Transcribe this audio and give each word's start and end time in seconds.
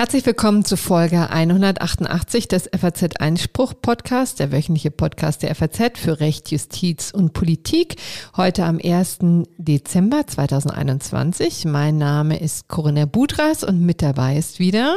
Herzlich 0.00 0.24
willkommen 0.24 0.64
zu 0.64 0.78
Folge 0.78 1.28
188 1.28 2.48
des 2.48 2.70
FAZ 2.74 3.16
Einspruch 3.18 3.74
Podcast, 3.82 4.40
der 4.40 4.50
wöchentliche 4.50 4.90
Podcast 4.90 5.42
der 5.42 5.54
FAZ 5.54 5.98
für 5.98 6.20
Recht, 6.20 6.50
Justiz 6.50 7.10
und 7.10 7.32
Politik. 7.34 7.96
Heute 8.36 8.64
am 8.64 8.78
1. 8.82 9.18
Dezember 9.58 10.26
2021. 10.26 11.66
Mein 11.66 11.98
Name 11.98 12.40
ist 12.40 12.68
Corinna 12.68 13.04
Budras 13.04 13.62
und 13.62 13.82
mit 13.82 14.00
dabei 14.00 14.38
ist 14.38 14.58
wieder 14.58 14.96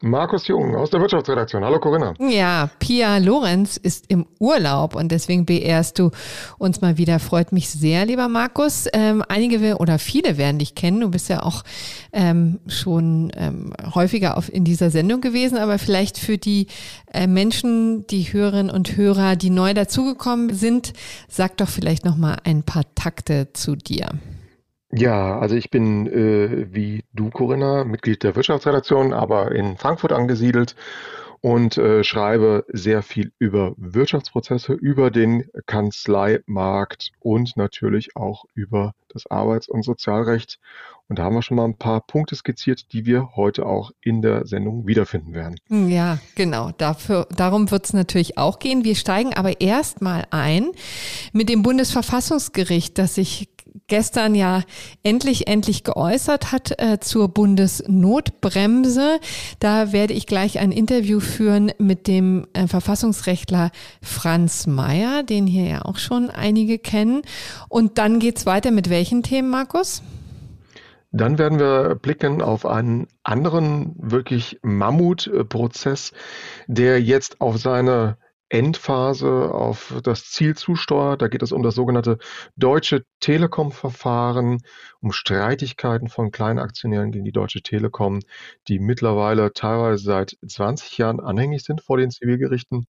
Markus 0.00 0.46
Jung 0.46 0.76
aus 0.76 0.90
der 0.90 1.00
Wirtschaftsredaktion. 1.00 1.64
Hallo 1.64 1.80
Corinna. 1.80 2.14
Ja, 2.20 2.70
Pia 2.78 3.18
Lorenz 3.18 3.76
ist 3.76 4.04
im 4.06 4.26
Urlaub 4.38 4.94
und 4.94 5.10
deswegen 5.10 5.44
beehrst 5.44 5.98
du 5.98 6.12
uns 6.56 6.80
mal 6.80 6.98
wieder. 6.98 7.18
Freut 7.18 7.50
mich 7.50 7.68
sehr, 7.68 8.06
lieber 8.06 8.28
Markus. 8.28 8.86
Ähm, 8.92 9.24
einige 9.28 9.76
oder 9.78 9.98
viele 9.98 10.38
werden 10.38 10.60
dich 10.60 10.76
kennen. 10.76 11.00
Du 11.00 11.10
bist 11.10 11.28
ja 11.28 11.42
auch 11.42 11.64
ähm, 12.12 12.60
schon 12.68 13.32
ähm, 13.36 13.72
häufiger 13.92 14.36
auf, 14.36 14.52
in 14.52 14.62
dieser 14.62 14.90
Sendung 14.90 15.20
gewesen, 15.20 15.58
aber 15.58 15.80
vielleicht 15.80 16.16
für 16.16 16.38
die 16.38 16.68
äh, 17.12 17.26
Menschen, 17.26 18.06
die 18.06 18.32
Hörerinnen 18.32 18.70
und 18.70 18.96
Hörer, 18.96 19.34
die 19.34 19.50
neu 19.50 19.74
dazugekommen 19.74 20.54
sind, 20.54 20.92
sag 21.26 21.56
doch 21.56 21.68
vielleicht 21.68 22.04
noch 22.04 22.16
mal 22.16 22.36
ein 22.44 22.62
paar 22.62 22.84
Takte 22.94 23.52
zu 23.52 23.74
dir. 23.74 24.10
Ja, 24.90 25.38
also 25.38 25.54
ich 25.54 25.70
bin 25.70 26.06
äh, 26.06 26.66
wie 26.74 27.04
du, 27.12 27.30
Corinna, 27.30 27.84
Mitglied 27.84 28.22
der 28.22 28.36
Wirtschaftsredaktion, 28.36 29.12
aber 29.12 29.52
in 29.52 29.76
Frankfurt 29.76 30.12
angesiedelt 30.12 30.74
und 31.40 31.76
äh, 31.78 32.02
schreibe 32.02 32.64
sehr 32.68 33.02
viel 33.02 33.32
über 33.38 33.74
Wirtschaftsprozesse, 33.76 34.72
über 34.72 35.10
den 35.10 35.44
Kanzleimarkt 35.66 37.12
und 37.20 37.56
natürlich 37.56 38.16
auch 38.16 38.44
über 38.54 38.94
das 39.08 39.26
Arbeits- 39.30 39.68
und 39.68 39.84
Sozialrecht. 39.84 40.58
Und 41.08 41.18
da 41.18 41.24
haben 41.24 41.34
wir 41.34 41.42
schon 41.42 41.56
mal 41.56 41.64
ein 41.64 41.76
paar 41.76 42.02
Punkte 42.02 42.34
skizziert, 42.34 42.92
die 42.92 43.06
wir 43.06 43.34
heute 43.34 43.64
auch 43.64 43.92
in 44.02 44.20
der 44.20 44.46
Sendung 44.46 44.86
wiederfinden 44.86 45.32
werden. 45.32 45.58
Ja, 45.70 46.18
genau. 46.34 46.70
Dafür, 46.76 47.26
darum 47.34 47.70
wird 47.70 47.86
es 47.86 47.92
natürlich 47.94 48.36
auch 48.36 48.58
gehen. 48.58 48.84
Wir 48.84 48.94
steigen 48.94 49.32
aber 49.32 49.60
erstmal 49.60 50.26
ein 50.30 50.72
mit 51.32 51.48
dem 51.48 51.62
Bundesverfassungsgericht, 51.62 52.98
das 52.98 53.14
sich 53.14 53.48
gestern 53.86 54.34
ja 54.34 54.62
endlich, 55.02 55.46
endlich 55.46 55.84
geäußert 55.84 56.52
hat 56.52 56.78
äh, 56.78 56.98
zur 57.00 57.28
Bundesnotbremse. 57.28 59.20
Da 59.60 59.92
werde 59.92 60.14
ich 60.14 60.26
gleich 60.26 60.58
ein 60.58 60.72
Interview 60.72 61.20
führen 61.20 61.72
mit 61.78 62.06
dem 62.06 62.46
äh, 62.52 62.66
Verfassungsrechtler 62.66 63.70
Franz 64.02 64.66
Mayer, 64.66 65.22
den 65.22 65.46
hier 65.46 65.66
ja 65.66 65.84
auch 65.84 65.98
schon 65.98 66.30
einige 66.30 66.78
kennen. 66.78 67.22
Und 67.68 67.98
dann 67.98 68.18
geht's 68.18 68.46
weiter 68.46 68.70
mit 68.70 68.90
welchen 68.90 69.22
Themen, 69.22 69.50
Markus? 69.50 70.02
Dann 71.10 71.38
werden 71.38 71.58
wir 71.58 71.94
blicken 71.94 72.42
auf 72.42 72.66
einen 72.66 73.06
anderen 73.22 73.94
wirklich 73.96 74.58
Mammutprozess, 74.62 76.12
der 76.66 77.00
jetzt 77.00 77.40
auf 77.40 77.56
seine 77.56 78.18
Endphase 78.48 79.52
auf 79.52 79.94
das 80.02 80.30
Ziel 80.30 80.56
zusteuert. 80.56 81.22
Da 81.22 81.28
geht 81.28 81.42
es 81.42 81.52
um 81.52 81.62
das 81.62 81.74
sogenannte 81.74 82.18
Deutsche 82.56 83.04
Telekom-Verfahren, 83.20 84.62
um 85.00 85.12
Streitigkeiten 85.12 86.08
von 86.08 86.30
Kleinaktionären 86.30 87.12
gegen 87.12 87.24
die 87.24 87.32
Deutsche 87.32 87.62
Telekom, 87.62 88.20
die 88.68 88.78
mittlerweile 88.78 89.52
teilweise 89.52 90.02
seit 90.02 90.36
20 90.46 90.98
Jahren 90.98 91.20
anhängig 91.20 91.64
sind 91.64 91.82
vor 91.82 91.98
den 91.98 92.10
Zivilgerichten. 92.10 92.86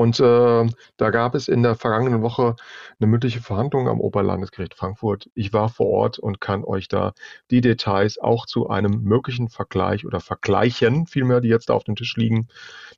Und 0.00 0.18
äh, 0.18 0.66
da 0.96 1.10
gab 1.10 1.34
es 1.34 1.46
in 1.46 1.62
der 1.62 1.74
vergangenen 1.74 2.22
Woche 2.22 2.56
eine 2.98 3.06
mündliche 3.06 3.40
Verhandlung 3.42 3.86
am 3.86 4.00
Oberlandesgericht 4.00 4.74
Frankfurt. 4.74 5.28
Ich 5.34 5.52
war 5.52 5.68
vor 5.68 5.88
Ort 5.88 6.18
und 6.18 6.40
kann 6.40 6.64
euch 6.64 6.88
da 6.88 7.12
die 7.50 7.60
Details 7.60 8.18
auch 8.18 8.46
zu 8.46 8.70
einem 8.70 9.02
möglichen 9.02 9.50
Vergleich 9.50 10.06
oder 10.06 10.20
Vergleichen, 10.20 11.06
vielmehr, 11.06 11.42
die 11.42 11.48
jetzt 11.48 11.68
da 11.68 11.74
auf 11.74 11.84
dem 11.84 11.96
Tisch 11.96 12.16
liegen, 12.16 12.48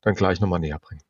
dann 0.02 0.14
gleich 0.14 0.40
nochmal 0.40 0.60
näher 0.60 0.78
bringen. 0.78 1.02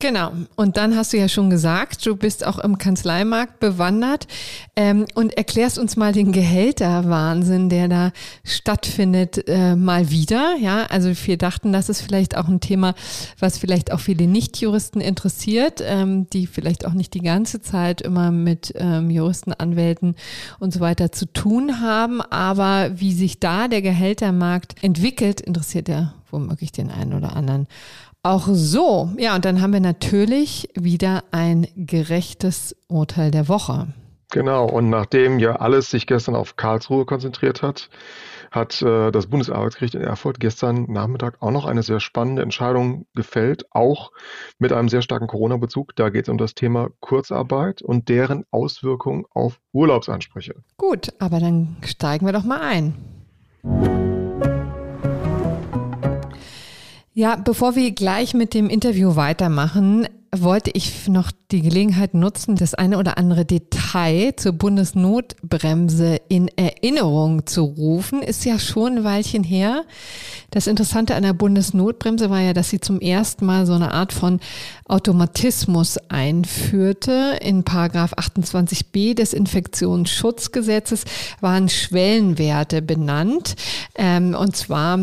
Genau. 0.00 0.30
Und 0.54 0.76
dann 0.76 0.94
hast 0.94 1.12
du 1.12 1.16
ja 1.16 1.28
schon 1.28 1.50
gesagt, 1.50 2.06
du 2.06 2.14
bist 2.14 2.46
auch 2.46 2.60
im 2.60 2.78
Kanzleimarkt 2.78 3.58
bewandert 3.58 4.28
ähm, 4.76 5.06
und 5.16 5.36
erklärst 5.36 5.76
uns 5.76 5.96
mal 5.96 6.12
den 6.12 6.30
Gehälterwahnsinn, 6.30 7.68
der 7.68 7.88
da 7.88 8.12
stattfindet, 8.44 9.48
äh, 9.48 9.74
mal 9.74 10.08
wieder. 10.08 10.54
Ja, 10.60 10.84
also 10.84 11.10
wir 11.26 11.36
dachten, 11.36 11.72
das 11.72 11.88
ist 11.88 12.00
vielleicht 12.00 12.36
auch 12.36 12.46
ein 12.46 12.60
Thema, 12.60 12.94
was 13.40 13.58
vielleicht 13.58 13.90
auch 13.90 13.98
viele 13.98 14.28
Nichtjuristen 14.28 15.00
interessiert, 15.00 15.82
ähm, 15.84 16.30
die 16.30 16.46
vielleicht 16.46 16.86
auch 16.86 16.92
nicht 16.92 17.12
die 17.14 17.22
ganze 17.22 17.60
Zeit 17.60 18.00
immer 18.00 18.30
mit 18.30 18.72
ähm, 18.76 19.10
Juristen, 19.10 19.52
Anwälten 19.52 20.14
und 20.60 20.72
so 20.72 20.78
weiter 20.78 21.10
zu 21.10 21.26
tun 21.26 21.80
haben. 21.80 22.20
Aber 22.20 22.92
wie 23.00 23.12
sich 23.12 23.40
da 23.40 23.66
der 23.66 23.82
Gehältermarkt 23.82 24.76
entwickelt, 24.80 25.40
interessiert 25.40 25.88
ja 25.88 26.14
womöglich 26.30 26.70
den 26.72 26.90
einen 26.90 27.14
oder 27.14 27.34
anderen 27.34 27.66
auch 28.28 28.48
so. 28.50 29.10
Ja, 29.16 29.34
und 29.34 29.44
dann 29.44 29.60
haben 29.60 29.72
wir 29.72 29.80
natürlich 29.80 30.68
wieder 30.74 31.24
ein 31.30 31.66
gerechtes 31.76 32.76
Urteil 32.88 33.30
der 33.30 33.48
Woche. 33.48 33.88
Genau, 34.30 34.66
und 34.66 34.90
nachdem 34.90 35.38
ja 35.38 35.56
alles 35.56 35.90
sich 35.90 36.06
gestern 36.06 36.34
auf 36.34 36.56
Karlsruhe 36.56 37.06
konzentriert 37.06 37.62
hat, 37.62 37.88
hat 38.50 38.82
äh, 38.82 39.10
das 39.10 39.26
Bundesarbeitsgericht 39.26 39.94
in 39.94 40.02
Erfurt 40.02 40.38
gestern 40.40 40.84
Nachmittag 40.84 41.36
auch 41.40 41.50
noch 41.50 41.64
eine 41.64 41.82
sehr 41.82 42.00
spannende 42.00 42.42
Entscheidung 42.42 43.06
gefällt, 43.14 43.64
auch 43.70 44.12
mit 44.58 44.72
einem 44.72 44.88
sehr 44.88 45.02
starken 45.02 45.26
Corona-Bezug. 45.26 45.96
Da 45.96 46.10
geht 46.10 46.24
es 46.24 46.28
um 46.28 46.38
das 46.38 46.54
Thema 46.54 46.88
Kurzarbeit 47.00 47.80
und 47.80 48.08
deren 48.08 48.44
Auswirkungen 48.50 49.24
auf 49.32 49.60
Urlaubsansprüche. 49.72 50.54
Gut, 50.76 51.08
aber 51.18 51.40
dann 51.40 51.76
steigen 51.84 52.26
wir 52.26 52.32
doch 52.32 52.44
mal 52.44 52.60
ein. 52.60 52.94
Ja, 57.18 57.34
bevor 57.34 57.74
wir 57.74 57.90
gleich 57.90 58.32
mit 58.32 58.54
dem 58.54 58.70
Interview 58.70 59.16
weitermachen, 59.16 60.06
wollte 60.30 60.70
ich 60.72 61.08
noch 61.08 61.32
die 61.50 61.62
Gelegenheit 61.62 62.14
nutzen, 62.14 62.54
das 62.54 62.74
eine 62.74 62.96
oder 62.96 63.18
andere 63.18 63.44
Detail 63.44 64.36
zur 64.36 64.52
Bundesnotbremse 64.52 66.20
in 66.28 66.46
Erinnerung 66.46 67.44
zu 67.44 67.64
rufen. 67.64 68.22
Ist 68.22 68.44
ja 68.44 68.60
schon 68.60 68.98
ein 68.98 69.04
Weilchen 69.04 69.42
her. 69.42 69.82
Das 70.52 70.68
Interessante 70.68 71.16
an 71.16 71.24
der 71.24 71.32
Bundesnotbremse 71.32 72.30
war 72.30 72.40
ja, 72.40 72.52
dass 72.52 72.70
sie 72.70 72.78
zum 72.78 73.00
ersten 73.00 73.46
Mal 73.46 73.66
so 73.66 73.72
eine 73.72 73.90
Art 73.90 74.12
von 74.12 74.38
Automatismus 74.86 75.98
einführte. 76.08 77.40
In 77.42 77.64
Paragraph 77.64 78.12
28b 78.12 79.16
des 79.16 79.32
Infektionsschutzgesetzes 79.32 81.02
waren 81.40 81.68
Schwellenwerte 81.68 82.80
benannt. 82.80 83.56
Ähm, 83.96 84.36
und 84.38 84.54
zwar 84.54 85.00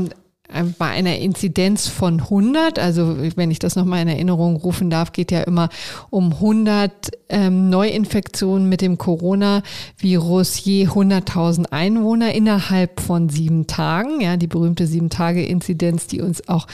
bei 0.77 0.87
einer 0.87 1.17
Inzidenz 1.17 1.87
von 1.87 2.21
100, 2.21 2.77
also 2.77 3.17
wenn 3.35 3.51
ich 3.51 3.59
das 3.59 3.75
nochmal 3.75 4.01
in 4.01 4.07
Erinnerung 4.07 4.55
rufen 4.57 4.89
darf, 4.89 5.11
geht 5.11 5.31
ja 5.31 5.41
immer 5.41 5.69
um 6.09 6.33
100 6.33 6.91
ähm, 7.29 7.69
Neuinfektionen 7.69 8.69
mit 8.69 8.81
dem 8.81 8.97
Coronavirus 8.97 10.63
je 10.63 10.87
100.000 10.87 11.71
Einwohner 11.71 12.33
innerhalb 12.33 12.99
von 12.99 13.29
sieben 13.29 13.67
Tagen. 13.67 14.21
Ja, 14.21 14.37
die 14.37 14.47
berühmte 14.47 14.85
sieben 14.87 15.09
Tage 15.09 15.43
Inzidenz, 15.43 16.07
die 16.07 16.21
uns 16.21 16.47
auch 16.47 16.67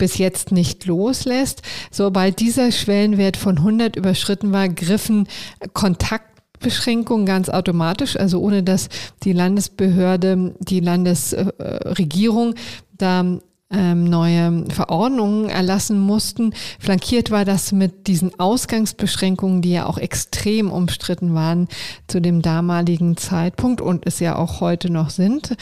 bis 0.00 0.18
jetzt 0.18 0.50
nicht 0.50 0.86
loslässt. 0.86 1.62
Sobald 1.92 2.40
dieser 2.40 2.72
Schwellenwert 2.72 3.36
von 3.36 3.58
100 3.58 3.96
überschritten 3.96 4.50
war, 4.50 4.68
griffen 4.68 5.28
Kontakt 5.74 6.29
Beschränkungen 6.60 7.26
ganz 7.26 7.48
automatisch, 7.48 8.16
also 8.16 8.40
ohne 8.40 8.62
dass 8.62 8.88
die 9.24 9.32
Landesbehörde, 9.32 10.54
die 10.60 10.80
Landesregierung 10.80 12.54
da 12.96 13.24
ähm, 13.72 14.04
neue 14.04 14.64
Verordnungen 14.68 15.48
erlassen 15.48 15.98
mussten. 15.98 16.52
Flankiert 16.78 17.30
war 17.30 17.44
das 17.44 17.72
mit 17.72 18.08
diesen 18.08 18.38
Ausgangsbeschränkungen, 18.38 19.62
die 19.62 19.72
ja 19.72 19.86
auch 19.86 19.98
extrem 19.98 20.70
umstritten 20.72 21.34
waren 21.34 21.68
zu 22.08 22.20
dem 22.20 22.42
damaligen 22.42 23.16
Zeitpunkt 23.16 23.80
und 23.80 24.06
es 24.06 24.18
ja 24.18 24.36
auch 24.36 24.60
heute 24.60 24.90
noch 24.90 25.10
sind. 25.10 25.56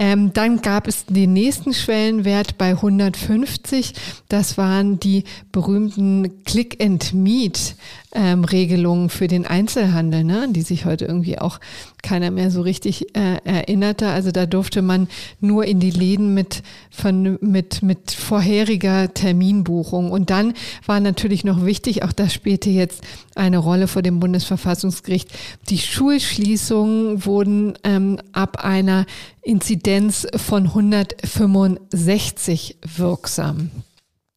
Ähm, 0.00 0.32
dann 0.32 0.62
gab 0.62 0.86
es 0.86 1.06
den 1.06 1.32
nächsten 1.32 1.74
Schwellenwert 1.74 2.56
bei 2.56 2.70
150. 2.70 3.94
Das 4.28 4.56
waren 4.56 5.00
die 5.00 5.24
berühmten 5.50 6.44
Click-and-Meet-Regelungen 6.44 9.04
ähm, 9.04 9.10
für 9.10 9.26
den 9.26 9.44
Einzelhandel, 9.44 10.22
ne, 10.22 10.46
die 10.50 10.62
sich 10.62 10.84
heute 10.84 11.04
irgendwie 11.04 11.40
auch 11.40 11.58
keiner 12.04 12.30
mehr 12.30 12.52
so 12.52 12.62
richtig 12.62 13.16
äh, 13.16 13.38
erinnerte. 13.42 14.06
Also 14.08 14.30
da 14.30 14.46
durfte 14.46 14.82
man 14.82 15.08
nur 15.40 15.64
in 15.64 15.80
die 15.80 15.90
Läden 15.90 16.32
mit, 16.32 16.62
von, 16.90 17.36
mit, 17.40 17.82
mit 17.82 18.12
vorheriger 18.12 19.12
Terminbuchung. 19.12 20.12
Und 20.12 20.30
dann 20.30 20.54
war 20.86 21.00
natürlich 21.00 21.42
noch 21.42 21.64
wichtig, 21.64 22.04
auch 22.04 22.12
das 22.12 22.32
spielte 22.32 22.70
jetzt 22.70 23.02
eine 23.38 23.58
Rolle 23.58 23.88
vor 23.88 24.02
dem 24.02 24.20
Bundesverfassungsgericht, 24.20 25.30
die 25.68 25.78
Schulschließungen 25.78 27.24
wurden 27.24 27.74
ähm, 27.84 28.18
ab 28.32 28.64
einer 28.64 29.06
Inzidenz 29.42 30.26
von 30.36 30.66
165 30.66 32.78
wirksam. 32.96 33.70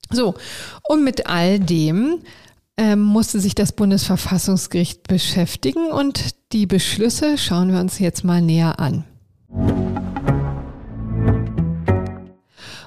So, 0.10 0.36
und 0.88 1.04
mit 1.04 1.28
all 1.28 1.60
dem 1.60 2.20
ähm, 2.78 3.02
musste 3.02 3.40
sich 3.40 3.56
das 3.56 3.72
Bundesverfassungsgericht 3.72 5.08
beschäftigen 5.08 5.92
und 5.92 6.36
die 6.52 6.66
Beschlüsse 6.66 7.38
schauen 7.38 7.72
wir 7.72 7.80
uns 7.80 8.00
jetzt 8.00 8.24
mal 8.24 8.42
näher 8.42 8.80
an. 8.80 9.06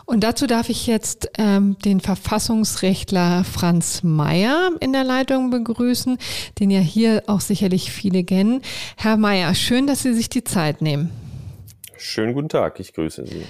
Und 0.07 0.23
dazu 0.23 0.47
darf 0.47 0.69
ich 0.69 0.87
jetzt 0.87 1.31
ähm, 1.39 1.77
den 1.85 2.01
Verfassungsrechtler 2.01 3.45
Franz 3.45 4.03
Mayer 4.03 4.71
in 4.81 4.93
der 4.93 5.05
Leitung 5.05 5.51
begrüßen, 5.51 6.19
den 6.59 6.71
ja 6.71 6.81
hier 6.81 7.23
auch 7.27 7.41
sicherlich 7.41 7.91
viele 7.91 8.25
kennen. 8.25 8.61
Herr 8.97 9.17
Mayer, 9.17 9.55
schön, 9.55 9.87
dass 9.87 10.03
Sie 10.03 10.13
sich 10.13 10.29
die 10.29 10.45
Zeit 10.45 10.83
nehmen. 10.83 11.11
Schönen 11.97 12.35
guten 12.35 12.49
Tag, 12.51 12.81
ich 12.81 12.93
grüße 12.93 13.27
Sie. 13.27 13.45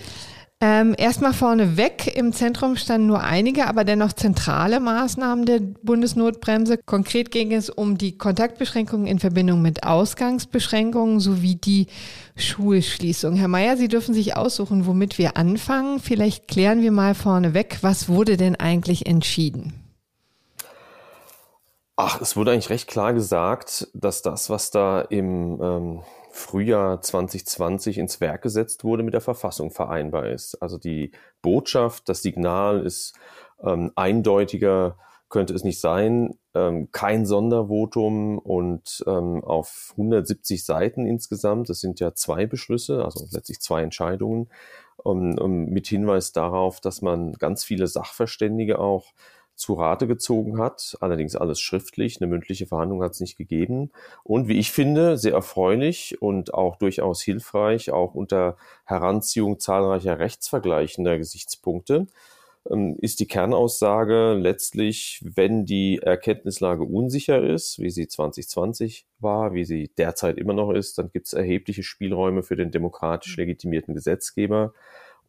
Ähm, 0.67 0.95
Erstmal 0.97 1.35
vorneweg, 1.35 2.17
im 2.17 2.33
Zentrum 2.33 2.77
standen 2.77 3.07
nur 3.07 3.23
einige, 3.23 3.67
aber 3.67 3.85
dennoch 3.85 4.15
zentrale 4.15 4.81
Maßnahmen 4.81 5.45
der 5.45 5.61
Bundesnotbremse. 5.61 6.79
Konkret 6.87 7.31
ging 7.31 7.53
es 7.53 7.69
um 7.69 7.99
die 7.99 8.17
Kontaktbeschränkungen 8.17 9.07
in 9.07 9.19
Verbindung 9.19 9.61
mit 9.61 9.85
Ausgangsbeschränkungen 9.85 11.21
sowie 11.21 11.57
die 11.57 11.89
Schulschließung. 12.37 13.35
Herr 13.35 13.49
Mayer, 13.49 13.77
Sie 13.77 13.89
dürfen 13.89 14.15
sich 14.15 14.39
aussuchen, 14.39 14.87
womit 14.87 15.19
wir 15.19 15.37
anfangen. 15.37 16.01
Vielleicht 16.01 16.49
klären 16.49 16.81
wir 16.81 16.93
mal 16.93 17.15
vorneweg, 17.15 17.81
was 17.83 18.09
wurde 18.09 18.39
denn 18.39 18.57
eigentlich 18.57 19.05
entschieden? 19.05 19.75
Ach, 21.97 22.23
es 22.23 22.37
wurde 22.37 22.53
eigentlich 22.53 22.71
recht 22.71 22.89
klar 22.89 23.13
gesagt, 23.13 23.89
dass 23.93 24.23
das, 24.23 24.49
was 24.49 24.71
da 24.71 25.03
im 25.03 25.61
ähm, 25.61 26.01
Frühjahr 26.37 27.01
2020 27.01 27.97
ins 27.97 28.21
Werk 28.21 28.43
gesetzt 28.43 28.83
wurde, 28.83 29.05
mit 29.05 29.15
der 29.15 29.21
Verfassung 29.21 29.71
vereinbar 29.71 30.29
ist. 30.29 30.61
Also 30.61 30.79
die 30.79 31.13
Botschaft, 31.43 32.09
das 32.09 32.23
Signal 32.23 32.85
ist 32.85 33.15
ähm, 33.63 33.93
eindeutiger, 33.95 34.99
könnte 35.29 35.55
es 35.55 35.63
nicht 35.63 35.81
sein. 35.81 36.37
Ähm, 36.53 36.89
kein 36.91 37.25
Sondervotum 37.25 38.39
und 38.41 39.05
ähm, 39.07 39.45
auf 39.45 39.93
170 39.93 40.65
Seiten 40.65 41.07
insgesamt. 41.07 41.69
Das 41.69 41.79
sind 41.79 42.01
ja 42.01 42.15
zwei 42.15 42.47
Beschlüsse, 42.47 43.05
also 43.05 43.29
letztlich 43.31 43.61
zwei 43.61 43.83
Entscheidungen, 43.83 44.51
um, 44.97 45.39
um, 45.39 45.67
mit 45.67 45.87
Hinweis 45.87 46.33
darauf, 46.33 46.81
dass 46.81 47.01
man 47.01 47.35
ganz 47.35 47.63
viele 47.63 47.87
Sachverständige 47.87 48.81
auch 48.81 49.13
zu 49.55 49.75
Rate 49.75 50.07
gezogen 50.07 50.59
hat. 50.59 50.97
Allerdings 51.01 51.37
alles 51.37 51.61
schriftlich. 51.61 52.21
Eine 52.21 52.29
mündliche 52.29 52.67
Verhandlung 52.67 53.03
hat 53.03 53.13
es 53.13 53.21
nicht 53.21 53.37
gegeben. 53.37 53.91
Und 54.23 54.49
wie 54.49 54.59
ich 54.59 54.73
finde, 54.73 55.17
sehr 55.19 55.33
erfreulich 55.33 56.21
und 56.21 56.55
auch 56.55 56.77
durchaus 56.77 57.23
hilfreich, 57.23 57.91
auch 57.91 58.15
unter 58.15 58.57
Heranziehung 58.85 59.61
zahlreicher 59.61 60.19
rechtsvergleichender 60.19 61.19
Gesichtspunkte, 61.19 62.07
ähm, 62.71 62.97
ist 63.01 63.21
die 63.21 63.27
Kernaussage 63.27 64.35
letztlich, 64.35 65.23
wenn 65.25 65.67
die 65.67 65.99
Erkenntnislage 65.99 66.83
unsicher 66.85 67.43
ist, 67.43 67.79
wie 67.79 67.91
sie 67.91 68.09
2020 68.09 69.07
war, 69.19 69.53
wie 69.55 69.65
sie 69.65 69.91
derzeit 69.99 70.39
immer 70.39 70.55
noch 70.55 70.71
ist, 70.71 70.99
dann 70.99 71.11
gibt 71.13 71.27
es 71.27 71.35
erhebliche 71.35 71.83
Spielräume 71.83 72.43
für 72.43 72.57
den 72.57 72.71
demokratisch 72.71 73.37
legitimierten 73.37 73.95
Gesetzgeber 73.95 74.73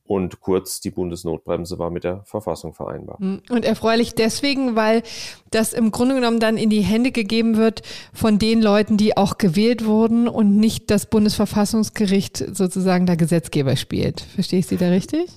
und 0.07 0.39
kurz, 0.39 0.79
die 0.81 0.91
Bundesnotbremse 0.91 1.79
war 1.79 1.89
mit 1.89 2.03
der 2.03 2.23
Verfassung 2.25 2.73
vereinbar. 2.73 3.17
Hm. 3.19 3.41
Und 3.49 3.65
erfreulich 3.65 4.13
deswegen, 4.13 4.75
weil 4.75 5.01
das 5.49 5.73
im 5.73 5.91
Grunde 5.91 6.15
genommen 6.15 6.39
dann 6.39 6.57
in 6.57 6.69
die 6.69 6.81
Hände 6.81 7.11
gegeben 7.11 7.57
wird 7.57 7.81
von 8.13 8.37
den 8.37 8.61
Leuten, 8.61 8.97
die 8.97 9.17
auch 9.17 9.37
gewählt 9.37 9.85
wurden 9.85 10.27
und 10.27 10.57
nicht 10.57 10.91
das 10.91 11.07
Bundesverfassungsgericht 11.07 12.37
sozusagen 12.55 13.07
der 13.07 13.17
Gesetzgeber 13.17 13.75
spielt. 13.75 14.21
Verstehe 14.21 14.59
ich 14.59 14.67
Sie 14.67 14.77
da 14.77 14.89
richtig? 14.89 15.27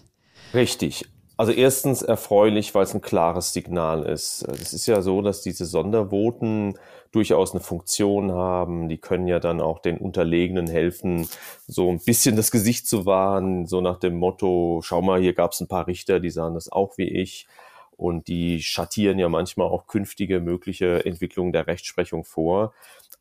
Richtig. 0.53 1.06
Also 1.38 1.52
erstens 1.52 2.02
erfreulich, 2.02 2.75
weil 2.75 2.82
es 2.82 2.94
ein 2.94 3.00
klares 3.00 3.52
Signal 3.52 4.02
ist. 4.02 4.43
Es 4.61 4.73
ist 4.73 4.87
ja 4.88 5.02
so, 5.02 5.23
dass 5.23 5.40
diese 5.40 5.67
Sondervoten 5.67 6.76
durchaus 7.12 7.52
eine 7.52 7.61
Funktion 7.61 8.32
haben. 8.32 8.88
Die 8.88 8.99
können 8.99 9.29
ja 9.29 9.38
dann 9.38 9.61
auch 9.61 9.79
den 9.79 9.99
Unterlegenen 9.99 10.67
helfen, 10.67 11.29
so 11.69 11.90
ein 11.90 12.00
bisschen 12.00 12.35
das 12.35 12.50
Gesicht 12.50 12.88
zu 12.88 13.06
wahren, 13.06 13.67
so 13.67 13.81
nach 13.81 14.00
dem 14.00 14.17
Motto, 14.17 14.81
schau 14.82 15.00
mal, 15.00 15.20
hier 15.20 15.32
gab 15.32 15.52
es 15.52 15.61
ein 15.61 15.69
paar 15.69 15.87
Richter, 15.87 16.19
die 16.19 16.31
sahen 16.31 16.55
das 16.55 16.73
auch 16.73 16.99
wie 16.99 17.08
ich. 17.08 17.46
Und 17.96 18.26
die 18.26 18.61
schattieren 18.61 19.20
ja 19.20 19.29
manchmal 19.29 19.69
auch 19.69 19.87
künftige 19.87 20.41
mögliche 20.41 21.05
Entwicklungen 21.06 21.52
der 21.52 21.69
Rechtsprechung 21.69 22.25
vor. 22.25 22.73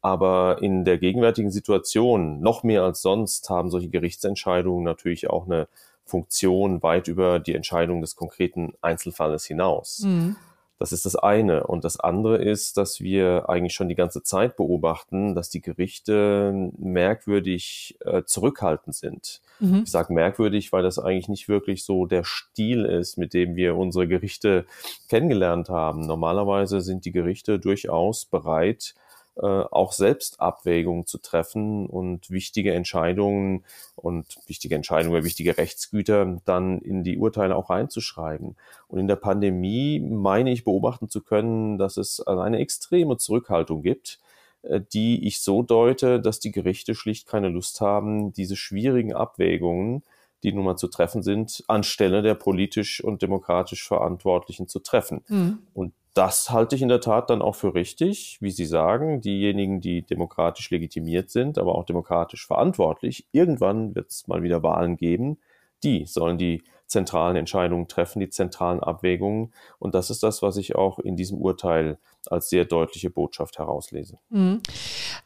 Aber 0.01 0.57
in 0.63 0.85
der 0.85 0.97
gegenwärtigen 0.97 1.51
Situation, 1.51 2.39
noch 2.39 2.63
mehr 2.63 2.81
als 2.81 3.03
sonst, 3.03 3.47
haben 3.51 3.69
solche 3.69 3.89
Gerichtsentscheidungen 3.89 4.83
natürlich 4.83 5.29
auch 5.29 5.45
eine 5.45 5.67
Funktion 6.07 6.81
weit 6.81 7.07
über 7.07 7.39
die 7.39 7.53
Entscheidung 7.53 8.01
des 8.01 8.15
konkreten 8.15 8.73
Einzelfalles 8.81 9.45
hinaus. 9.45 9.99
Mhm. 9.99 10.35
Das 10.79 10.91
ist 10.91 11.05
das 11.05 11.15
eine. 11.15 11.65
Und 11.65 11.83
das 11.83 11.99
andere 11.99 12.37
ist, 12.37 12.77
dass 12.77 13.01
wir 13.01 13.49
eigentlich 13.49 13.73
schon 13.73 13.89
die 13.89 13.95
ganze 13.95 14.21
Zeit 14.21 14.57
beobachten, 14.57 15.33
dass 15.33 15.49
die 15.49 15.61
Gerichte 15.61 16.71
merkwürdig 16.77 17.97
äh, 18.05 18.23
zurückhaltend 18.23 18.95
sind. 18.95 19.41
Mhm. 19.59 19.81
Ich 19.85 19.91
sage 19.91 20.13
merkwürdig, 20.13 20.71
weil 20.71 20.83
das 20.83 20.99
eigentlich 20.99 21.29
nicht 21.29 21.49
wirklich 21.49 21.83
so 21.83 22.05
der 22.05 22.23
Stil 22.23 22.85
ist, 22.85 23.17
mit 23.17 23.33
dem 23.33 23.55
wir 23.55 23.75
unsere 23.75 24.07
Gerichte 24.07 24.65
kennengelernt 25.09 25.69
haben. 25.69 26.05
Normalerweise 26.05 26.81
sind 26.81 27.05
die 27.05 27.11
Gerichte 27.11 27.57
durchaus 27.57 28.25
bereit, 28.25 28.93
äh, 29.41 29.45
auch 29.45 29.91
selbst 29.93 30.39
Abwägungen 30.39 31.05
zu 31.05 31.19
treffen 31.19 31.85
und 31.87 32.29
wichtige 32.31 32.73
Entscheidungen 32.73 33.63
und 33.95 34.37
wichtige 34.47 34.75
Entscheidungen, 34.75 35.23
wichtige 35.23 35.57
Rechtsgüter 35.57 36.41
dann 36.45 36.79
in 36.79 37.03
die 37.03 37.17
Urteile 37.17 37.55
auch 37.55 37.69
reinzuschreiben. 37.69 38.55
Und 38.87 38.99
in 38.99 39.07
der 39.07 39.15
Pandemie 39.15 39.99
meine 39.99 40.51
ich 40.51 40.63
beobachten 40.63 41.09
zu 41.09 41.21
können, 41.21 41.77
dass 41.77 41.97
es 41.97 42.19
eine 42.25 42.59
extreme 42.59 43.17
Zurückhaltung 43.17 43.81
gibt, 43.83 44.19
äh, 44.63 44.81
die 44.93 45.27
ich 45.27 45.41
so 45.41 45.61
deute, 45.61 46.19
dass 46.19 46.39
die 46.39 46.51
Gerichte 46.51 46.95
schlicht 46.95 47.27
keine 47.27 47.49
Lust 47.49 47.81
haben, 47.81 48.33
diese 48.33 48.55
schwierigen 48.55 49.13
Abwägungen, 49.13 50.03
die 50.43 50.51
nun 50.51 50.65
mal 50.65 50.77
zu 50.77 50.87
treffen 50.87 51.23
sind, 51.23 51.63
anstelle 51.67 52.21
der 52.21 52.35
politisch 52.35 53.03
und 53.03 53.21
demokratisch 53.21 53.87
Verantwortlichen 53.87 54.67
zu 54.67 54.79
treffen. 54.79 55.23
Mhm. 55.27 55.59
Und 55.73 55.93
das 56.17 56.49
halte 56.49 56.75
ich 56.75 56.81
in 56.81 56.87
der 56.87 57.01
Tat 57.01 57.29
dann 57.29 57.43
auch 57.43 57.55
für 57.55 57.75
richtig, 57.75 58.37
wie 58.41 58.49
Sie 58.49 58.65
sagen, 58.65 59.21
diejenigen, 59.21 59.81
die 59.81 60.01
demokratisch 60.01 60.71
legitimiert 60.71 61.29
sind, 61.29 61.59
aber 61.59 61.75
auch 61.75 61.85
demokratisch 61.85 62.47
verantwortlich. 62.47 63.27
Irgendwann 63.31 63.93
wird 63.93 64.09
es 64.09 64.27
mal 64.27 64.41
wieder 64.41 64.63
Wahlen 64.63 64.97
geben. 64.97 65.37
Die 65.83 66.05
sollen 66.05 66.39
die 66.39 66.63
zentralen 66.87 67.35
Entscheidungen 67.35 67.87
treffen, 67.87 68.19
die 68.19 68.29
zentralen 68.29 68.79
Abwägungen. 68.79 69.53
Und 69.77 69.93
das 69.93 70.09
ist 70.09 70.23
das, 70.23 70.41
was 70.41 70.57
ich 70.57 70.75
auch 70.75 70.99
in 70.99 71.15
diesem 71.15 71.37
Urteil 71.37 71.99
als 72.25 72.49
sehr 72.49 72.65
deutliche 72.65 73.09
Botschaft 73.09 73.59
herauslese. 73.59 74.17
Mhm. 74.29 74.61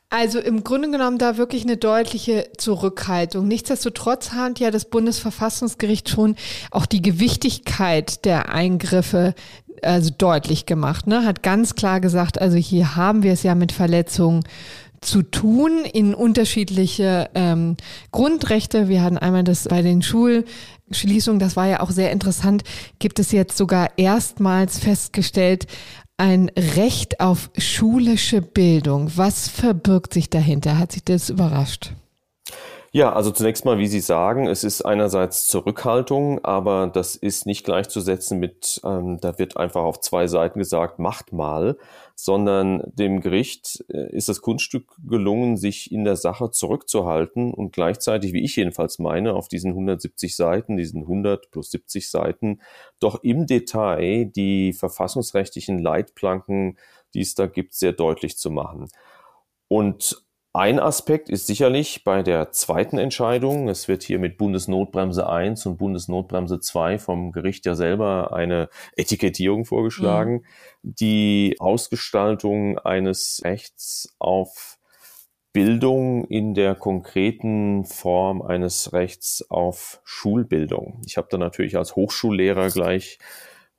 Also 0.10 0.40
im 0.40 0.64
Grunde 0.64 0.92
genommen 0.92 1.20
da 1.20 1.38
wirklich 1.38 1.64
eine 1.64 1.78
deutliche 1.78 2.50
Zurückhaltung. 2.58 3.48
Nichtsdestotrotz 3.48 4.32
hat 4.34 4.60
ja 4.60 4.72
das 4.72 4.86
Bundesverfassungsgericht 4.86 6.10
schon 6.10 6.36
auch 6.70 6.86
die 6.86 7.02
Gewichtigkeit 7.02 8.26
der 8.26 8.50
Eingriffe 8.50 9.36
also 9.84 10.12
deutlich 10.18 10.66
gemacht, 10.66 11.08
ne? 11.08 11.26
hat 11.26 11.44
ganz 11.44 11.76
klar 11.76 12.00
gesagt, 12.00 12.40
also 12.40 12.58
hier 12.58 12.96
haben 12.96 13.24
wir 13.24 13.34
es 13.34 13.44
ja 13.44 13.56
mit 13.56 13.72
Verletzungen 13.72 14.44
zu 15.02 15.24
tun 15.24 15.84
in 15.92 16.14
unterschiedliche 16.14 17.30
ähm, 17.34 17.76
Grundrechte. 18.12 18.88
Wir 18.88 19.02
hatten 19.02 19.18
einmal 19.18 19.44
das 19.44 19.68
bei 19.68 19.82
den 19.82 20.04
Schulschließungen, 20.04 21.40
das 21.40 21.56
war 21.56 21.68
ja 21.68 21.80
auch 21.80 21.90
sehr 21.90 22.12
interessant, 22.12 22.64
gibt 23.00 23.20
es 23.20 23.32
jetzt 23.32 23.58
sogar 23.58 23.90
erstmals 23.98 24.78
festgestellt, 24.78 25.66
ein 26.18 26.52
Recht 26.76 27.20
auf 27.20 27.50
schulische 27.58 28.44
Bildung. 28.44 29.12
Was 29.16 29.48
verbirgt 29.48 30.14
sich 30.14 30.30
dahinter? 30.30 30.78
Hat 30.78 30.92
sich 30.92 31.04
das 31.04 31.32
überrascht? 31.32 31.94
Ja, 32.94 33.14
also 33.14 33.32
zunächst 33.32 33.64
mal, 33.64 33.78
wie 33.78 33.88
Sie 33.88 34.02
sagen, 34.02 34.48
es 34.48 34.66
ist 34.66 34.82
einerseits 34.82 35.48
Zurückhaltung, 35.48 36.44
aber 36.44 36.88
das 36.88 37.16
ist 37.16 37.46
nicht 37.46 37.64
gleichzusetzen 37.64 38.38
mit, 38.38 38.82
ähm, 38.84 39.18
da 39.22 39.40
wird 39.40 39.56
einfach 39.56 39.84
auf 39.84 40.02
zwei 40.02 40.28
Seiten 40.28 40.60
gesagt, 40.60 41.00
macht 41.00 41.32
mal, 41.32 41.78
sondern 42.16 42.84
dem 42.94 43.22
Gericht 43.22 43.86
äh, 43.88 44.14
ist 44.14 44.28
das 44.28 44.42
Kunststück 44.42 44.92
gelungen, 45.08 45.56
sich 45.56 45.90
in 45.94 46.04
der 46.04 46.18
Sache 46.18 46.52
zurückzuhalten 46.52 47.54
und 47.54 47.72
gleichzeitig, 47.72 48.34
wie 48.34 48.44
ich 48.44 48.58
jedenfalls 48.58 49.00
meine, 49.00 49.36
auf 49.36 49.48
diesen 49.48 49.72
170 49.72 50.36
Seiten, 50.36 50.76
diesen 50.76 51.04
100 51.04 51.50
plus 51.50 51.72
70 51.72 52.10
Seiten, 52.10 52.60
doch 53.00 53.24
im 53.24 53.46
Detail 53.46 54.26
die 54.26 54.74
verfassungsrechtlichen 54.74 55.80
Leitplanken, 55.80 56.78
die 57.14 57.22
es 57.22 57.36
da 57.36 57.48
gibt, 57.48 57.74
sehr 57.74 57.94
deutlich 57.94 58.38
zu 58.38 58.52
machen. 58.52 58.90
Und 59.70 60.22
ein 60.54 60.80
Aspekt 60.80 61.30
ist 61.30 61.48
sicherlich 61.48 62.04
bei 62.04 62.24
der 62.24 62.52
zweiten 62.52 62.98
Entscheidung, 62.98 63.70
es 63.70 63.88
wird 63.88 64.04
hier 64.04 64.20
mit 64.20 64.38
Bundesnotbremse 64.38 65.30
1 65.30 65.66
und 65.66 65.78
Bundesnotbremse 65.78 66.60
2 66.60 67.00
vom 67.00 67.32
Gericht 67.32 67.66
ja 67.66 67.76
selber 67.76 68.34
eine 68.34 68.70
Etikettierung 68.98 69.64
vorgeschlagen, 69.64 70.34
mhm. 70.34 70.44
die 70.84 71.56
Ausgestaltung 71.60 72.78
eines 72.80 73.42
Rechts 73.46 74.14
auf 74.20 74.78
Bildung 75.54 76.26
in 76.26 76.54
der 76.54 76.76
konkreten 76.76 77.86
Form 77.86 78.42
eines 78.42 78.92
Rechts 78.92 79.46
auf 79.50 80.02
Schulbildung. 80.04 81.02
Ich 81.06 81.18
habe 81.18 81.28
da 81.30 81.38
natürlich 81.38 81.78
als 81.78 81.96
Hochschullehrer 81.96 82.70
gleich 82.70 83.20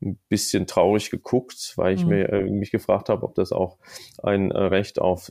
ein 0.03 0.19
bisschen 0.29 0.67
traurig 0.67 1.11
geguckt, 1.11 1.75
weil 1.77 1.95
ich 1.95 2.05
mhm. 2.05 2.09
mir, 2.09 2.29
äh, 2.31 2.51
mich 2.51 2.71
gefragt 2.71 3.09
habe, 3.09 3.25
ob 3.25 3.35
das 3.35 3.53
auch 3.53 3.79
ein 4.23 4.51
äh, 4.51 4.59
Recht 4.59 4.99
auf 4.99 5.31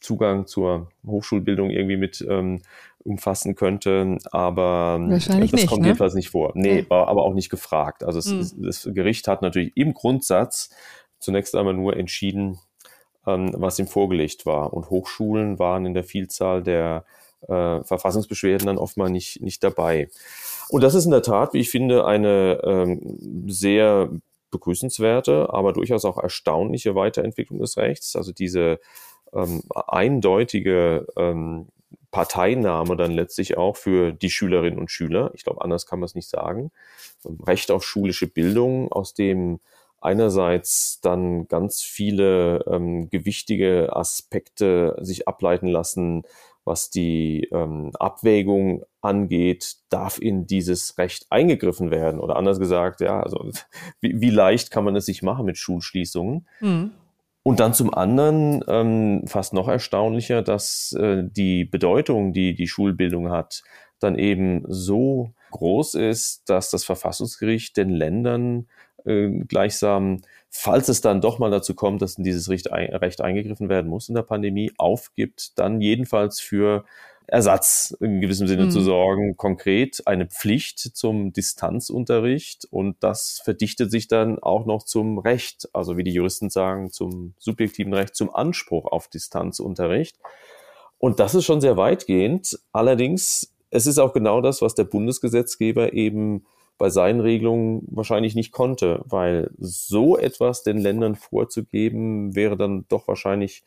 Zugang 0.00 0.46
zur 0.46 0.88
Hochschulbildung 1.06 1.70
irgendwie 1.70 1.96
mit 1.96 2.24
ähm, 2.28 2.62
umfassen 3.02 3.54
könnte, 3.54 4.18
aber 4.30 4.98
Wahrscheinlich 5.08 5.50
das 5.52 5.60
nicht, 5.62 5.68
kommt 5.70 5.82
ne? 5.82 5.88
jedenfalls 5.88 6.14
nicht 6.14 6.30
vor. 6.30 6.52
Nee, 6.54 6.86
Ja. 6.90 7.06
aber 7.06 7.22
auch 7.22 7.34
nicht 7.34 7.48
gefragt. 7.50 8.04
Also 8.04 8.18
es, 8.18 8.26
Hm. 8.30 8.40
ist- 8.40 8.56
das 8.58 8.88
Gericht 8.94 9.26
hat 9.28 9.40
natürlich 9.42 9.72
im 9.74 9.94
Grundsatz 9.94 10.70
zunächst 11.18 11.54
einmal 11.56 11.74
nur 11.74 11.96
entschieden, 11.96 12.58
ähm, 13.26 13.52
was 13.56 13.78
ihm 13.78 13.86
vorgelegt 13.86 14.44
war. 14.46 14.72
Und 14.74 14.90
Hochschulen 14.90 15.58
waren 15.58 15.86
in 15.86 15.94
der 15.94 16.04
Vielzahl 16.04 16.62
der 16.62 17.04
äh, 17.48 17.82
Verfassungsbeschwerden 17.84 18.66
dann 18.66 18.76
oftmals 18.78 19.10
nicht, 19.12 19.40
nicht 19.40 19.64
dabei. 19.64 20.10
Und 20.68 20.82
das 20.84 20.94
ist 20.94 21.06
in 21.06 21.10
der 21.10 21.22
Tat, 21.22 21.54
wie 21.54 21.58
ich 21.60 21.70
finde, 21.70 22.04
eine 22.04 22.60
ähm, 22.64 23.46
sehr 23.48 24.10
begrüßenswerte, 24.50 25.48
aber 25.50 25.72
durchaus 25.72 26.04
auch 26.04 26.18
erstaunliche 26.18 26.94
Weiterentwicklung 26.94 27.58
des 27.60 27.76
Rechts. 27.78 28.14
Also 28.14 28.32
diese 28.32 28.78
ähm, 29.34 29.62
eindeutige 29.74 31.06
ähm, 31.16 31.68
Parteinahme 32.10 32.96
dann 32.96 33.12
letztlich 33.12 33.56
auch 33.56 33.76
für 33.76 34.12
die 34.12 34.30
Schülerinnen 34.30 34.78
und 34.78 34.90
Schüler. 34.90 35.30
Ich 35.34 35.44
glaube, 35.44 35.62
anders 35.62 35.86
kann 35.86 36.00
man 36.00 36.06
es 36.06 36.14
nicht 36.14 36.28
sagen. 36.28 36.72
Recht 37.46 37.70
auf 37.70 37.84
schulische 37.84 38.26
Bildung, 38.26 38.90
aus 38.90 39.14
dem 39.14 39.60
einerseits 40.00 41.00
dann 41.02 41.46
ganz 41.48 41.82
viele 41.82 42.64
ähm, 42.66 43.10
gewichtige 43.10 43.94
Aspekte 43.94 44.96
sich 45.00 45.28
ableiten 45.28 45.68
lassen, 45.68 46.22
was 46.64 46.90
die 46.90 47.48
ähm, 47.52 47.90
Abwägung 47.98 48.84
angeht, 49.00 49.76
darf 49.88 50.18
in 50.18 50.46
dieses 50.46 50.98
Recht 50.98 51.26
eingegriffen 51.30 51.90
werden? 51.90 52.20
Oder 52.20 52.36
anders 52.36 52.58
gesagt, 52.58 53.00
ja, 53.00 53.20
also 53.20 53.50
wie, 54.00 54.20
wie 54.20 54.30
leicht 54.30 54.70
kann 54.70 54.84
man 54.84 54.96
es 54.96 55.06
sich 55.06 55.22
machen 55.22 55.46
mit 55.46 55.58
Schulschließungen? 55.58 56.46
Hm. 56.58 56.92
Und 57.42 57.58
dann 57.60 57.72
zum 57.72 57.92
anderen, 57.94 58.62
ähm, 58.68 59.24
fast 59.26 59.54
noch 59.54 59.68
erstaunlicher, 59.68 60.42
dass 60.42 60.92
äh, 60.92 61.22
die 61.24 61.64
Bedeutung, 61.64 62.32
die 62.32 62.54
die 62.54 62.68
Schulbildung 62.68 63.30
hat, 63.30 63.62
dann 63.98 64.18
eben 64.18 64.64
so 64.68 65.32
groß 65.50 65.94
ist, 65.94 66.48
dass 66.48 66.70
das 66.70 66.84
Verfassungsgericht 66.84 67.76
den 67.76 67.90
Ländern 67.90 68.68
äh, 69.04 69.28
gleichsam, 69.48 70.20
falls 70.50 70.88
es 70.88 71.00
dann 71.00 71.20
doch 71.20 71.38
mal 71.38 71.50
dazu 71.50 71.74
kommt, 71.74 72.02
dass 72.02 72.18
in 72.18 72.24
dieses 72.24 72.50
Recht, 72.50 72.70
Recht 72.70 73.20
eingegriffen 73.20 73.68
werden 73.68 73.88
muss 73.88 74.08
in 74.08 74.14
der 74.14 74.22
Pandemie, 74.22 74.72
aufgibt, 74.76 75.58
dann 75.58 75.80
jedenfalls 75.80 76.40
für 76.40 76.84
Ersatz 77.30 77.96
in 78.00 78.20
gewissem 78.20 78.48
Sinne 78.48 78.66
Mhm. 78.66 78.70
zu 78.70 78.80
sorgen, 78.80 79.36
konkret 79.36 80.02
eine 80.06 80.26
Pflicht 80.26 80.78
zum 80.78 81.32
Distanzunterricht 81.32 82.66
und 82.70 82.96
das 83.00 83.40
verdichtet 83.44 83.90
sich 83.90 84.08
dann 84.08 84.38
auch 84.40 84.66
noch 84.66 84.82
zum 84.82 85.18
Recht, 85.18 85.68
also 85.72 85.96
wie 85.96 86.02
die 86.04 86.12
Juristen 86.12 86.50
sagen, 86.50 86.90
zum 86.90 87.34
subjektiven 87.38 87.94
Recht, 87.94 88.16
zum 88.16 88.34
Anspruch 88.34 88.86
auf 88.86 89.08
Distanzunterricht. 89.08 90.18
Und 90.98 91.20
das 91.20 91.34
ist 91.34 91.44
schon 91.44 91.60
sehr 91.60 91.76
weitgehend. 91.76 92.58
Allerdings, 92.72 93.54
es 93.70 93.86
ist 93.86 93.98
auch 93.98 94.12
genau 94.12 94.40
das, 94.40 94.60
was 94.60 94.74
der 94.74 94.84
Bundesgesetzgeber 94.84 95.92
eben 95.92 96.44
bei 96.78 96.90
seinen 96.90 97.20
Regelungen 97.20 97.86
wahrscheinlich 97.90 98.34
nicht 98.34 98.52
konnte, 98.52 99.02
weil 99.04 99.50
so 99.58 100.18
etwas 100.18 100.62
den 100.62 100.78
Ländern 100.78 101.14
vorzugeben, 101.14 102.34
wäre 102.34 102.56
dann 102.56 102.86
doch 102.88 103.06
wahrscheinlich 103.06 103.62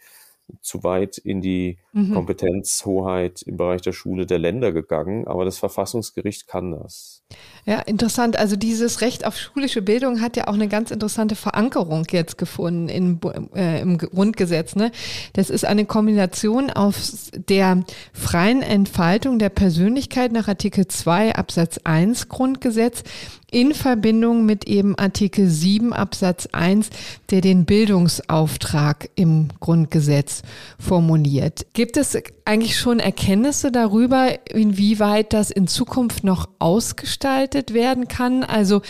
zu 0.61 0.83
weit 0.83 1.17
in 1.17 1.41
die 1.41 1.77
Mhm. 1.93 2.13
Kompetenzhoheit 2.15 3.43
im 3.43 3.57
Bereich 3.57 3.81
der 3.81 3.93
Schule 3.93 4.25
der 4.25 4.39
Länder 4.39 4.71
gegangen, 4.71 5.27
aber 5.27 5.45
das 5.45 5.59
Verfassungsgericht 5.59 6.47
kann 6.47 6.71
das. 6.71 7.21
Ja, 7.65 7.79
interessant. 7.81 8.35
Also 8.35 8.55
dieses 8.55 9.01
Recht 9.01 9.27
auf 9.27 9.37
schulische 9.37 9.83
Bildung 9.83 10.19
hat 10.19 10.35
ja 10.35 10.47
auch 10.47 10.55
eine 10.55 10.67
ganz 10.67 10.89
interessante 10.89 11.35
Verankerung 11.35 12.05
jetzt 12.09 12.39
gefunden 12.39 12.89
in, 12.89 13.19
äh, 13.55 13.79
im 13.81 13.99
Grundgesetz. 13.99 14.75
Ne? 14.75 14.91
Das 15.33 15.51
ist 15.51 15.65
eine 15.65 15.85
Kombination 15.85 16.71
aus 16.71 17.29
der 17.35 17.83
freien 18.11 18.63
Entfaltung 18.63 19.37
der 19.37 19.49
Persönlichkeit 19.49 20.31
nach 20.31 20.47
Artikel 20.47 20.87
2 20.87 21.35
Absatz 21.35 21.79
1 21.83 22.27
Grundgesetz 22.27 23.03
in 23.53 23.73
Verbindung 23.73 24.45
mit 24.45 24.65
eben 24.65 24.97
Artikel 24.97 25.47
7 25.47 25.93
Absatz 25.93 26.49
1, 26.51 26.89
der 27.29 27.41
den 27.41 27.65
Bildungsauftrag 27.65 29.09
im 29.15 29.49
Grundgesetz 29.59 30.41
formuliert. 30.79 31.67
Gibt 31.73 31.97
es 31.97 32.17
eigentlich 32.45 32.77
schon 32.77 32.99
Erkenntnisse 32.99 33.71
darüber, 33.71 34.29
inwieweit 34.49 35.33
das 35.33 35.51
in 35.51 35.67
Zukunft 35.67 36.23
noch 36.23 36.49
ausgestaltet 36.59 37.73
werden 37.73 38.07
kann? 38.07 38.43
Also 38.43 38.81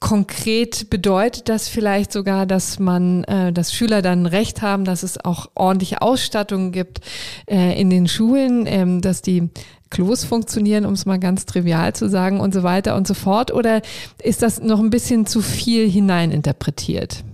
konkret 0.00 0.90
bedeutet 0.90 1.48
das 1.48 1.68
vielleicht 1.68 2.12
sogar, 2.12 2.44
dass 2.44 2.78
man, 2.78 3.24
äh, 3.24 3.52
dass 3.52 3.72
Schüler 3.72 4.02
dann 4.02 4.26
Recht 4.26 4.62
haben, 4.62 4.84
dass 4.84 5.04
es 5.04 5.24
auch 5.24 5.48
ordentliche 5.54 6.02
Ausstattung 6.02 6.72
gibt 6.72 7.00
äh, 7.46 7.80
in 7.80 7.88
den 7.88 8.08
Schulen, 8.08 8.66
ähm, 8.66 9.00
dass 9.00 9.22
die 9.22 9.48
Klos 9.90 10.24
funktionieren, 10.24 10.84
um 10.84 10.92
es 10.92 11.06
mal 11.06 11.18
ganz 11.18 11.46
trivial 11.46 11.94
zu 11.94 12.08
sagen 12.08 12.40
und 12.40 12.54
so 12.54 12.62
weiter 12.62 12.96
und 12.96 13.06
so 13.06 13.14
fort? 13.14 13.52
Oder 13.52 13.82
ist 14.22 14.42
das 14.42 14.60
noch 14.60 14.80
ein 14.80 14.90
bisschen 14.90 15.26
zu 15.26 15.40
viel 15.40 15.88
hineininterpretiert? 15.88 17.24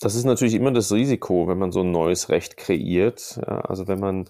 Das 0.00 0.16
ist 0.16 0.24
natürlich 0.24 0.54
immer 0.54 0.72
das 0.72 0.92
Risiko, 0.92 1.46
wenn 1.46 1.58
man 1.58 1.70
so 1.70 1.80
ein 1.80 1.92
neues 1.92 2.28
Recht 2.28 2.56
kreiert. 2.56 3.38
Ja, 3.46 3.60
also 3.60 3.86
wenn 3.86 4.00
man 4.00 4.24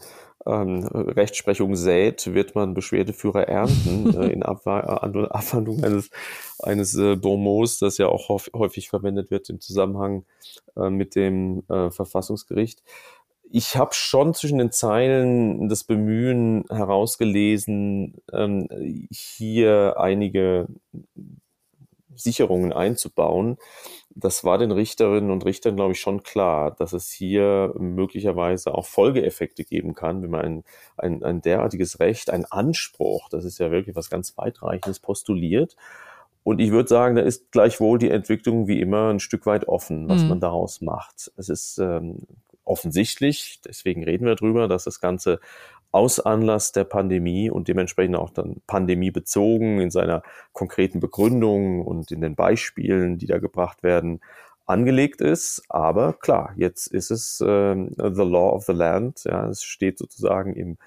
ähm, 0.46 0.84
Rechtsprechung 0.84 1.76
sät, 1.76 2.34
wird 2.34 2.54
man 2.54 2.74
Beschwerdeführer 2.74 3.48
ernten 3.48 4.14
äh, 4.20 4.28
in 4.28 4.42
Abwa 4.42 4.80
äh, 4.80 5.26
Abwandlung 5.30 5.82
eines, 5.84 6.10
eines 6.58 6.94
äh, 6.96 7.16
Bonmots, 7.16 7.78
das 7.78 7.98
ja 7.98 8.08
auch 8.08 8.28
häufig 8.54 8.88
verwendet 8.88 9.30
wird 9.30 9.48
im 9.50 9.60
Zusammenhang 9.60 10.24
äh, 10.76 10.90
mit 10.90 11.14
dem 11.14 11.62
äh, 11.68 11.90
Verfassungsgericht. 11.90 12.82
Ich 13.54 13.76
habe 13.76 13.92
schon 13.92 14.32
zwischen 14.32 14.56
den 14.56 14.72
Zeilen 14.72 15.68
das 15.68 15.84
Bemühen 15.84 16.64
herausgelesen, 16.70 18.14
ähm, 18.32 18.66
hier 19.10 19.96
einige 19.98 20.68
Sicherungen 22.14 22.72
einzubauen. 22.72 23.58
Das 24.14 24.42
war 24.44 24.56
den 24.56 24.70
Richterinnen 24.70 25.30
und 25.30 25.44
Richtern, 25.44 25.76
glaube 25.76 25.92
ich, 25.92 26.00
schon 26.00 26.22
klar, 26.22 26.70
dass 26.70 26.94
es 26.94 27.10
hier 27.10 27.74
möglicherweise 27.78 28.74
auch 28.74 28.86
Folgeeffekte 28.86 29.64
geben 29.64 29.94
kann, 29.94 30.22
wenn 30.22 30.30
man 30.30 30.40
ein, 30.42 30.64
ein, 30.96 31.22
ein 31.22 31.42
derartiges 31.42 32.00
Recht, 32.00 32.30
ein 32.30 32.46
Anspruch, 32.46 33.28
das 33.28 33.44
ist 33.44 33.58
ja 33.58 33.70
wirklich 33.70 33.96
was 33.96 34.08
ganz 34.10 34.36
weitreichendes, 34.38 35.00
postuliert. 35.00 35.76
Und 36.44 36.58
ich 36.60 36.70
würde 36.70 36.88
sagen, 36.88 37.16
da 37.16 37.22
ist 37.22 37.52
gleichwohl 37.52 37.98
die 37.98 38.10
Entwicklung 38.10 38.66
wie 38.66 38.80
immer 38.80 39.10
ein 39.10 39.20
Stück 39.20 39.46
weit 39.46 39.68
offen, 39.68 40.08
was 40.08 40.22
Mhm. 40.22 40.28
man 40.30 40.40
daraus 40.40 40.80
macht. 40.80 41.30
Es 41.36 41.48
ist 41.48 41.78
ähm, 41.78 42.20
offensichtlich, 42.64 43.60
deswegen 43.64 44.04
reden 44.04 44.26
wir 44.26 44.34
drüber, 44.34 44.68
dass 44.68 44.84
das 44.84 45.00
Ganze 45.00 45.40
aus 45.92 46.20
Anlass 46.20 46.72
der 46.72 46.84
Pandemie 46.84 47.50
und 47.50 47.68
dementsprechend 47.68 48.16
auch 48.16 48.30
dann 48.30 48.62
pandemiebezogen 48.66 49.78
in 49.78 49.90
seiner 49.90 50.22
konkreten 50.52 51.00
Begründung 51.00 51.84
und 51.84 52.10
in 52.10 52.22
den 52.22 52.34
Beispielen, 52.34 53.18
die 53.18 53.26
da 53.26 53.38
gebracht 53.38 53.82
werden, 53.82 54.20
angelegt 54.66 55.20
ist. 55.20 55.62
Aber 55.68 56.12
klar, 56.14 56.52
jetzt 56.56 56.86
ist 56.86 57.10
es 57.10 57.42
ähm, 57.46 57.94
the 57.96 58.22
law 58.22 58.50
of 58.50 58.64
the 58.66 58.72
land. 58.72 59.24
Ja, 59.24 59.48
es 59.48 59.62
steht 59.62 59.98
sozusagen 59.98 60.54
im 60.54 60.78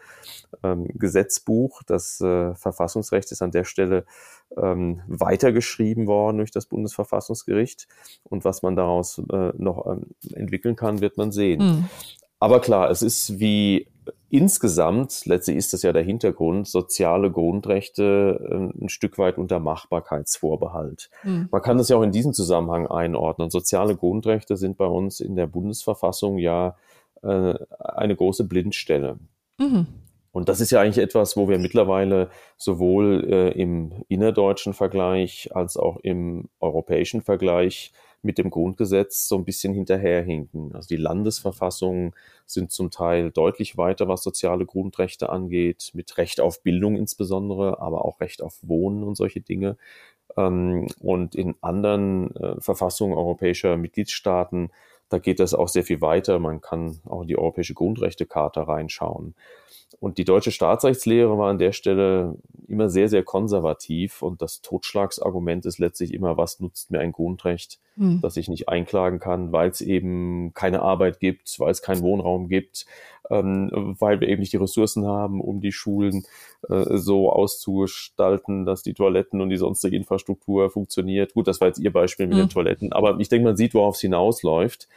ähm, 0.63 0.87
Gesetzbuch. 0.93 1.83
Das 1.83 2.21
äh, 2.21 2.55
Verfassungsrecht 2.55 3.31
ist 3.31 3.41
an 3.41 3.51
der 3.51 3.63
Stelle 3.63 4.05
ähm, 4.57 5.01
weitergeschrieben 5.07 6.07
worden 6.07 6.37
durch 6.37 6.51
das 6.51 6.65
Bundesverfassungsgericht. 6.65 7.87
Und 8.23 8.45
was 8.45 8.61
man 8.61 8.75
daraus 8.75 9.19
äh, 9.31 9.51
noch 9.57 9.85
ähm, 9.87 10.11
entwickeln 10.33 10.75
kann, 10.75 11.01
wird 11.01 11.17
man 11.17 11.31
sehen. 11.31 11.59
Hm. 11.59 11.89
Aber 12.39 12.61
klar, 12.61 12.89
es 12.91 13.01
ist 13.01 13.39
wie 13.39 13.87
insgesamt, 14.35 15.25
letztlich 15.25 15.57
ist 15.57 15.73
das 15.73 15.81
ja 15.81 15.93
der 15.93 16.03
Hintergrund, 16.03 16.67
soziale 16.67 17.31
Grundrechte 17.31 18.39
äh, 18.49 18.83
ein 18.83 18.89
Stück 18.89 19.17
weit 19.17 19.37
unter 19.37 19.59
Machbarkeitsvorbehalt. 19.59 21.09
Hm. 21.21 21.47
Man 21.51 21.61
kann 21.61 21.77
das 21.77 21.89
ja 21.89 21.97
auch 21.97 22.01
in 22.01 22.11
diesem 22.11 22.33
Zusammenhang 22.33 22.87
einordnen. 22.87 23.49
Soziale 23.49 23.95
Grundrechte 23.95 24.57
sind 24.57 24.77
bei 24.77 24.85
uns 24.85 25.19
in 25.19 25.35
der 25.35 25.47
Bundesverfassung 25.47 26.37
ja 26.37 26.75
äh, 27.23 27.55
eine 27.79 28.15
große 28.15 28.43
Blindstelle. 28.43 29.17
Mhm. 29.57 29.87
Und 30.31 30.49
das 30.49 30.59
ist 30.59 30.71
ja 30.71 30.81
eigentlich 30.81 31.03
etwas, 31.03 31.37
wo 31.37 31.47
wir 31.47 31.57
mittlerweile 31.59 32.29
sowohl 32.57 33.25
äh, 33.29 33.49
im 33.51 34.03
innerdeutschen 34.09 34.73
Vergleich 34.73 35.49
als 35.55 35.77
auch 35.77 35.97
im 36.03 36.49
europäischen 36.59 37.21
Vergleich 37.21 37.93
mit 38.25 38.39
dem 38.39 38.49
Grundgesetz 38.49 39.27
so 39.27 39.37
ein 39.37 39.45
bisschen 39.45 39.73
hinterherhinken. 39.73 40.75
Also 40.75 40.87
die 40.87 40.97
Landesverfassungen 40.97 42.13
sind 42.45 42.71
zum 42.71 42.89
Teil 42.89 43.31
deutlich 43.31 43.77
weiter, 43.77 44.07
was 44.07 44.23
soziale 44.23 44.65
Grundrechte 44.65 45.29
angeht, 45.29 45.91
mit 45.93 46.17
Recht 46.17 46.41
auf 46.41 46.63
Bildung 46.63 46.95
insbesondere, 46.95 47.79
aber 47.79 48.03
auch 48.03 48.19
Recht 48.19 48.41
auf 48.41 48.57
Wohnen 48.63 49.03
und 49.03 49.15
solche 49.15 49.41
Dinge. 49.41 49.77
Ähm, 50.35 50.87
und 50.99 51.35
in 51.35 51.55
anderen 51.61 52.35
äh, 52.35 52.59
Verfassungen 52.59 53.15
europäischer 53.15 53.77
Mitgliedstaaten, 53.77 54.71
da 55.09 55.19
geht 55.19 55.39
das 55.39 55.53
auch 55.53 55.67
sehr 55.67 55.83
viel 55.83 56.01
weiter. 56.01 56.39
Man 56.39 56.61
kann 56.61 56.99
auch 57.05 57.21
in 57.21 57.27
die 57.27 57.37
Europäische 57.37 57.73
Grundrechtecharta 57.73 58.63
reinschauen. 58.63 59.35
Und 59.99 60.17
die 60.17 60.25
deutsche 60.25 60.51
Staatsrechtslehre 60.51 61.37
war 61.37 61.49
an 61.49 61.57
der 61.57 61.71
Stelle 61.71 62.35
immer 62.67 62.89
sehr, 62.89 63.07
sehr 63.07 63.23
konservativ. 63.23 64.21
Und 64.21 64.41
das 64.41 64.61
Totschlagsargument 64.61 65.65
ist 65.65 65.79
letztlich 65.79 66.13
immer, 66.13 66.37
was 66.37 66.59
nutzt 66.59 66.91
mir 66.91 66.99
ein 66.99 67.11
Grundrecht, 67.11 67.79
Hm. 67.97 68.19
das 68.21 68.35
ich 68.35 68.49
nicht 68.49 68.67
einklagen 68.67 69.19
kann, 69.19 69.53
weil 69.53 69.69
es 69.69 69.79
eben 69.81 70.53
keine 70.53 70.81
Arbeit 70.81 71.19
gibt, 71.19 71.59
weil 71.59 71.71
es 71.71 71.81
keinen 71.81 72.01
Wohnraum 72.01 72.49
gibt. 72.49 72.85
Ähm, 73.29 73.95
weil 73.99 74.19
wir 74.19 74.27
eben 74.27 74.41
nicht 74.41 74.53
die 74.53 74.57
Ressourcen 74.57 75.05
haben, 75.05 75.41
um 75.41 75.61
die 75.61 75.71
Schulen 75.71 76.25
äh, 76.69 76.97
so 76.97 77.31
auszugestalten, 77.31 78.65
dass 78.65 78.83
die 78.83 78.93
Toiletten 78.93 79.41
und 79.41 79.49
die 79.49 79.57
sonstige 79.57 79.95
Infrastruktur 79.95 80.69
funktioniert. 80.69 81.33
Gut, 81.33 81.47
das 81.47 81.61
war 81.61 81.67
jetzt 81.67 81.79
Ihr 81.79 81.91
Beispiel 81.91 82.27
mit 82.27 82.37
mhm. 82.37 82.41
den 82.41 82.49
Toiletten, 82.49 82.93
aber 82.93 83.19
ich 83.19 83.29
denke, 83.29 83.45
man 83.47 83.57
sieht, 83.57 83.73
worauf 83.73 83.95
es 83.95 84.01
hinausläuft. 84.01 84.87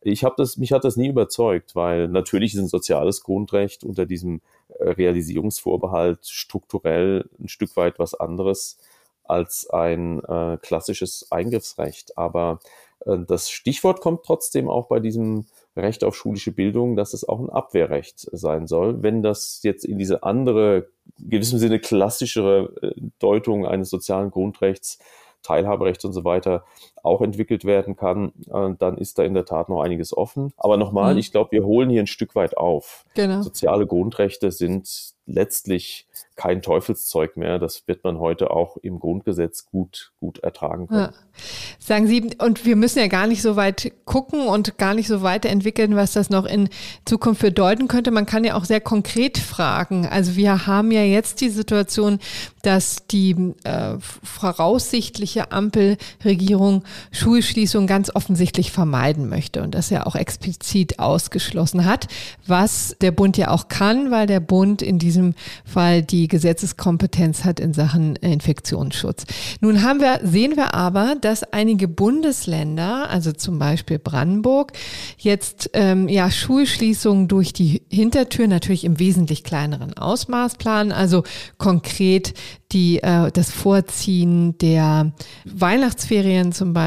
Ich 0.00 0.22
habe 0.22 0.34
das, 0.38 0.56
mich 0.56 0.72
hat 0.72 0.84
das 0.84 0.96
nie 0.96 1.08
überzeugt, 1.08 1.74
weil 1.74 2.08
natürlich 2.08 2.54
ist 2.54 2.60
ein 2.60 2.68
soziales 2.68 3.22
Grundrecht 3.22 3.82
unter 3.82 4.06
diesem 4.06 4.40
äh, 4.78 4.90
Realisierungsvorbehalt 4.90 6.26
strukturell 6.26 7.28
ein 7.40 7.48
Stück 7.48 7.76
weit 7.76 7.98
was 7.98 8.14
anderes 8.14 8.78
als 9.24 9.68
ein 9.70 10.22
äh, 10.24 10.56
klassisches 10.62 11.30
Eingriffsrecht. 11.30 12.16
Aber 12.16 12.60
äh, 13.04 13.18
das 13.26 13.50
Stichwort 13.50 14.00
kommt 14.00 14.24
trotzdem 14.24 14.68
auch 14.68 14.86
bei 14.86 15.00
diesem 15.00 15.46
Recht 15.78 16.04
auf 16.04 16.16
schulische 16.16 16.52
Bildung, 16.52 16.96
dass 16.96 17.14
es 17.14 17.28
auch 17.28 17.40
ein 17.40 17.50
Abwehrrecht 17.50 18.28
sein 18.32 18.66
soll. 18.66 19.02
Wenn 19.02 19.22
das 19.22 19.60
jetzt 19.62 19.84
in 19.84 19.98
diese 19.98 20.22
andere, 20.22 20.88
in 21.18 21.30
gewissem 21.30 21.58
Sinne 21.58 21.78
klassischere 21.78 22.72
äh, 22.82 22.92
Deutung 23.18 23.66
eines 23.66 23.90
sozialen 23.90 24.30
Grundrechts 24.30 24.98
Teilhaberecht 25.42 26.04
und 26.04 26.12
so 26.12 26.24
weiter 26.24 26.64
auch 27.02 27.20
entwickelt 27.22 27.64
werden 27.64 27.96
kann, 27.96 28.32
dann 28.78 28.98
ist 28.98 29.18
da 29.18 29.22
in 29.22 29.34
der 29.34 29.44
Tat 29.44 29.68
noch 29.68 29.82
einiges 29.82 30.16
offen. 30.16 30.52
Aber 30.56 30.76
nochmal, 30.76 31.14
mhm. 31.14 31.20
ich 31.20 31.32
glaube, 31.32 31.52
wir 31.52 31.64
holen 31.64 31.90
hier 31.90 32.02
ein 32.02 32.06
Stück 32.06 32.34
weit 32.34 32.56
auf. 32.56 33.04
Genau. 33.14 33.42
Soziale 33.42 33.86
Grundrechte 33.86 34.50
sind 34.50 35.14
letztlich 35.28 36.06
kein 36.36 36.62
Teufelszeug 36.62 37.36
mehr. 37.36 37.58
Das 37.58 37.86
wird 37.86 38.02
man 38.04 38.18
heute 38.18 38.50
auch 38.50 38.76
im 38.78 38.98
Grundgesetz 38.98 39.66
gut, 39.66 40.12
gut 40.20 40.38
ertragen 40.38 40.86
können. 40.86 41.12
Ja. 41.12 41.42
Sagen 41.78 42.06
Sie, 42.06 42.30
und 42.38 42.64
wir 42.64 42.76
müssen 42.76 42.98
ja 43.00 43.08
gar 43.08 43.26
nicht 43.26 43.42
so 43.42 43.56
weit 43.56 43.92
gucken 44.04 44.46
und 44.46 44.78
gar 44.78 44.94
nicht 44.94 45.08
so 45.08 45.22
weiterentwickeln, 45.22 45.96
was 45.96 46.12
das 46.12 46.30
noch 46.30 46.46
in 46.46 46.68
Zukunft 47.04 47.42
bedeuten 47.42 47.88
könnte. 47.88 48.10
Man 48.10 48.24
kann 48.24 48.44
ja 48.44 48.54
auch 48.54 48.64
sehr 48.64 48.80
konkret 48.80 49.36
fragen. 49.36 50.06
Also 50.06 50.36
wir 50.36 50.66
haben 50.66 50.90
ja 50.92 51.02
jetzt 51.02 51.40
die 51.40 51.50
Situation, 51.50 52.20
dass 52.62 53.06
die 53.08 53.54
äh, 53.64 53.96
voraussichtliche 53.98 55.52
Ampelregierung 55.52 56.84
Schulschließung 57.12 57.86
ganz 57.86 58.14
offensichtlich 58.14 58.72
vermeiden 58.72 59.28
möchte 59.28 59.62
und 59.62 59.74
das 59.74 59.90
ja 59.90 60.06
auch 60.06 60.14
explizit 60.14 60.98
ausgeschlossen 60.98 61.84
hat, 61.84 62.06
was 62.46 62.96
der 63.00 63.12
Bund 63.12 63.36
ja 63.36 63.50
auch 63.50 63.68
kann, 63.68 64.10
weil 64.10 64.26
der 64.26 64.40
Bund 64.40 64.82
in 64.82 64.98
diesem 64.98 65.34
Fall 65.64 66.02
die 66.02 66.28
Gesetzeskompetenz 66.28 67.44
hat 67.44 67.60
in 67.60 67.74
Sachen 67.74 68.16
Infektionsschutz. 68.16 69.24
Nun 69.60 69.82
haben 69.82 70.00
wir, 70.00 70.20
sehen 70.22 70.56
wir 70.56 70.74
aber, 70.74 71.16
dass 71.20 71.44
einige 71.52 71.88
Bundesländer, 71.88 73.08
also 73.10 73.32
zum 73.32 73.58
Beispiel 73.58 73.98
Brandenburg, 73.98 74.72
jetzt 75.18 75.70
ähm, 75.74 76.08
ja 76.08 76.30
Schulschließungen 76.30 77.28
durch 77.28 77.52
die 77.52 77.82
Hintertür 77.90 78.48
natürlich 78.48 78.84
im 78.84 78.98
wesentlich 78.98 79.44
kleineren 79.44 79.96
Ausmaß 79.96 80.56
planen, 80.56 80.92
also 80.92 81.24
konkret 81.58 82.34
die 82.72 83.02
äh, 83.02 83.30
das 83.32 83.50
Vorziehen 83.50 84.58
der 84.58 85.12
Weihnachtsferien 85.44 86.52
zum 86.52 86.72
Beispiel 86.72 86.77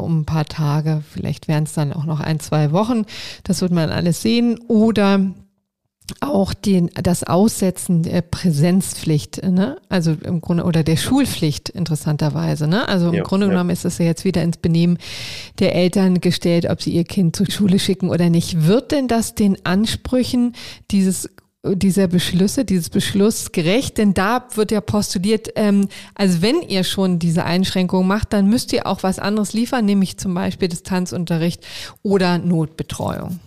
um 0.00 0.20
ein 0.20 0.24
paar 0.26 0.46
Tage, 0.46 1.02
vielleicht 1.10 1.48
wären 1.48 1.64
es 1.64 1.72
dann 1.72 1.92
auch 1.92 2.04
noch 2.04 2.20
ein, 2.20 2.40
zwei 2.40 2.72
Wochen, 2.72 3.04
das 3.44 3.62
wird 3.62 3.72
man 3.72 3.90
alles 3.90 4.22
sehen, 4.22 4.58
oder 4.68 5.20
auch 6.20 6.54
den, 6.54 6.90
das 6.94 7.24
Aussetzen 7.24 8.04
der 8.04 8.22
Präsenzpflicht, 8.22 9.42
ne? 9.42 9.78
also 9.88 10.12
im 10.12 10.40
Grunde, 10.40 10.64
oder 10.64 10.84
der 10.84 10.96
Schulpflicht 10.96 11.68
interessanterweise. 11.68 12.68
Ne? 12.68 12.88
Also 12.88 13.08
im 13.08 13.14
ja, 13.14 13.22
Grunde 13.24 13.48
genommen 13.48 13.70
ist 13.70 13.84
es 13.84 13.98
ja 13.98 14.04
jetzt 14.04 14.24
wieder 14.24 14.42
ins 14.42 14.58
Benehmen 14.58 14.98
der 15.58 15.74
Eltern 15.74 16.20
gestellt, 16.20 16.66
ob 16.70 16.80
sie 16.80 16.92
ihr 16.92 17.04
Kind 17.04 17.34
zur 17.34 17.50
Schule 17.50 17.78
schicken 17.78 18.08
oder 18.08 18.30
nicht. 18.30 18.66
Wird 18.66 18.92
denn 18.92 19.08
das 19.08 19.34
den 19.34 19.64
Ansprüchen 19.66 20.54
dieses 20.92 21.28
dieser 21.74 22.08
Beschlüsse, 22.08 22.64
dieses 22.64 22.90
Beschluss 22.90 23.52
gerecht? 23.52 23.98
Denn 23.98 24.14
da 24.14 24.46
wird 24.54 24.70
ja 24.70 24.80
postuliert, 24.80 25.50
ähm, 25.56 25.88
also 26.14 26.42
wenn 26.42 26.62
ihr 26.62 26.84
schon 26.84 27.18
diese 27.18 27.44
Einschränkung 27.44 28.06
macht, 28.06 28.32
dann 28.32 28.48
müsst 28.48 28.72
ihr 28.72 28.86
auch 28.86 29.02
was 29.02 29.18
anderes 29.18 29.52
liefern, 29.52 29.84
nämlich 29.84 30.18
zum 30.18 30.34
Beispiel 30.34 30.68
Distanzunterricht 30.68 31.66
oder 32.02 32.38
Notbetreuung. 32.38 33.40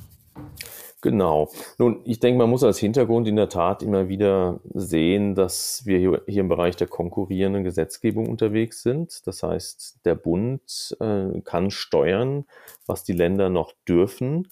Genau. 1.02 1.50
Nun, 1.78 2.02
ich 2.04 2.20
denke, 2.20 2.40
man 2.40 2.50
muss 2.50 2.64
als 2.64 2.78
Hintergrund 2.78 3.26
in 3.28 3.38
der 3.38 3.48
Tat 3.48 3.82
immer 3.84 4.10
wieder 4.10 4.60
sehen, 4.74 5.34
dass 5.34 5.84
wir 5.86 5.98
hier, 5.98 6.22
hier 6.28 6.42
im 6.42 6.50
Bereich 6.50 6.76
der 6.76 6.88
konkurrierenden 6.88 7.64
Gesetzgebung 7.64 8.28
unterwegs 8.28 8.84
sind. 8.84 9.26
Das 9.26 9.42
heißt, 9.42 10.02
der 10.04 10.16
Bund 10.16 10.98
äh, 11.00 11.40
kann 11.46 11.72
steuern, 11.72 12.46
was 12.86 13.06
die 13.06 13.14
Länder 13.14 13.50
noch 13.50 13.72
dürfen. 13.88 14.50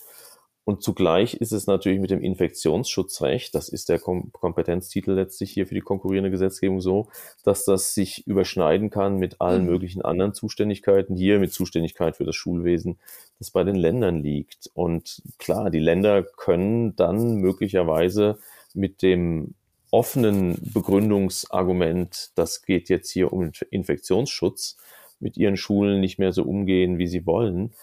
Und 0.68 0.84
zugleich 0.84 1.36
ist 1.36 1.54
es 1.54 1.66
natürlich 1.66 2.02
mit 2.02 2.12
dem 2.12 2.20
Infektionsschutzrecht, 2.20 3.56
das 3.56 3.70
ist 3.70 3.88
der 3.88 4.00
Kom 4.00 4.34
Kompetenztitel 4.34 5.14
letztlich 5.14 5.52
hier 5.52 5.66
für 5.66 5.76
die 5.76 5.80
konkurrierende 5.80 6.30
Gesetzgebung 6.30 6.82
so, 6.82 7.08
dass 7.46 7.64
das 7.64 7.94
sich 7.94 8.28
überschneiden 8.28 8.90
kann 8.90 9.16
mit 9.16 9.40
allen 9.40 9.62
mhm. 9.62 9.70
möglichen 9.70 10.02
anderen 10.02 10.34
Zuständigkeiten, 10.34 11.16
hier 11.16 11.40
mit 11.40 11.54
Zuständigkeit 11.54 12.18
für 12.18 12.26
das 12.26 12.36
Schulwesen, 12.36 13.00
das 13.40 13.50
bei 13.50 13.64
den 13.64 13.76
Ländern 13.78 14.22
liegt. 14.22 14.70
Und 14.74 15.22
klar, 15.38 15.70
die 15.70 15.80
Länder 15.80 16.22
können 16.24 16.98
dann 16.98 17.36
möglicherweise 17.36 18.38
mit 18.74 19.02
dem 19.02 19.54
offenen 19.90 20.58
Begründungsargument, 20.74 22.32
das 22.36 22.62
geht 22.64 22.90
jetzt 22.90 23.10
hier 23.10 23.32
um 23.32 23.54
Infektionsschutz, 23.70 24.76
mit 25.20 25.38
ihren 25.38 25.58
Schulen 25.58 26.00
nicht 26.00 26.20
mehr 26.20 26.32
so 26.32 26.44
umgehen, 26.44 26.98
wie 26.98 27.08
sie 27.08 27.26
wollen. 27.26 27.74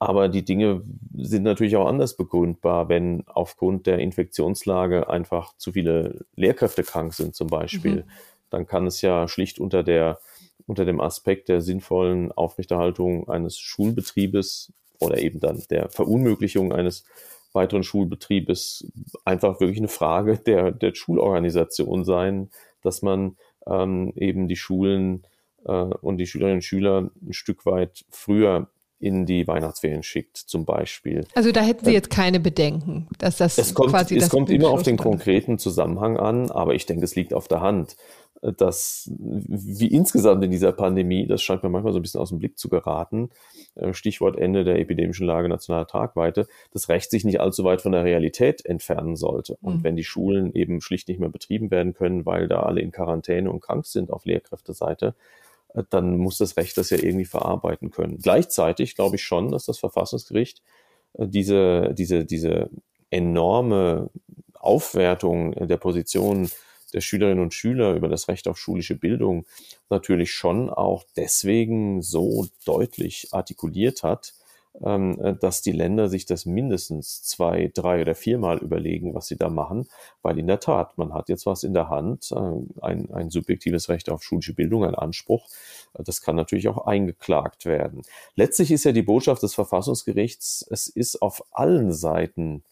Aber 0.00 0.28
die 0.28 0.44
Dinge 0.44 0.82
sind 1.14 1.42
natürlich 1.42 1.76
auch 1.76 1.86
anders 1.86 2.16
begründbar, 2.16 2.88
wenn 2.88 3.22
aufgrund 3.26 3.86
der 3.86 3.98
Infektionslage 3.98 5.08
einfach 5.08 5.54
zu 5.58 5.72
viele 5.72 6.24
Lehrkräfte 6.34 6.82
krank 6.82 7.12
sind 7.12 7.34
zum 7.34 7.48
Beispiel. 7.48 7.96
Mhm. 7.96 8.10
Dann 8.48 8.66
kann 8.66 8.86
es 8.86 9.02
ja 9.02 9.28
schlicht 9.28 9.60
unter 9.60 9.82
der 9.82 10.18
unter 10.66 10.84
dem 10.84 11.00
Aspekt 11.00 11.48
der 11.48 11.60
sinnvollen 11.60 12.30
Aufrechterhaltung 12.32 13.28
eines 13.28 13.58
Schulbetriebes 13.58 14.72
oder 15.00 15.18
eben 15.18 15.40
dann 15.40 15.62
der 15.68 15.88
Verunmöglichung 15.88 16.72
eines 16.72 17.04
weiteren 17.52 17.82
Schulbetriebes 17.82 18.86
einfach 19.24 19.60
wirklich 19.60 19.78
eine 19.78 19.88
Frage 19.88 20.38
der, 20.38 20.70
der 20.70 20.94
Schulorganisation 20.94 22.04
sein, 22.04 22.50
dass 22.82 23.02
man 23.02 23.36
ähm, 23.66 24.12
eben 24.14 24.46
die 24.46 24.56
Schulen 24.56 25.26
äh, 25.64 25.72
und 25.72 26.18
die 26.18 26.26
Schülerinnen 26.26 26.58
und 26.58 26.64
Schüler 26.64 27.10
ein 27.20 27.32
Stück 27.32 27.66
weit 27.66 28.04
früher 28.08 28.68
in 29.00 29.24
die 29.24 29.48
Weihnachtsferien 29.48 30.02
schickt, 30.02 30.36
zum 30.36 30.64
Beispiel. 30.64 31.26
Also 31.34 31.50
da 31.52 31.62
hätten 31.62 31.86
Sie 31.86 31.92
jetzt 31.92 32.10
keine 32.10 32.38
Bedenken, 32.38 33.08
dass 33.18 33.38
das 33.38 33.56
es 33.58 33.74
kommt, 33.74 33.90
quasi 33.90 34.16
Es 34.16 34.28
kommt 34.28 34.50
immer 34.50 34.68
auf 34.68 34.82
den 34.82 34.98
konkreten 34.98 35.58
Zusammenhang 35.58 36.18
an, 36.18 36.50
aber 36.50 36.74
ich 36.74 36.86
denke, 36.86 37.04
es 37.04 37.16
liegt 37.16 37.32
auf 37.32 37.48
der 37.48 37.62
Hand, 37.62 37.96
dass 38.42 39.10
wie 39.16 39.88
insgesamt 39.88 40.44
in 40.44 40.50
dieser 40.50 40.72
Pandemie, 40.72 41.26
das 41.26 41.42
scheint 41.42 41.62
mir 41.62 41.68
manchmal 41.68 41.92
so 41.92 41.98
ein 41.98 42.02
bisschen 42.02 42.20
aus 42.20 42.30
dem 42.30 42.38
Blick 42.38 42.58
zu 42.58 42.68
geraten, 42.68 43.30
äh, 43.74 43.92
Stichwort 43.92 44.38
Ende 44.38 44.64
der 44.64 44.78
epidemischen 44.78 45.26
Lage 45.26 45.48
nationaler 45.48 45.86
Tragweite, 45.86 46.46
das 46.72 46.88
Recht 46.88 47.10
sich 47.10 47.24
nicht 47.24 47.40
allzu 47.40 47.64
weit 47.64 47.82
von 47.82 47.92
der 47.92 48.04
Realität 48.04 48.64
entfernen 48.64 49.16
sollte. 49.16 49.56
Und 49.60 49.78
mhm. 49.78 49.84
wenn 49.84 49.96
die 49.96 50.04
Schulen 50.04 50.54
eben 50.54 50.80
schlicht 50.80 51.08
nicht 51.08 51.20
mehr 51.20 51.28
betrieben 51.28 51.70
werden 51.70 51.92
können, 51.92 52.24
weil 52.24 52.48
da 52.48 52.62
alle 52.62 52.80
in 52.80 52.92
Quarantäne 52.92 53.50
und 53.50 53.60
krank 53.60 53.84
sind 53.84 54.10
auf 54.10 54.24
Lehrkräfteseite, 54.24 55.08
äh, 55.08 55.12
dann 55.90 56.16
muss 56.16 56.38
das 56.38 56.56
Recht 56.56 56.76
das 56.76 56.90
ja 56.90 56.98
irgendwie 56.98 57.24
verarbeiten 57.24 57.90
können. 57.90 58.18
Gleichzeitig 58.18 58.94
glaube 58.94 59.16
ich 59.16 59.22
schon, 59.22 59.50
dass 59.50 59.66
das 59.66 59.78
Verfassungsgericht 59.78 60.62
äh, 61.14 61.26
diese, 61.28 61.94
diese, 61.94 62.24
diese 62.24 62.70
enorme 63.10 64.10
Aufwertung 64.54 65.52
der 65.52 65.78
Position 65.78 66.50
der 66.92 67.00
Schülerinnen 67.00 67.42
und 67.42 67.54
Schüler 67.54 67.94
über 67.94 68.08
das 68.08 68.28
Recht 68.28 68.48
auf 68.48 68.58
schulische 68.58 68.96
Bildung 68.96 69.46
natürlich 69.88 70.32
schon 70.32 70.70
auch 70.70 71.04
deswegen 71.16 72.02
so 72.02 72.46
deutlich 72.64 73.28
artikuliert 73.30 74.02
hat, 74.02 74.34
dass 74.72 75.62
die 75.62 75.72
Länder 75.72 76.08
sich 76.08 76.26
das 76.26 76.46
mindestens 76.46 77.22
zwei, 77.22 77.70
drei 77.74 78.00
oder 78.02 78.14
viermal 78.14 78.58
überlegen, 78.58 79.14
was 79.14 79.26
sie 79.26 79.36
da 79.36 79.48
machen, 79.48 79.88
weil 80.22 80.38
in 80.38 80.46
der 80.46 80.60
Tat, 80.60 80.96
man 80.96 81.12
hat 81.12 81.28
jetzt 81.28 81.44
was 81.44 81.64
in 81.64 81.74
der 81.74 81.88
Hand, 81.88 82.30
äh, 82.32 82.80
ein, 82.80 83.10
ein 83.12 83.30
subjektives 83.30 83.88
Recht 83.88 84.08
auf 84.10 84.22
schulische 84.22 84.54
Bildung, 84.54 84.84
ein 84.84 84.94
Anspruch, 84.94 85.48
äh, 85.94 86.04
das 86.04 86.20
kann 86.20 86.36
natürlich 86.36 86.68
auch 86.68 86.86
eingeklagt 86.86 87.66
werden. 87.66 88.02
Letztlich 88.36 88.70
ist 88.70 88.84
ja 88.84 88.92
die 88.92 89.02
Botschaft 89.02 89.42
des 89.42 89.54
Verfassungsgerichts, 89.54 90.66
es 90.70 90.86
ist 90.86 91.20
auf 91.20 91.44
allen 91.50 91.92
Seiten 91.92 92.62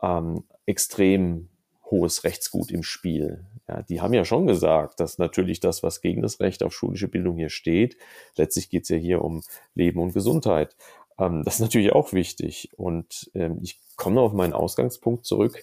ähm, 0.00 0.44
extrem 0.64 1.48
hohes 1.90 2.24
Rechtsgut 2.24 2.70
im 2.70 2.82
Spiel. 2.82 3.44
Ja, 3.66 3.82
die 3.82 4.00
haben 4.00 4.14
ja 4.14 4.24
schon 4.24 4.46
gesagt, 4.46 5.00
dass 5.00 5.18
natürlich 5.18 5.60
das, 5.60 5.82
was 5.82 6.00
gegen 6.00 6.22
das 6.22 6.40
Recht 6.40 6.62
auf 6.62 6.74
schulische 6.74 7.08
Bildung 7.08 7.36
hier 7.36 7.50
steht, 7.50 7.96
letztlich 8.36 8.70
geht 8.70 8.84
es 8.84 8.90
ja 8.90 8.96
hier 8.96 9.22
um 9.22 9.42
Leben 9.74 10.00
und 10.00 10.12
Gesundheit. 10.12 10.76
Ähm, 11.18 11.42
das 11.44 11.54
ist 11.54 11.60
natürlich 11.60 11.92
auch 11.92 12.12
wichtig. 12.12 12.70
Und 12.76 13.30
ähm, 13.34 13.58
ich 13.62 13.78
komme 13.96 14.20
auf 14.20 14.32
meinen 14.32 14.52
Ausgangspunkt 14.52 15.26
zurück. 15.26 15.62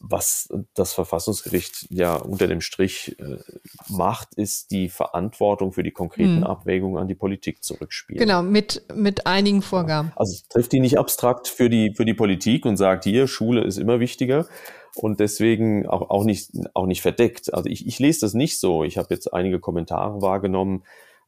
was 0.00 0.48
das 0.74 0.92
Verfassungsgericht 0.92 1.86
ja 1.90 2.16
unter 2.16 2.48
dem 2.48 2.60
Strich 2.60 3.16
äh, 3.20 3.36
macht, 3.88 4.34
ist 4.34 4.72
die 4.72 4.88
Verantwortung 4.88 5.72
für 5.72 5.84
die 5.84 5.92
konkreten 5.92 6.38
hm. 6.38 6.44
Abwägungen 6.44 6.98
an 6.98 7.06
die 7.06 7.14
Politik 7.14 7.62
zurückspielen. 7.62 8.20
Genau, 8.20 8.42
mit, 8.42 8.82
mit 8.94 9.26
einigen 9.26 9.62
Vorgaben. 9.62 10.12
Also 10.16 10.34
es 10.34 10.48
trifft 10.48 10.72
die 10.72 10.80
nicht 10.80 10.98
abstrakt 10.98 11.46
für 11.46 11.70
die, 11.70 11.94
für 11.94 12.04
die 12.04 12.14
Politik 12.14 12.66
und 12.66 12.76
sagt, 12.76 13.04
hier, 13.04 13.28
Schule 13.28 13.62
ist 13.62 13.78
immer 13.78 14.00
wichtiger 14.00 14.48
und 14.96 15.20
deswegen 15.20 15.86
auch, 15.86 16.10
auch, 16.10 16.24
nicht, 16.24 16.50
auch 16.74 16.86
nicht 16.86 17.02
verdeckt. 17.02 17.52
Also 17.54 17.68
ich, 17.68 17.86
ich 17.86 17.98
lese 17.98 18.20
das 18.20 18.34
nicht 18.34 18.58
so. 18.58 18.84
Ich 18.84 18.98
habe 18.98 19.14
jetzt 19.14 19.32
einige 19.32 19.60
Kommentare 19.60 20.20
wahrgenommen, 20.20 20.82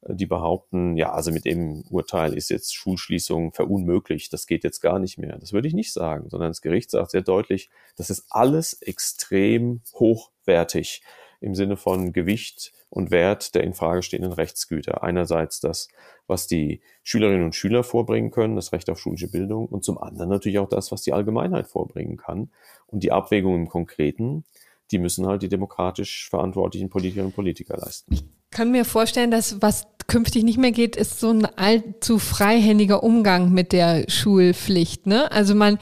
die 0.07 0.25
behaupten, 0.25 0.97
ja, 0.97 1.13
also 1.13 1.31
mit 1.31 1.45
dem 1.45 1.83
Urteil 1.89 2.33
ist 2.33 2.49
jetzt 2.49 2.75
Schulschließung 2.75 3.53
verunmöglicht, 3.53 4.33
das 4.33 4.47
geht 4.47 4.63
jetzt 4.63 4.81
gar 4.81 4.99
nicht 4.99 5.17
mehr. 5.17 5.37
Das 5.37 5.53
würde 5.53 5.67
ich 5.67 5.73
nicht 5.73 5.93
sagen, 5.93 6.29
sondern 6.29 6.49
das 6.49 6.61
Gericht 6.61 6.91
sagt 6.91 7.11
sehr 7.11 7.21
deutlich, 7.21 7.69
das 7.95 8.09
ist 8.09 8.25
alles 8.29 8.73
extrem 8.81 9.81
hochwertig 9.93 11.03
im 11.39 11.55
Sinne 11.55 11.77
von 11.77 12.13
Gewicht 12.13 12.73
und 12.89 13.11
Wert 13.11 13.55
der 13.55 13.63
in 13.63 13.73
stehenden 13.73 14.33
Rechtsgüter. 14.33 15.03
Einerseits 15.03 15.59
das, 15.59 15.87
was 16.27 16.47
die 16.47 16.81
Schülerinnen 17.03 17.43
und 17.43 17.55
Schüler 17.55 17.83
vorbringen 17.83 18.31
können, 18.31 18.55
das 18.55 18.71
Recht 18.71 18.89
auf 18.89 18.99
schulische 18.99 19.29
Bildung 19.29 19.65
und 19.67 19.83
zum 19.83 19.97
anderen 19.97 20.29
natürlich 20.29 20.59
auch 20.59 20.69
das, 20.69 20.91
was 20.91 21.01
die 21.01 21.11
Allgemeinheit 21.11 21.67
vorbringen 21.67 22.17
kann. 22.17 22.51
Und 22.87 23.03
die 23.03 23.11
Abwägung 23.11 23.55
im 23.55 23.67
Konkreten, 23.67 24.45
die 24.91 24.99
müssen 24.99 25.25
halt 25.25 25.41
die 25.41 25.49
demokratisch 25.49 26.29
verantwortlichen 26.29 26.89
Politikerinnen 26.89 27.31
und 27.31 27.35
Politiker 27.35 27.77
leisten. 27.77 28.13
Ich 28.13 28.23
kann 28.51 28.71
mir 28.71 28.85
vorstellen, 28.85 29.31
dass 29.31 29.61
was 29.61 29.92
künftig 30.07 30.43
nicht 30.43 30.57
mehr 30.57 30.71
geht, 30.71 30.95
ist 30.95 31.19
so 31.19 31.29
ein 31.29 31.45
allzu 31.55 32.19
freihändiger 32.19 33.03
Umgang 33.03 33.51
mit 33.51 33.71
der 33.71 34.05
Schulpflicht. 34.07 35.07
Ne? 35.07 35.31
Also 35.31 35.55
man, 35.55 35.79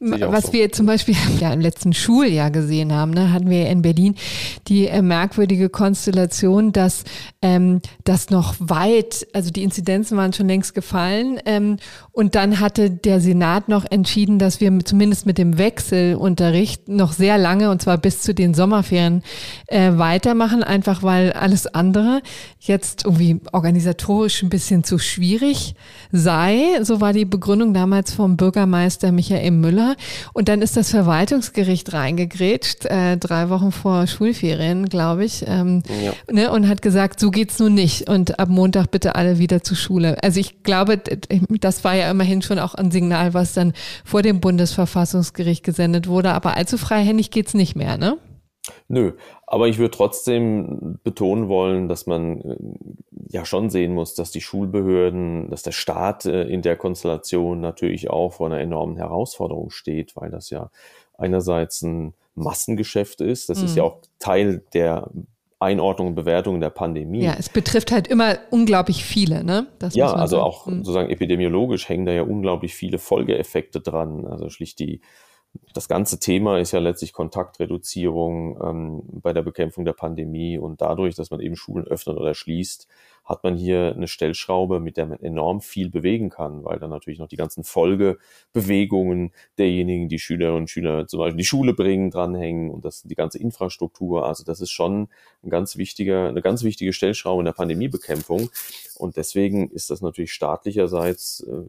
ja, 0.00 0.32
was 0.32 0.46
so. 0.46 0.52
wir 0.52 0.72
zum 0.72 0.86
Beispiel 0.86 1.14
ja, 1.40 1.52
im 1.52 1.60
letzten 1.60 1.92
Schuljahr 1.92 2.50
gesehen 2.50 2.92
haben, 2.92 3.12
ne, 3.12 3.32
hatten 3.32 3.50
wir 3.50 3.68
in 3.68 3.82
Berlin 3.82 4.14
die 4.68 4.86
äh, 4.86 5.02
merkwürdige 5.02 5.68
Konstellation, 5.68 6.72
dass 6.72 7.04
ähm, 7.42 7.80
das 8.04 8.30
noch 8.30 8.54
weit, 8.58 9.26
also 9.32 9.50
die 9.50 9.62
Inzidenzen 9.62 10.16
waren 10.16 10.32
schon 10.32 10.48
längst 10.48 10.74
gefallen 10.74 11.38
ähm, 11.46 11.76
und 12.12 12.34
dann 12.34 12.60
hatte 12.60 12.90
der 12.90 13.20
Senat 13.20 13.68
noch 13.68 13.84
entschieden, 13.90 14.38
dass 14.38 14.60
wir 14.60 14.78
zumindest 14.84 15.26
mit 15.26 15.38
dem 15.38 15.58
Wechselunterricht 15.58 16.88
noch 16.88 17.12
sehr 17.12 17.38
lange 17.38 17.70
und 17.70 17.82
zwar 17.82 17.98
bis 17.98 18.22
zu 18.22 18.34
den 18.34 18.54
Sommerferien 18.54 19.22
äh, 19.66 19.92
weitermachen, 19.94 20.62
einfach 20.62 21.02
weil 21.02 21.32
alles 21.32 21.66
andere 21.66 22.22
jetzt 22.58 23.04
irgendwie 23.04 23.40
organisatorisch 23.60 24.42
ein 24.42 24.48
bisschen 24.48 24.84
zu 24.84 24.98
schwierig 24.98 25.74
sei. 26.12 26.82
So 26.82 27.02
war 27.02 27.12
die 27.12 27.26
Begründung 27.26 27.74
damals 27.74 28.14
vom 28.14 28.38
Bürgermeister 28.38 29.12
Michael 29.12 29.50
Müller. 29.50 29.96
Und 30.32 30.48
dann 30.48 30.62
ist 30.62 30.78
das 30.78 30.90
Verwaltungsgericht 30.90 31.92
reingegrätscht, 31.92 32.86
äh, 32.86 33.18
drei 33.18 33.50
Wochen 33.50 33.70
vor 33.70 34.06
Schulferien, 34.06 34.88
glaube 34.88 35.26
ich, 35.26 35.44
ähm, 35.46 35.82
ja. 36.02 36.12
ne, 36.32 36.50
und 36.50 36.68
hat 36.68 36.80
gesagt, 36.80 37.20
so 37.20 37.30
geht's 37.30 37.58
nun 37.58 37.74
nicht. 37.74 38.08
Und 38.08 38.38
ab 38.38 38.48
Montag 38.48 38.90
bitte 38.90 39.14
alle 39.14 39.38
wieder 39.38 39.62
zur 39.62 39.76
Schule. 39.76 40.16
Also 40.22 40.40
ich 40.40 40.62
glaube, 40.62 40.98
das 41.60 41.84
war 41.84 41.94
ja 41.94 42.10
immerhin 42.10 42.40
schon 42.40 42.58
auch 42.58 42.74
ein 42.74 42.90
Signal, 42.90 43.34
was 43.34 43.52
dann 43.52 43.74
vor 44.06 44.22
dem 44.22 44.40
Bundesverfassungsgericht 44.40 45.62
gesendet 45.62 46.06
wurde. 46.06 46.32
Aber 46.32 46.56
allzu 46.56 46.78
freihändig 46.78 47.30
geht's 47.30 47.52
nicht 47.52 47.76
mehr, 47.76 47.98
ne? 47.98 48.16
Nö, 48.88 49.12
aber 49.46 49.68
ich 49.68 49.78
würde 49.78 49.90
trotzdem 49.90 50.98
betonen 51.04 51.48
wollen, 51.48 51.88
dass 51.88 52.06
man 52.06 52.40
äh, 52.40 52.56
ja 53.28 53.44
schon 53.44 53.70
sehen 53.70 53.94
muss, 53.94 54.14
dass 54.14 54.30
die 54.30 54.40
Schulbehörden, 54.40 55.50
dass 55.50 55.62
der 55.62 55.72
Staat 55.72 56.26
äh, 56.26 56.44
in 56.44 56.62
der 56.62 56.76
Konstellation 56.76 57.60
natürlich 57.60 58.10
auch 58.10 58.34
vor 58.34 58.46
einer 58.46 58.60
enormen 58.60 58.96
Herausforderung 58.96 59.70
steht, 59.70 60.16
weil 60.16 60.30
das 60.30 60.50
ja 60.50 60.70
einerseits 61.16 61.82
ein 61.82 62.14
Massengeschäft 62.34 63.20
ist, 63.20 63.48
das 63.48 63.58
mhm. 63.58 63.64
ist 63.66 63.76
ja 63.76 63.82
auch 63.82 63.98
Teil 64.18 64.62
der 64.72 65.10
Einordnung 65.60 66.08
und 66.08 66.14
Bewertung 66.14 66.58
der 66.58 66.70
Pandemie. 66.70 67.22
Ja, 67.22 67.36
es 67.38 67.50
betrifft 67.50 67.92
halt 67.92 68.08
immer 68.08 68.38
unglaublich 68.50 69.04
viele, 69.04 69.44
ne? 69.44 69.66
Das 69.78 69.94
ja, 69.94 70.10
also 70.10 70.36
sagen. 70.36 70.46
auch 70.48 70.66
mhm. 70.66 70.76
sozusagen 70.78 71.10
epidemiologisch 71.10 71.88
hängen 71.88 72.06
da 72.06 72.12
ja 72.12 72.22
unglaublich 72.22 72.74
viele 72.74 72.98
Folgeeffekte 72.98 73.80
dran. 73.80 74.26
Also 74.26 74.48
schlicht 74.48 74.78
die 74.78 75.02
das 75.72 75.88
ganze 75.88 76.18
Thema 76.18 76.58
ist 76.58 76.72
ja 76.72 76.80
letztlich 76.80 77.12
Kontaktreduzierung 77.12 78.58
ähm, 78.62 79.02
bei 79.20 79.32
der 79.32 79.42
Bekämpfung 79.42 79.84
der 79.84 79.92
Pandemie 79.92 80.58
und 80.58 80.80
dadurch, 80.80 81.14
dass 81.14 81.30
man 81.30 81.40
eben 81.40 81.56
Schulen 81.56 81.86
öffnet 81.86 82.16
oder 82.16 82.34
schließt, 82.34 82.88
hat 83.24 83.44
man 83.44 83.56
hier 83.56 83.92
eine 83.94 84.08
Stellschraube, 84.08 84.80
mit 84.80 84.96
der 84.96 85.06
man 85.06 85.20
enorm 85.20 85.60
viel 85.60 85.90
bewegen 85.90 86.30
kann, 86.30 86.64
weil 86.64 86.78
dann 86.78 86.90
natürlich 86.90 87.20
noch 87.20 87.28
die 87.28 87.36
ganzen 87.36 87.62
Folgebewegungen 87.62 89.32
derjenigen, 89.58 90.08
die 90.08 90.18
Schülerinnen 90.18 90.62
und 90.62 90.70
Schüler 90.70 91.06
zum 91.06 91.20
Beispiel 91.20 91.38
die 91.38 91.44
Schule 91.44 91.74
bringen, 91.74 92.10
dranhängen 92.10 92.70
und 92.70 92.84
das 92.84 93.02
die 93.02 93.14
ganze 93.14 93.38
Infrastruktur. 93.38 94.26
Also 94.26 94.44
das 94.44 94.60
ist 94.60 94.70
schon 94.70 95.08
ein 95.44 95.50
ganz 95.50 95.76
wichtiger, 95.76 96.28
eine 96.28 96.42
ganz 96.42 96.64
wichtige 96.64 96.92
Stellschraube 96.92 97.42
in 97.42 97.46
der 97.46 97.52
Pandemiebekämpfung. 97.52 98.50
Und 98.96 99.16
deswegen 99.16 99.70
ist 99.70 99.90
das 99.90 100.00
natürlich 100.00 100.32
staatlicherseits 100.32 101.46
äh, 101.48 101.62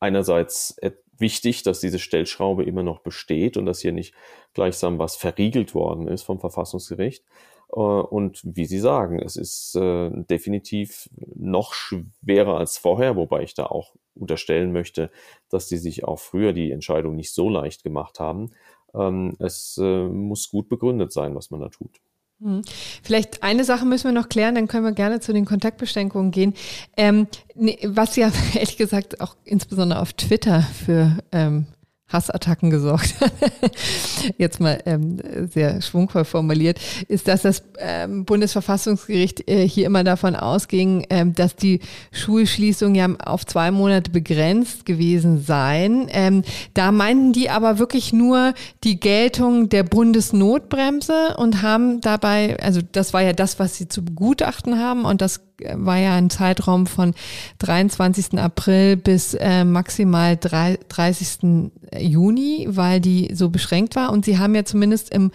einerseits 0.00 0.76
wichtig, 1.20 1.62
dass 1.62 1.80
diese 1.80 1.98
Stellschraube 1.98 2.64
immer 2.64 2.82
noch 2.82 3.00
besteht 3.00 3.56
und 3.56 3.66
dass 3.66 3.80
hier 3.80 3.92
nicht 3.92 4.14
gleichsam 4.54 4.98
was 4.98 5.16
verriegelt 5.16 5.74
worden 5.74 6.08
ist 6.08 6.22
vom 6.22 6.40
Verfassungsgericht. 6.40 7.24
Äh, 7.72 7.80
und 7.80 8.40
wie 8.44 8.66
Sie 8.66 8.78
sagen, 8.78 9.20
es 9.20 9.36
ist 9.36 9.74
äh, 9.76 10.10
definitiv 10.12 11.08
noch 11.34 11.72
schwerer 11.74 12.58
als 12.58 12.78
vorher, 12.78 13.16
wobei 13.16 13.42
ich 13.42 13.54
da 13.54 13.66
auch 13.66 13.94
unterstellen 14.14 14.72
möchte, 14.72 15.10
dass 15.48 15.68
die 15.68 15.76
sich 15.76 16.04
auch 16.04 16.18
früher 16.18 16.52
die 16.52 16.72
Entscheidung 16.72 17.16
nicht 17.16 17.32
so 17.32 17.48
leicht 17.48 17.82
gemacht 17.82 18.20
haben. 18.20 18.50
Ähm, 18.94 19.36
es 19.38 19.78
äh, 19.80 20.04
muss 20.04 20.50
gut 20.50 20.68
begründet 20.68 21.12
sein, 21.12 21.34
was 21.34 21.50
man 21.50 21.60
da 21.60 21.68
tut. 21.68 22.00
Hm. 22.40 22.62
Vielleicht 23.02 23.42
eine 23.42 23.64
Sache 23.64 23.84
müssen 23.84 24.04
wir 24.04 24.12
noch 24.12 24.28
klären, 24.28 24.54
dann 24.54 24.68
können 24.68 24.84
wir 24.84 24.92
gerne 24.92 25.18
zu 25.20 25.32
den 25.32 25.44
Kontaktbeschränkungen 25.44 26.30
gehen. 26.30 26.54
Ähm, 26.96 27.26
was 27.84 28.16
ja 28.16 28.30
ehrlich 28.54 28.76
gesagt 28.76 29.20
auch 29.20 29.36
insbesondere 29.44 30.00
auf 30.00 30.12
Twitter 30.12 30.62
für 30.62 31.18
ähm, 31.32 31.66
Hassattacken 32.08 32.70
gesorgt 32.70 33.14
jetzt 34.38 34.60
mal 34.60 34.80
ähm, 34.86 35.18
sehr 35.52 35.82
schwungvoll 35.82 36.24
formuliert, 36.24 36.80
ist, 37.08 37.28
dass 37.28 37.42
das 37.42 37.62
ähm, 37.78 38.24
Bundesverfassungsgericht 38.24 39.48
äh, 39.48 39.68
hier 39.68 39.86
immer 39.86 40.04
davon 40.04 40.34
ausging, 40.34 41.06
ähm, 41.10 41.34
dass 41.34 41.54
die 41.54 41.80
Schulschließungen 42.12 42.94
ja 42.94 43.08
auf 43.24 43.44
zwei 43.44 43.70
Monate 43.70 44.10
begrenzt 44.10 44.86
gewesen 44.86 45.42
seien. 45.42 46.06
Ähm, 46.10 46.42
da 46.72 46.92
meinten 46.92 47.32
die 47.32 47.50
aber 47.50 47.78
wirklich 47.78 48.12
nur 48.12 48.54
die 48.84 48.98
Geltung 48.98 49.68
der 49.68 49.82
Bundesnotbremse 49.82 51.36
und 51.36 51.62
haben 51.62 52.00
dabei, 52.00 52.58
also 52.60 52.80
das 52.92 53.12
war 53.12 53.22
ja 53.22 53.34
das, 53.34 53.58
was 53.58 53.76
sie 53.76 53.88
zu 53.88 54.04
begutachten 54.04 54.78
haben 54.78 55.04
und 55.04 55.20
das 55.20 55.47
war 55.74 55.98
ja 55.98 56.16
ein 56.16 56.30
Zeitraum 56.30 56.86
von 56.86 57.14
23. 57.58 58.38
April 58.38 58.96
bis 58.96 59.34
äh, 59.34 59.64
maximal 59.64 60.36
3, 60.36 60.78
30. 60.88 61.70
Juni, 61.98 62.66
weil 62.68 63.00
die 63.00 63.30
so 63.34 63.48
beschränkt 63.48 63.96
war. 63.96 64.12
Und 64.12 64.24
sie 64.24 64.38
haben 64.38 64.54
ja 64.54 64.64
zumindest 64.64 65.12
im 65.12 65.30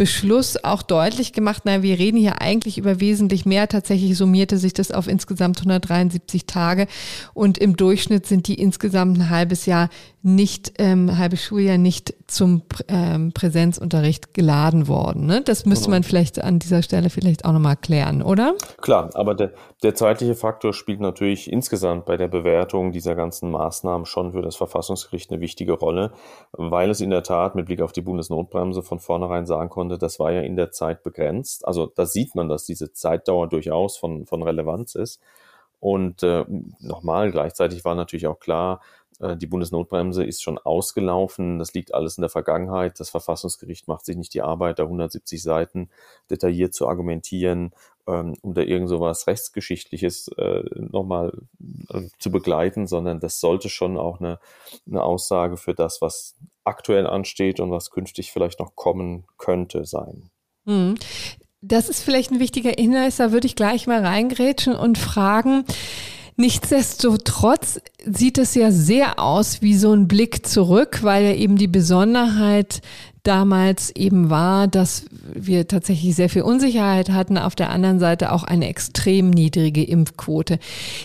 Beschluss 0.00 0.64
auch 0.64 0.80
deutlich 0.80 1.34
gemacht, 1.34 1.64
na, 1.66 1.82
wir 1.82 1.98
reden 1.98 2.16
hier 2.16 2.40
eigentlich 2.40 2.78
über 2.78 3.00
wesentlich 3.00 3.44
mehr. 3.44 3.68
Tatsächlich 3.68 4.16
summierte 4.16 4.56
sich 4.56 4.72
das 4.72 4.92
auf 4.92 5.06
insgesamt 5.06 5.58
173 5.58 6.46
Tage 6.46 6.86
und 7.34 7.58
im 7.58 7.76
Durchschnitt 7.76 8.24
sind 8.24 8.48
die 8.48 8.54
insgesamt 8.54 9.18
ein 9.18 9.28
halbes 9.28 9.66
Jahr 9.66 9.90
nicht, 10.22 10.74
ähm, 10.78 11.16
halbes 11.16 11.42
Schuljahr 11.42 11.78
nicht 11.78 12.14
zum 12.26 12.62
ähm, 12.88 13.32
Präsenzunterricht 13.32 14.34
geladen 14.34 14.86
worden. 14.86 15.24
Ne? 15.24 15.40
Das 15.42 15.64
müsste 15.64 15.86
genau. 15.86 15.96
man 15.96 16.02
vielleicht 16.02 16.42
an 16.42 16.58
dieser 16.58 16.82
Stelle 16.82 17.08
vielleicht 17.08 17.44
auch 17.44 17.52
nochmal 17.52 17.76
klären, 17.76 18.22
oder? 18.22 18.54
Klar, 18.82 19.10
aber 19.14 19.34
der, 19.34 19.52
der 19.82 19.94
zeitliche 19.94 20.34
Faktor 20.34 20.74
spielt 20.74 21.00
natürlich 21.00 21.50
insgesamt 21.50 22.04
bei 22.04 22.18
der 22.18 22.28
Bewertung 22.28 22.92
dieser 22.92 23.14
ganzen 23.14 23.50
Maßnahmen 23.50 24.04
schon 24.04 24.32
für 24.32 24.42
das 24.42 24.56
Verfassungsgericht 24.56 25.30
eine 25.30 25.40
wichtige 25.40 25.72
Rolle, 25.72 26.12
weil 26.52 26.90
es 26.90 27.00
in 27.00 27.10
der 27.10 27.22
Tat 27.22 27.54
mit 27.54 27.66
Blick 27.66 27.80
auf 27.80 27.92
die 27.92 28.02
Bundesnotbremse 28.02 28.82
von 28.82 28.98
vornherein 29.00 29.46
sagen 29.46 29.70
konnte, 29.70 29.89
das 29.96 30.18
war 30.18 30.32
ja 30.32 30.40
in 30.40 30.56
der 30.56 30.70
Zeit 30.72 31.02
begrenzt. 31.02 31.66
Also 31.66 31.86
da 31.86 32.06
sieht 32.06 32.34
man, 32.34 32.48
dass 32.48 32.64
diese 32.64 32.92
Zeitdauer 32.92 33.48
durchaus 33.48 33.96
von, 33.96 34.26
von 34.26 34.42
Relevanz 34.42 34.94
ist. 34.94 35.20
Und 35.80 36.22
äh, 36.22 36.44
nochmal, 36.78 37.30
gleichzeitig 37.30 37.84
war 37.84 37.94
natürlich 37.94 38.26
auch 38.26 38.38
klar, 38.38 38.80
äh, 39.20 39.36
die 39.36 39.46
Bundesnotbremse 39.46 40.24
ist 40.24 40.42
schon 40.42 40.58
ausgelaufen. 40.58 41.58
Das 41.58 41.74
liegt 41.74 41.94
alles 41.94 42.18
in 42.18 42.22
der 42.22 42.30
Vergangenheit. 42.30 42.98
Das 42.98 43.10
Verfassungsgericht 43.10 43.88
macht 43.88 44.04
sich 44.04 44.16
nicht 44.16 44.34
die 44.34 44.42
Arbeit, 44.42 44.78
da 44.78 44.84
170 44.84 45.42
Seiten 45.42 45.90
detailliert 46.30 46.74
zu 46.74 46.88
argumentieren, 46.88 47.72
ähm, 48.06 48.34
um 48.42 48.54
da 48.54 48.62
irgend 48.62 48.88
so 48.88 49.00
was 49.00 49.26
Rechtsgeschichtliches 49.26 50.28
äh, 50.36 50.62
nochmal 50.74 51.32
äh, 51.88 52.02
zu 52.18 52.30
begleiten, 52.30 52.86
sondern 52.86 53.20
das 53.20 53.40
sollte 53.40 53.68
schon 53.68 53.96
auch 53.96 54.20
eine, 54.20 54.38
eine 54.86 55.02
Aussage 55.02 55.56
für 55.56 55.74
das, 55.74 56.00
was 56.00 56.36
aktuell 56.64 57.06
ansteht 57.06 57.60
und 57.60 57.70
was 57.70 57.90
künftig 57.90 58.32
vielleicht 58.32 58.60
noch 58.60 58.76
kommen 58.76 59.24
könnte 59.38 59.84
sein. 59.84 60.30
Hm. 60.66 60.94
Das 61.62 61.90
ist 61.90 62.02
vielleicht 62.02 62.30
ein 62.30 62.40
wichtiger 62.40 62.70
Hinweis, 62.70 63.16
da 63.16 63.32
würde 63.32 63.46
ich 63.46 63.54
gleich 63.54 63.86
mal 63.86 64.04
reingrätschen 64.04 64.74
und 64.74 64.96
fragen, 64.96 65.64
Nichtsdestotrotz 66.40 67.82
sieht 68.06 68.38
es 68.38 68.54
ja 68.54 68.70
sehr 68.70 69.18
aus 69.18 69.62
wie 69.62 69.74
so 69.74 69.92
ein 69.92 70.08
Blick 70.08 70.46
zurück, 70.46 71.00
weil 71.02 71.24
ja 71.24 71.34
eben 71.34 71.56
die 71.56 71.68
Besonderheit 71.68 72.80
damals 73.22 73.94
eben 73.94 74.30
war, 74.30 74.66
dass 74.66 75.04
wir 75.32 75.68
tatsächlich 75.68 76.14
sehr 76.14 76.30
viel 76.30 76.42
Unsicherheit 76.42 77.10
hatten, 77.10 77.36
auf 77.36 77.54
der 77.54 77.70
anderen 77.70 77.98
Seite 77.98 78.32
auch 78.32 78.44
eine 78.44 78.68
extrem 78.68 79.30
niedrige 79.30 79.84
Impfquote. 79.84 80.58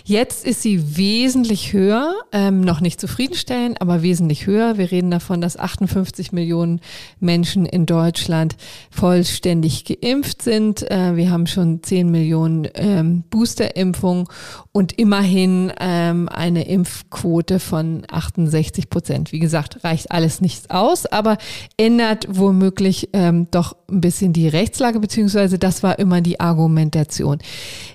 Jetzt 0.05 0.45
ist 0.45 0.61
sie 0.61 0.97
wesentlich 0.97 1.73
höher, 1.73 2.13
ähm, 2.31 2.61
noch 2.61 2.79
nicht 2.79 3.01
zufriedenstellend, 3.01 3.81
aber 3.81 4.01
wesentlich 4.01 4.47
höher. 4.47 4.77
Wir 4.77 4.91
reden 4.91 5.11
davon, 5.11 5.41
dass 5.41 5.57
58 5.57 6.31
Millionen 6.31 6.79
Menschen 7.19 7.65
in 7.65 7.85
Deutschland 7.85 8.55
vollständig 8.89 9.83
geimpft 9.85 10.41
sind. 10.41 10.89
Äh, 10.89 11.15
wir 11.15 11.31
haben 11.31 11.47
schon 11.47 11.83
10 11.83 12.09
Millionen 12.09 12.67
ähm, 12.75 13.23
Boosterimpfungen 13.29 14.27
und 14.71 14.93
immerhin 14.93 15.71
ähm, 15.79 16.29
eine 16.29 16.67
Impfquote 16.85 17.59
von 17.59 18.03
68 18.09 18.89
Prozent. 18.89 19.31
Wie 19.31 19.39
gesagt, 19.39 19.83
reicht 19.83 20.11
alles 20.11 20.39
nichts 20.39 20.69
aus, 20.69 21.07
aber 21.07 21.37
ändert 21.77 22.27
womöglich 22.29 23.09
ähm, 23.13 23.47
doch 23.49 23.75
ein 23.89 24.01
bisschen 24.01 24.33
die 24.33 24.47
Rechtslage, 24.47 24.99
beziehungsweise 24.99 25.57
das 25.57 25.81
war 25.81 25.97
immer 25.97 26.21
die 26.21 26.39
Argumentation. 26.39 27.39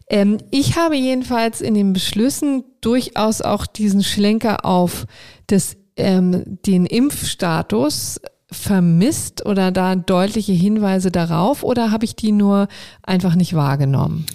Ähm, 0.09 0.39
ich 0.51 0.77
habe 0.77 0.97
jedenfalls 0.97 1.61
in 1.61 1.75
den 1.75 1.93
Beschlüssen 1.93 2.65
durchaus 2.81 3.43
auch 3.43 3.65
diesen 3.65 4.03
Schlenker 4.03 4.65
auf 4.65 5.07
das, 5.47 5.77
ähm, 5.97 6.59
den 6.67 6.85
Impfstatus 6.85 8.21
vermisst 8.51 9.47
oder 9.47 9.71
da 9.71 9.95
deutliche 9.95 10.53
Hinweise 10.53 11.13
darauf 11.13 11.63
oder 11.63 11.93
habe 11.93 12.05
ich 12.05 12.17
die 12.17 12.33
nur 12.33 12.67
einfach 13.05 13.37
nicht 13.37 13.55
wahrgenommen? 13.55 14.27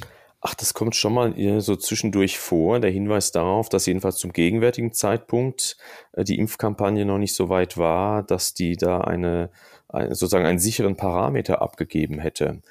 Ach, 0.48 0.54
das 0.54 0.76
kommt 0.76 0.96
schon 0.96 1.16
mal 1.16 1.60
so 1.60 1.76
zwischendurch 1.76 2.38
vor, 2.38 2.80
der 2.80 2.92
Hinweis 2.92 3.32
darauf, 3.32 3.68
dass 3.68 3.88
jedenfalls 3.88 4.18
zum 4.18 4.32
gegenwärtigen 4.32 4.94
Zeitpunkt 4.94 5.76
äh, 6.12 6.24
die 6.24 6.38
Impfkampagne 6.38 7.04
noch 7.04 7.18
nicht 7.18 7.34
so 7.34 7.50
weit 7.50 7.78
war, 7.78 8.22
dass 8.22 8.54
die 8.54 8.78
da 8.78 9.02
eine, 9.02 9.50
eine 9.90 10.14
sozusagen 10.14 10.46
einen 10.46 10.60
sicheren 10.60 10.98
Parameter 10.98 11.64
abgegeben 11.64 12.20
hätte. 12.20 12.62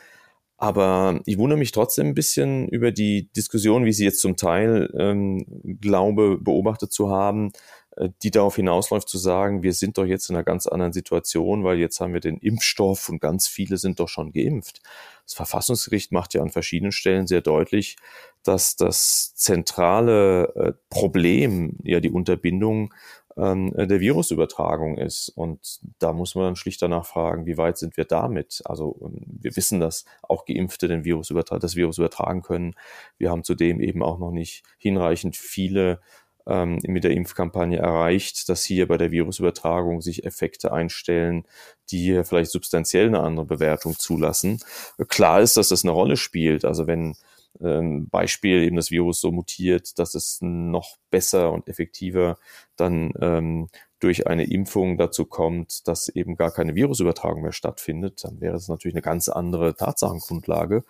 Aber 0.57 1.21
ich 1.27 1.37
wundere 1.37 1.59
mich 1.59 1.73
trotzdem 1.73 2.07
ein 2.09 2.15
bisschen 2.15 2.69
über 2.69 2.93
die 2.93 3.29
Diskussion, 3.33 3.85
wie 3.85 3.93
sie 3.93 4.05
jetzt 4.05 4.21
zum 4.21 4.37
Teil 4.37 4.89
ähm, 4.97 5.45
glaube, 5.81 6.39
beobachtet 6.41 6.93
zu 6.93 7.11
haben, 7.11 7.51
äh, 7.97 8.09
die 8.23 8.31
darauf 8.31 8.55
hinausläuft 8.55 9.09
zu 9.09 9.19
sagen, 9.19 9.65
wir 9.65 9.73
sind 9.73 9.99
doch 9.99 10.07
jetzt 10.07 10.31
in 10.31 10.37
einer 10.37 10.45
ganz 10.45 10.69
anderen 10.69 10.93
Situation, 10.93 11.65
weil 11.65 11.79
jetzt 11.79 12.01
haben 12.01 12.13
wir 12.13 12.21
den 12.21 12.39
Impfstoff 12.39 13.09
und 13.09 13.21
ganz 13.21 13.49
viele 13.49 13.79
sind 13.79 13.99
doch 13.99 14.09
schon 14.09 14.33
geimpft. 14.33 14.81
Das 15.25 15.35
Verfassungsgericht 15.35 16.13
macht 16.13 16.35
ja 16.35 16.43
an 16.43 16.51
verschiedenen 16.51 16.93
Stellen 16.93 17.27
sehr 17.27 17.41
deutlich, 17.41 17.97
dass 18.43 18.77
das 18.77 19.35
zentrale 19.35 20.55
äh, 20.55 20.73
Problem 20.91 21.79
ja 21.83 22.01
die 22.01 22.11
Unterbindung 22.11 22.93
ähm, 23.37 23.73
der 23.77 24.01
Virusübertragung 24.01 24.99
ist. 24.99 25.29
Und 25.31 25.81
da 25.99 26.13
muss 26.13 26.35
man 26.35 26.45
dann 26.45 26.57
schlicht 26.57 26.81
danach 26.83 27.07
fragen, 27.07 27.47
wie 27.47 27.57
weit 27.57 27.79
sind 27.79 27.97
wir 27.97 28.05
damit? 28.05 28.63
Also 28.65 28.97
ähm, 29.03 29.23
wir 29.27 29.57
wissen, 29.57 29.81
dass 29.81 30.05
auch 30.23 30.45
Geimpfte 30.45 30.89
den 30.89 31.05
Virus 31.05 31.33
das 31.61 31.77
Virus 31.77 31.99
übertragen 31.99 32.43
können. 32.43 32.75
Wir 33.19 33.31
haben 33.31 33.45
zudem 33.45 33.81
eben 33.81 34.03
auch 34.03 34.19
noch 34.19 34.31
nicht 34.31 34.63
hinreichend 34.79 35.37
viele 35.37 36.01
ähm, 36.47 36.79
mit 36.87 37.05
der 37.05 37.13
Impfkampagne 37.13 37.79
erreicht, 37.79 38.49
dass 38.49 38.65
hier 38.65 38.89
bei 38.89 38.97
der 38.97 39.11
Virusübertragung 39.11 40.01
sich 40.01 40.25
Effekte 40.25 40.73
einstellen, 40.73 41.45
die 41.91 42.23
vielleicht 42.25 42.51
substanziell 42.51 43.07
eine 43.07 43.21
andere 43.21 43.47
Bewertung 43.47 43.99
zulassen. 43.99 44.61
Klar 45.09 45.41
ist, 45.41 45.57
dass 45.57 45.69
das 45.69 45.85
eine 45.85 45.93
Rolle 45.93 46.17
spielt. 46.17 46.65
Also 46.65 46.87
wenn 46.87 47.15
ähm, 47.61 48.09
Beispiel 48.09 48.63
eben 48.63 48.77
das 48.77 48.91
Virus 48.91 49.21
so 49.21 49.31
mutiert, 49.31 49.99
dass 49.99 50.15
es 50.15 50.39
noch 50.41 50.97
besser 51.11 51.53
und 51.53 51.69
effektiver 51.69 52.37
dann 52.77 53.13
ähm, 53.21 53.69
durch 54.01 54.27
eine 54.27 54.45
Impfung 54.45 54.99
dazu 54.99 55.25
kommt, 55.25 55.87
dass 55.89 56.09
eben 56.09 56.37
gar 56.37 56.51
keine 56.51 56.75
Virusübertragung 56.75 57.43
mehr 57.43 57.53
stattfindet, 57.53 58.23
dann 58.25 58.41
wäre 58.41 58.57
es 58.57 58.69
natürlich 58.69 58.95
eine 58.95 59.03
ganz 59.03 59.29
andere 59.29 59.75
Tatsachengrundlage. 59.77 60.85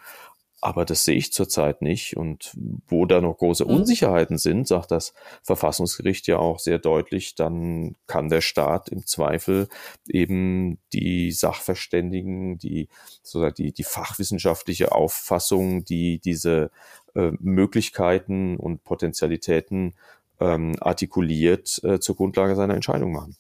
Aber 0.64 0.86
das 0.86 1.04
sehe 1.04 1.16
ich 1.16 1.30
zurzeit 1.30 1.82
nicht. 1.82 2.16
Und 2.16 2.56
wo 2.88 3.04
da 3.04 3.20
noch 3.20 3.36
große 3.36 3.66
mhm. 3.66 3.70
Unsicherheiten 3.70 4.38
sind, 4.38 4.66
sagt 4.66 4.92
das 4.92 5.12
Verfassungsgericht 5.42 6.26
ja 6.26 6.38
auch 6.38 6.58
sehr 6.58 6.78
deutlich, 6.78 7.34
dann 7.34 7.96
kann 8.06 8.30
der 8.30 8.40
Staat 8.40 8.88
im 8.88 9.04
Zweifel 9.04 9.68
eben 10.08 10.78
die 10.94 11.32
Sachverständigen, 11.32 12.56
die 12.56 12.88
sozusagen 13.22 13.54
die, 13.56 13.72
die 13.72 13.84
fachwissenschaftliche 13.84 14.92
Auffassung, 14.92 15.84
die 15.84 16.18
diese 16.18 16.70
äh, 17.14 17.32
Möglichkeiten 17.40 18.56
und 18.56 18.84
Potentialitäten 18.84 19.92
ähm, 20.40 20.76
artikuliert, 20.80 21.84
äh, 21.84 22.00
zur 22.00 22.16
Grundlage 22.16 22.56
seiner 22.56 22.74
Entscheidung 22.74 23.12
machen. 23.12 23.36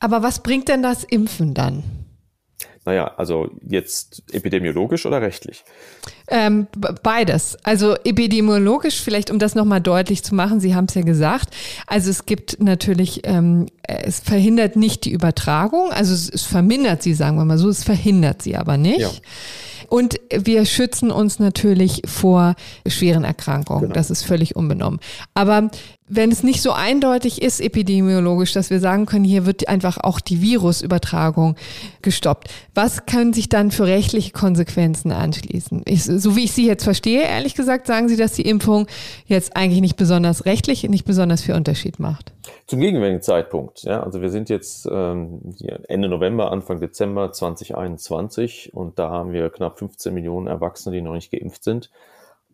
Aber 0.00 0.22
was 0.22 0.42
bringt 0.42 0.68
denn 0.68 0.82
das 0.82 1.02
Impfen 1.02 1.54
dann? 1.54 1.82
Naja, 2.84 3.12
also 3.16 3.48
jetzt 3.68 4.24
epidemiologisch 4.32 5.06
oder 5.06 5.22
rechtlich? 5.22 5.64
Ähm, 6.26 6.66
beides. 7.02 7.56
Also 7.62 7.94
epidemiologisch, 8.04 9.00
vielleicht 9.00 9.30
um 9.30 9.38
das 9.38 9.54
nochmal 9.54 9.80
deutlich 9.80 10.24
zu 10.24 10.34
machen, 10.34 10.58
Sie 10.58 10.74
haben 10.74 10.86
es 10.86 10.94
ja 10.94 11.02
gesagt. 11.02 11.54
Also 11.86 12.10
es 12.10 12.26
gibt 12.26 12.60
natürlich, 12.60 13.20
ähm, 13.24 13.66
es 13.82 14.18
verhindert 14.18 14.74
nicht 14.74 15.04
die 15.04 15.12
Übertragung, 15.12 15.92
also 15.92 16.12
es, 16.12 16.28
es, 16.28 16.42
vermindert 16.42 17.02
sie, 17.02 17.14
sagen 17.14 17.36
wir 17.36 17.44
mal 17.44 17.58
so, 17.58 17.68
es 17.68 17.84
verhindert 17.84 18.42
sie 18.42 18.56
aber 18.56 18.76
nicht. 18.76 19.00
Ja. 19.00 19.10
Und 19.88 20.18
wir 20.30 20.64
schützen 20.64 21.10
uns 21.10 21.38
natürlich 21.38 22.02
vor 22.06 22.54
schweren 22.86 23.24
Erkrankungen. 23.24 23.82
Genau. 23.82 23.94
Das 23.94 24.10
ist 24.10 24.24
völlig 24.24 24.56
unbenommen. 24.56 25.00
Aber 25.34 25.70
wenn 26.08 26.30
es 26.30 26.42
nicht 26.42 26.60
so 26.60 26.72
eindeutig 26.72 27.40
ist 27.40 27.60
epidemiologisch, 27.60 28.52
dass 28.52 28.70
wir 28.70 28.80
sagen 28.80 29.06
können, 29.06 29.24
hier 29.24 29.46
wird 29.46 29.68
einfach 29.68 29.98
auch 29.98 30.20
die 30.20 30.42
Virusübertragung 30.42 31.56
gestoppt, 32.02 32.50
was 32.74 33.06
können 33.06 33.32
sich 33.32 33.48
dann 33.48 33.70
für 33.70 33.86
rechtliche 33.86 34.32
Konsequenzen 34.32 35.12
anschließen? 35.12 35.82
Ich, 35.86 36.04
so 36.04 36.36
wie 36.36 36.44
ich 36.44 36.52
Sie 36.52 36.66
jetzt 36.66 36.84
verstehe, 36.84 37.22
ehrlich 37.22 37.54
gesagt, 37.54 37.86
sagen 37.86 38.08
Sie, 38.08 38.16
dass 38.16 38.32
die 38.32 38.42
Impfung 38.42 38.86
jetzt 39.26 39.56
eigentlich 39.56 39.80
nicht 39.80 39.96
besonders 39.96 40.44
rechtlich, 40.44 40.82
nicht 40.88 41.04
besonders 41.04 41.42
viel 41.42 41.54
Unterschied 41.54 41.98
macht. 41.98 42.32
Zum 42.66 42.80
gegenwärtigen 42.80 43.22
Zeitpunkt, 43.22 43.82
ja, 43.84 44.02
also 44.02 44.20
wir 44.20 44.30
sind 44.30 44.50
jetzt 44.50 44.88
ähm, 44.90 45.54
Ende 45.88 46.08
November, 46.08 46.50
Anfang 46.50 46.80
Dezember 46.80 47.32
2021 47.32 48.74
und 48.74 48.98
da 48.98 49.10
haben 49.10 49.32
wir 49.32 49.48
knapp 49.50 49.78
15 49.78 50.12
Millionen 50.12 50.46
Erwachsene, 50.46 50.96
die 50.96 51.02
noch 51.02 51.14
nicht 51.14 51.30
geimpft 51.30 51.64
sind. 51.64 51.90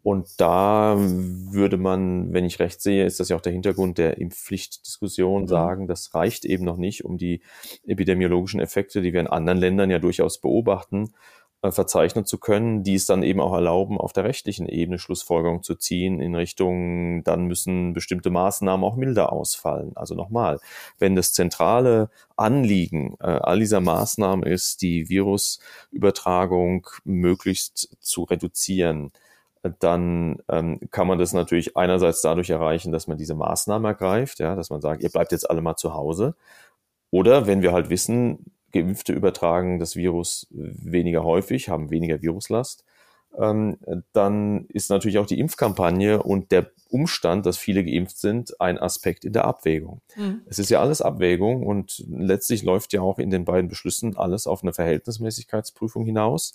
Und 0.03 0.41
da 0.41 0.97
würde 0.99 1.77
man, 1.77 2.33
wenn 2.33 2.45
ich 2.45 2.59
recht 2.59 2.81
sehe, 2.81 3.05
ist 3.05 3.21
das 3.21 3.29
ja 3.29 3.37
auch 3.37 3.41
der 3.41 3.53
Hintergrund 3.53 3.99
der 3.99 4.19
Impfpflichtdiskussion, 4.19 5.43
mhm. 5.43 5.49
sagen, 5.49 5.87
das 5.87 6.15
reicht 6.15 6.45
eben 6.45 6.65
noch 6.65 6.77
nicht, 6.77 7.05
um 7.05 7.19
die 7.19 7.43
epidemiologischen 7.87 8.61
Effekte, 8.61 9.03
die 9.03 9.13
wir 9.13 9.21
in 9.21 9.27
anderen 9.27 9.59
Ländern 9.59 9.91
ja 9.91 9.99
durchaus 9.99 10.41
beobachten, 10.41 11.13
äh, 11.61 11.73
verzeichnen 11.73 12.25
zu 12.25 12.39
können, 12.39 12.85
die 12.85 12.95
es 12.95 13.07
dann 13.07 13.25
eben 13.25 13.41
auch 13.41 13.53
erlauben, 13.53 13.99
auf 13.99 14.13
der 14.13 14.23
rechtlichen 14.23 14.69
Ebene 14.69 15.01
Schlussfolgerungen 15.01 15.65
zu 15.65 15.75
ziehen 15.75 16.21
in 16.21 16.37
Richtung, 16.37 17.25
dann 17.25 17.47
müssen 17.47 17.95
bestimmte 17.95 18.31
Maßnahmen 18.31 18.85
auch 18.85 18.95
milder 18.95 19.33
ausfallen. 19.33 19.91
Also 19.97 20.15
nochmal, 20.15 20.61
wenn 21.01 21.17
das 21.17 21.33
zentrale 21.33 22.11
Anliegen 22.37 23.17
äh, 23.19 23.27
all 23.27 23.59
dieser 23.59 23.81
Maßnahmen 23.81 24.47
ist, 24.47 24.83
die 24.83 25.09
Virusübertragung 25.09 26.87
möglichst 27.03 27.97
zu 27.99 28.23
reduzieren, 28.23 29.11
dann 29.81 30.43
ähm, 30.49 30.81
kann 30.91 31.07
man 31.07 31.19
das 31.19 31.33
natürlich 31.33 31.77
einerseits 31.77 32.23
dadurch 32.23 32.51
erreichen, 32.51 32.93
dass 32.93 33.07
man 33.07 33.19
diese 33.19 33.35
Maßnahmen 33.35 33.85
ergreift, 33.87 34.39
ja, 34.39 34.55
dass 34.55 34.71
man 34.71 34.81
sagt, 34.81 35.03
ihr 35.03 35.11
bleibt 35.11 35.33
jetzt 35.33 35.49
alle 35.51 35.61
mal 35.61 35.77
zu 35.77 35.95
Hause. 35.95 36.35
Oder 37.11 37.47
wenn 37.47 37.63
wir 37.63 37.73
halt 37.73 37.91
wissen, 37.91 38.53
Geimpfte 38.73 39.13
übertragen 39.13 39.79
das 39.79 39.97
Virus 39.97 40.47
weniger 40.51 41.25
häufig, 41.25 41.69
haben 41.69 41.91
weniger 41.91 42.21
Viruslast, 42.21 42.85
dann 44.13 44.67
ist 44.67 44.91
natürlich 44.91 45.19
auch 45.19 45.27
die 45.27 45.39
Impfkampagne 45.39 46.23
und 46.23 46.51
der 46.51 46.71
Umstand, 46.91 47.47
dass 47.47 47.59
viele 47.59 47.85
geimpft 47.85 48.19
sind, 48.19 48.61
ein 48.61 48.79
Aspekt 48.79 49.25
in 49.25 49.33
der 49.33 49.45
Abwägung. 49.45 50.01
Mhm. 50.17 50.43
Es 50.47 50.59
ist 50.59 50.71
ja 50.71 50.81
alles 50.81 51.03
Abwägung 51.03 51.67
und 51.67 52.05
letztlich 52.09 52.63
läuft 52.63 52.93
ja 52.93 53.03
auch 53.03 53.19
in 53.19 53.31
den 53.31 53.45
beiden 53.45 53.69
Beschlüssen 53.69 54.17
alles 54.17 54.47
auf 54.47 54.63
eine 54.63 54.73
Verhältnismäßigkeitsprüfung 54.73 56.05
hinaus, 56.05 56.55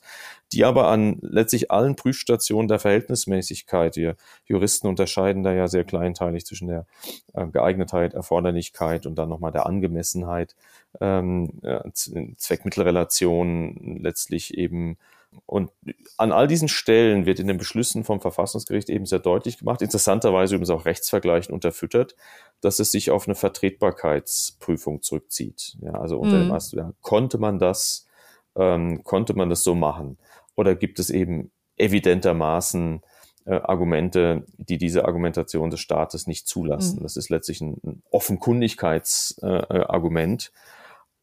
die 0.51 0.65
aber 0.65 0.87
an 0.87 1.17
letztlich 1.21 1.71
allen 1.71 1.95
Prüfstationen 1.95 2.67
der 2.67 2.79
Verhältnismäßigkeit, 2.79 3.95
wir 3.95 4.15
Juristen 4.45 4.87
unterscheiden 4.87 5.43
da 5.43 5.53
ja 5.53 5.67
sehr 5.67 5.83
kleinteilig 5.83 6.45
zwischen 6.45 6.67
der 6.67 6.85
äh, 7.33 7.47
Geeignetheit, 7.47 8.13
Erforderlichkeit 8.13 9.05
und 9.05 9.15
dann 9.15 9.29
nochmal 9.29 9.51
der 9.51 9.67
Angemessenheit, 9.67 10.55
ähm, 10.99 11.59
äh, 11.61 11.81
Zweckmittelrelation 11.93 13.99
letztlich 14.01 14.57
eben 14.57 14.97
und 15.45 15.71
an 16.17 16.31
all 16.31 16.47
diesen 16.47 16.67
Stellen 16.67 17.25
wird 17.25 17.39
in 17.39 17.47
den 17.47 17.57
Beschlüssen 17.57 18.03
vom 18.03 18.21
Verfassungsgericht 18.21 18.89
eben 18.89 19.05
sehr 19.05 19.19
deutlich 19.19 19.57
gemacht, 19.57 19.81
interessanterweise 19.81 20.55
übrigens 20.55 20.69
auch 20.69 20.85
rechtsvergleichend 20.85 21.53
unterfüttert, 21.53 22.15
dass 22.61 22.79
es 22.79 22.91
sich 22.91 23.11
auf 23.11 23.27
eine 23.27 23.35
Vertretbarkeitsprüfung 23.35 25.01
zurückzieht. 25.01 25.77
Ja, 25.81 25.93
also 25.93 26.19
unter 26.19 26.37
mhm. 26.37 26.47
dem 26.47 26.51
Aspekt, 26.53 26.83
ja, 26.83 26.93
konnte 27.01 27.37
man 27.37 27.59
das, 27.59 28.05
ähm, 28.55 29.03
konnte 29.03 29.33
man 29.33 29.49
das 29.49 29.63
so 29.63 29.75
machen? 29.75 30.17
Oder 30.55 30.75
gibt 30.75 30.99
es 30.99 31.09
eben 31.09 31.51
evidentermaßen 31.77 33.01
äh, 33.45 33.55
Argumente, 33.55 34.45
die 34.57 34.77
diese 34.77 35.05
Argumentation 35.05 35.69
des 35.69 35.79
Staates 35.79 36.27
nicht 36.27 36.47
zulassen? 36.47 36.99
Mhm. 36.99 37.03
Das 37.03 37.17
ist 37.17 37.29
letztlich 37.29 37.61
ein, 37.61 37.77
ein 37.83 38.03
Offenkundigkeitsargument. 38.11 40.45
Äh, 40.45 40.49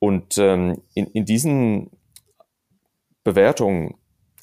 Und 0.00 0.38
ähm, 0.38 0.80
in, 0.94 1.06
in 1.08 1.26
diesen 1.26 1.90
Bewertungen, 3.22 3.96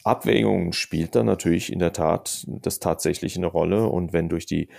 Abwägungen 0.04 0.74
spielt 0.74 1.16
dann 1.16 1.26
natürlich 1.26 1.72
in 1.72 1.80
der 1.80 1.94
Tat 1.94 2.46
das 2.48 2.80
tatsächlich 2.80 3.38
eine 3.38 3.48
Rolle. 3.48 3.88
Und 3.88 4.14
wenn 4.14 4.30
durch 4.30 4.46
die 4.46 4.70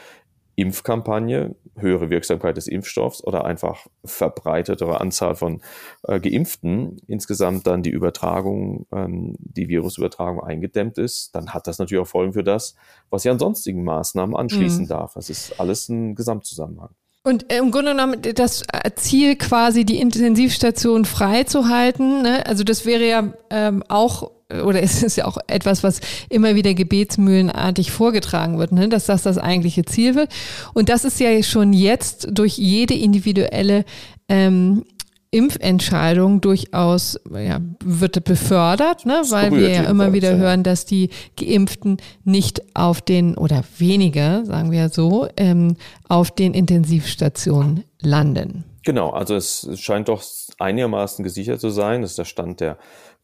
Impfkampagne, 0.58 1.54
höhere 1.76 2.10
Wirksamkeit 2.10 2.56
des 2.56 2.66
Impfstoffs 2.66 3.22
oder 3.22 3.44
einfach 3.44 3.86
verbreitetere 4.04 5.00
Anzahl 5.00 5.36
von 5.36 5.62
äh, 6.02 6.18
Geimpften 6.18 6.96
insgesamt 7.06 7.68
dann 7.68 7.84
die 7.84 7.90
Übertragung, 7.90 8.86
ähm, 8.90 9.36
die 9.38 9.68
Virusübertragung 9.68 10.42
eingedämmt 10.42 10.98
ist, 10.98 11.32
dann 11.36 11.54
hat 11.54 11.68
das 11.68 11.78
natürlich 11.78 12.02
auch 12.02 12.08
Folgen 12.08 12.32
für 12.32 12.42
das, 12.42 12.74
was 13.08 13.22
sie 13.22 13.30
an 13.30 13.38
sonstigen 13.38 13.84
Maßnahmen 13.84 14.34
anschließen 14.34 14.86
mhm. 14.86 14.88
darf. 14.88 15.14
Das 15.14 15.30
ist 15.30 15.60
alles 15.60 15.88
ein 15.88 16.16
Gesamtzusammenhang. 16.16 16.90
Und 17.22 17.52
im 17.52 17.70
Grunde 17.70 17.92
genommen 17.92 18.20
das 18.34 18.64
Ziel 18.96 19.36
quasi 19.36 19.84
die 19.84 20.00
Intensivstation 20.00 21.04
freizuhalten, 21.04 22.22
ne? 22.22 22.44
also 22.46 22.64
das 22.64 22.84
wäre 22.84 23.06
ja 23.06 23.32
ähm, 23.50 23.84
auch 23.88 24.32
oder 24.50 24.82
es 24.82 25.02
ist 25.02 25.16
ja 25.16 25.26
auch 25.26 25.38
etwas, 25.46 25.82
was 25.82 26.00
immer 26.30 26.54
wieder 26.54 26.74
gebetsmühlenartig 26.74 27.90
vorgetragen 27.90 28.58
wird, 28.58 28.72
ne? 28.72 28.88
dass 28.88 29.06
das 29.06 29.22
das 29.22 29.38
eigentliche 29.38 29.84
Ziel 29.84 30.14
wird. 30.14 30.32
Und 30.72 30.88
das 30.88 31.04
ist 31.04 31.20
ja 31.20 31.42
schon 31.42 31.72
jetzt 31.72 32.28
durch 32.30 32.56
jede 32.56 32.94
individuelle 32.94 33.84
ähm, 34.28 34.84
Impfentscheidung 35.30 36.40
durchaus 36.40 37.20
ja, 37.30 37.60
wird 37.84 38.24
befördert, 38.24 39.04
ne? 39.04 39.20
weil 39.28 39.52
wir 39.52 39.68
ja 39.68 39.82
immer 39.82 40.14
wieder 40.14 40.36
hören, 40.36 40.62
dass 40.62 40.86
die 40.86 41.10
Geimpften 41.36 41.98
nicht 42.24 42.62
auf 42.74 43.02
den 43.02 43.36
oder 43.36 43.62
wenige, 43.76 44.44
sagen 44.46 44.72
wir 44.72 44.88
so, 44.88 45.28
ähm, 45.36 45.76
auf 46.08 46.30
den 46.30 46.54
Intensivstationen 46.54 47.84
landen. 48.00 48.64
Genau, 48.84 49.10
also 49.10 49.36
es 49.36 49.68
scheint 49.74 50.08
doch 50.08 50.22
einigermaßen 50.58 51.22
gesichert 51.22 51.60
zu 51.60 51.68
sein. 51.68 52.00
Das 52.00 52.12
ist 52.12 52.18
der 52.18 52.24
Stand 52.24 52.60
der 52.60 52.78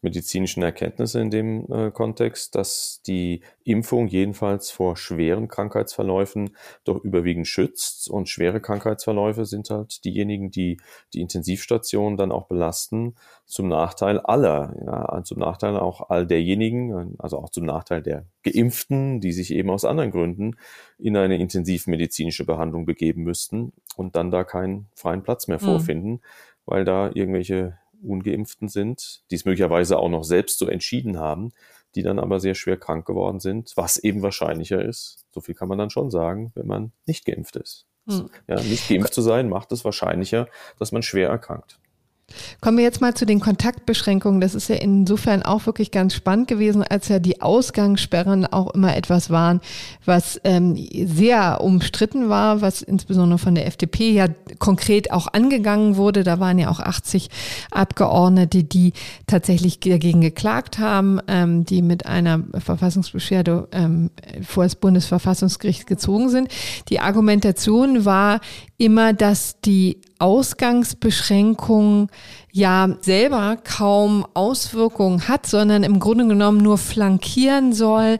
medizinischen 0.05 0.63
Erkenntnisse 0.63 1.19
in 1.19 1.29
dem 1.29 1.65
äh, 1.69 1.91
Kontext, 1.91 2.55
dass 2.55 3.01
die 3.05 3.41
Impfung 3.65 4.07
jedenfalls 4.07 4.71
vor 4.71 4.95
schweren 4.95 5.49
Krankheitsverläufen 5.49 6.55
doch 6.85 7.03
überwiegend 7.03 7.47
schützt. 7.47 8.09
Und 8.09 8.29
schwere 8.29 8.61
Krankheitsverläufe 8.61 9.45
sind 9.45 9.69
halt 9.69 10.05
diejenigen, 10.05 10.51
die 10.51 10.79
die 11.13 11.21
Intensivstation 11.21 12.15
dann 12.15 12.31
auch 12.31 12.47
belasten, 12.47 13.15
zum 13.45 13.67
Nachteil 13.67 14.19
aller, 14.19 14.75
ja, 14.85 15.23
zum 15.23 15.39
Nachteil 15.39 15.77
auch 15.77 16.09
all 16.09 16.25
derjenigen, 16.25 17.15
also 17.19 17.37
auch 17.37 17.49
zum 17.49 17.65
Nachteil 17.65 18.01
der 18.01 18.25
Geimpften, 18.43 19.19
die 19.19 19.33
sich 19.33 19.51
eben 19.51 19.69
aus 19.69 19.85
anderen 19.85 20.11
Gründen 20.11 20.55
in 20.97 21.17
eine 21.17 21.37
intensivmedizinische 21.37 22.45
Behandlung 22.45 22.85
begeben 22.85 23.23
müssten 23.23 23.73
und 23.95 24.15
dann 24.15 24.31
da 24.31 24.43
keinen 24.43 24.87
freien 24.95 25.23
Platz 25.23 25.47
mehr 25.47 25.59
mhm. 25.59 25.65
vorfinden, 25.65 26.11
mhm. 26.11 26.19
weil 26.65 26.85
da 26.85 27.11
irgendwelche 27.13 27.77
Ungeimpften 28.05 28.67
sind, 28.67 29.23
die 29.31 29.35
es 29.35 29.45
möglicherweise 29.45 29.97
auch 29.97 30.09
noch 30.09 30.23
selbst 30.23 30.59
so 30.59 30.67
entschieden 30.67 31.17
haben, 31.17 31.51
die 31.95 32.03
dann 32.03 32.19
aber 32.19 32.39
sehr 32.39 32.55
schwer 32.55 32.77
krank 32.77 33.05
geworden 33.05 33.39
sind, 33.39 33.73
was 33.75 33.97
eben 33.97 34.21
wahrscheinlicher 34.21 34.83
ist. 34.83 35.25
So 35.31 35.41
viel 35.41 35.55
kann 35.55 35.69
man 35.69 35.77
dann 35.77 35.89
schon 35.89 36.11
sagen, 36.11 36.51
wenn 36.55 36.67
man 36.67 36.91
nicht 37.05 37.25
geimpft 37.25 37.55
ist. 37.55 37.87
Hm. 38.07 38.29
Ja, 38.47 38.61
nicht 38.61 38.87
geimpft 38.87 39.13
zu 39.13 39.21
sein 39.21 39.49
macht 39.49 39.71
es 39.71 39.83
wahrscheinlicher, 39.83 40.47
dass 40.77 40.91
man 40.91 41.01
schwer 41.01 41.29
erkrankt. 41.29 41.79
Kommen 42.59 42.77
wir 42.77 42.83
jetzt 42.83 43.01
mal 43.01 43.13
zu 43.13 43.25
den 43.25 43.39
Kontaktbeschränkungen. 43.39 44.41
Das 44.41 44.55
ist 44.55 44.67
ja 44.67 44.75
insofern 44.77 45.43
auch 45.43 45.67
wirklich 45.67 45.91
ganz 45.91 46.15
spannend 46.15 46.47
gewesen, 46.47 46.81
als 46.81 47.07
ja 47.07 47.19
die 47.19 47.41
Ausgangssperren 47.41 48.47
auch 48.47 48.73
immer 48.73 48.95
etwas 48.97 49.29
waren, 49.29 49.61
was 50.05 50.41
ähm, 50.43 50.75
sehr 51.05 51.61
umstritten 51.61 52.27
war, 52.27 52.61
was 52.61 52.81
insbesondere 52.81 53.37
von 53.37 53.53
der 53.53 53.67
FDP 53.67 54.11
ja 54.11 54.27
konkret 54.57 55.11
auch 55.11 55.27
angegangen 55.27 55.97
wurde. 55.97 56.23
Da 56.23 56.39
waren 56.39 56.57
ja 56.57 56.71
auch 56.71 56.79
80 56.79 57.29
Abgeordnete, 57.69 58.63
die 58.63 58.93
tatsächlich 59.27 59.79
dagegen 59.79 60.21
geklagt 60.21 60.79
haben, 60.79 61.19
ähm, 61.27 61.63
die 61.63 61.83
mit 61.83 62.07
einer 62.07 62.41
Verfassungsbeschwerde 62.57 63.67
ähm, 63.71 64.09
vor 64.41 64.63
das 64.63 64.75
Bundesverfassungsgericht 64.75 65.85
gezogen 65.85 66.29
sind. 66.29 66.49
Die 66.89 66.99
Argumentation 66.99 68.03
war 68.03 68.41
immer, 68.77 69.13
dass 69.13 69.61
die 69.61 70.01
Ausgangsbeschränkung 70.19 72.09
ja 72.51 72.89
selber 73.01 73.57
kaum 73.57 74.25
Auswirkungen 74.33 75.27
hat, 75.27 75.45
sondern 75.45 75.83
im 75.83 75.99
Grunde 75.99 76.27
genommen 76.27 76.59
nur 76.59 76.77
flankieren 76.77 77.73
soll 77.73 78.17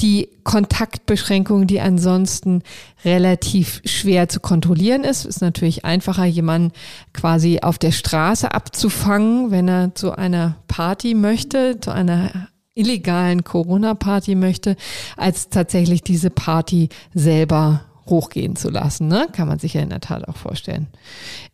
die 0.00 0.28
Kontaktbeschränkung, 0.42 1.66
die 1.66 1.80
ansonsten 1.80 2.62
relativ 3.04 3.80
schwer 3.84 4.28
zu 4.28 4.40
kontrollieren 4.40 5.04
ist. 5.04 5.24
Ist 5.24 5.40
natürlich 5.40 5.84
einfacher, 5.84 6.24
jemanden 6.24 6.72
quasi 7.12 7.60
auf 7.62 7.78
der 7.78 7.92
Straße 7.92 8.52
abzufangen, 8.52 9.50
wenn 9.50 9.68
er 9.68 9.94
zu 9.94 10.12
einer 10.12 10.56
Party 10.66 11.14
möchte, 11.14 11.80
zu 11.80 11.92
einer 11.92 12.48
illegalen 12.74 13.44
Corona-Party 13.44 14.34
möchte, 14.34 14.76
als 15.16 15.48
tatsächlich 15.48 16.02
diese 16.02 16.30
Party 16.30 16.88
selber 17.14 17.82
hochgehen 18.06 18.56
zu 18.56 18.70
lassen. 18.70 19.08
Ne? 19.08 19.28
Kann 19.32 19.48
man 19.48 19.58
sich 19.58 19.74
ja 19.74 19.80
in 19.80 19.90
der 19.90 20.00
Tat 20.00 20.28
auch 20.28 20.36
vorstellen. 20.36 20.88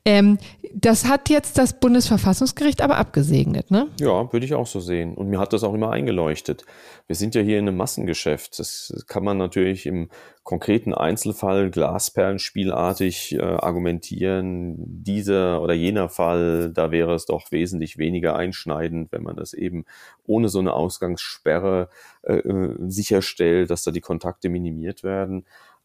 Ähm, 0.05 0.39
das 0.73 1.05
hat 1.05 1.29
jetzt 1.29 1.59
das 1.59 1.79
Bundesverfassungsgericht 1.81 2.81
aber 2.81 2.97
abgesegnet, 2.97 3.71
ne? 3.71 3.89
Ja, 3.99 4.33
würde 4.33 4.47
ich 4.47 4.55
auch 4.55 4.67
so 4.67 4.81
sehen. 4.81 5.15
Und 5.15 5.29
mir 5.29 5.41
hat 5.41 5.53
das 5.53 5.65
auch 5.65 5.75
immer 5.75 5.91
eingeleuchtet. 5.91 6.65
Wir 7.07 7.17
sind 7.17 7.35
ja 7.35 7.43
hier 7.43 7.59
in 7.59 7.67
einem 7.67 7.77
Massengeschäft. 7.77 8.59
Das 8.59 9.05
kann 9.09 9.25
man 9.25 9.37
natürlich 9.37 9.87
im 9.87 10.09
konkreten 10.45 10.95
Einzelfall 10.95 11.71
glasperlenspielartig 11.71 13.35
äh, 13.35 13.41
argumentieren. 13.41 14.77
Dieser 14.79 15.61
oder 15.61 15.75
jener 15.75 16.09
Fall, 16.09 16.73
da 16.73 16.91
wäre 16.91 17.15
es 17.15 17.27
doch 17.27 17.51
wesentlich 17.51 17.99
weniger 17.99 18.37
einschneidend, 18.37 19.13
wenn 19.13 19.23
man 19.23 19.37
das 19.37 19.53
eben 19.53 19.85
ohne 20.27 20.49
so 20.49 20.61
eine 20.61 20.73
Ausgangssperre 20.73 21.89
äh, 22.23 22.35
äh 22.35 22.77
sicherstellt, 22.89 23.71
dass 23.71 23.83
da 23.83 23.91
die 23.91 24.01
Kontakte 24.01 24.49
minimiert 24.49 25.03
werden. 25.03 25.45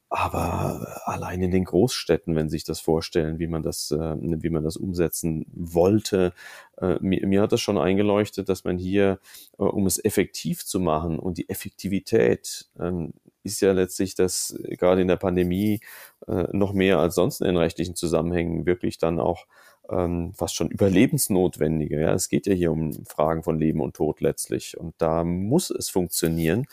Aber 0.10 1.02
allein 1.06 1.42
in 1.42 1.52
den 1.52 1.66
Großstädten, 1.66 2.36
wenn 2.36 2.48
Sie 2.48 2.58
sich 2.58 2.64
das 2.64 2.80
vorstellen, 2.80 3.40
wie 3.40 3.48
man 3.48 3.64
das, 3.64 3.90
äh, 3.92 4.16
wie 4.20 4.50
man 4.50 4.64
das 4.64 4.78
umsetzen 4.78 5.46
wollte, 5.52 6.34
äh, 6.78 6.98
mir, 7.02 7.26
mir 7.26 7.42
hat 7.42 7.52
das 7.52 7.62
schon 7.62 7.78
eingeleuchtet, 7.78 8.48
dass 8.48 8.64
man 8.64 8.78
hier, 8.78 9.20
äh, 9.58 9.64
um 9.64 9.88
es 9.88 10.04
effektiv 10.04 10.64
zu 10.66 10.80
machen 10.80 11.18
und 11.18 11.38
die 11.40 11.50
Effektivität 11.50 12.68
ähm, 12.80 13.14
ist 13.44 13.62
ja 13.62 13.72
letztlich 13.74 14.16
das 14.16 14.58
gerade 14.64 15.02
in 15.02 15.08
der 15.08 15.18
Pandemie 15.18 15.80
noch 16.26 16.74
mehr 16.74 16.98
als 16.98 17.14
sonst 17.14 17.42
in 17.42 17.58
rechtlichen 17.58 17.94
Zusammenhängen 17.96 18.66
wirklich 18.66 18.98
dann 18.98 19.20
auch 19.20 19.46
ähm, 19.90 20.34
fast 20.34 20.56
schon 20.56 20.70
überlebensnotwendige. 20.70 22.00
Ja, 22.02 22.14
es 22.14 22.30
geht 22.30 22.48
ja 22.48 22.54
hier 22.54 22.72
um 22.72 23.06
Fragen 23.06 23.44
von 23.44 23.60
Leben 23.60 23.82
und 23.82 23.96
Tod 23.96 24.22
letztlich 24.22 24.78
und 24.78 24.96
da 24.98 25.24
muss 25.24 25.70
es 25.70 25.90
funktionieren. 25.90 26.66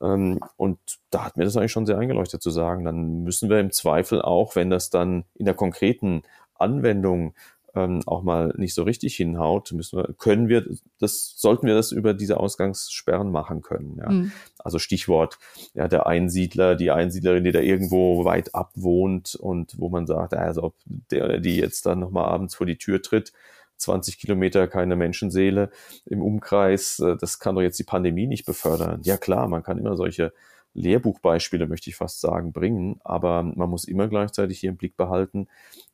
Ähm, 0.00 0.40
und 0.56 0.78
da 1.10 1.24
hat 1.24 1.36
mir 1.36 1.44
das 1.44 1.56
eigentlich 1.56 1.72
schon 1.72 1.86
sehr 1.86 1.98
eingeleuchtet 1.98 2.42
zu 2.42 2.50
sagen, 2.50 2.84
dann 2.84 3.22
müssen 3.22 3.50
wir 3.50 3.60
im 3.60 3.72
Zweifel 3.72 4.22
auch, 4.22 4.56
wenn 4.56 4.70
das 4.70 4.90
dann 4.90 5.24
in 5.34 5.44
der 5.44 5.54
konkreten 5.54 6.22
Anwendung 6.54 7.34
ähm, 7.74 8.02
auch 8.06 8.22
mal 8.22 8.52
nicht 8.56 8.74
so 8.74 8.82
richtig 8.82 9.14
hinhaut, 9.16 9.72
müssen 9.72 9.98
wir, 9.98 10.14
können 10.18 10.48
wir, 10.48 10.66
das, 10.98 11.34
sollten 11.36 11.66
wir 11.66 11.74
das 11.74 11.92
über 11.92 12.14
diese 12.14 12.38
Ausgangssperren 12.38 13.30
machen 13.30 13.62
können. 13.62 13.98
Ja. 13.98 14.10
Mhm. 14.10 14.32
Also 14.58 14.78
Stichwort, 14.78 15.38
ja, 15.74 15.88
der 15.88 16.06
Einsiedler, 16.06 16.74
die 16.74 16.90
Einsiedlerin, 16.90 17.44
die 17.44 17.52
da 17.52 17.60
irgendwo 17.60 18.24
weit 18.24 18.54
ab 18.54 18.72
wohnt 18.74 19.34
und 19.36 19.78
wo 19.78 19.88
man 19.88 20.06
sagt, 20.06 20.34
also 20.34 20.64
ob 20.64 20.74
der 20.84 21.24
oder 21.24 21.38
die 21.38 21.56
jetzt 21.56 21.86
dann 21.86 22.00
nochmal 22.00 22.24
abends 22.24 22.54
vor 22.54 22.66
die 22.66 22.78
Tür 22.78 23.02
tritt, 23.02 23.32
20 23.80 24.18
Kilometer 24.18 24.68
keine 24.68 24.96
Menschenseele 24.96 25.70
im 26.06 26.22
Umkreis, 26.22 26.98
äh, 27.00 27.16
das 27.16 27.38
kann 27.38 27.54
doch 27.54 27.62
jetzt 27.62 27.78
die 27.78 27.84
Pandemie 27.84 28.26
nicht 28.26 28.44
befördern. 28.44 29.00
Ja 29.02 29.16
klar, 29.16 29.48
man 29.48 29.62
kann 29.62 29.78
immer 29.78 29.96
solche 29.96 30.32
Lehrbuchbeispiele, 30.74 31.66
möchte 31.66 31.90
ich 31.90 31.96
fast 31.96 32.20
sagen, 32.20 32.52
bringen, 32.52 33.00
aber 33.02 33.42
man 33.42 33.68
muss 33.68 33.84
immer 33.84 34.08
gleichzeitig 34.08 34.60
hier 34.60 34.70
im 34.70 34.76
Blick 34.76 34.96
behalten, 34.96 35.48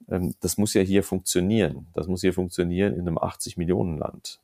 ähm, 0.09 0.35
das 0.40 0.59
muss 0.59 0.75
ja 0.75 0.83
hier 0.83 1.03
funktionieren. 1.03 1.87
Das 1.94 2.07
muss 2.09 2.20
hier 2.20 2.35
funktionieren 2.35 2.94
in 2.94 3.01
einem 3.01 3.18
80 3.18 3.57
Millionen 3.57 3.99
Land. 3.99 4.40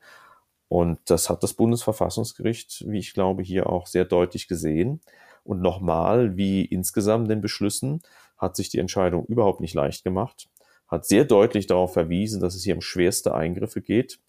Und 0.69 0.99
das 1.05 1.29
hat 1.29 1.43
das 1.43 1.53
Bundesverfassungsgericht, 1.53 2.85
wie 2.89 2.99
ich 2.99 3.13
glaube, 3.13 3.43
hier 3.43 3.69
auch 3.69 3.87
sehr 3.87 4.07
deutlich 4.07 4.49
gesehen. 4.49 5.01
Und 5.45 5.61
nochmal, 5.61 6.37
wie 6.37 6.65
insgesamt 6.65 7.31
den 7.31 7.43
Beschlüssen, 7.43 8.01
hat 8.39 8.57
sich 8.57 8.71
die 8.71 8.79
Entscheidung 8.79 9.27
überhaupt 9.27 9.61
nicht 9.61 9.75
leicht 9.75 10.03
gemacht 10.03 10.49
hat 10.93 11.07
sehr 11.07 11.25
deutlich 11.25 11.67
darauf 11.67 11.95
verwiesen, 11.95 12.41
dass 12.41 12.55
es 12.55 12.63
hier 12.63 12.75
um 12.75 12.83
schwerste 12.83 13.35
Eingriffe 13.35 13.81
geht 13.81 14.21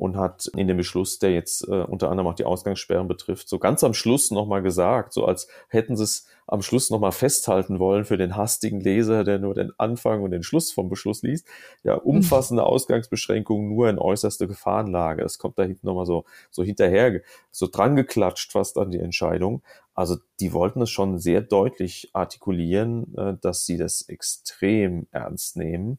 und 0.00 0.16
hat 0.16 0.50
in 0.56 0.66
dem 0.66 0.78
Beschluss, 0.78 1.18
der 1.18 1.34
jetzt 1.34 1.68
äh, 1.68 1.82
unter 1.82 2.10
anderem 2.10 2.28
auch 2.28 2.34
die 2.34 2.46
Ausgangssperren 2.46 3.06
betrifft, 3.06 3.50
so 3.50 3.58
ganz 3.58 3.84
am 3.84 3.92
Schluss 3.92 4.30
nochmal 4.30 4.62
gesagt, 4.62 5.12
so 5.12 5.26
als 5.26 5.46
hätten 5.68 5.94
sie 5.94 6.04
es 6.04 6.26
am 6.46 6.62
Schluss 6.62 6.88
nochmal 6.88 7.12
festhalten 7.12 7.78
wollen 7.78 8.06
für 8.06 8.16
den 8.16 8.34
hastigen 8.34 8.80
Leser, 8.80 9.24
der 9.24 9.38
nur 9.38 9.52
den 9.52 9.72
Anfang 9.76 10.22
und 10.22 10.30
den 10.30 10.42
Schluss 10.42 10.72
vom 10.72 10.88
Beschluss 10.88 11.22
liest. 11.22 11.46
Ja, 11.82 11.96
umfassende 11.96 12.64
Ausgangsbeschränkungen 12.64 13.68
nur 13.68 13.90
in 13.90 13.98
äußerste 13.98 14.48
Gefahrenlage. 14.48 15.22
Es 15.22 15.38
kommt 15.38 15.58
da 15.58 15.64
hinten 15.64 15.86
nochmal 15.86 16.06
so, 16.06 16.24
so 16.50 16.62
hinterher, 16.62 17.20
so 17.50 17.68
dran 17.70 17.94
geklatscht 17.94 18.52
fast 18.52 18.78
an 18.78 18.90
die 18.90 19.00
Entscheidung. 19.00 19.62
Also 19.94 20.16
die 20.40 20.54
wollten 20.54 20.80
es 20.80 20.88
schon 20.88 21.18
sehr 21.18 21.42
deutlich 21.42 22.08
artikulieren, 22.14 23.14
äh, 23.18 23.34
dass 23.38 23.66
sie 23.66 23.76
das 23.76 24.00
extrem 24.08 25.08
ernst 25.10 25.58
nehmen 25.58 25.98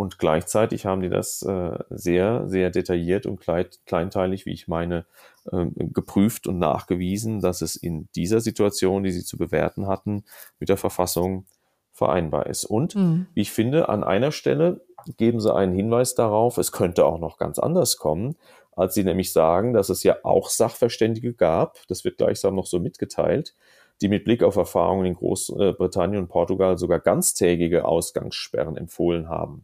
Und 0.00 0.18
gleichzeitig 0.18 0.86
haben 0.86 1.02
die 1.02 1.10
das 1.10 1.42
äh, 1.42 1.78
sehr, 1.90 2.48
sehr 2.48 2.70
detailliert 2.70 3.26
und 3.26 3.38
kleinteilig, 3.38 4.46
wie 4.46 4.52
ich 4.54 4.66
meine, 4.66 5.04
äh, 5.52 5.66
geprüft 5.76 6.46
und 6.46 6.58
nachgewiesen, 6.58 7.40
dass 7.40 7.60
es 7.60 7.76
in 7.76 8.08
dieser 8.14 8.40
Situation, 8.40 9.02
die 9.02 9.10
sie 9.10 9.26
zu 9.26 9.36
bewerten 9.36 9.88
hatten, 9.88 10.24
mit 10.58 10.70
der 10.70 10.78
Verfassung 10.78 11.44
vereinbar 11.92 12.46
ist. 12.46 12.64
Und 12.64 12.96
mhm. 12.96 13.26
wie 13.34 13.42
ich 13.42 13.52
finde, 13.52 13.90
an 13.90 14.02
einer 14.02 14.32
Stelle 14.32 14.80
geben 15.18 15.38
sie 15.38 15.54
einen 15.54 15.74
Hinweis 15.74 16.14
darauf, 16.14 16.56
es 16.56 16.72
könnte 16.72 17.04
auch 17.04 17.18
noch 17.18 17.36
ganz 17.36 17.58
anders 17.58 17.98
kommen, 17.98 18.36
als 18.74 18.94
sie 18.94 19.04
nämlich 19.04 19.34
sagen, 19.34 19.74
dass 19.74 19.90
es 19.90 20.02
ja 20.02 20.16
auch 20.22 20.48
Sachverständige 20.48 21.34
gab, 21.34 21.76
das 21.88 22.06
wird 22.06 22.16
gleichsam 22.16 22.54
noch 22.54 22.66
so 22.66 22.78
mitgeteilt, 22.78 23.54
die 24.00 24.08
mit 24.08 24.24
Blick 24.24 24.42
auf 24.42 24.56
Erfahrungen 24.56 25.04
in 25.04 25.14
Großbritannien 25.14 26.22
und 26.22 26.28
Portugal 26.28 26.78
sogar 26.78 27.00
ganztägige 27.00 27.84
Ausgangssperren 27.84 28.78
empfohlen 28.78 29.28
haben. 29.28 29.62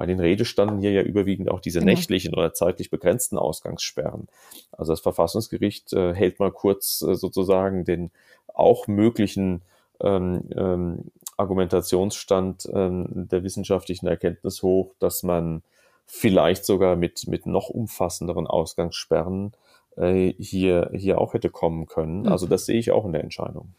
Bei 0.00 0.06
den 0.06 0.18
Rede 0.18 0.46
standen 0.46 0.80
hier 0.80 0.92
ja 0.92 1.02
überwiegend 1.02 1.50
auch 1.50 1.60
diese 1.60 1.80
genau. 1.80 1.90
nächtlichen 1.90 2.32
oder 2.32 2.54
zeitlich 2.54 2.88
begrenzten 2.88 3.36
Ausgangssperren. 3.36 4.28
Also 4.72 4.94
das 4.94 5.00
Verfassungsgericht 5.00 5.92
äh, 5.92 6.14
hält 6.14 6.40
mal 6.40 6.50
kurz 6.50 7.02
äh, 7.02 7.14
sozusagen 7.14 7.84
den 7.84 8.10
auch 8.46 8.86
möglichen 8.86 9.60
ähm, 10.00 10.48
ähm, 10.56 11.10
Argumentationsstand 11.36 12.66
ähm, 12.72 13.28
der 13.30 13.44
wissenschaftlichen 13.44 14.06
Erkenntnis 14.06 14.62
hoch, 14.62 14.94
dass 15.00 15.22
man 15.22 15.62
vielleicht 16.06 16.64
sogar 16.64 16.96
mit, 16.96 17.26
mit 17.28 17.44
noch 17.44 17.68
umfassenderen 17.68 18.46
Ausgangssperren 18.46 19.52
äh, 19.98 20.32
hier, 20.38 20.88
hier 20.94 21.20
auch 21.20 21.34
hätte 21.34 21.50
kommen 21.50 21.84
können. 21.84 22.26
Also 22.26 22.46
mhm. 22.46 22.50
das 22.52 22.64
sehe 22.64 22.78
ich 22.78 22.90
auch 22.90 23.04
in 23.04 23.12
der 23.12 23.22
Entscheidung. 23.22 23.74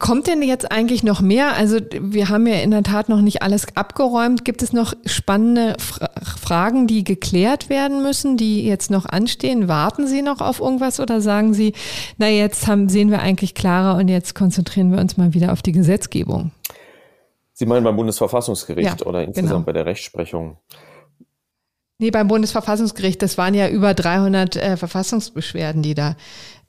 Kommt 0.00 0.28
denn 0.28 0.40
jetzt 0.40 0.72
eigentlich 0.72 1.02
noch 1.02 1.20
mehr? 1.20 1.52
Also 1.52 1.76
wir 1.92 2.30
haben 2.30 2.46
ja 2.46 2.54
in 2.54 2.70
der 2.70 2.82
Tat 2.82 3.10
noch 3.10 3.20
nicht 3.20 3.42
alles 3.42 3.76
abgeräumt. 3.76 4.46
Gibt 4.46 4.62
es 4.62 4.72
noch 4.72 4.94
spannende 5.04 5.76
Fra 5.78 6.08
Fragen, 6.40 6.86
die 6.86 7.04
geklärt 7.04 7.68
werden 7.68 8.02
müssen, 8.02 8.38
die 8.38 8.64
jetzt 8.64 8.90
noch 8.90 9.04
anstehen? 9.04 9.68
Warten 9.68 10.06
Sie 10.06 10.22
noch 10.22 10.40
auf 10.40 10.58
irgendwas 10.58 11.00
oder 11.00 11.20
sagen 11.20 11.52
Sie, 11.52 11.74
na 12.16 12.28
jetzt 12.28 12.66
haben, 12.66 12.88
sehen 12.88 13.10
wir 13.10 13.20
eigentlich 13.20 13.54
klarer 13.54 13.98
und 13.98 14.08
jetzt 14.08 14.34
konzentrieren 14.34 14.90
wir 14.90 15.00
uns 15.00 15.18
mal 15.18 15.34
wieder 15.34 15.52
auf 15.52 15.60
die 15.60 15.72
Gesetzgebung? 15.72 16.50
Sie 17.52 17.66
meinen 17.66 17.84
beim 17.84 17.96
Bundesverfassungsgericht 17.96 19.00
ja, 19.00 19.06
oder 19.06 19.22
insgesamt 19.22 19.50
genau. 19.50 19.66
bei 19.66 19.72
der 19.74 19.84
Rechtsprechung? 19.84 20.56
Nee, 21.98 22.10
beim 22.10 22.26
Bundesverfassungsgericht, 22.26 23.20
das 23.20 23.36
waren 23.36 23.52
ja 23.52 23.68
über 23.68 23.92
300 23.92 24.56
äh, 24.56 24.76
Verfassungsbeschwerden, 24.78 25.82
die 25.82 25.94
da 25.94 26.16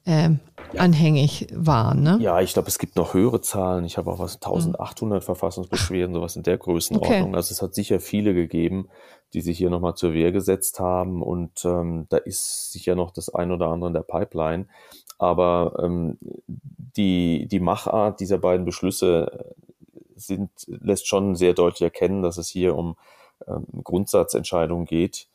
ähm, 0.06 0.40
ja. 0.74 0.82
anhängig 0.82 1.48
waren. 1.54 2.04
Ne? 2.04 2.18
Ja, 2.22 2.42
ich 2.42 2.54
glaube, 2.54 2.68
es 2.68 2.80
gibt 2.80 2.96
noch 2.96 3.14
höhere 3.14 3.42
Zahlen. 3.42 3.86
Ich 3.86 3.98
habe 3.98 4.12
auch 4.12 4.20
was 4.20 4.36
1800 4.36 5.22
mhm. 5.22 5.26
Verfassungsbeschwerden, 5.26 6.14
sowas 6.14 6.36
in 6.36 6.44
der 6.44 6.58
Größenordnung. 6.58 7.30
Okay. 7.30 7.36
Also 7.36 7.52
es 7.52 7.62
hat 7.62 7.76
sicher 7.76 8.00
viele 8.00 8.34
gegeben, 8.34 8.90
die 9.34 9.42
sich 9.42 9.58
hier 9.58 9.70
nochmal 9.70 9.96
zur 9.96 10.14
Wehr 10.14 10.32
gesetzt 10.32 10.80
haben. 10.80 11.22
Und 11.22 11.66
ähm, 11.66 12.08
da 12.10 12.18
ist 12.18 12.72
sicher 12.72 12.96
noch 12.96 13.12
das 13.12 13.34
ein 13.34 13.52
oder 13.52 13.68
andere 13.68 13.90
in 13.90 13.94
der 13.94 14.02
Pipeline. 14.02 14.68
Aber 15.18 15.80
ähm, 15.84 16.18
die, 16.48 17.48
die 17.48 17.60
Machart 17.60 18.20
dieser 18.20 18.38
beiden 18.38 18.66
Beschlüsse 18.66 19.54
sind, 20.16 20.50
lässt 20.68 21.08
schon 21.08 21.36
sehr 21.36 21.54
deutlich 21.54 21.82
erkennen, 21.82 22.22
dass 22.22 22.38
es 22.38 22.50
hier 22.50 22.76
um 22.76 22.96
ähm, 23.48 23.66
Grundsatzentscheidungen 23.84 24.86
geht 24.86 25.28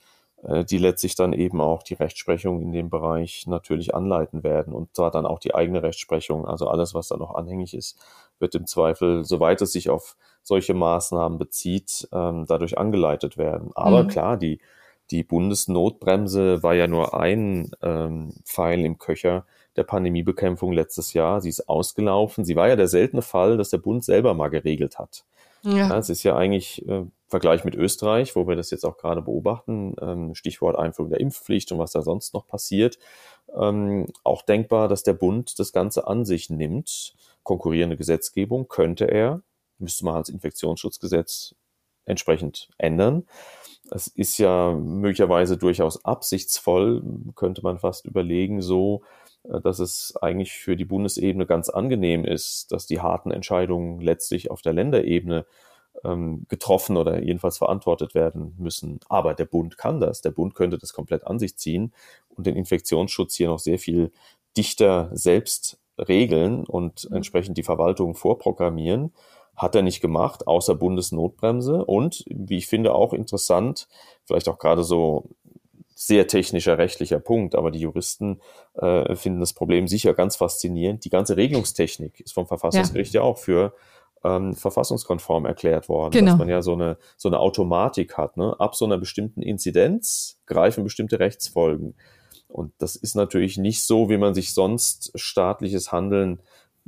die 0.43 0.79
letztlich 0.79 1.15
dann 1.17 1.33
eben 1.33 1.61
auch 1.61 1.83
die 1.83 1.95
Rechtsprechung 1.95 2.61
in 2.61 2.71
dem 2.71 2.91
Bereich 2.91 3.47
natürlich 3.47 3.95
anleiten 3.95 4.45
werden 4.45 4.75
und 4.75 4.95
zwar 4.95 5.11
dann 5.11 5.27
auch 5.27 5.39
die 5.39 5.55
eigene 5.55 5.83
Rechtsprechung, 5.83 6.47
also 6.47 6.69
alles, 6.69 6.95
was 6.95 7.09
da 7.09 7.17
noch 7.17 7.35
anhängig 7.35 7.75
ist, 7.75 7.99
wird 8.39 8.55
im 8.55 8.67
Zweifel, 8.67 9.25
soweit 9.25 9.63
es 9.63 9.73
sich 9.73 9.89
auf 9.89 10.17
solche 10.43 10.75
Maßnahmen 10.75 11.39
bezieht, 11.39 12.09
ähm, 12.13 12.45
dadurch 12.47 12.79
angeleitet 12.79 13.37
werden. 13.37 13.71
Aber 13.75 14.05
mhm. 14.05 14.09
klar, 14.09 14.37
die, 14.37 14.61
die 15.11 15.25
Bundesnotbremse 15.25 16.63
war 16.63 16.75
ja 16.75 16.87
nur 16.87 17.19
ein 17.19 17.71
ähm, 17.83 18.33
Pfeil 18.45 18.85
im 18.85 18.99
Köcher 18.99 19.45
der 19.77 19.85
Pandemiebekämpfung 19.85 20.73
letztes 20.73 21.13
Jahr. 21.13 21.41
Sie 21.41 21.49
ist 21.49 21.69
ausgelaufen. 21.69 22.45
Sie 22.45 22.57
war 22.57 22.69
ja 22.69 22.77
der 22.77 22.89
seltene 22.89 23.23
Fall, 23.23 23.57
dass 23.57 23.71
der 23.71 23.79
Bund 23.79 24.05
selber 24.05 24.35
mal 24.35 24.49
geregelt 24.49 24.99
hat. 24.99 25.25
Ja. 25.67 25.89
ja 25.89 25.99
es 25.99 26.09
ist 26.09 26.23
ja 26.23 26.37
eigentlich 26.37 26.87
äh, 26.89 27.05
Vergleich 27.29 27.65
mit 27.65 27.75
Österreich, 27.75 28.37
wo 28.37 28.47
wir 28.47 28.55
das 28.55 28.71
jetzt 28.71 28.85
auch 28.85 28.99
gerade 28.99 29.21
beobachten, 29.21 29.97
ähm, 30.01 30.35
Stichwort 30.37 30.79
Einführung 30.79 31.11
der 31.11 31.21
Impfpflicht 31.21 31.73
und 31.73 31.79
was 31.79 31.91
da 31.91 32.03
sonst 32.03 32.35
noch 32.35 32.47
passiert, 32.47 32.99
ähm, 33.55 34.07
auch 34.23 34.43
denkbar, 34.43 34.87
dass 34.87 35.03
der 35.03 35.15
Bund 35.15 35.59
das 35.59 35.73
Ganze 35.73 36.07
an 36.07 36.25
sich 36.25 36.51
nimmt. 36.51 37.15
Konkurrierende 37.43 37.97
Gesetzgebung 37.97 38.69
könnte 38.69 39.07
er, 39.07 39.43
müsste 39.79 40.05
man 40.05 40.15
als 40.15 40.29
Infektionsschutzgesetz 40.29 41.55
entsprechend 42.05 42.69
ändern. 42.79 43.27
Es 43.91 44.07
ist 44.07 44.39
ja 44.39 44.73
möglicherweise 44.73 45.57
durchaus 45.57 46.05
absichtsvoll, 46.05 47.03
könnte 47.35 47.63
man 47.63 47.79
fast 47.79 48.05
überlegen, 48.05 48.63
so, 48.63 49.03
dass 49.63 49.79
es 49.79 50.15
eigentlich 50.21 50.53
für 50.53 50.77
die 50.77 50.85
Bundesebene 50.85 51.47
ganz 51.47 51.69
angenehm 51.69 52.25
ist, 52.25 52.73
dass 52.73 52.87
die 52.87 53.01
harten 53.01 53.31
Entscheidungen 53.31 54.01
letztlich 54.01 54.51
auf 54.51 54.63
der 54.63 54.73
Länderebene 54.73 55.47
ähm, 56.05 56.47
getroffen 56.49 56.97
oder 56.97 57.23
jedenfalls 57.23 57.59
verantwortet 57.59 58.15
werden 58.15 58.55
müssen. 58.59 59.01
Aber 59.09 59.35
der 59.35 59.45
Bund 59.45 59.79
kann 59.79 60.01
das. 60.01 60.21
Der 60.21 60.31
Bund 60.31 60.55
könnte 60.55 60.79
das 60.79 60.93
komplett 60.93 61.27
an 61.27 61.39
sich 61.39 61.57
ziehen 61.57 61.93
und 62.29 62.47
den 62.47 62.57
Infektionsschutz 62.57 63.35
hier 63.35 63.49
noch 63.49 63.59
sehr 63.59 63.79
viel 63.79 64.13
dichter 64.57 65.11
selbst 65.13 65.79
regeln 65.99 66.65
und 66.65 67.09
mhm. 67.09 67.17
entsprechend 67.17 67.59
die 67.59 67.63
Verwaltung 67.63 68.15
vorprogrammieren. 68.15 69.13
Hat 69.57 69.75
er 69.75 69.83
nicht 69.83 70.03
gemacht, 70.03 70.47
außer 70.47 70.75
Bundesnotbremse. 70.75 71.85
Und 71.85 72.25
wie 72.29 72.59
ich 72.59 72.67
finde, 72.67 72.95
auch 72.95 73.15
interessant, 73.15 73.89
vielleicht 74.25 74.49
auch 74.49 74.59
gerade 74.59 74.85
so 74.85 75.31
sehr 75.99 76.27
technischer 76.27 76.77
rechtlicher 76.77 77.19
Punkt, 77.19 77.55
aber 77.55 77.71
die 77.71 77.81
Juristen 77.81 78.41
äh, 78.75 79.17
finden 79.17 79.41
das 79.41 79.55
Problem 79.55 79.89
sicher 79.89 80.13
ganz 80.13 80.37
faszinierend. 80.37 81.07
Die 81.07 81.11
ganze 81.11 81.39
Regelungstechnik 81.39 82.21
ist 82.21 82.35
vom 82.35 82.47
Verfassungsgericht 82.47 83.15
ja, 83.15 83.23
ja 83.23 83.27
auch 83.27 83.39
für 83.39 83.73
ähm, 84.23 84.55
verfassungskonform 84.55 85.47
erklärt 85.47 85.89
worden, 85.89 86.13
genau. 86.13 86.33
dass 86.33 86.39
man 86.39 86.49
ja 86.51 86.61
so 86.61 86.75
eine, 86.75 86.99
so 87.17 87.31
eine 87.31 87.39
Automatik 87.39 88.19
hat. 88.19 88.37
Ne? 88.37 88.55
Ab 88.59 88.75
so 88.75 88.85
einer 88.85 88.99
bestimmten 88.99 89.41
Inzidenz 89.41 90.39
greifen 90.45 90.85
bestimmte 90.85 91.19
Rechtsfolgen. 91.19 91.95
Und 92.47 92.73
das 92.79 92.97
ist 92.97 93.15
natürlich 93.15 93.57
nicht 93.57 93.83
so, 93.83 94.11
wie 94.11 94.19
man 94.19 94.35
sich 94.35 94.53
sonst 94.53 95.13
staatliches 95.15 95.93
Handeln 95.93 96.41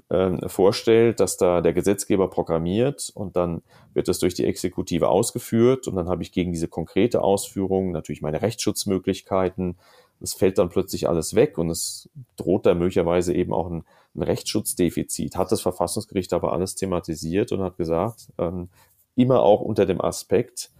äh, 0.08 0.48
vorstellt, 0.48 1.20
dass 1.20 1.36
da 1.36 1.60
der 1.60 1.72
Gesetzgeber 1.72 2.28
programmiert 2.28 3.10
und 3.14 3.36
dann 3.36 3.62
wird 3.94 4.08
das 4.08 4.18
durch 4.18 4.34
die 4.34 4.44
Exekutive 4.44 5.08
ausgeführt 5.08 5.86
und 5.88 5.96
dann 5.96 6.08
habe 6.08 6.22
ich 6.22 6.32
gegen 6.32 6.52
diese 6.52 6.68
konkrete 6.68 7.22
Ausführung 7.22 7.92
natürlich 7.92 8.22
meine 8.22 8.42
Rechtsschutzmöglichkeiten. 8.42 9.76
Das 10.20 10.34
fällt 10.34 10.58
dann 10.58 10.68
plötzlich 10.68 11.08
alles 11.08 11.34
weg 11.34 11.58
und 11.58 11.70
es 11.70 12.08
droht 12.36 12.66
da 12.66 12.74
möglicherweise 12.74 13.32
eben 13.34 13.52
auch 13.52 13.70
ein 13.70 13.84
ein 14.18 14.22
Rechtsschutzdefizit, 14.22 15.36
hat 15.36 15.52
das 15.52 15.60
Verfassungsgericht 15.60 16.32
aber 16.32 16.52
alles 16.52 16.74
thematisiert 16.74 17.52
und 17.52 17.62
hat 17.62 17.76
gesagt, 17.76 18.28
ähm, 18.38 18.68
immer 19.14 19.42
auch 19.42 19.60
unter 19.60 19.86
dem 19.86 20.00
Aspekt 20.00 20.70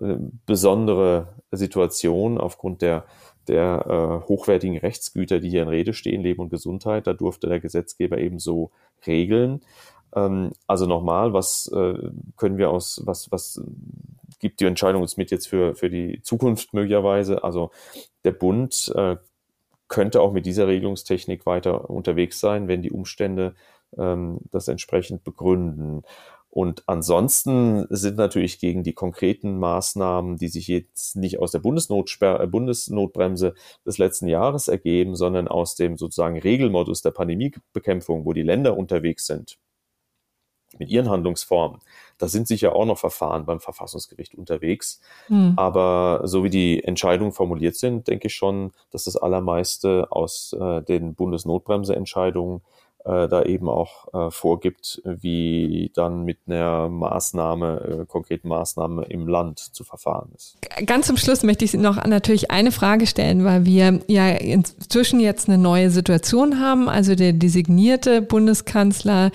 äh, 0.00 0.16
besondere 0.46 1.34
Situation 1.50 2.38
aufgrund 2.38 2.82
der, 2.82 3.04
der 3.48 4.22
äh, 4.24 4.28
hochwertigen 4.28 4.78
Rechtsgüter, 4.78 5.40
die 5.40 5.50
hier 5.50 5.62
in 5.62 5.68
Rede 5.68 5.92
stehen, 5.92 6.22
Leben 6.22 6.42
und 6.42 6.50
Gesundheit, 6.50 7.06
da 7.06 7.12
durfte 7.12 7.48
der 7.48 7.60
Gesetzgeber 7.60 8.18
eben 8.18 8.38
so 8.38 8.70
regeln. 9.06 9.60
Ähm, 10.14 10.52
also 10.66 10.86
nochmal, 10.86 11.32
was 11.32 11.70
äh, 11.74 12.10
können 12.36 12.58
wir 12.58 12.70
aus, 12.70 13.02
was, 13.04 13.30
was 13.30 13.60
gibt 14.38 14.60
die 14.60 14.66
Entscheidung 14.66 15.02
uns 15.02 15.16
mit 15.16 15.30
jetzt 15.30 15.48
für, 15.48 15.74
für 15.74 15.90
die 15.90 16.22
Zukunft 16.22 16.74
möglicherweise? 16.74 17.44
Also 17.44 17.70
der 18.24 18.32
Bund 18.32 18.92
äh, 18.94 19.16
könnte 19.88 20.20
auch 20.20 20.32
mit 20.32 20.46
dieser 20.46 20.68
Regelungstechnik 20.68 21.46
weiter 21.46 21.90
unterwegs 21.90 22.40
sein, 22.40 22.68
wenn 22.68 22.82
die 22.82 22.92
Umstände 22.92 23.54
ähm, 23.96 24.38
das 24.50 24.68
entsprechend 24.68 25.24
begründen. 25.24 26.02
Und 26.50 26.82
ansonsten 26.86 27.86
sind 27.90 28.16
natürlich 28.16 28.58
gegen 28.58 28.82
die 28.82 28.94
konkreten 28.94 29.58
Maßnahmen, 29.58 30.38
die 30.38 30.48
sich 30.48 30.66
jetzt 30.66 31.16
nicht 31.16 31.38
aus 31.40 31.52
der 31.52 31.60
äh, 31.60 32.46
Bundesnotbremse 32.46 33.54
des 33.84 33.98
letzten 33.98 34.28
Jahres 34.28 34.68
ergeben, 34.68 35.14
sondern 35.14 35.46
aus 35.46 35.74
dem 35.74 35.98
sozusagen 35.98 36.38
Regelmodus 36.38 37.02
der 37.02 37.10
Pandemiebekämpfung, 37.10 38.24
wo 38.24 38.32
die 38.32 38.42
Länder 38.42 38.76
unterwegs 38.78 39.26
sind, 39.26 39.58
mit 40.78 40.88
ihren 40.88 41.10
Handlungsformen. 41.10 41.80
Da 42.16 42.28
sind 42.28 42.48
sicher 42.48 42.74
auch 42.74 42.86
noch 42.86 42.98
Verfahren 42.98 43.44
beim 43.44 43.60
Verfassungsgericht 43.60 44.34
unterwegs. 44.34 45.00
Mhm. 45.28 45.52
Aber 45.56 46.22
so 46.24 46.44
wie 46.44 46.50
die 46.50 46.82
Entscheidungen 46.82 47.32
formuliert 47.32 47.76
sind, 47.76 48.08
denke 48.08 48.28
ich 48.28 48.34
schon, 48.34 48.72
dass 48.90 49.04
das 49.04 49.16
Allermeiste 49.16 50.08
aus 50.10 50.56
äh, 50.58 50.82
den 50.82 51.14
Bundesnotbremseentscheidungen 51.14 52.62
äh, 53.08 53.26
da 53.26 53.42
eben 53.42 53.70
auch 53.70 54.12
äh, 54.12 54.30
vorgibt, 54.30 55.00
wie 55.04 55.90
dann 55.94 56.24
mit 56.24 56.40
einer 56.46 56.90
Maßnahme, 56.90 58.02
äh, 58.02 58.06
konkreten 58.06 58.48
Maßnahme 58.48 59.04
im 59.06 59.26
Land 59.26 59.60
zu 59.60 59.82
verfahren 59.82 60.30
ist. 60.36 60.58
Ganz 60.84 61.06
zum 61.06 61.16
Schluss 61.16 61.42
möchte 61.42 61.64
ich 61.64 61.72
noch 61.72 62.04
natürlich 62.04 62.50
eine 62.50 62.70
Frage 62.70 63.06
stellen, 63.06 63.44
weil 63.44 63.64
wir 63.64 64.00
ja 64.08 64.28
inzwischen 64.28 65.20
jetzt 65.20 65.48
eine 65.48 65.56
neue 65.56 65.90
Situation 65.90 66.60
haben. 66.60 66.90
Also 66.90 67.14
der 67.14 67.32
designierte 67.32 68.20
Bundeskanzler 68.20 69.30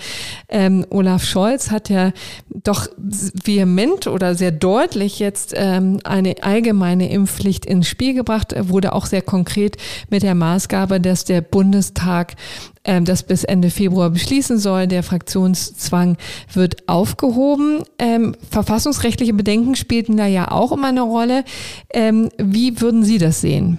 ähm, 0.48 0.86
Olaf 0.90 1.24
Scholz 1.24 1.72
hat 1.72 1.88
ja 1.88 2.12
doch 2.46 2.86
vehement 2.96 4.06
oder 4.06 4.36
sehr 4.36 4.52
deutlich 4.52 5.18
jetzt 5.18 5.52
ähm, 5.56 5.98
eine 6.04 6.36
allgemeine 6.42 7.10
Impfpflicht 7.10 7.66
ins 7.66 7.88
Spiel 7.88 8.14
gebracht. 8.14 8.54
Wurde 8.68 8.92
auch 8.92 9.06
sehr 9.06 9.22
konkret 9.22 9.78
mit 10.10 10.22
der 10.22 10.36
Maßgabe, 10.36 11.00
dass 11.00 11.24
der 11.24 11.40
Bundestag 11.40 12.36
ähm, 12.84 13.04
das 13.04 13.22
bis 13.22 13.44
Ende 13.44 13.70
Februar 13.70 14.10
beschließen 14.10 14.58
soll. 14.58 14.86
Der 14.86 15.02
Fraktionszwang 15.02 16.16
wird 16.52 16.88
aufgehoben. 16.88 17.82
Ähm, 17.98 18.36
verfassungsrechtliche 18.50 19.34
Bedenken 19.34 19.74
spielten 19.74 20.16
da 20.16 20.26
ja 20.26 20.50
auch 20.50 20.72
immer 20.72 20.88
eine 20.88 21.02
Rolle. 21.02 21.44
Ähm, 21.92 22.30
wie 22.38 22.80
würden 22.80 23.04
Sie 23.04 23.18
das 23.18 23.40
sehen? 23.40 23.78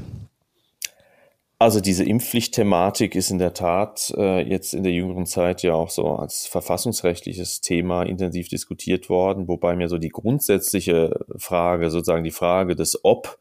Also 1.58 1.80
diese 1.80 2.04
Impfpflicht-Thematik 2.04 3.16
ist 3.16 3.32
in 3.32 3.40
der 3.40 3.54
Tat 3.54 4.14
äh, 4.18 4.42
jetzt 4.42 4.74
in 4.74 4.84
der 4.84 4.92
jüngeren 4.92 5.26
Zeit 5.26 5.64
ja 5.64 5.74
auch 5.74 5.90
so 5.90 6.10
als 6.10 6.46
verfassungsrechtliches 6.48 7.62
Thema 7.62 8.04
intensiv 8.04 8.50
diskutiert 8.50 9.10
worden, 9.10 9.48
wobei 9.48 9.78
mir 9.78 9.88
so 9.88 9.98
die 9.98 10.10
grundsätzliche 10.10 11.26
Frage, 11.38 11.92
sozusagen 11.92 12.26
die 12.26 12.32
Frage 12.32 12.76
des 12.76 13.00
Ob 13.06 13.40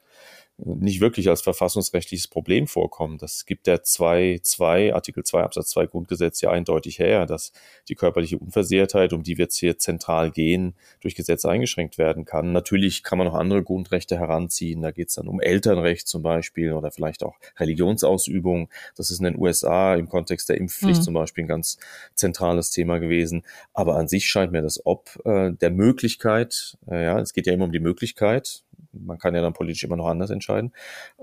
nicht 0.56 1.00
wirklich 1.00 1.28
als 1.28 1.42
verfassungsrechtliches 1.42 2.28
Problem 2.28 2.68
vorkommen. 2.68 3.18
Das 3.18 3.44
gibt 3.44 3.66
der 3.66 3.82
2, 3.82 4.38
2, 4.42 4.94
Artikel 4.94 5.24
2 5.24 5.42
Absatz 5.42 5.70
2 5.70 5.86
Grundgesetz 5.86 6.40
ja 6.42 6.50
eindeutig 6.50 7.00
her, 7.00 7.26
dass 7.26 7.52
die 7.88 7.96
körperliche 7.96 8.38
Unversehrtheit, 8.38 9.12
um 9.12 9.24
die 9.24 9.36
wir 9.36 9.44
jetzt 9.46 9.58
hier 9.58 9.78
zentral 9.78 10.30
gehen, 10.30 10.74
durch 11.00 11.16
Gesetz 11.16 11.44
eingeschränkt 11.44 11.98
werden 11.98 12.24
kann. 12.24 12.52
Natürlich 12.52 13.02
kann 13.02 13.18
man 13.18 13.26
noch 13.26 13.34
andere 13.34 13.64
Grundrechte 13.64 14.16
heranziehen. 14.16 14.80
Da 14.80 14.92
geht 14.92 15.08
es 15.08 15.16
dann 15.16 15.26
um 15.26 15.40
Elternrecht 15.40 16.06
zum 16.06 16.22
Beispiel 16.22 16.72
oder 16.72 16.92
vielleicht 16.92 17.24
auch 17.24 17.36
Religionsausübung. 17.58 18.68
Das 18.96 19.10
ist 19.10 19.18
in 19.18 19.24
den 19.24 19.38
USA 19.38 19.96
im 19.96 20.08
Kontext 20.08 20.48
der 20.48 20.58
Impfpflicht 20.58 21.00
mhm. 21.00 21.04
zum 21.04 21.14
Beispiel 21.14 21.44
ein 21.44 21.48
ganz 21.48 21.78
zentrales 22.14 22.70
Thema 22.70 22.98
gewesen. 22.98 23.42
Aber 23.72 23.96
an 23.96 24.06
sich 24.06 24.28
scheint 24.28 24.52
mir 24.52 24.62
das 24.62 24.86
Ob 24.86 25.20
äh, 25.24 25.50
der 25.50 25.70
Möglichkeit, 25.70 26.78
äh, 26.88 27.04
ja, 27.04 27.18
es 27.18 27.32
geht 27.32 27.48
ja 27.48 27.52
immer 27.52 27.64
um 27.64 27.72
die 27.72 27.80
Möglichkeit, 27.80 28.62
man 28.98 29.18
kann 29.18 29.34
ja 29.34 29.42
dann 29.42 29.52
politisch 29.52 29.84
immer 29.84 29.96
noch 29.96 30.08
anders 30.08 30.30
entscheiden, 30.30 30.72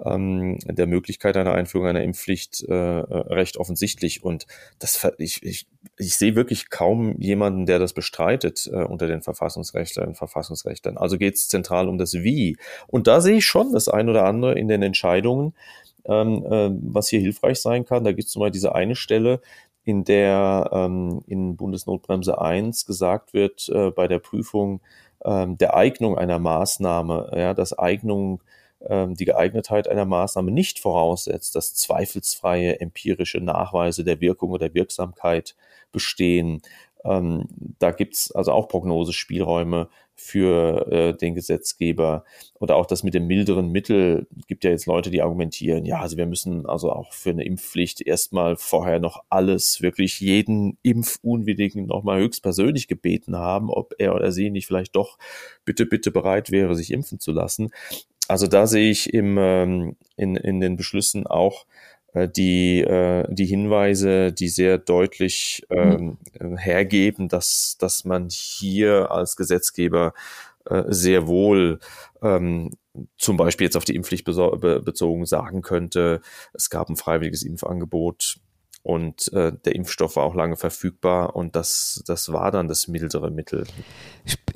ähm, 0.03 0.57
der 0.65 0.87
Möglichkeit 0.87 1.37
einer 1.37 1.53
Einführung 1.53 1.87
einer 1.87 2.03
Impfpflicht 2.03 2.63
äh, 2.67 2.73
äh, 2.73 3.03
recht 3.33 3.57
offensichtlich. 3.57 4.23
Und 4.23 4.47
das 4.79 5.11
ich, 5.17 5.43
ich, 5.43 5.67
ich 5.97 6.15
sehe 6.15 6.35
wirklich 6.35 6.69
kaum 6.69 7.17
jemanden, 7.19 7.65
der 7.65 7.79
das 7.79 7.93
bestreitet 7.93 8.69
äh, 8.71 8.83
unter 8.83 9.07
den 9.07 9.21
Verfassungsrechtlern 9.21 10.09
und 10.09 10.15
Verfassungsrechtlern. 10.15 10.97
Also 10.97 11.17
geht 11.17 11.35
es 11.35 11.47
zentral 11.47 11.87
um 11.87 11.97
das 11.97 12.13
Wie. 12.13 12.57
Und 12.87 13.07
da 13.07 13.21
sehe 13.21 13.37
ich 13.37 13.45
schon 13.45 13.71
das 13.71 13.87
ein 13.87 14.09
oder 14.09 14.25
andere 14.25 14.57
in 14.57 14.67
den 14.67 14.81
Entscheidungen, 14.81 15.53
ähm, 16.05 16.45
äh, 16.45 16.69
was 16.93 17.07
hier 17.07 17.19
hilfreich 17.19 17.59
sein 17.61 17.85
kann. 17.85 18.03
Da 18.03 18.11
gibt 18.11 18.27
es 18.27 18.31
zum 18.31 18.41
Beispiel 18.41 18.53
diese 18.53 18.75
eine 18.75 18.95
Stelle, 18.95 19.41
in 19.83 20.03
der 20.03 20.69
ähm, 20.71 21.23
in 21.27 21.55
Bundesnotbremse 21.55 22.39
1 22.39 22.85
gesagt 22.85 23.33
wird, 23.33 23.69
äh, 23.69 23.91
bei 23.91 24.07
der 24.07 24.19
Prüfung 24.19 24.81
ähm, 25.25 25.57
der 25.57 25.75
Eignung 25.75 26.17
einer 26.17 26.39
Maßnahme, 26.39 27.31
ja, 27.35 27.53
dass 27.53 27.77
Eignung 27.77 28.41
ähm, 28.87 29.15
die 29.15 29.25
Geeignetheit 29.25 29.87
einer 29.87 30.05
Maßnahme 30.05 30.51
nicht 30.51 30.79
voraussetzt, 30.79 31.55
dass 31.55 31.75
zweifelsfreie 31.75 32.79
empirische 32.79 33.39
Nachweise 33.39 34.03
der 34.03 34.21
Wirkung 34.21 34.51
oder 34.51 34.73
Wirksamkeit 34.73 35.55
bestehen. 35.91 36.61
Ähm, 37.03 37.47
da 37.79 37.91
gibt's 37.91 38.31
also 38.31 38.51
auch 38.51 38.67
Prognosespielräume 38.67 39.89
für 40.21 40.87
äh, 40.91 41.17
den 41.17 41.33
Gesetzgeber 41.33 42.23
oder 42.59 42.75
auch 42.75 42.85
das 42.85 43.03
mit 43.03 43.13
dem 43.13 43.25
milderen 43.25 43.69
Mittel. 43.69 44.27
gibt 44.47 44.63
ja 44.63 44.69
jetzt 44.69 44.85
Leute, 44.85 45.09
die 45.09 45.21
argumentieren, 45.21 45.83
ja, 45.85 45.99
also 45.99 46.15
wir 46.15 46.27
müssen 46.27 46.65
also 46.67 46.91
auch 46.91 47.11
für 47.11 47.31
eine 47.31 47.43
Impfpflicht 47.43 48.01
erstmal 48.01 48.55
vorher 48.55 48.99
noch 48.99 49.23
alles, 49.29 49.81
wirklich 49.81 50.19
jeden 50.19 50.77
Impfunwilligen 50.83 51.87
nochmal 51.87 52.21
höchstpersönlich 52.21 52.87
gebeten 52.87 53.35
haben, 53.35 53.69
ob 53.69 53.95
er 53.97 54.15
oder 54.15 54.31
sie 54.31 54.51
nicht 54.51 54.67
vielleicht 54.67 54.95
doch 54.95 55.17
bitte, 55.65 55.85
bitte 55.85 56.11
bereit 56.11 56.51
wäre, 56.51 56.75
sich 56.75 56.91
impfen 56.91 57.19
zu 57.19 57.31
lassen. 57.31 57.71
Also 58.27 58.47
da 58.47 58.67
sehe 58.67 58.91
ich 58.91 59.13
im, 59.13 59.37
ähm, 59.39 59.95
in, 60.15 60.35
in 60.35 60.61
den 60.61 60.77
Beschlüssen 60.77 61.25
auch 61.27 61.65
die, 62.13 62.81
äh, 62.81 63.25
die 63.29 63.45
Hinweise, 63.45 64.31
die 64.33 64.49
sehr 64.49 64.77
deutlich 64.77 65.65
mhm. 65.69 66.17
ähm, 66.39 66.57
hergeben, 66.57 67.29
dass, 67.29 67.77
dass 67.79 68.05
man 68.05 68.29
hier 68.29 69.11
als 69.11 69.35
Gesetzgeber 69.35 70.13
äh, 70.65 70.83
sehr 70.87 71.27
wohl 71.27 71.79
ähm, 72.21 72.71
zum 73.17 73.37
Beispiel 73.37 73.65
jetzt 73.65 73.77
auf 73.77 73.85
die 73.85 73.95
Impfpflicht 73.95 74.25
bezogen 74.25 75.25
sagen 75.25 75.61
könnte, 75.61 76.21
es 76.53 76.69
gab 76.69 76.89
ein 76.89 76.97
freiwilliges 76.97 77.43
Impfangebot 77.43 78.37
und 78.83 79.31
äh, 79.33 79.51
der 79.65 79.75
Impfstoff 79.75 80.15
war 80.15 80.23
auch 80.23 80.33
lange 80.33 80.55
verfügbar 80.55 81.35
und 81.35 81.55
das, 81.55 82.03
das 82.07 82.33
war 82.33 82.51
dann 82.51 82.67
das 82.67 82.87
mildere 82.87 83.29
Mittel. 83.29 83.65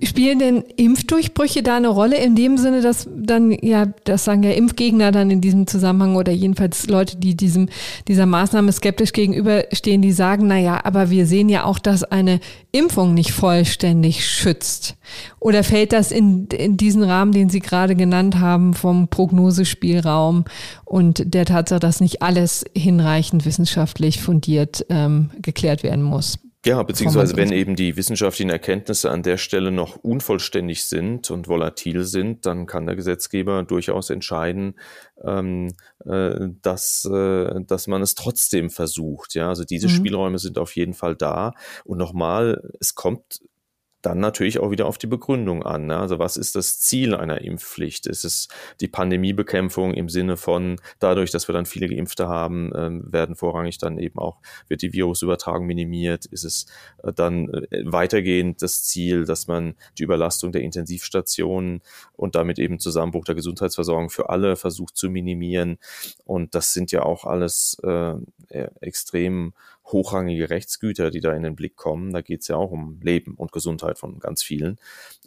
Spielen 0.01 0.39
denn 0.39 0.61
Impfdurchbrüche 0.61 1.61
da 1.61 1.77
eine 1.77 1.89
Rolle 1.89 2.17
in 2.17 2.35
dem 2.35 2.57
Sinne, 2.57 2.81
dass 2.81 3.07
dann, 3.15 3.51
ja, 3.51 3.85
das 4.03 4.25
sagen 4.25 4.43
ja 4.43 4.51
Impfgegner 4.51 5.11
dann 5.11 5.29
in 5.29 5.41
diesem 5.41 5.67
Zusammenhang 5.67 6.15
oder 6.15 6.31
jedenfalls 6.31 6.87
Leute, 6.87 7.17
die 7.17 7.35
diesem, 7.35 7.69
dieser 8.07 8.25
Maßnahme 8.25 8.71
skeptisch 8.71 9.13
gegenüberstehen, 9.13 10.01
die 10.01 10.11
sagen, 10.11 10.47
na 10.47 10.57
ja, 10.57 10.83
aber 10.83 11.11
wir 11.11 11.27
sehen 11.27 11.49
ja 11.49 11.63
auch, 11.63 11.77
dass 11.77 12.03
eine 12.03 12.39
Impfung 12.75 13.13
nicht 13.13 13.31
vollständig 13.31 14.27
schützt. 14.27 14.97
Oder 15.39 15.63
fällt 15.63 15.93
das 15.93 16.11
in, 16.11 16.47
in 16.47 16.77
diesen 16.77 17.03
Rahmen, 17.03 17.31
den 17.31 17.49
Sie 17.49 17.59
gerade 17.59 17.95
genannt 17.95 18.39
haben, 18.39 18.73
vom 18.73 19.07
Prognosespielraum 19.07 20.45
und 20.83 21.33
der 21.33 21.45
Tatsache, 21.45 21.79
dass 21.79 22.01
nicht 22.01 22.21
alles 22.21 22.65
hinreichend 22.75 23.45
wissenschaftlich 23.45 24.21
fundiert 24.21 24.85
ähm, 24.89 25.31
geklärt 25.41 25.83
werden 25.83 26.03
muss? 26.03 26.37
Ja, 26.65 26.81
beziehungsweise 26.81 27.37
wenn 27.37 27.51
eben 27.51 27.75
die 27.75 27.95
wissenschaftlichen 27.95 28.49
Erkenntnisse 28.49 29.11
an 29.11 29.21
der 29.21 29.37
Stelle 29.37 29.71
noch 29.71 29.97
unvollständig 29.97 30.85
sind 30.85 31.29
und 31.29 31.47
volatil 31.47 32.03
sind, 32.03 32.47
dann 32.47 32.65
kann 32.65 32.87
der 32.87 32.95
Gesetzgeber 32.95 33.61
durchaus 33.61 34.09
entscheiden, 34.09 34.73
ähm, 35.23 35.73
äh, 36.05 36.49
dass, 36.61 37.05
äh, 37.05 37.61
dass 37.65 37.87
man 37.87 38.01
es 38.01 38.15
trotzdem 38.15 38.69
versucht. 38.69 39.35
Ja, 39.35 39.49
also 39.49 39.63
diese 39.63 39.87
mhm. 39.87 39.91
Spielräume 39.91 40.39
sind 40.39 40.57
auf 40.57 40.75
jeden 40.75 40.93
Fall 40.93 41.15
da. 41.15 41.53
Und 41.83 41.97
nochmal, 41.97 42.61
es 42.79 42.95
kommt 42.95 43.41
dann 44.05 44.19
natürlich 44.19 44.59
auch 44.59 44.69
wieder 44.69 44.85
auf 44.85 44.97
die 44.97 45.07
Begründung 45.07 45.63
an. 45.63 45.87
Ne? 45.87 45.97
Also 45.97 46.19
was 46.19 46.37
ist 46.37 46.55
das 46.55 46.79
Ziel 46.79 47.15
einer 47.15 47.41
Impfpflicht? 47.41 48.05
Ist 48.05 48.23
es 48.23 48.47
die 48.79 48.87
Pandemiebekämpfung 48.87 49.93
im 49.93 50.09
Sinne 50.09 50.37
von 50.37 50.79
dadurch, 50.99 51.31
dass 51.31 51.47
wir 51.49 51.53
dann 51.53 51.65
viele 51.65 51.87
Geimpfte 51.87 52.27
haben, 52.27 52.71
äh, 52.73 53.11
werden 53.11 53.35
vorrangig 53.35 53.79
dann 53.79 53.97
eben 53.97 54.19
auch, 54.19 54.37
wird 54.67 54.83
die 54.83 54.93
Virusübertragung 54.93 55.65
minimiert? 55.65 56.25
Ist 56.27 56.43
es 56.43 56.67
äh, 57.03 57.13
dann 57.13 57.49
äh, 57.49 57.83
weitergehend 57.85 58.61
das 58.61 58.83
Ziel, 58.83 59.25
dass 59.25 59.47
man 59.47 59.73
die 59.97 60.03
Überlastung 60.03 60.51
der 60.51 60.61
Intensivstationen 60.61 61.81
und 62.13 62.35
damit 62.35 62.59
eben 62.59 62.79
Zusammenbruch 62.79 63.25
der 63.25 63.35
Gesundheitsversorgung 63.35 64.11
für 64.11 64.29
alle 64.29 64.55
versucht 64.55 64.95
zu 64.97 65.09
minimieren? 65.09 65.79
Und 66.25 66.53
das 66.53 66.73
sind 66.73 66.91
ja 66.91 67.01
auch 67.03 67.25
alles 67.25 67.77
äh, 67.83 68.15
extrem 68.81 69.53
hochrangige 69.85 70.49
Rechtsgüter, 70.49 71.11
die 71.11 71.21
da 71.21 71.33
in 71.33 71.43
den 71.43 71.55
Blick 71.55 71.75
kommen. 71.75 72.11
Da 72.11 72.21
geht 72.21 72.41
es 72.41 72.47
ja 72.47 72.55
auch 72.55 72.71
um 72.71 72.99
Leben 73.01 73.35
und 73.35 73.51
Gesundheit 73.51 73.97
von 73.99 74.19
ganz 74.19 74.43
vielen. 74.43 74.77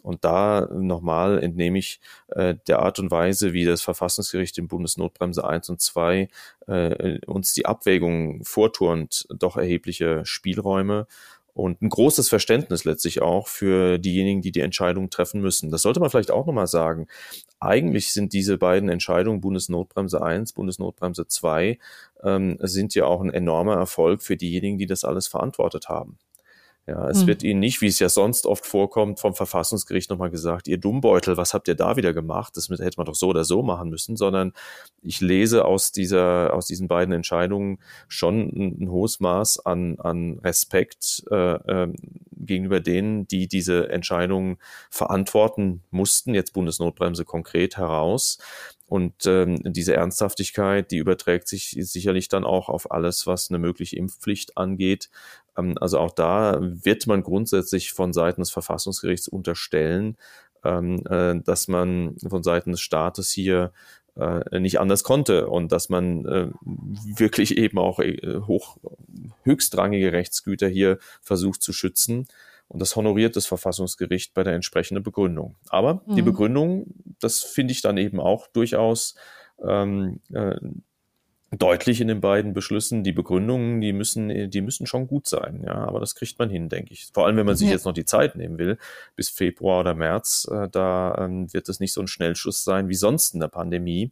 Und 0.03 0.25
da 0.25 0.67
nochmal 0.71 1.41
entnehme 1.41 1.79
ich 1.79 1.99
äh, 2.29 2.55
der 2.67 2.79
Art 2.79 2.99
und 2.99 3.11
Weise, 3.11 3.53
wie 3.53 3.65
das 3.65 3.81
Verfassungsgericht 3.81 4.57
in 4.57 4.67
Bundesnotbremse 4.67 5.47
1 5.47 5.69
und 5.69 5.81
2 5.81 6.27
äh, 6.67 7.19
uns 7.25 7.53
die 7.53 7.65
Abwägung 7.65 8.43
vorturnt, 8.43 9.27
doch 9.29 9.57
erhebliche 9.57 10.25
Spielräume 10.25 11.07
und 11.59 11.81
ein 11.81 11.89
großes 11.89 12.29
Verständnis 12.29 12.85
letztlich 12.85 13.21
auch 13.21 13.47
für 13.47 13.97
diejenigen, 13.97 14.41
die 14.41 14.51
die 14.51 14.61
Entscheidung 14.61 15.09
treffen 15.09 15.41
müssen. 15.41 15.71
Das 15.71 15.81
sollte 15.81 15.99
man 15.99 16.09
vielleicht 16.09 16.31
auch 16.31 16.45
nochmal 16.45 16.67
sagen. 16.67 17.07
Eigentlich 17.59 18.13
sind 18.13 18.33
diese 18.33 18.57
beiden 18.57 18.89
Entscheidungen, 18.89 19.41
Bundesnotbremse 19.41 20.21
1, 20.21 20.53
Bundesnotbremse 20.53 21.27
2, 21.27 21.77
ähm, 22.23 22.57
sind 22.61 22.95
ja 22.95 23.05
auch 23.05 23.21
ein 23.21 23.33
enormer 23.33 23.75
Erfolg 23.75 24.21
für 24.21 24.37
diejenigen, 24.37 24.77
die 24.77 24.85
das 24.85 25.03
alles 25.03 25.27
verantwortet 25.27 25.89
haben. 25.89 26.17
Ja, 26.89 27.07
es 27.07 27.21
hm. 27.21 27.27
wird 27.27 27.43
ihnen 27.43 27.59
nicht, 27.59 27.81
wie 27.81 27.85
es 27.87 27.99
ja 27.99 28.09
sonst 28.09 28.47
oft 28.47 28.65
vorkommt, 28.65 29.19
vom 29.19 29.35
Verfassungsgericht 29.35 30.09
nochmal 30.09 30.31
gesagt, 30.31 30.67
ihr 30.67 30.79
Dummbeutel, 30.79 31.37
was 31.37 31.53
habt 31.53 31.67
ihr 31.67 31.75
da 31.75 31.97
wieder 31.97 32.13
gemacht? 32.13 32.57
Das 32.57 32.67
hätte 32.67 32.97
man 32.97 33.05
doch 33.05 33.13
so 33.13 33.27
oder 33.27 33.43
so 33.43 33.61
machen 33.61 33.91
müssen, 33.91 34.17
sondern 34.17 34.53
ich 35.03 35.21
lese 35.21 35.65
aus 35.65 35.91
dieser, 35.91 36.51
aus 36.51 36.65
diesen 36.65 36.87
beiden 36.87 37.13
Entscheidungen 37.13 37.77
schon 38.07 38.39
ein, 38.39 38.81
ein 38.81 38.89
hohes 38.89 39.19
Maß 39.19 39.67
an, 39.67 39.99
an 39.99 40.39
Respekt 40.39 41.23
äh, 41.29 41.35
äh, 41.35 41.93
gegenüber 42.31 42.79
denen, 42.79 43.27
die 43.27 43.47
diese 43.47 43.89
Entscheidungen 43.89 44.57
verantworten 44.89 45.83
mussten, 45.91 46.33
jetzt 46.33 46.53
Bundesnotbremse 46.53 47.23
konkret 47.23 47.77
heraus 47.77 48.39
Und 48.89 49.27
ähm, 49.27 49.59
diese 49.63 49.93
Ernsthaftigkeit, 49.93 50.89
die 50.89 50.97
überträgt 50.97 51.47
sich 51.47 51.77
sicherlich 51.79 52.27
dann 52.27 52.43
auch 52.43 52.69
auf 52.69 52.91
alles, 52.91 53.27
was 53.27 53.51
eine 53.51 53.59
mögliche 53.59 53.95
Impfpflicht 53.95 54.57
angeht. 54.57 55.11
Ähm, 55.55 55.75
also 55.79 55.99
auch 55.99 56.11
da 56.11 56.57
wird 56.59 57.05
man 57.05 57.21
grundsätzlich 57.21 57.93
von 57.93 58.13
Seiten 58.13 58.41
des 58.41 58.49
Verfassungsgerichts 58.49 59.27
unterstellen, 59.27 60.17
ähm, 60.63 61.05
äh, 61.07 61.39
dass 61.39 61.67
man 61.67 62.15
von 62.27 62.41
Seiten 62.41 62.71
des 62.71 62.81
Staates 62.81 63.29
hier 63.29 63.71
äh, 64.17 64.59
nicht 64.59 64.79
anders 64.79 65.03
konnte 65.03 65.47
und 65.47 65.71
dass 65.71 65.89
man 65.89 66.25
äh, 66.25 66.49
wirklich 67.15 67.57
eben 67.57 67.77
auch 67.77 67.99
äh, 67.99 68.39
hoch, 68.47 68.77
höchstrangige 69.43 70.13
Rechtsgüter 70.13 70.67
hier 70.67 70.97
versucht 71.21 71.61
zu 71.61 71.73
schützen. 71.73 72.27
Und 72.69 72.79
das 72.81 72.95
honoriert 72.95 73.35
das 73.35 73.47
Verfassungsgericht 73.47 74.33
bei 74.33 74.43
der 74.43 74.53
entsprechenden 74.53 75.03
Begründung. 75.03 75.55
Aber 75.69 76.03
mhm. 76.05 76.15
die 76.15 76.21
Begründung, 76.21 76.85
das 77.19 77.41
finde 77.41 77.73
ich 77.73 77.81
dann 77.81 77.97
eben 77.97 78.19
auch 78.19 78.47
durchaus 78.47 79.15
ähm, 79.67 80.21
äh, 80.31 80.55
deutlich 81.51 81.99
in 81.99 82.07
den 82.07 82.21
beiden 82.21 82.53
Beschlüssen. 82.53 83.03
Die 83.03 83.11
Begründungen, 83.11 83.81
die 83.81 83.91
müssen, 83.91 84.51
die 84.51 84.61
müssen 84.61 84.85
schon 84.85 85.07
gut 85.07 85.27
sein. 85.27 85.63
Ja, 85.65 85.75
aber 85.75 85.99
das 85.99 86.13
kriegt 86.13 86.37
man 86.37 86.49
hin, 86.49 86.69
denke 86.69 86.93
ich. 86.93 87.09
Vor 87.11 87.25
allem, 87.25 87.37
wenn 87.37 87.45
man 87.45 87.55
sich 87.55 87.67
ja. 87.67 87.73
jetzt 87.73 87.85
noch 87.85 87.93
die 87.93 88.05
Zeit 88.05 88.35
nehmen 88.35 88.59
will, 88.59 88.77
bis 89.15 89.29
Februar 89.29 89.79
oder 89.79 89.95
März, 89.95 90.47
äh, 90.51 90.69
da 90.69 91.15
ähm, 91.19 91.51
wird 91.51 91.69
es 91.69 91.79
nicht 91.79 91.93
so 91.93 92.01
ein 92.01 92.07
Schnellschuss 92.07 92.63
sein 92.63 92.87
wie 92.87 92.95
sonst 92.95 93.33
in 93.33 93.39
der 93.39 93.47
Pandemie. 93.47 94.11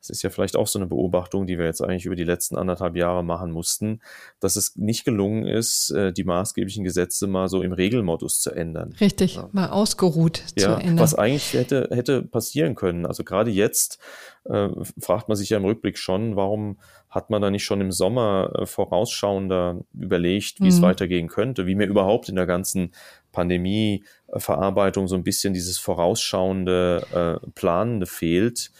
Das 0.00 0.10
ist 0.10 0.22
ja 0.22 0.30
vielleicht 0.30 0.56
auch 0.56 0.66
so 0.66 0.78
eine 0.78 0.86
Beobachtung, 0.86 1.46
die 1.46 1.58
wir 1.58 1.66
jetzt 1.66 1.82
eigentlich 1.82 2.06
über 2.06 2.14
die 2.14 2.24
letzten 2.24 2.56
anderthalb 2.56 2.96
Jahre 2.96 3.24
machen 3.24 3.50
mussten, 3.50 4.00
dass 4.40 4.56
es 4.56 4.76
nicht 4.76 5.04
gelungen 5.04 5.44
ist, 5.44 5.90
äh, 5.90 6.12
die 6.12 6.24
maßgeblichen 6.24 6.84
Gesetze 6.84 7.26
mal 7.26 7.48
so 7.48 7.62
im 7.62 7.72
Regelmodus 7.72 8.40
zu 8.40 8.52
ändern. 8.52 8.94
Richtig, 9.00 9.36
ja. 9.36 9.48
mal 9.52 9.70
ausgeruht 9.70 10.44
ja, 10.56 10.76
zu 10.76 10.82
ändern. 10.82 10.98
Was 10.98 11.14
eigentlich 11.14 11.52
hätte, 11.54 11.88
hätte 11.90 12.22
passieren 12.22 12.74
können. 12.74 13.06
Also 13.06 13.24
gerade 13.24 13.50
jetzt 13.50 13.98
äh, 14.44 14.68
fragt 14.98 15.28
man 15.28 15.36
sich 15.36 15.50
ja 15.50 15.58
im 15.58 15.64
Rückblick 15.64 15.98
schon, 15.98 16.36
warum 16.36 16.78
hat 17.10 17.30
man 17.30 17.42
da 17.42 17.50
nicht 17.50 17.64
schon 17.64 17.80
im 17.80 17.92
Sommer 17.92 18.52
äh, 18.54 18.66
vorausschauender 18.66 19.80
überlegt, 19.94 20.60
wie 20.60 20.64
mhm. 20.64 20.70
es 20.70 20.82
weitergehen 20.82 21.28
könnte, 21.28 21.66
wie 21.66 21.74
mir 21.74 21.86
überhaupt 21.86 22.28
in 22.28 22.36
der 22.36 22.46
ganzen 22.46 22.92
Pandemie-Verarbeitung 23.32 25.08
so 25.08 25.14
ein 25.14 25.24
bisschen 25.24 25.54
dieses 25.54 25.78
vorausschauende, 25.78 27.40
äh, 27.42 27.50
planende 27.54 28.06
fehlt. 28.06 28.70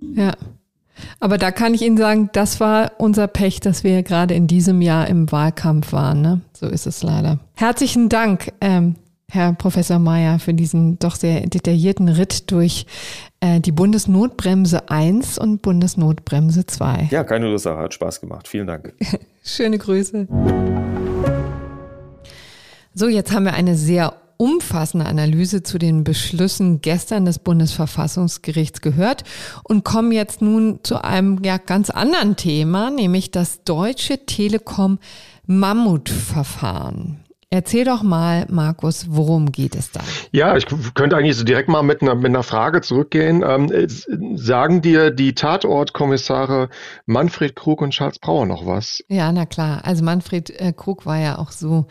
Ja. 0.00 0.32
Aber 1.20 1.38
da 1.38 1.50
kann 1.50 1.74
ich 1.74 1.82
Ihnen 1.82 1.96
sagen, 1.96 2.30
das 2.32 2.60
war 2.60 2.92
unser 2.98 3.26
Pech, 3.28 3.60
dass 3.60 3.84
wir 3.84 4.02
gerade 4.02 4.34
in 4.34 4.46
diesem 4.46 4.82
Jahr 4.82 5.08
im 5.08 5.30
Wahlkampf 5.30 5.92
waren. 5.92 6.22
Ne? 6.22 6.40
So 6.52 6.66
ist 6.66 6.86
es 6.86 7.02
leider. 7.02 7.38
Herzlichen 7.54 8.08
Dank, 8.08 8.52
ähm, 8.60 8.96
Herr 9.30 9.52
Professor 9.52 9.98
Mayer, 9.98 10.38
für 10.38 10.54
diesen 10.54 10.98
doch 10.98 11.14
sehr 11.14 11.42
detaillierten 11.42 12.08
Ritt 12.08 12.50
durch 12.50 12.86
äh, 13.40 13.60
die 13.60 13.72
Bundesnotbremse 13.72 14.90
1 14.90 15.38
und 15.38 15.62
Bundesnotbremse 15.62 16.66
2. 16.66 17.08
Ja, 17.10 17.24
keine 17.24 17.50
Ursache, 17.50 17.78
hat 17.78 17.94
Spaß 17.94 18.20
gemacht. 18.20 18.48
Vielen 18.48 18.66
Dank. 18.66 18.94
Schöne 19.44 19.78
Grüße. 19.78 20.26
So, 22.94 23.08
jetzt 23.08 23.32
haben 23.32 23.44
wir 23.44 23.54
eine 23.54 23.76
sehr 23.76 24.14
umfassende 24.38 25.04
Analyse 25.04 25.62
zu 25.62 25.78
den 25.78 26.04
Beschlüssen 26.04 26.80
gestern 26.80 27.26
des 27.26 27.38
Bundesverfassungsgerichts 27.38 28.80
gehört 28.80 29.24
und 29.64 29.84
kommen 29.84 30.12
jetzt 30.12 30.40
nun 30.40 30.80
zu 30.82 31.04
einem 31.04 31.42
ja, 31.44 31.58
ganz 31.58 31.90
anderen 31.90 32.36
Thema, 32.36 32.90
nämlich 32.90 33.30
das 33.30 33.64
Deutsche 33.64 34.24
Telekom 34.24 34.98
Mammutverfahren. 35.46 37.24
Erzähl 37.50 37.86
doch 37.86 38.02
mal, 38.02 38.44
Markus, 38.50 39.06
worum 39.08 39.50
geht 39.50 39.74
es 39.74 39.90
da? 39.90 40.00
Ja, 40.32 40.54
ich 40.58 40.66
könnte 40.94 41.16
eigentlich 41.16 41.36
so 41.36 41.44
direkt 41.44 41.70
mal 41.70 41.82
mit 41.82 42.02
einer, 42.02 42.14
mit 42.14 42.26
einer 42.26 42.42
Frage 42.42 42.82
zurückgehen. 42.82 43.42
Ähm, 43.42 43.88
sagen 44.36 44.82
dir 44.82 45.10
die 45.10 45.34
Tatortkommissare 45.34 46.68
Manfred 47.06 47.56
Krug 47.56 47.80
und 47.80 47.92
Charles 47.92 48.18
Brauer 48.18 48.44
noch 48.44 48.66
was? 48.66 49.02
Ja, 49.08 49.32
na 49.32 49.46
klar. 49.46 49.80
Also 49.84 50.04
Manfred 50.04 50.50
äh, 50.60 50.74
Krug 50.74 51.06
war 51.06 51.18
ja 51.18 51.38
auch 51.38 51.50
so 51.50 51.86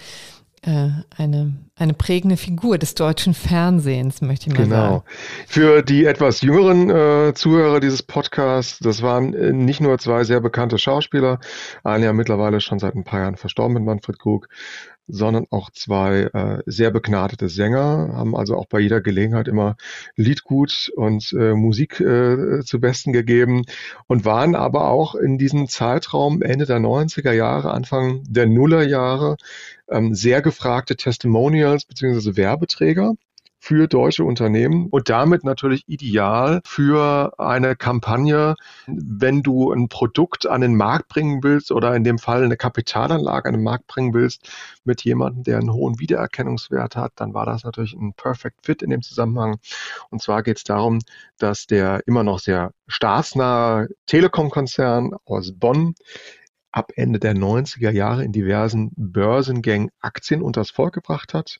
äh, 0.62 0.90
eine, 1.18 1.56
eine 1.78 1.94
prägende 1.94 2.38
Figur 2.38 2.78
des 2.78 2.96
deutschen 2.96 3.34
Fernsehens, 3.34 4.22
möchte 4.22 4.50
ich 4.50 4.56
mal 4.56 4.64
genau. 4.64 4.76
sagen. 4.76 4.88
Genau. 4.88 5.04
Für 5.48 5.82
die 5.84 6.06
etwas 6.06 6.42
jüngeren 6.42 6.90
äh, 6.90 7.34
Zuhörer 7.36 7.80
dieses 7.80 8.02
Podcasts, 8.02 8.80
das 8.80 9.02
waren 9.02 9.34
äh, 9.34 9.54
nicht 9.54 9.80
nur 9.80 9.98
zwei 10.00 10.24
sehr 10.24 10.42
bekannte 10.42 10.80
Schauspieler, 10.80 11.40
einer 11.84 12.06
ja 12.06 12.14
mittlerweile 12.14 12.62
schon 12.62 12.80
seit 12.80 12.96
ein 12.96 13.04
paar 13.04 13.22
Jahren 13.22 13.36
verstorben 13.36 13.76
mit 13.76 13.84
Manfred 13.84 14.18
Krug, 14.18 14.48
sondern 15.08 15.46
auch 15.50 15.70
zwei 15.72 16.30
äh, 16.34 16.62
sehr 16.66 16.92
begnadete 16.92 17.50
Sänger, 17.50 18.10
haben 18.14 18.36
also 18.36 18.56
auch 18.56 18.68
bei 18.68 18.80
jeder 18.80 19.02
Gelegenheit 19.02 19.48
immer 19.48 19.78
Liedgut 20.16 20.92
und 20.96 21.34
äh, 21.34 21.54
Musik 21.54 22.00
äh, 22.00 22.62
zu 22.64 22.80
Besten 22.80 23.14
gegeben 23.14 23.64
und 24.08 24.26
waren 24.26 24.56
aber 24.56 24.90
auch 24.90 25.16
in 25.16 25.38
diesem 25.38 25.68
Zeitraum 25.68 26.42
Ende 26.42 26.66
der 26.66 26.80
90er 26.80 27.32
Jahre, 27.32 27.72
Anfang 27.72 28.24
der 28.28 28.48
Nullerjahre 28.48 29.38
ähm, 29.90 30.14
sehr 30.14 30.42
gefragte 30.42 30.96
Testimonials 30.96 31.86
beziehungsweise 31.86 32.36
Werbeträger 32.38 33.14
für 33.60 33.88
deutsche 33.88 34.24
Unternehmen 34.24 34.88
und 34.90 35.10
damit 35.10 35.44
natürlich 35.44 35.84
ideal 35.88 36.62
für 36.66 37.34
eine 37.40 37.76
Kampagne, 37.76 38.56
wenn 38.88 39.42
du 39.42 39.72
ein 39.72 39.90
Produkt 39.90 40.48
an 40.48 40.62
den 40.62 40.76
Markt 40.76 41.08
bringen 41.08 41.44
willst 41.44 41.72
oder 41.72 41.96
in 41.96 42.04
dem 42.04 42.20
Fall 42.20 42.44
eine 42.44 42.58
Kapitalanlage 42.58 43.50
an 43.50 43.56
den 43.56 43.64
Markt 43.64 43.88
bringen 43.88 44.14
willst 44.14 44.50
mit 44.84 45.04
jemandem, 45.04 45.44
der 45.44 45.58
einen 45.58 45.74
hohen 45.74 46.00
Wiedererkennungswert 46.00 46.96
hat, 46.96 47.14
dann 47.16 47.34
war 47.34 47.46
das 47.46 47.64
natürlich 47.64 47.94
ein 47.94 48.14
Perfect 48.14 48.66
Fit 48.66 48.82
in 48.82 48.90
dem 48.90 49.02
Zusammenhang. 49.02 49.58
Und 50.10 50.22
zwar 50.22 50.44
geht 50.44 50.58
es 50.58 50.64
darum, 50.64 51.00
dass 51.38 51.68
der 51.68 52.02
immer 52.06 52.24
noch 52.24 52.40
sehr 52.40 52.72
staatsnahe 52.88 53.90
Telekom-Konzern 54.06 55.12
aus 55.26 55.52
Bonn 55.54 55.96
ab 56.72 56.92
Ende 56.96 57.20
der 57.20 57.34
90er 57.34 57.92
Jahre 57.92 58.24
in 58.24 58.32
diversen 58.32 58.92
Börsengängen 58.96 59.90
Aktien 60.02 60.42
unters 60.42 60.70
Volk 60.70 60.94
gebracht 60.94 61.34
hat, 61.34 61.60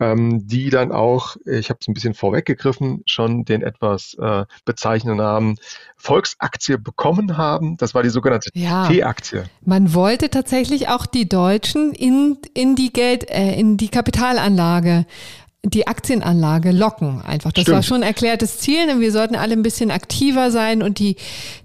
ähm, 0.00 0.46
die 0.46 0.70
dann 0.70 0.92
auch, 0.92 1.36
ich 1.46 1.70
habe 1.70 1.78
es 1.80 1.88
ein 1.88 1.94
bisschen 1.94 2.14
vorweggegriffen, 2.14 3.02
schon 3.06 3.44
den 3.44 3.62
etwas 3.62 4.14
äh, 4.20 4.44
bezeichnenden 4.64 5.18
Namen 5.18 5.56
Volksaktie 5.96 6.78
bekommen 6.78 7.36
haben. 7.36 7.76
Das 7.76 7.94
war 7.94 8.02
die 8.02 8.08
sogenannte 8.10 8.50
ja, 8.54 8.86
T-Aktie. 8.88 9.44
Man 9.64 9.94
wollte 9.94 10.30
tatsächlich 10.30 10.88
auch 10.88 11.06
die 11.06 11.28
Deutschen 11.28 11.92
in, 11.92 12.38
in 12.54 12.76
die 12.76 12.92
Geld, 12.92 13.30
äh, 13.30 13.54
in 13.54 13.76
die 13.76 13.88
Kapitalanlage 13.88 15.06
die 15.64 15.86
Aktienanlage 15.86 16.70
locken 16.70 17.22
einfach. 17.22 17.50
Das 17.52 17.62
Stimmt. 17.62 17.76
war 17.76 17.82
schon 17.82 17.96
ein 17.98 18.02
erklärtes 18.02 18.58
Ziel. 18.58 18.86
Denn 18.86 19.00
wir 19.00 19.12
sollten 19.12 19.34
alle 19.34 19.54
ein 19.54 19.62
bisschen 19.62 19.90
aktiver 19.90 20.50
sein 20.50 20.82
und 20.82 20.98
die, 20.98 21.16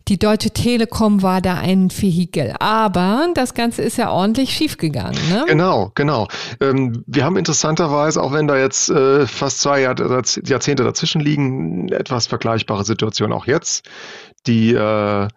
die 0.08 0.18
Deutsche 0.18 0.52
Telekom 0.52 1.22
war 1.22 1.42
da 1.42 1.56
ein 1.56 1.90
Vehikel. 1.92 2.56
Aber 2.60 3.28
das 3.36 3.54
Ganze 3.54 3.82
ist 3.82 3.98
ja 3.98 4.10
ordentlich 4.12 4.54
schiefgegangen. 4.54 5.20
Ne? 5.30 5.46
Genau, 5.48 5.92
genau. 5.96 6.28
Ähm, 6.62 7.04
wir 7.08 7.26
haben 7.26 7.38
interessanterweise, 7.38 8.22
auch 8.24 8.32
wenn 8.32 8.48
da 8.48 8.58
jetzt 8.58 8.90
äh, 8.90 9.28
fast 9.28 9.60
zwei 9.60 9.82
Jahr, 9.82 9.96
Jahrzehnte 10.46 10.84
dazwischen 10.84 11.22
liegen, 11.22 11.90
etwas 11.90 12.28
vergleichbare 12.28 12.86
Situation 12.86 13.34
auch 13.34 13.46
jetzt. 13.46 13.88
Die 14.48 14.74
äh, 14.74 15.28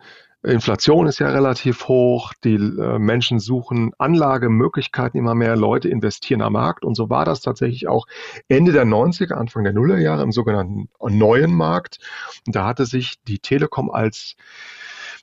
Inflation 0.44 1.06
ist 1.06 1.20
ja 1.20 1.28
relativ 1.28 1.86
hoch, 1.86 2.32
die 2.42 2.54
äh, 2.54 2.98
Menschen 2.98 3.38
suchen 3.38 3.92
Anlagemöglichkeiten, 3.98 5.18
immer 5.18 5.34
mehr 5.34 5.56
Leute 5.56 5.88
investieren 5.88 6.42
am 6.42 6.54
Markt 6.54 6.84
und 6.84 6.96
so 6.96 7.08
war 7.10 7.24
das 7.24 7.40
tatsächlich 7.40 7.86
auch 7.86 8.06
Ende 8.48 8.72
der 8.72 8.84
90er, 8.84 9.34
Anfang 9.34 9.62
der 9.62 9.72
Nullerjahre 9.72 10.22
im 10.22 10.32
sogenannten 10.32 10.88
neuen 11.00 11.54
Markt. 11.54 11.98
Und 12.46 12.56
da 12.56 12.66
hatte 12.66 12.86
sich 12.86 13.22
die 13.28 13.38
Telekom 13.38 13.90
als 13.90 14.36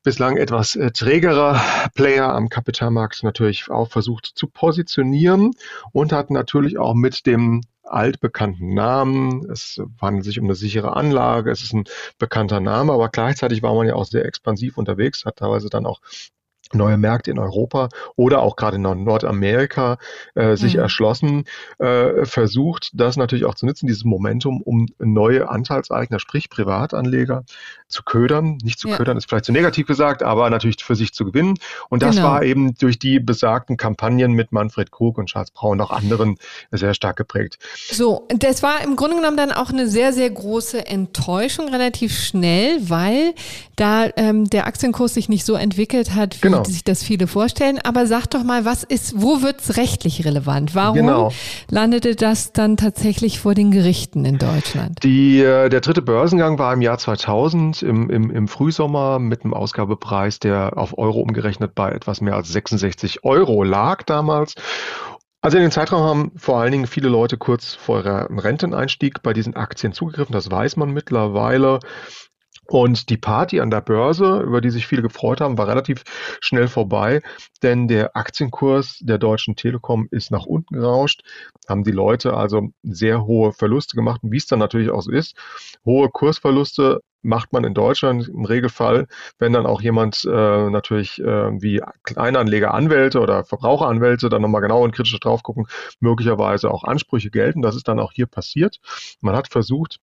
bislang 0.04 0.38
etwas 0.38 0.76
äh, 0.76 0.92
trägerer 0.92 1.60
Player 1.94 2.34
am 2.34 2.48
Kapitalmarkt 2.50 3.24
natürlich 3.24 3.70
auch 3.70 3.90
versucht 3.90 4.26
zu 4.26 4.48
positionieren 4.48 5.52
und 5.92 6.14
hat 6.14 6.30
natürlich 6.30 6.78
auch 6.78 6.94
mit 6.94 7.26
dem 7.26 7.62
altbekannten 7.92 8.74
Namen. 8.74 9.50
Es 9.50 9.82
handelt 10.02 10.26
sich 10.26 10.40
um 10.40 10.46
eine 10.46 10.56
sichere 10.56 10.96
Anlage. 10.96 11.52
Es 11.52 11.62
ist 11.64 11.74
ein 11.74 11.86
bekannter 12.18 12.60
Name, 12.60 12.94
aber 12.94 13.10
gleichzeitig 13.10 13.62
war 13.64 13.74
man 13.74 13.88
ja 13.88 13.96
auch 13.96 14.06
sehr 14.06 14.26
expansiv 14.26 14.78
unterwegs, 14.78 15.26
hat 15.26 15.38
teilweise 15.38 15.70
dann 15.70 15.86
auch 15.86 16.02
neue 16.74 16.98
Märkte 16.98 17.32
in 17.32 17.40
Europa 17.40 17.90
oder 18.16 18.42
auch 18.42 18.56
gerade 18.56 18.76
in 18.76 18.84
Nordamerika 18.84 19.98
äh, 20.36 20.56
sich 20.56 20.76
mhm. 20.76 20.82
erschlossen, 20.82 21.44
äh, 21.80 22.26
versucht, 22.26 22.92
das 22.94 23.18
natürlich 23.18 23.46
auch 23.46 23.56
zu 23.56 23.66
nutzen, 23.66 23.88
dieses 23.88 24.06
Momentum, 24.06 24.62
um 24.62 24.88
neue 25.00 25.50
Anteilseigner, 25.50 26.20
sprich 26.20 26.50
Privatanleger, 26.50 27.44
zu 27.90 28.04
ködern. 28.04 28.60
Nicht 28.64 28.80
zu 28.80 28.88
ja. 28.88 28.98
ködern 28.98 29.18
ist 29.18 29.28
vielleicht 29.28 29.46
zu 29.46 29.52
negativ 29.52 29.88
gesagt, 29.88 30.22
aber 30.24 30.50
natürlich 30.50 30.84
für 30.84 30.96
sich 30.96 31.14
zu 31.14 31.26
gewinnen. 31.26 31.56
Und 31.90 32.04
das 32.04 32.16
genau. 32.16 32.30
war 32.30 32.44
eben 32.44 32.76
durch 32.76 33.00
die 33.00 33.20
besagten 33.20 33.76
Kampagnen 33.76 34.34
mit 34.34 34.52
Manfred 34.52 34.92
Krug 34.92 35.18
und 35.18 35.28
Charles 35.28 35.52
Braun 35.52 35.80
und 35.80 35.82
auch 35.82 35.92
anderen 35.92 36.38
sehr 36.72 36.94
stark 36.94 37.18
geprägt. 37.18 37.58
So, 37.92 38.28
das 38.30 38.64
war 38.64 38.84
im 38.84 38.96
Grunde 38.96 39.18
genommen 39.18 39.38
dann 39.38 39.52
auch 39.52 39.70
eine 39.70 39.88
sehr, 39.88 40.14
sehr 40.14 40.30
große 40.30 40.86
Enttäuschung 40.86 41.70
relativ 41.70 42.18
schnell, 42.18 42.90
weil 42.90 43.34
da 43.76 44.08
ähm, 44.18 44.50
der 44.50 44.68
Aktienkurs 44.68 45.14
sich 45.14 45.30
nicht 45.30 45.46
so 45.46 45.56
entwickelt 45.56 46.14
hat, 46.14 46.38
wie 46.38 46.42
genau 46.42 46.64
sich 46.64 46.84
das 46.84 47.04
viele 47.04 47.28
vorstellen. 47.28 47.80
Aber 47.84 48.08
sag 48.08 48.28
doch 48.28 48.44
mal, 48.44 48.66
was 48.66 48.84
ist, 48.84 49.14
wo 49.22 49.42
wird's 49.42 49.78
rechtlich 49.78 50.26
relevant? 50.26 50.76
Warum 50.76 50.98
genau. 50.98 51.32
landete 51.70 52.16
das 52.16 52.52
dann 52.52 52.78
tatsächlich 52.78 53.40
vor 53.40 53.56
den 53.56 53.72
Gerichten 53.72 54.26
in 54.26 54.38
Deutschland? 54.38 55.04
Die, 55.04 55.40
äh, 55.40 55.70
der 55.70 55.82
dritte 55.82 56.02
Börsengang 56.02 56.60
war 56.60 56.74
im 56.74 56.82
Jahr 56.82 56.98
2000 56.98 57.79
im, 57.82 58.10
im, 58.10 58.30
im 58.30 58.48
Frühsommer 58.48 59.20
mit 59.20 59.44
einem 59.44 59.54
Ausgabepreis, 59.54 60.40
der 60.40 60.78
auf 60.78 60.98
Euro 60.98 61.20
umgerechnet 61.22 61.76
bei 61.76 61.92
etwas 61.92 62.22
mehr 62.22 62.36
als 62.36 62.50
66 62.50 63.24
Euro 63.24 63.64
lag 63.64 64.04
damals. 64.04 64.56
Also 65.42 65.58
in 65.58 65.64
den 65.64 65.72
Zeitraum 65.72 66.04
haben 66.04 66.32
vor 66.36 66.60
allen 66.60 66.74
Dingen 66.74 66.88
viele 66.88 67.08
Leute 67.08 67.38
kurz 67.38 67.74
vor 67.74 68.04
ihrem 68.04 68.40
Renteneinstieg 68.40 69.22
bei 69.24 69.32
diesen 69.32 69.56
Aktien 69.56 69.94
zugegriffen. 69.94 70.34
Das 70.34 70.52
weiß 70.52 70.76
man 70.76 70.92
mittlerweile. 70.92 71.80
Und 72.70 73.10
die 73.10 73.18
Party 73.18 73.62
an 73.62 73.72
der 73.72 73.82
Börse, 73.82 74.42
über 74.42 74.62
die 74.62 74.70
sich 74.70 74.86
viele 74.86 75.02
gefreut 75.02 75.42
haben, 75.42 75.58
war 75.58 75.68
relativ 75.68 76.04
schnell 76.40 76.68
vorbei, 76.68 77.22
denn 77.64 77.88
der 77.88 78.16
Aktienkurs 78.16 79.00
der 79.02 79.18
Deutschen 79.18 79.56
Telekom 79.56 80.08
ist 80.12 80.30
nach 80.30 80.46
unten 80.46 80.76
gerauscht, 80.76 81.22
haben 81.68 81.84
die 81.84 81.92
Leute 81.92 82.36
also 82.36 82.70
sehr 82.84 83.26
hohe 83.26 83.54
Verluste 83.54 83.96
gemacht. 83.96 84.22
Wie 84.24 84.38
es 84.38 84.46
dann 84.46 84.60
natürlich 84.60 84.92
auch 84.92 85.02
so 85.02 85.12
ist, 85.12 85.36
hohe 85.84 86.10
Kursverluste 86.10 87.02
macht 87.22 87.54
man 87.54 87.64
in 87.64 87.74
Deutschland 87.74 88.28
im 88.28 88.46
Regelfall, 88.46 89.08
wenn 89.38 89.54
dann 89.54 89.66
auch 89.66 89.82
jemand 89.82 90.26
äh, 90.26 90.70
natürlich 90.70 91.20
äh, 91.20 91.62
wie 91.62 91.82
Kleinanleger, 92.04 92.74
Anwälte 92.74 93.20
oder 93.20 93.44
Verbraucheranwälte 93.44 94.30
dann 94.30 94.42
nochmal 94.42 94.62
genau 94.62 94.84
und 94.84 94.94
kritisch 94.94 95.20
drauf 95.20 95.44
gucken, 95.44 95.68
möglicherweise 96.00 96.72
auch 96.72 96.84
Ansprüche 96.84 97.30
gelten. 97.30 97.62
Das 97.62 97.76
ist 97.76 97.88
dann 97.88 98.00
auch 98.00 98.12
hier 98.14 98.28
passiert. 98.28 98.80
Man 99.22 99.36
hat 99.36 99.50
versucht, 99.50 100.00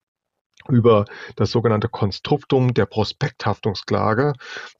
über 0.68 1.04
das 1.36 1.50
sogenannte 1.50 1.88
Konstruktum 1.88 2.74
der 2.74 2.86
Prospekthaftungsklage 2.86 4.32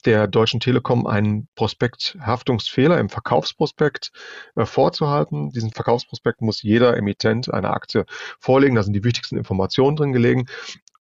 der 0.04 0.26
Deutschen 0.26 0.60
Telekom 0.60 1.06
einen 1.06 1.48
Prospekthaftungsfehler 1.54 2.98
im 2.98 3.08
Verkaufsprospekt 3.08 4.12
äh, 4.56 4.64
vorzuhalten. 4.64 5.50
Diesen 5.50 5.72
Verkaufsprospekt 5.72 6.42
muss 6.42 6.62
jeder 6.62 6.96
Emittent 6.96 7.52
einer 7.52 7.72
Aktie 7.72 8.04
vorlegen. 8.38 8.74
Da 8.74 8.82
sind 8.82 8.94
die 8.94 9.04
wichtigsten 9.04 9.36
Informationen 9.36 9.96
drin 9.96 10.12
gelegen. 10.12 10.46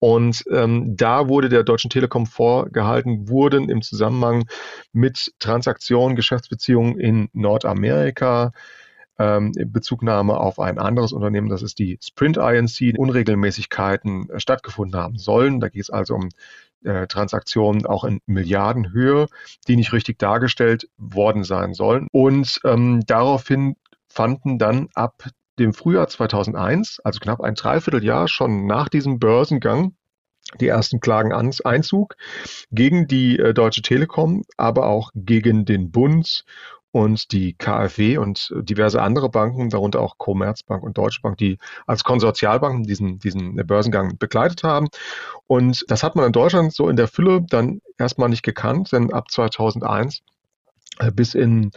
Und 0.00 0.44
ähm, 0.50 0.96
da 0.96 1.28
wurde 1.28 1.48
der 1.50 1.62
Deutschen 1.62 1.90
Telekom 1.90 2.26
vorgehalten, 2.26 3.28
wurden 3.28 3.68
im 3.68 3.82
Zusammenhang 3.82 4.46
mit 4.92 5.32
Transaktionen, 5.38 6.16
Geschäftsbeziehungen 6.16 6.98
in 6.98 7.28
Nordamerika, 7.34 8.52
ähm, 9.18 9.52
Bezugnahme 9.66 10.38
auf 10.38 10.58
ein 10.58 10.78
anderes 10.78 11.12
Unternehmen, 11.12 11.50
das 11.50 11.62
ist 11.62 11.78
die 11.78 11.98
Sprint 12.02 12.38
INC, 12.38 12.98
Unregelmäßigkeiten 12.98 14.30
äh, 14.30 14.40
stattgefunden 14.40 14.98
haben 14.98 15.18
sollen. 15.18 15.60
Da 15.60 15.68
geht 15.68 15.82
es 15.82 15.90
also 15.90 16.14
um 16.14 16.30
äh, 16.82 17.06
Transaktionen 17.06 17.84
auch 17.84 18.04
in 18.04 18.20
Milliardenhöhe, 18.24 19.26
die 19.68 19.76
nicht 19.76 19.92
richtig 19.92 20.18
dargestellt 20.18 20.88
worden 20.96 21.44
sein 21.44 21.74
sollen. 21.74 22.08
Und 22.10 22.60
ähm, 22.64 23.02
daraufhin 23.06 23.76
fanden 24.08 24.58
dann 24.58 24.88
ab 24.94 25.22
dem 25.60 25.74
Frühjahr 25.74 26.08
2001, 26.08 27.00
also 27.04 27.20
knapp 27.20 27.40
ein 27.40 27.54
Dreivierteljahr 27.54 28.26
schon 28.26 28.66
nach 28.66 28.88
diesem 28.88 29.18
Börsengang, 29.18 29.94
die 30.58 30.68
ersten 30.68 31.00
Klagen 31.00 31.32
Einzug 31.32 32.16
gegen 32.72 33.06
die 33.06 33.38
äh, 33.38 33.54
Deutsche 33.54 33.82
Telekom, 33.82 34.42
aber 34.56 34.86
auch 34.86 35.10
gegen 35.14 35.64
den 35.64 35.92
Bund 35.92 36.44
und 36.92 37.30
die 37.30 37.54
KfW 37.54 38.18
und 38.18 38.52
diverse 38.62 39.00
andere 39.00 39.28
Banken, 39.28 39.70
darunter 39.70 40.00
auch 40.00 40.18
Commerzbank 40.18 40.82
und 40.82 40.98
Deutsche 40.98 41.20
Bank, 41.20 41.36
die 41.36 41.58
als 41.86 42.02
Konsortialbanken 42.02 42.82
diesen, 42.82 43.20
diesen 43.20 43.54
Börsengang 43.64 44.18
begleitet 44.18 44.64
haben. 44.64 44.88
Und 45.46 45.84
das 45.88 46.02
hat 46.02 46.16
man 46.16 46.26
in 46.26 46.32
Deutschland 46.32 46.74
so 46.74 46.88
in 46.88 46.96
der 46.96 47.06
Fülle 47.06 47.42
dann 47.48 47.80
erstmal 47.96 48.28
nicht 48.28 48.42
gekannt, 48.42 48.90
denn 48.90 49.12
ab 49.12 49.30
2001 49.30 50.18
äh, 50.18 50.22
bis 51.14 51.34
in 51.34 51.70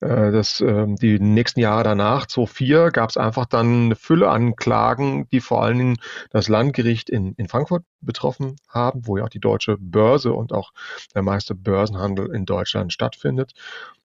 äh, 0.00 0.30
das, 0.30 0.60
äh, 0.60 0.86
die 0.88 1.18
nächsten 1.18 1.60
Jahre 1.60 1.84
danach, 1.84 2.26
2004, 2.26 2.90
gab 2.90 3.10
es 3.10 3.16
einfach 3.16 3.46
dann 3.46 3.86
eine 3.86 3.96
Fülle 3.96 4.30
an 4.30 4.56
Klagen, 4.56 5.28
die 5.30 5.40
vor 5.40 5.62
allen 5.62 5.78
Dingen 5.78 5.96
das 6.30 6.48
Landgericht 6.48 7.10
in, 7.10 7.34
in 7.34 7.48
Frankfurt 7.48 7.84
betroffen 8.00 8.56
haben, 8.68 9.06
wo 9.06 9.16
ja 9.16 9.24
auch 9.24 9.28
die 9.28 9.40
deutsche 9.40 9.76
Börse 9.78 10.32
und 10.32 10.52
auch 10.52 10.72
der 11.14 11.22
meiste 11.22 11.54
Börsenhandel 11.54 12.34
in 12.34 12.46
Deutschland 12.46 12.92
stattfindet. 12.92 13.52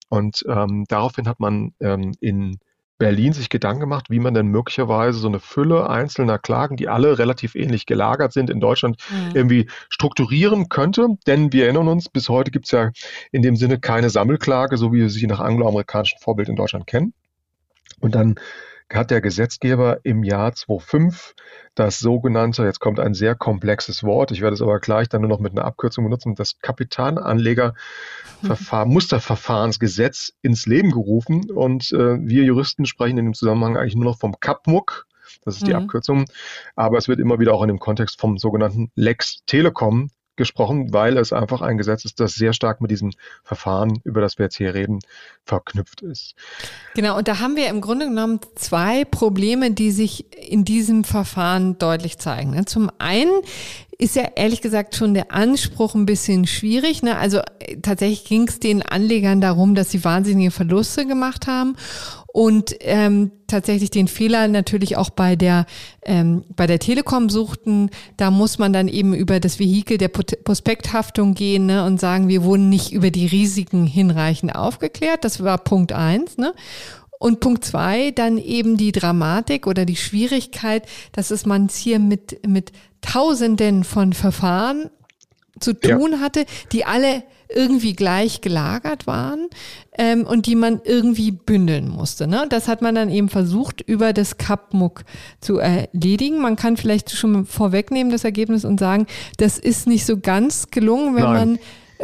Und 0.09 0.43
ähm, 0.47 0.86
daraufhin 0.88 1.28
hat 1.28 1.39
man 1.39 1.74
ähm, 1.80 2.13
in 2.19 2.59
Berlin 3.04 3.34
sich 3.34 3.49
Gedanken 3.49 3.82
gemacht, 3.82 4.10
wie 4.10 4.22
man 4.22 4.34
denn 4.34 4.47
möglicherweise 4.47 5.20
so 5.20 5.28
eine 5.28 5.41
Fülle 5.41 5.89
einzelner 5.89 6.39
Klagen, 6.39 6.78
die 6.78 6.88
alle 6.88 7.20
relativ 7.20 7.54
ähnlich 7.54 7.86
gelagert 7.86 8.32
sind, 8.32 8.49
in 8.49 8.62
Deutschland 8.62 8.95
mhm. 9.10 9.36
irgendwie 9.36 9.70
strukturieren 9.89 10.70
könnte. 10.70 11.10
Denn 11.28 11.51
wir 11.51 11.66
erinnern 11.66 11.89
uns, 11.89 12.08
bis 12.08 12.30
heute 12.30 12.49
gibt 12.49 12.64
es 12.68 12.72
ja 12.72 12.91
in 13.34 13.41
dem 13.41 13.58
Sinne 13.58 13.78
keine 13.78 14.10
Sammelklage, 14.10 14.78
so 14.78 14.93
wie 14.93 14.99
wir 14.99 15.10
sie 15.10 15.28
nach 15.28 15.41
angloamerikanischen 15.41 16.18
Vorbild 16.22 16.47
in 16.47 16.56
Deutschland 16.56 16.88
kennen. 16.88 17.14
Und 17.99 18.16
dann 18.16 18.36
hat 18.95 19.11
der 19.11 19.21
Gesetzgeber 19.21 19.99
im 20.03 20.23
Jahr 20.23 20.53
2005 20.53 21.35
das 21.75 21.99
sogenannte, 21.99 22.63
jetzt 22.63 22.79
kommt 22.79 22.99
ein 22.99 23.13
sehr 23.13 23.35
komplexes 23.35 24.03
Wort, 24.03 24.31
ich 24.31 24.41
werde 24.41 24.53
es 24.53 24.61
aber 24.61 24.79
gleich 24.79 25.09
dann 25.09 25.21
nur 25.21 25.29
noch 25.29 25.39
mit 25.39 25.53
einer 25.53 25.65
Abkürzung 25.65 26.03
benutzen, 26.03 26.35
das 26.35 26.59
Kapitalanlegerverfahren, 26.59 28.87
mhm. 28.87 28.93
Musterverfahrensgesetz 28.93 30.33
ins 30.41 30.65
Leben 30.65 30.91
gerufen. 30.91 31.51
Und 31.51 31.91
äh, 31.91 32.17
wir 32.19 32.43
Juristen 32.43 32.85
sprechen 32.85 33.17
in 33.17 33.25
dem 33.25 33.33
Zusammenhang 33.33 33.77
eigentlich 33.77 33.95
nur 33.95 34.05
noch 34.05 34.19
vom 34.19 34.39
KAPMUK. 34.39 35.07
Das 35.43 35.55
ist 35.55 35.65
die 35.65 35.71
mhm. 35.71 35.77
Abkürzung. 35.77 36.25
Aber 36.75 36.97
es 36.97 37.07
wird 37.07 37.19
immer 37.19 37.39
wieder 37.39 37.53
auch 37.53 37.63
in 37.63 37.69
dem 37.69 37.79
Kontext 37.79 38.19
vom 38.19 38.37
sogenannten 38.37 38.91
Lex 38.95 39.43
Telekom 39.45 40.09
gesprochen, 40.36 40.93
weil 40.93 41.17
es 41.17 41.34
einfach 41.34 41.61
ein 41.61 41.77
Gesetz 41.77 42.05
ist, 42.05 42.19
das 42.19 42.34
sehr 42.34 42.53
stark 42.53 42.81
mit 42.81 42.91
diesem 42.91 43.11
Verfahren, 43.43 43.99
über 44.03 44.21
das 44.21 44.38
wir 44.38 44.45
jetzt 44.45 44.57
hier 44.57 44.73
reden, 44.73 44.99
verknüpft 45.45 46.01
ist. 46.01 46.36
Genau, 46.95 47.17
und 47.17 47.27
da 47.27 47.39
haben 47.39 47.55
wir 47.55 47.67
im 47.67 47.81
Grunde 47.81 48.07
genommen 48.07 48.39
zwei 48.55 49.05
Probleme, 49.05 49.71
die 49.71 49.91
sich 49.91 50.25
in 50.38 50.65
diesem 50.65 51.03
Verfahren 51.03 51.77
deutlich 51.77 52.17
zeigen. 52.17 52.51
Ne? 52.51 52.65
Zum 52.65 52.89
einen 52.97 53.31
ist 53.97 54.15
ja 54.15 54.27
ehrlich 54.36 54.61
gesagt 54.61 54.95
schon 54.95 55.13
der 55.13 55.31
Anspruch 55.31 55.95
ein 55.95 56.05
bisschen 56.05 56.47
schwierig. 56.47 57.03
Ne? 57.03 57.17
Also 57.17 57.39
äh, 57.59 57.77
tatsächlich 57.81 58.25
ging 58.25 58.47
es 58.47 58.59
den 58.59 58.81
Anlegern 58.81 59.39
darum, 59.39 59.75
dass 59.75 59.91
sie 59.91 60.03
wahnsinnige 60.03 60.51
Verluste 60.51 61.05
gemacht 61.05 61.47
haben 61.47 61.75
und 62.34 62.75
ähm, 62.79 63.31
tatsächlich 63.45 63.91
den 63.91 64.07
Fehler 64.07 64.47
natürlich 64.47 64.97
auch 64.97 65.11
bei 65.11 65.36
der 65.36 65.67
ähm, 66.01 66.43
bei 66.55 66.65
der 66.65 66.79
Telekom 66.79 67.29
suchten. 67.29 67.91
Da 68.17 68.31
muss 68.31 68.57
man 68.57 68.73
dann 68.73 68.88
eben 68.88 69.13
über 69.13 69.39
das 69.39 69.59
Vehikel 69.59 69.99
der 69.99 70.07
Prospekthaftung 70.07 71.36
gehen 71.36 71.67
ne, 71.67 71.86
und 71.86 71.99
sagen, 71.99 72.27
wir 72.27 72.43
wurden 72.43 72.69
nicht 72.69 72.91
über 72.91 73.11
die 73.11 73.27
Risiken 73.27 73.86
hinreichend 73.86 74.55
aufgeklärt. 74.55 75.23
Das 75.23 75.43
war 75.43 75.59
Punkt 75.59 75.91
eins. 75.91 76.39
Ne? 76.39 76.55
Und 77.19 77.39
Punkt 77.39 77.65
zwei, 77.65 78.09
dann 78.09 78.39
eben 78.39 78.77
die 78.77 78.91
Dramatik 78.91 79.67
oder 79.67 79.86
die 79.86 79.95
Schwierigkeit, 79.95 80.88
dass 81.11 81.29
es 81.29 81.45
man 81.45 81.69
hier 81.69 81.99
mit, 81.99 82.47
mit 82.47 82.71
Tausenden 83.01 83.84
von 83.84 84.11
Verfahren 84.11 84.89
zu 85.59 85.73
tun 85.79 86.13
ja. 86.13 86.19
hatte, 86.19 86.45
die 86.71 86.84
alle 86.84 87.21
irgendwie 87.54 87.93
gleich 87.93 88.41
gelagert 88.41 89.08
waren 89.08 89.47
ähm, 89.97 90.26
und 90.26 90.45
die 90.45 90.56
man 90.56 90.82
irgendwie 90.84 91.32
bündeln 91.32 91.89
musste. 91.89 92.28
Ne? 92.28 92.45
Das 92.49 92.68
hat 92.68 92.82
man 92.82 92.95
dann 92.95 93.10
eben 93.10 93.30
versucht, 93.30 93.82
über 93.82 94.14
das 94.14 94.38
CapMuck 94.38 95.04
zu 95.39 95.60
erledigen. 95.60 96.39
Man 96.39 96.56
kann 96.56 96.78
vielleicht 96.78 97.12
schon 97.12 97.45
vorwegnehmen 97.45 98.12
das 98.12 98.24
Ergebnis 98.24 98.66
und 98.66 98.80
sagen, 98.80 99.08
das 99.38 99.60
ist 99.60 99.88
nicht 99.88 100.06
so 100.06 100.20
ganz 100.20 100.68
gelungen, 100.72 101.16
wenn 101.16 101.24
Nein. 101.24 101.34
man 101.34 101.60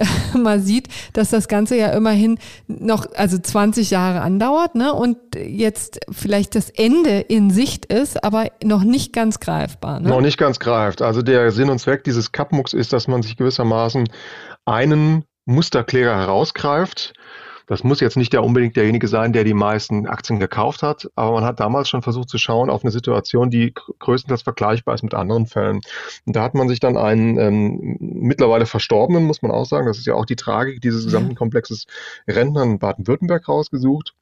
mal 0.41 0.59
sieht, 0.59 0.87
dass 1.13 1.29
das 1.29 1.47
Ganze 1.47 1.77
ja 1.77 1.87
immerhin 1.89 2.39
noch, 2.67 3.05
also 3.15 3.37
20 3.37 3.91
Jahre 3.91 4.21
andauert, 4.21 4.75
ne? 4.75 4.93
Und 4.93 5.17
jetzt 5.35 5.99
vielleicht 6.11 6.55
das 6.55 6.69
Ende 6.69 7.19
in 7.19 7.51
Sicht 7.51 7.85
ist, 7.85 8.23
aber 8.23 8.47
noch 8.63 8.83
nicht 8.83 9.13
ganz 9.13 9.39
greifbar. 9.39 9.99
Ne? 9.99 10.09
Noch 10.09 10.21
nicht 10.21 10.37
ganz 10.37 10.59
greift. 10.59 11.01
Also 11.01 11.21
der 11.21 11.51
Sinn 11.51 11.69
und 11.69 11.79
Zweck 11.79 12.03
dieses 12.03 12.31
Kapmucks 12.31 12.73
ist, 12.73 12.93
dass 12.93 13.07
man 13.07 13.21
sich 13.21 13.37
gewissermaßen 13.37 14.09
einen 14.65 15.25
Musterkläger 15.45 16.15
herausgreift 16.15 17.13
das 17.69 17.83
muss 17.83 17.99
jetzt 17.99 18.17
nicht 18.17 18.33
der 18.33 18.43
unbedingt 18.43 18.75
derjenige 18.75 19.07
sein, 19.07 19.31
der 19.31 19.43
die 19.43 19.53
meisten 19.53 20.07
Aktien 20.07 20.39
gekauft 20.39 20.81
hat, 20.81 21.07
aber 21.13 21.33
man 21.33 21.43
hat 21.43 21.59
damals 21.59 21.87
schon 21.87 22.01
versucht 22.01 22.27
zu 22.27 22.39
schauen 22.39 22.67
auf 22.67 22.83
eine 22.83 22.89
Situation, 22.89 23.51
die 23.51 23.75
größtenteils 23.99 24.41
vergleichbar 24.41 24.95
ist 24.95 25.03
mit 25.03 25.13
anderen 25.13 25.45
Fällen. 25.45 25.79
Und 26.25 26.35
da 26.35 26.41
hat 26.41 26.55
man 26.55 26.67
sich 26.67 26.79
dann 26.79 26.97
einen 26.97 27.37
ähm, 27.37 27.97
mittlerweile 27.99 28.65
Verstorbenen, 28.65 29.23
muss 29.23 29.43
man 29.43 29.51
auch 29.51 29.65
sagen, 29.65 29.85
das 29.85 29.99
ist 29.99 30.07
ja 30.07 30.15
auch 30.15 30.25
die 30.25 30.35
Tragik 30.35 30.81
dieses 30.81 31.05
gesamten 31.05 31.35
Komplexes 31.35 31.85
Rentnern 32.27 32.71
in 32.71 32.79
Baden-Württemberg 32.79 33.47
rausgesucht. 33.47 34.15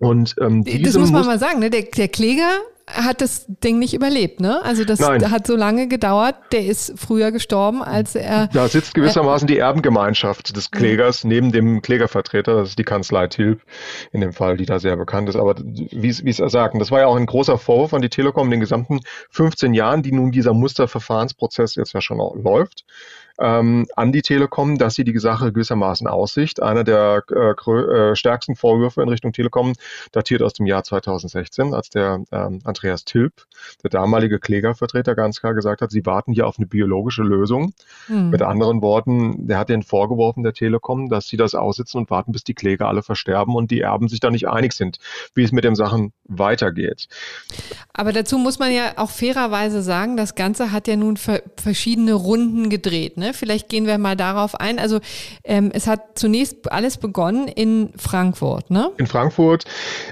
Und 0.00 0.34
ähm, 0.40 0.64
das 0.82 0.96
muss 0.96 1.12
man 1.12 1.26
mal 1.26 1.38
sagen, 1.38 1.60
ne? 1.60 1.70
der, 1.70 1.82
der 1.82 2.08
Kläger 2.08 2.50
hat 2.92 3.20
das 3.20 3.44
Ding 3.46 3.78
nicht 3.78 3.94
überlebt, 3.94 4.40
ne? 4.40 4.62
Also 4.64 4.84
das 4.84 4.98
Nein. 4.98 5.30
hat 5.30 5.46
so 5.46 5.54
lange 5.54 5.88
gedauert. 5.88 6.34
Der 6.52 6.64
ist 6.64 6.94
früher 6.96 7.30
gestorben, 7.30 7.82
als 7.82 8.14
er. 8.14 8.48
Da 8.48 8.66
sitzt 8.66 8.94
gewissermaßen 8.94 9.48
äh, 9.48 9.52
die 9.52 9.58
Erbengemeinschaft 9.58 10.56
des 10.56 10.70
Klägers 10.70 11.22
neben 11.22 11.52
dem 11.52 11.82
Klägervertreter. 11.82 12.56
Das 12.56 12.70
ist 12.70 12.78
die 12.78 12.84
Kanzlei 12.84 13.28
Tilp 13.28 13.62
in 14.12 14.20
dem 14.20 14.32
Fall, 14.32 14.56
die 14.56 14.66
da 14.66 14.78
sehr 14.78 14.96
bekannt 14.96 15.28
ist. 15.28 15.36
Aber 15.36 15.54
wie 15.58 16.08
es 16.08 16.36
sagten, 16.36 16.78
das 16.78 16.90
war 16.90 17.00
ja 17.00 17.06
auch 17.06 17.16
ein 17.16 17.26
großer 17.26 17.58
Vorwurf 17.58 17.94
an 17.94 18.02
die 18.02 18.08
Telekom 18.08 18.46
in 18.46 18.52
den 18.52 18.60
gesamten 18.60 19.00
15 19.30 19.74
Jahren, 19.74 20.02
die 20.02 20.12
nun 20.12 20.32
dieser 20.32 20.54
Musterverfahrensprozess 20.54 21.76
jetzt 21.76 21.92
ja 21.92 22.00
schon 22.00 22.18
läuft 22.42 22.84
ähm, 23.40 23.86
an 23.96 24.12
die 24.12 24.22
Telekom, 24.22 24.78
dass 24.78 24.94
sie 24.94 25.04
die 25.04 25.18
Sache 25.18 25.52
gewissermaßen 25.52 26.06
aussicht. 26.06 26.62
Einer 26.62 26.84
der 26.84 27.24
äh, 27.30 27.70
äh, 27.70 28.16
stärksten 28.16 28.54
Vorwürfe 28.54 29.02
in 29.02 29.08
Richtung 29.08 29.32
Telekom 29.32 29.72
datiert 30.12 30.42
aus 30.42 30.52
dem 30.52 30.66
Jahr 30.66 30.84
2016, 30.84 31.74
als 31.74 31.90
der 31.90 32.22
ähm, 32.30 32.60
Andreas 32.64 33.04
Tilp, 33.04 33.32
der 33.82 33.90
damalige 33.90 34.38
Klägervertreter, 34.38 35.14
ganz 35.14 35.40
klar 35.40 35.54
gesagt 35.54 35.82
hat, 35.82 35.90
sie 35.90 36.04
warten 36.06 36.32
hier 36.32 36.46
auf 36.46 36.58
eine 36.58 36.66
biologische 36.66 37.22
Lösung. 37.22 37.72
Mhm. 38.08 38.30
Mit 38.30 38.42
anderen 38.42 38.82
Worten, 38.82 39.46
der 39.46 39.58
hat 39.58 39.70
den 39.70 39.82
vorgeworfen 39.82 40.42
der 40.42 40.52
Telekom, 40.52 41.08
dass 41.08 41.26
sie 41.26 41.36
das 41.36 41.54
aussitzen 41.54 41.98
und 41.98 42.10
warten, 42.10 42.32
bis 42.32 42.44
die 42.44 42.54
Kläger 42.54 42.88
alle 42.88 43.02
versterben 43.02 43.54
und 43.54 43.70
die 43.70 43.80
Erben 43.80 44.08
sich 44.08 44.20
da 44.20 44.30
nicht 44.30 44.48
einig 44.48 44.72
sind, 44.74 44.98
wie 45.34 45.42
es 45.42 45.52
mit 45.52 45.64
den 45.64 45.74
Sachen 45.74 46.12
weitergeht. 46.30 47.08
Aber 47.92 48.12
dazu 48.12 48.38
muss 48.38 48.58
man 48.58 48.72
ja 48.72 48.92
auch 48.96 49.10
fairerweise 49.10 49.82
sagen, 49.82 50.16
das 50.16 50.34
Ganze 50.34 50.72
hat 50.72 50.88
ja 50.88 50.96
nun 50.96 51.16
verschiedene 51.16 52.14
Runden 52.14 52.70
gedreht. 52.70 53.16
Ne? 53.16 53.34
Vielleicht 53.34 53.68
gehen 53.68 53.86
wir 53.86 53.98
mal 53.98 54.16
darauf 54.16 54.54
ein. 54.54 54.78
Also 54.78 55.00
ähm, 55.44 55.70
es 55.74 55.86
hat 55.86 56.18
zunächst 56.18 56.70
alles 56.70 56.96
begonnen 56.96 57.48
in 57.48 57.92
Frankfurt. 57.96 58.70
Ne? 58.70 58.90
In 58.96 59.06
Frankfurt. 59.06 59.64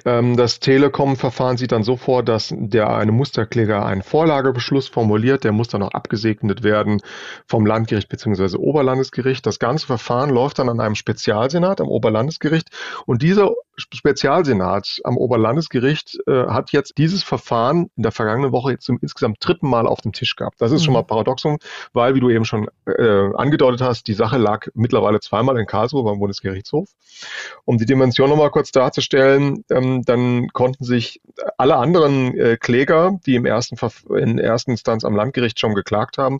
Ähm, 0.04 0.36
das 0.36 0.60
Telekom-Verfahren 0.60 1.56
sieht 1.56 1.72
dann 1.72 1.84
so 1.84 1.96
vor, 1.96 2.22
dass 2.22 2.52
der 2.54 2.90
eine 2.90 3.12
Musterkläger 3.12 3.86
einen 3.86 4.02
Vorlagebeschluss 4.02 4.88
formuliert. 4.88 5.44
Der 5.44 5.52
muss 5.52 5.68
dann 5.68 5.82
auch 5.82 5.92
abgesegnet 5.92 6.62
werden 6.62 7.00
vom 7.46 7.64
Landgericht 7.64 8.08
bzw. 8.08 8.56
Oberlandesgericht. 8.56 9.46
Das 9.46 9.58
ganze 9.58 9.86
Verfahren 9.86 10.30
läuft 10.30 10.58
dann 10.58 10.68
an 10.68 10.80
einem 10.80 10.96
Spezialsenat 10.96 11.80
am 11.80 11.88
Oberlandesgericht. 11.88 12.68
Und 13.06 13.22
dieser 13.22 13.52
Spezialsenat 13.78 15.00
am 15.04 15.16
Oberlandesgericht 15.16 16.18
äh, 16.26 16.46
hat 16.46 16.72
jetzt 16.72 16.98
dieses 16.98 17.22
Verfahren 17.22 17.90
in 17.96 18.02
der 18.02 18.12
vergangenen 18.12 18.52
Woche 18.52 18.72
jetzt 18.72 18.84
zum 18.84 18.98
insgesamt 19.00 19.38
dritten 19.40 19.68
Mal 19.68 19.86
auf 19.86 20.00
dem 20.00 20.12
Tisch 20.12 20.36
gehabt. 20.36 20.60
Das 20.60 20.72
ist 20.72 20.82
mhm. 20.82 20.84
schon 20.84 20.94
mal 20.94 21.04
Paradoxum, 21.04 21.58
weil, 21.92 22.14
wie 22.14 22.20
du 22.20 22.28
eben 22.30 22.44
schon 22.44 22.68
äh, 22.86 23.34
angedeutet 23.34 23.80
hast, 23.80 24.06
die 24.08 24.14
Sache 24.14 24.36
lag 24.36 24.66
mittlerweile 24.74 25.20
zweimal 25.20 25.58
in 25.58 25.66
Karlsruhe 25.66 26.04
beim 26.04 26.18
Bundesgerichtshof. 26.18 26.88
Um 27.64 27.78
die 27.78 27.86
Dimension 27.86 28.28
nochmal 28.28 28.50
kurz 28.50 28.72
darzustellen, 28.72 29.64
ähm, 29.70 30.02
dann 30.04 30.48
konnten 30.48 30.84
sich 30.84 31.20
alle 31.56 31.76
anderen 31.76 32.36
äh, 32.36 32.56
Kläger, 32.56 33.18
die 33.26 33.36
im 33.36 33.46
ersten 33.46 33.76
in 34.16 34.38
erster 34.38 34.72
Instanz 34.72 35.04
am 35.04 35.14
Landgericht 35.14 35.58
schon 35.58 35.74
geklagt 35.74 36.18
haben, 36.18 36.38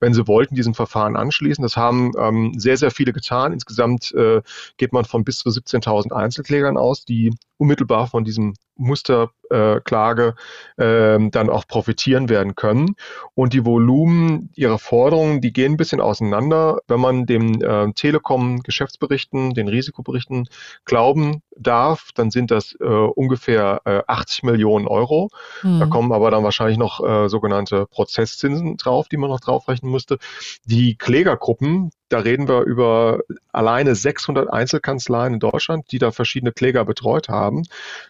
wenn 0.00 0.14
sie 0.14 0.26
wollten, 0.26 0.54
diesem 0.54 0.74
Verfahren 0.74 1.16
anschließen. 1.16 1.62
Das 1.62 1.76
haben 1.76 2.12
ähm, 2.18 2.54
sehr, 2.58 2.76
sehr 2.76 2.90
viele 2.90 3.12
getan. 3.12 3.52
Insgesamt 3.52 4.12
äh, 4.12 4.42
geht 4.76 4.92
man 4.92 5.04
von 5.04 5.24
bis 5.24 5.38
zu 5.38 5.48
17.000 5.48 6.12
Einzelklägern 6.12 6.76
aus, 6.80 7.04
die 7.04 7.30
unmittelbar 7.60 8.06
von 8.06 8.24
diesem 8.24 8.54
Musterklage 8.80 10.34
äh, 10.78 11.14
äh, 11.14 11.30
dann 11.30 11.50
auch 11.50 11.66
profitieren 11.68 12.28
werden 12.28 12.54
können. 12.54 12.96
Und 13.34 13.52
die 13.52 13.66
Volumen 13.66 14.50
ihrer 14.54 14.78
Forderungen, 14.78 15.40
die 15.40 15.52
gehen 15.52 15.72
ein 15.72 15.76
bisschen 15.76 16.00
auseinander. 16.00 16.78
Wenn 16.88 17.00
man 17.00 17.26
dem 17.26 17.60
äh, 17.62 17.92
Telekom-Geschäftsberichten, 17.92 19.52
den 19.52 19.68
Risikoberichten 19.68 20.48
glauben 20.86 21.42
darf, 21.56 22.10
dann 22.14 22.30
sind 22.30 22.50
das 22.50 22.74
äh, 22.80 22.84
ungefähr 22.84 23.82
äh, 23.84 24.00
80 24.06 24.44
Millionen 24.44 24.88
Euro. 24.88 25.28
Mhm. 25.62 25.80
Da 25.80 25.86
kommen 25.86 26.12
aber 26.12 26.30
dann 26.30 26.42
wahrscheinlich 26.42 26.78
noch 26.78 27.06
äh, 27.06 27.28
sogenannte 27.28 27.86
Prozesszinsen 27.86 28.78
drauf, 28.78 29.08
die 29.08 29.18
man 29.18 29.28
noch 29.28 29.40
draufrechnen 29.40 29.92
müsste. 29.92 30.18
Die 30.64 30.96
Klägergruppen, 30.96 31.90
da 32.08 32.20
reden 32.20 32.48
wir 32.48 32.62
über 32.62 33.20
alleine 33.52 33.94
600 33.94 34.50
Einzelkanzleien 34.50 35.34
in 35.34 35.40
Deutschland, 35.40 35.92
die 35.92 35.98
da 35.98 36.10
verschiedene 36.10 36.52
Kläger 36.52 36.84
betreut 36.84 37.28
haben. 37.28 37.49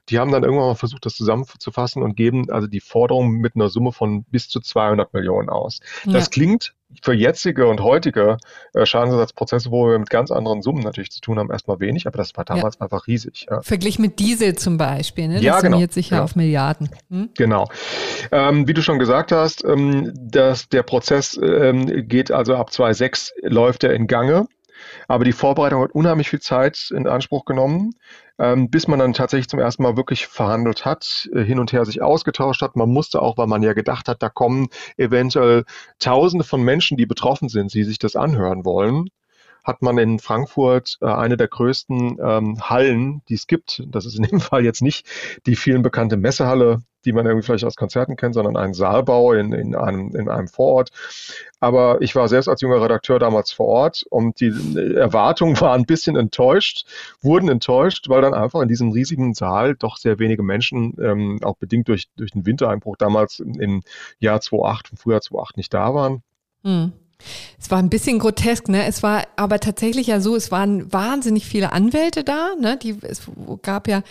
Die 0.09 0.19
haben 0.19 0.33
dann 0.33 0.45
irgendwann 0.45 0.69
mal 0.69 0.75
versucht, 0.75 1.07
das 1.07 1.15
zusammenzufassen 1.15 2.03
und 2.03 2.17
geben 2.17 2.51
also 2.51 2.67
die 2.67 2.81
Forderung 2.81 3.33
mit 3.33 3.57
einer 3.57 3.69
Summe 3.69 3.93
von 3.93 4.25
bis 4.25 4.49
zu 4.49 4.61
200 4.61 5.13
Millionen 5.15 5.49
aus. 5.49 5.81
Ja. 6.05 6.13
Das 6.13 6.31
klingt 6.31 6.75
für 7.03 7.13
jetzige 7.13 7.69
und 7.69 7.81
heutige 7.81 8.39
äh, 8.75 8.85
Schadensersatzprozesse, 8.85 9.71
wo 9.71 9.89
wir 9.89 9.99
mit 9.99 10.11
ganz 10.11 10.31
anderen 10.31 10.63
Summen 10.63 10.83
natürlich 10.83 11.11
zu 11.11 11.21
tun 11.21 11.39
haben, 11.39 11.51
erstmal 11.51 11.81
wenig, 11.81 12.07
aber 12.07 12.19
das 12.19 12.37
war 12.37 12.45
damals 12.45 12.77
ja. 12.77 12.81
einfach 12.83 13.07
riesig. 13.07 13.47
Ja. 13.49 13.63
Verglichen 13.63 14.03
mit 14.03 14.19
Diesel 14.19 14.57
zum 14.57 14.77
Beispiel, 14.77 15.29
ne? 15.29 15.35
das 15.35 15.43
ja, 15.45 15.61
genau. 15.61 15.77
summiert 15.77 15.93
sich 15.93 16.11
ja, 16.11 16.23
auf 16.23 16.37
Milliarden. 16.37 16.91
Hm? 17.11 17.31
Genau. 17.37 17.69
Ähm, 18.33 18.67
wie 18.67 18.75
du 18.75 18.83
schon 18.83 18.99
gesagt 18.99 19.33
hast, 19.33 19.65
ähm, 19.65 20.13
dass 20.17 20.69
der 20.69 20.83
Prozess 20.83 21.39
ähm, 21.43 22.09
geht 22.09 22.31
also 22.31 22.57
ab 22.57 22.73
2006 22.73 23.35
läuft 23.43 23.85
er 23.85 23.95
in 23.95 24.07
Gange. 24.07 24.47
Aber 25.09 25.25
die 25.25 25.33
Vorbereitung 25.33 25.83
hat 25.83 25.93
unheimlich 25.93 26.31
viel 26.31 26.41
Zeit 26.41 26.91
in 26.95 27.07
Anspruch 27.07 27.45
genommen, 27.45 27.93
ähm, 28.39 28.71
bis 28.71 28.89
man 28.89 28.99
dann 28.99 29.13
tatsächlich 29.13 29.49
zum 29.49 29.61
ersten 29.61 29.83
Mal 29.83 29.97
wirklich 29.97 30.27
verhandelt 30.27 30.85
hat, 30.85 31.29
äh, 31.35 31.43
hin 31.43 31.59
und 31.59 31.73
her 31.73 31.85
sich 31.85 32.03
ausgetauscht 32.03 32.63
hat. 32.63 32.77
Man 32.77 32.89
musste 32.89 33.23
auch, 33.23 33.37
weil 33.39 33.47
man 33.47 33.63
ja 33.63 33.73
gedacht 33.73 34.09
hat, 34.09 34.23
da 34.23 34.29
kommen 34.29 34.69
eventuell 34.97 35.65
Tausende 35.99 36.45
von 36.45 36.63
Menschen, 36.63 36.97
die 36.97 37.07
betroffen 37.07 37.49
sind, 37.49 37.75
die 37.75 37.85
sich 37.85 37.99
das 37.99 38.17
anhören 38.17 38.65
wollen 38.65 39.09
hat 39.65 39.83
man 39.83 39.99
in 39.99 40.19
Frankfurt 40.19 40.99
äh, 41.01 41.07
eine 41.07 41.37
der 41.37 41.49
größten 41.49 42.19
ähm, 42.23 42.61
Hallen, 42.61 43.23
die 43.29 43.35
es 43.35 43.47
gibt. 43.47 43.83
Das 43.89 44.07
ist 44.07 44.17
in 44.17 44.25
dem 44.25 44.41
Fall 44.41 44.65
jetzt 44.65 44.83
nicht 44.83 45.07
die 45.47 45.57
vielen 45.57 45.83
bekannte 45.83 46.17
Messehalle, 46.17 46.83
die 47.05 47.13
man 47.13 47.27
irgendwie 47.27 47.47
vielleicht 47.47 47.65
aus 47.65 47.77
Konzerten 47.77 48.17
kennt, 48.17 48.35
sondern 48.35 48.57
einen 48.57 48.75
Saalbau 48.75 49.33
in, 49.33 49.53
in, 49.53 49.75
einem, 49.75 50.15
in 50.15 50.29
einem 50.29 50.49
Vorort. 50.49 50.91
Aber 51.59 52.01
ich 52.03 52.15
war 52.15 52.29
selbst 52.29 52.49
als 52.49 52.61
junger 52.61 52.83
Redakteur 52.83 53.19
damals 53.19 53.53
vor 53.53 53.67
Ort 53.67 54.05
und 54.11 54.41
die 54.41 54.53
Erwartungen 54.97 55.61
waren 55.61 55.83
ein 55.83 55.87
bisschen 55.87 56.17
enttäuscht, 56.17 56.87
wurden 57.23 57.49
enttäuscht, 57.49 58.09
weil 58.09 58.23
dann 58.23 58.35
einfach 58.35 58.61
in 58.61 58.69
diesem 58.69 58.93
riesigen 58.93 59.35
Saal 59.35 59.77
doch 59.77 59.97
sehr 59.97 60.19
wenige 60.19 60.43
Menschen, 60.43 60.97
ähm, 61.03 61.39
auch 61.43 61.57
bedingt 61.57 61.89
durch, 61.89 62.09
durch 62.17 62.33
den 62.33 62.47
Wintereinbruch 62.47 62.97
damals 62.97 63.41
im 63.41 63.83
Jahr 64.19 64.41
2008, 64.41 64.93
im 64.93 64.99
Frühjahr 64.99 65.21
2008 65.21 65.57
nicht 65.57 65.73
da 65.73 65.95
waren. 65.95 66.23
Mhm. 66.63 66.93
Es 67.61 67.71
war 67.71 67.79
ein 67.79 67.91
bisschen 67.91 68.19
grotesk, 68.19 68.69
ne? 68.69 68.87
Es 68.87 69.03
war 69.03 69.25
aber 69.37 69.61
tatsächlich 69.61 70.07
ja 70.07 70.21
so, 70.21 70.37
es 70.37 70.51
waren 70.51 70.93
wahnsinnig 70.93 71.47
viele 71.47 71.73
Anwälte 71.73 72.25
da, 72.25 72.51
ne? 72.61 72.77
Die, 72.77 72.97
es 73.03 73.23
gab 73.63 73.89
ja 73.89 74.03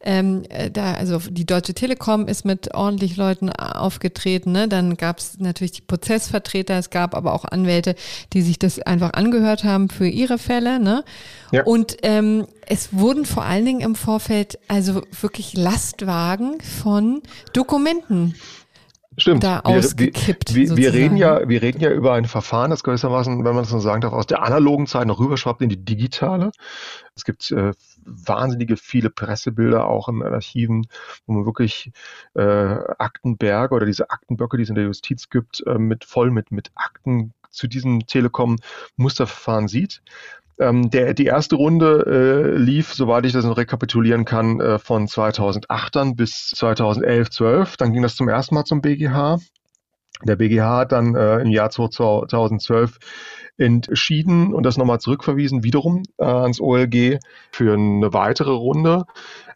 ähm, 0.00 0.44
äh, 0.50 0.70
da, 0.70 0.94
also 0.94 1.18
die 1.18 1.46
Deutsche 1.46 1.74
Telekom 1.74 2.28
ist 2.28 2.44
mit 2.44 2.74
ordentlich 2.74 3.16
Leuten 3.16 3.50
aufgetreten, 3.50 4.52
ne? 4.52 4.68
Dann 4.68 4.96
gab 4.96 5.18
es 5.18 5.38
natürlich 5.40 5.72
die 5.72 5.80
Prozessvertreter, 5.80 6.78
es 6.78 6.90
gab 6.90 7.14
aber 7.14 7.32
auch 7.32 7.44
Anwälte, 7.44 7.96
die 8.32 8.42
sich 8.42 8.58
das 8.58 8.80
einfach 8.80 9.14
angehört 9.14 9.64
haben 9.64 9.88
für 9.88 10.06
ihre 10.06 10.38
Fälle, 10.38 10.78
ne? 10.78 11.04
Ja. 11.50 11.64
Und 11.64 11.96
ähm, 12.02 12.46
es 12.66 12.92
wurden 12.92 13.24
vor 13.24 13.44
allen 13.44 13.64
Dingen 13.64 13.80
im 13.80 13.94
Vorfeld 13.94 14.58
also 14.68 15.02
wirklich 15.20 15.54
Lastwagen 15.54 16.60
von 16.60 17.22
Dokumenten 17.52 18.34
Stimmt. 19.18 19.44
da 19.44 19.62
wir, 19.64 19.78
ausgekippt. 19.78 20.54
Wir, 20.54 20.76
wir, 20.76 20.92
reden 20.92 21.16
ja, 21.16 21.48
wir 21.48 21.62
reden 21.62 21.80
ja 21.80 21.90
über 21.90 22.14
ein 22.14 22.26
Verfahren, 22.26 22.70
das 22.70 22.84
gewissermaßen, 22.84 23.38
wenn 23.38 23.54
man 23.54 23.62
das 23.62 23.70
so 23.70 23.78
sagen 23.78 24.02
darf, 24.02 24.12
aus 24.12 24.26
der 24.26 24.42
analogen 24.42 24.86
Zeit 24.86 25.06
noch 25.06 25.18
rüberschwappt 25.18 25.62
in 25.62 25.68
die 25.68 25.82
digitale. 25.82 26.52
Es 27.14 27.24
gibt 27.24 27.50
äh, 27.50 27.72
wahnsinnige 28.04 28.76
viele 28.76 29.10
Pressebilder 29.10 29.86
auch 29.86 30.08
im 30.08 30.22
Archiven, 30.22 30.86
wo 31.26 31.32
man 31.32 31.46
wirklich 31.46 31.92
äh, 32.34 32.42
Aktenberge 32.42 33.74
oder 33.74 33.86
diese 33.86 34.10
Aktenböcke, 34.10 34.58
die 34.58 34.64
es 34.64 34.68
in 34.68 34.74
der 34.74 34.84
Justiz 34.84 35.30
gibt, 35.30 35.66
äh, 35.66 35.78
mit 35.78 36.04
voll 36.04 36.30
mit, 36.30 36.52
mit 36.52 36.70
Akten 36.74 37.32
zu 37.50 37.66
diesem 37.66 38.06
Telekom-Musterverfahren 38.06 39.68
sieht. 39.68 40.02
Ähm, 40.58 40.90
der, 40.90 41.12
die 41.14 41.26
erste 41.26 41.56
Runde 41.56 42.04
äh, 42.06 42.56
lief, 42.56 42.94
soweit 42.94 43.26
ich 43.26 43.32
das 43.32 43.44
noch 43.44 43.58
rekapitulieren 43.58 44.24
kann, 44.24 44.60
äh, 44.60 44.78
von 44.78 45.06
2008 45.06 45.94
dann 45.94 46.16
bis 46.16 46.50
2011, 46.50 47.30
12. 47.30 47.76
Dann 47.76 47.92
ging 47.92 48.02
das 48.02 48.16
zum 48.16 48.28
ersten 48.28 48.54
Mal 48.54 48.64
zum 48.64 48.80
BGH. 48.80 49.38
Der 50.24 50.36
BGH 50.36 50.78
hat 50.78 50.92
dann 50.92 51.14
äh, 51.14 51.38
im 51.38 51.50
Jahr 51.50 51.70
2012 51.70 52.98
entschieden 53.58 54.52
und 54.52 54.64
das 54.64 54.76
nochmal 54.76 55.00
zurückverwiesen, 55.00 55.62
wiederum 55.62 56.02
äh, 56.18 56.24
ans 56.24 56.60
OLG 56.60 57.18
für 57.50 57.74
eine 57.74 58.12
weitere 58.12 58.52
Runde. 58.52 59.04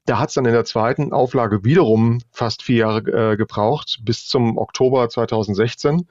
Da 0.06 0.18
hat 0.18 0.30
es 0.30 0.34
dann 0.34 0.46
in 0.46 0.52
der 0.52 0.64
zweiten 0.64 1.12
Auflage 1.12 1.64
wiederum 1.64 2.18
fast 2.32 2.62
vier 2.62 2.76
Jahre 2.76 3.32
äh, 3.32 3.36
gebraucht, 3.36 4.00
bis 4.02 4.26
zum 4.26 4.56
Oktober 4.56 5.08
2016. 5.08 6.06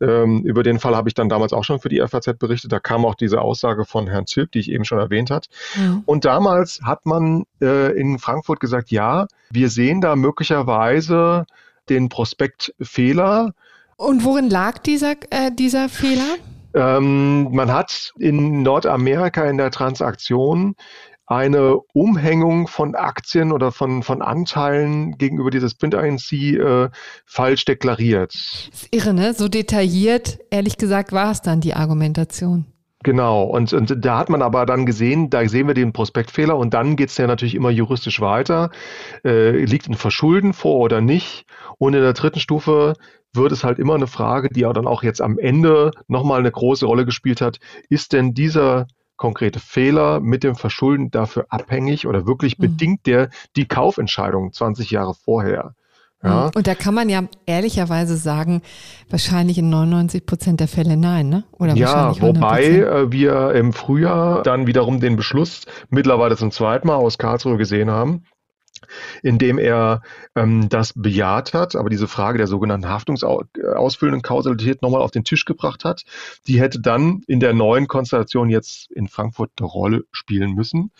Ähm, 0.00 0.42
über 0.42 0.62
den 0.62 0.78
Fall 0.78 0.96
habe 0.96 1.08
ich 1.08 1.14
dann 1.14 1.28
damals 1.28 1.52
auch 1.52 1.64
schon 1.64 1.80
für 1.80 1.88
die 1.88 2.04
FAZ 2.06 2.38
berichtet. 2.38 2.72
Da 2.72 2.80
kam 2.80 3.04
auch 3.04 3.14
diese 3.14 3.40
Aussage 3.40 3.84
von 3.84 4.08
Herrn 4.08 4.26
Zilk, 4.26 4.52
die 4.52 4.58
ich 4.58 4.70
eben 4.70 4.84
schon 4.84 4.98
erwähnt 4.98 5.30
hat. 5.30 5.48
Mhm. 5.76 6.02
Und 6.06 6.24
damals 6.24 6.80
hat 6.82 7.06
man 7.06 7.44
äh, 7.60 7.98
in 7.98 8.18
Frankfurt 8.18 8.60
gesagt, 8.60 8.90
ja, 8.90 9.26
wir 9.50 9.70
sehen 9.70 10.00
da 10.00 10.16
möglicherweise 10.16 11.46
den 11.88 12.08
Prospektfehler. 12.08 13.54
Und 13.98 14.24
worin 14.24 14.48
lag 14.48 14.78
dieser, 14.78 15.16
äh, 15.30 15.50
dieser 15.52 15.88
Fehler? 15.88 16.36
Ähm, 16.72 17.52
man 17.52 17.72
hat 17.72 18.12
in 18.16 18.62
Nordamerika 18.62 19.44
in 19.50 19.58
der 19.58 19.72
Transaktion 19.72 20.76
eine 21.26 21.78
Umhängung 21.94 22.68
von 22.68 22.94
Aktien 22.94 23.50
oder 23.50 23.72
von, 23.72 24.04
von 24.04 24.22
Anteilen 24.22 25.18
gegenüber 25.18 25.50
dieses 25.50 25.74
Print 25.74 25.94
INC 25.94 26.32
äh, 26.32 26.90
falsch 27.26 27.64
deklariert. 27.64 28.34
Das 28.34 28.82
ist 28.82 28.88
irre, 28.92 29.12
ne? 29.12 29.34
So 29.34 29.48
detailliert, 29.48 30.38
ehrlich 30.50 30.78
gesagt, 30.78 31.10
war 31.10 31.32
es 31.32 31.42
dann 31.42 31.60
die 31.60 31.74
Argumentation. 31.74 32.66
Genau, 33.02 33.44
und, 33.44 33.72
und 33.72 34.04
da 34.04 34.18
hat 34.18 34.28
man 34.28 34.42
aber 34.42 34.66
dann 34.66 34.84
gesehen, 34.84 35.30
da 35.30 35.46
sehen 35.48 35.66
wir 35.66 35.74
den 35.74 35.92
Prospektfehler 35.92 36.56
und 36.56 36.74
dann 36.74 36.96
geht 36.96 37.10
es 37.10 37.16
ja 37.16 37.26
natürlich 37.26 37.54
immer 37.54 37.70
juristisch 37.70 38.20
weiter. 38.20 38.70
Äh, 39.24 39.64
liegt 39.64 39.88
ein 39.88 39.94
Verschulden 39.94 40.52
vor 40.52 40.78
oder 40.78 41.00
nicht? 41.00 41.46
Und 41.78 41.94
in 41.94 42.02
der 42.02 42.12
dritten 42.12 42.40
Stufe 42.40 42.94
wird 43.32 43.52
es 43.52 43.64
halt 43.64 43.78
immer 43.78 43.94
eine 43.94 44.06
Frage, 44.06 44.48
die 44.48 44.60
ja 44.60 44.72
dann 44.72 44.86
auch 44.86 45.02
jetzt 45.02 45.20
am 45.20 45.38
Ende 45.38 45.90
nochmal 46.06 46.40
eine 46.40 46.50
große 46.50 46.86
Rolle 46.86 47.04
gespielt 47.04 47.40
hat. 47.40 47.58
Ist 47.88 48.12
denn 48.12 48.34
dieser 48.34 48.86
konkrete 49.16 49.60
Fehler 49.60 50.20
mit 50.20 50.44
dem 50.44 50.54
Verschulden 50.54 51.10
dafür 51.10 51.46
abhängig 51.50 52.06
oder 52.06 52.26
wirklich 52.26 52.58
mhm. 52.58 52.62
bedingt 52.62 53.06
der 53.06 53.30
die 53.56 53.66
Kaufentscheidung 53.66 54.52
20 54.52 54.90
Jahre 54.90 55.14
vorher? 55.14 55.74
Ja. 56.22 56.46
Mhm. 56.46 56.50
Und 56.54 56.66
da 56.66 56.74
kann 56.74 56.94
man 56.94 57.08
ja 57.08 57.22
ehrlicherweise 57.46 58.16
sagen, 58.16 58.62
wahrscheinlich 59.08 59.58
in 59.58 59.70
99 59.70 60.26
Prozent 60.26 60.60
der 60.60 60.68
Fälle 60.68 60.96
nein, 60.96 61.28
ne? 61.28 61.44
Oder 61.52 61.74
ja, 61.74 62.20
wobei 62.20 62.64
äh, 62.64 63.12
wir 63.12 63.52
im 63.52 63.72
Frühjahr 63.72 64.42
dann 64.42 64.66
wiederum 64.66 65.00
den 65.00 65.16
Beschluss 65.16 65.66
mittlerweile 65.90 66.36
zum 66.36 66.50
zweiten 66.50 66.88
Mal 66.88 66.96
aus 66.96 67.18
Karlsruhe 67.18 67.56
gesehen 67.56 67.90
haben, 67.90 68.24
indem 69.22 69.58
er 69.58 70.02
ähm, 70.34 70.68
das 70.68 70.92
bejaht 70.94 71.54
hat, 71.54 71.76
aber 71.76 71.90
diese 71.90 72.08
Frage 72.08 72.38
der 72.38 72.46
sogenannten 72.46 72.88
haftungsausfüllenden 72.88 74.22
Kausalität 74.22 74.82
nochmal 74.82 75.02
auf 75.02 75.10
den 75.10 75.24
Tisch 75.24 75.44
gebracht 75.44 75.84
hat. 75.84 76.02
Die 76.46 76.60
hätte 76.60 76.80
dann 76.80 77.22
in 77.26 77.40
der 77.40 77.52
neuen 77.52 77.88
Konstellation 77.88 78.48
jetzt 78.48 78.90
in 78.92 79.08
Frankfurt 79.08 79.50
eine 79.58 79.66
Rolle 79.66 80.04
spielen 80.12 80.54
müssen. 80.54 80.90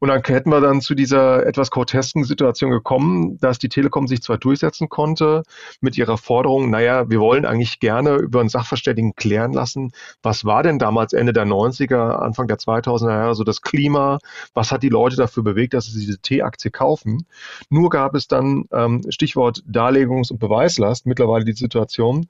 Und 0.00 0.08
dann 0.08 0.22
hätten 0.24 0.50
wir 0.50 0.60
dann 0.60 0.80
zu 0.80 0.94
dieser 0.94 1.46
etwas 1.46 1.70
grotesken 1.70 2.24
Situation 2.24 2.70
gekommen, 2.70 3.38
dass 3.38 3.58
die 3.58 3.68
Telekom 3.68 4.06
sich 4.06 4.22
zwar 4.22 4.38
durchsetzen 4.38 4.88
konnte 4.88 5.42
mit 5.80 5.96
ihrer 5.98 6.18
Forderung, 6.18 6.70
naja, 6.70 7.08
wir 7.10 7.20
wollen 7.20 7.44
eigentlich 7.44 7.80
gerne 7.80 8.16
über 8.16 8.40
einen 8.40 8.48
Sachverständigen 8.48 9.14
klären 9.14 9.52
lassen, 9.52 9.92
was 10.22 10.44
war 10.44 10.62
denn 10.62 10.78
damals 10.78 11.12
Ende 11.12 11.32
der 11.32 11.46
90er, 11.46 12.16
Anfang 12.16 12.48
der 12.48 12.58
2000er 12.58 13.10
Jahre 13.10 13.34
so 13.34 13.44
das 13.44 13.62
Klima, 13.62 14.18
was 14.52 14.72
hat 14.72 14.82
die 14.82 14.88
Leute 14.88 15.16
dafür 15.16 15.42
bewegt, 15.42 15.74
dass 15.74 15.86
sie 15.86 16.00
diese 16.00 16.18
T-Aktie 16.18 16.70
kaufen. 16.70 17.26
Nur 17.68 17.90
gab 17.90 18.14
es 18.14 18.28
dann, 18.28 18.64
ähm, 18.72 19.02
Stichwort 19.08 19.62
Darlegungs- 19.66 20.30
und 20.30 20.38
Beweislast, 20.38 21.06
mittlerweile 21.06 21.44
die 21.44 21.52
Situation, 21.52 22.28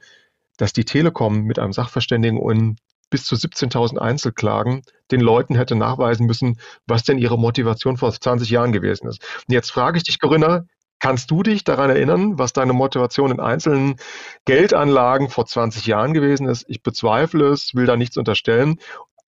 dass 0.57 0.73
die 0.73 0.85
Telekom 0.85 1.43
mit 1.43 1.59
einem 1.59 1.73
Sachverständigen 1.73 2.39
und 2.39 2.79
bis 3.11 3.25
zu 3.27 3.37
17.000 3.37 3.99
Einzelklagen 3.99 4.83
den 5.11 5.21
Leuten 5.21 5.55
hätte 5.55 5.77
nachweisen 5.77 6.27
müssen, 6.27 6.59
was 6.87 7.05
denn 7.05 7.19
ihre 7.19 7.39
Motivation 7.39 7.97
vor 7.97 8.13
20 8.13 8.51
Jahren 8.51 8.73
gewesen 8.73 9.07
ist. 9.09 9.23
Und 9.47 9.53
jetzt 9.53 9.71
frage 9.71 9.99
ich 9.99 10.05
dich, 10.05 10.19
Corinna, 10.19 10.65
kannst 10.99 11.31
du 11.31 11.43
dich 11.43 11.65
daran 11.65 11.91
erinnern, 11.91 12.39
was 12.39 12.53
deine 12.53 12.73
Motivation 12.73 13.31
in 13.31 13.41
einzelnen 13.41 13.97
Geldanlagen 14.47 15.29
vor 15.29 15.47
20 15.47 15.87
Jahren 15.87 16.15
gewesen 16.15 16.49
ist? 16.49 16.65
Ich 16.69 16.83
bezweifle 16.83 17.49
es, 17.49 17.75
will 17.75 17.87
da 17.87 17.97
nichts 17.97 18.17
unterstellen. 18.17 18.81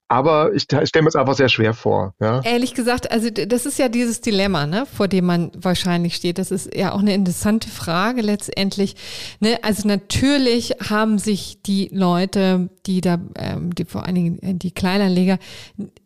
Aber 0.09 0.53
ich, 0.55 0.67
ich 0.71 0.89
stelle 0.89 1.03
mir 1.03 1.09
es 1.09 1.17
einfach 1.17 1.35
sehr 1.35 1.49
schwer 1.49 1.75
vor. 1.75 2.15
Ja? 2.21 2.41
Ehrlich 2.43 2.75
gesagt, 2.75 3.11
also 3.11 3.29
das 3.31 3.67
ist 3.67 3.79
ja 3.79 3.89
dieses 3.89 4.21
Dilemma, 4.21 4.67
ne, 4.67 4.87
vor 4.87 5.09
dem 5.09 5.27
man 5.27 5.51
wahrscheinlich 5.57 6.15
steht. 6.15 6.39
Das 6.39 6.53
ist 6.53 6.75
ja 6.75 6.93
auch 6.93 7.01
eine 7.01 7.15
interessante 7.15 7.69
Frage 7.69 8.23
letztendlich. 8.23 8.95
Ne? 9.41 9.59
Also 9.63 9.89
natürlich 9.89 10.77
haben 10.89 11.19
sich 11.19 11.63
die 11.63 11.91
Leute, 11.93 12.71
die 12.87 13.01
da, 13.01 13.19
ähm, 13.37 13.75
die 13.75 13.85
vor 13.85 14.05
allen 14.05 14.15
Dingen 14.15 14.43
äh, 14.43 14.55
die 14.55 14.71
Kleinanleger, 14.71 15.39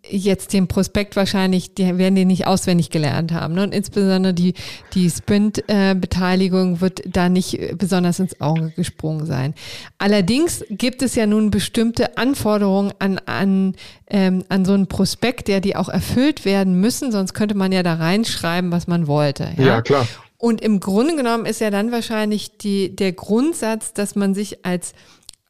jetzt 0.09 0.53
den 0.53 0.67
Prospekt 0.67 1.17
wahrscheinlich, 1.17 1.75
die 1.75 1.99
werden 1.99 2.15
den 2.15 2.29
nicht 2.29 2.47
auswendig 2.47 2.91
gelernt 2.91 3.33
haben. 3.33 3.55
Ne? 3.55 3.63
Und 3.63 3.75
insbesondere 3.75 4.35
die, 4.35 4.55
die 4.95 5.11
Sprint-Beteiligung 5.11 6.77
äh, 6.77 6.81
wird 6.81 7.03
da 7.07 7.29
nicht 7.29 7.77
besonders 7.77 8.19
ins 8.19 8.41
Auge 8.41 8.73
gesprungen 8.75 9.27
sein. 9.27 9.55
Allerdings 9.99 10.65
gibt 10.71 11.03
es 11.03 11.15
ja 11.15 11.27
nun 11.27 11.51
bestimmte 11.51 12.17
Anforderungen 12.17 12.93
an, 12.99 13.19
an 13.27 13.75
ähm, 14.11 14.45
an 14.49 14.65
so 14.65 14.73
einen 14.73 14.89
Prospekt, 14.89 15.49
der 15.49 15.61
die 15.61 15.77
auch 15.77 15.89
erfüllt 15.89 16.45
werden 16.45 16.81
müssen, 16.81 17.13
sonst 17.13 17.33
könnte 17.33 17.55
man 17.55 17.73
ja 17.73 17.83
da 17.83 17.95
reinschreiben, 17.95 18.73
was 18.73 18.87
man 18.87 19.07
wollte. 19.07 19.51
Ja, 19.57 19.65
ja 19.65 19.83
klar. 19.83 20.07
Und 20.37 20.63
im 20.63 20.81
Grunde 20.81 21.17
genommen 21.17 21.47
ist 21.47 21.61
ja 21.61 21.71
dann 21.71 21.93
wahrscheinlich 21.93 22.57
die, 22.57 22.97
der 22.97 23.13
Grundsatz, 23.13 23.93
dass 23.93 24.17
man 24.17 24.35
sich 24.35 24.65
als 24.65 24.95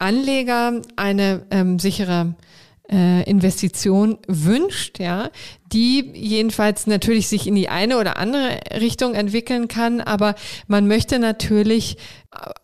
Anleger 0.01 0.83
eine 0.97 1.47
ähm, 1.51 1.79
sichere 1.79 2.35
äh, 2.91 3.23
Investition 3.23 4.19
wünscht, 4.27 4.99
ja, 4.99 5.31
die 5.73 6.11
jedenfalls 6.15 6.89
natürlich 6.89 7.29
sich 7.29 7.47
in 7.47 7.55
die 7.55 7.69
eine 7.69 7.99
oder 7.99 8.17
andere 8.17 8.59
Richtung 8.81 9.15
entwickeln 9.15 9.69
kann, 9.69 10.01
aber 10.01 10.35
man 10.67 10.89
möchte 10.89 11.21
natürlich 11.21 11.97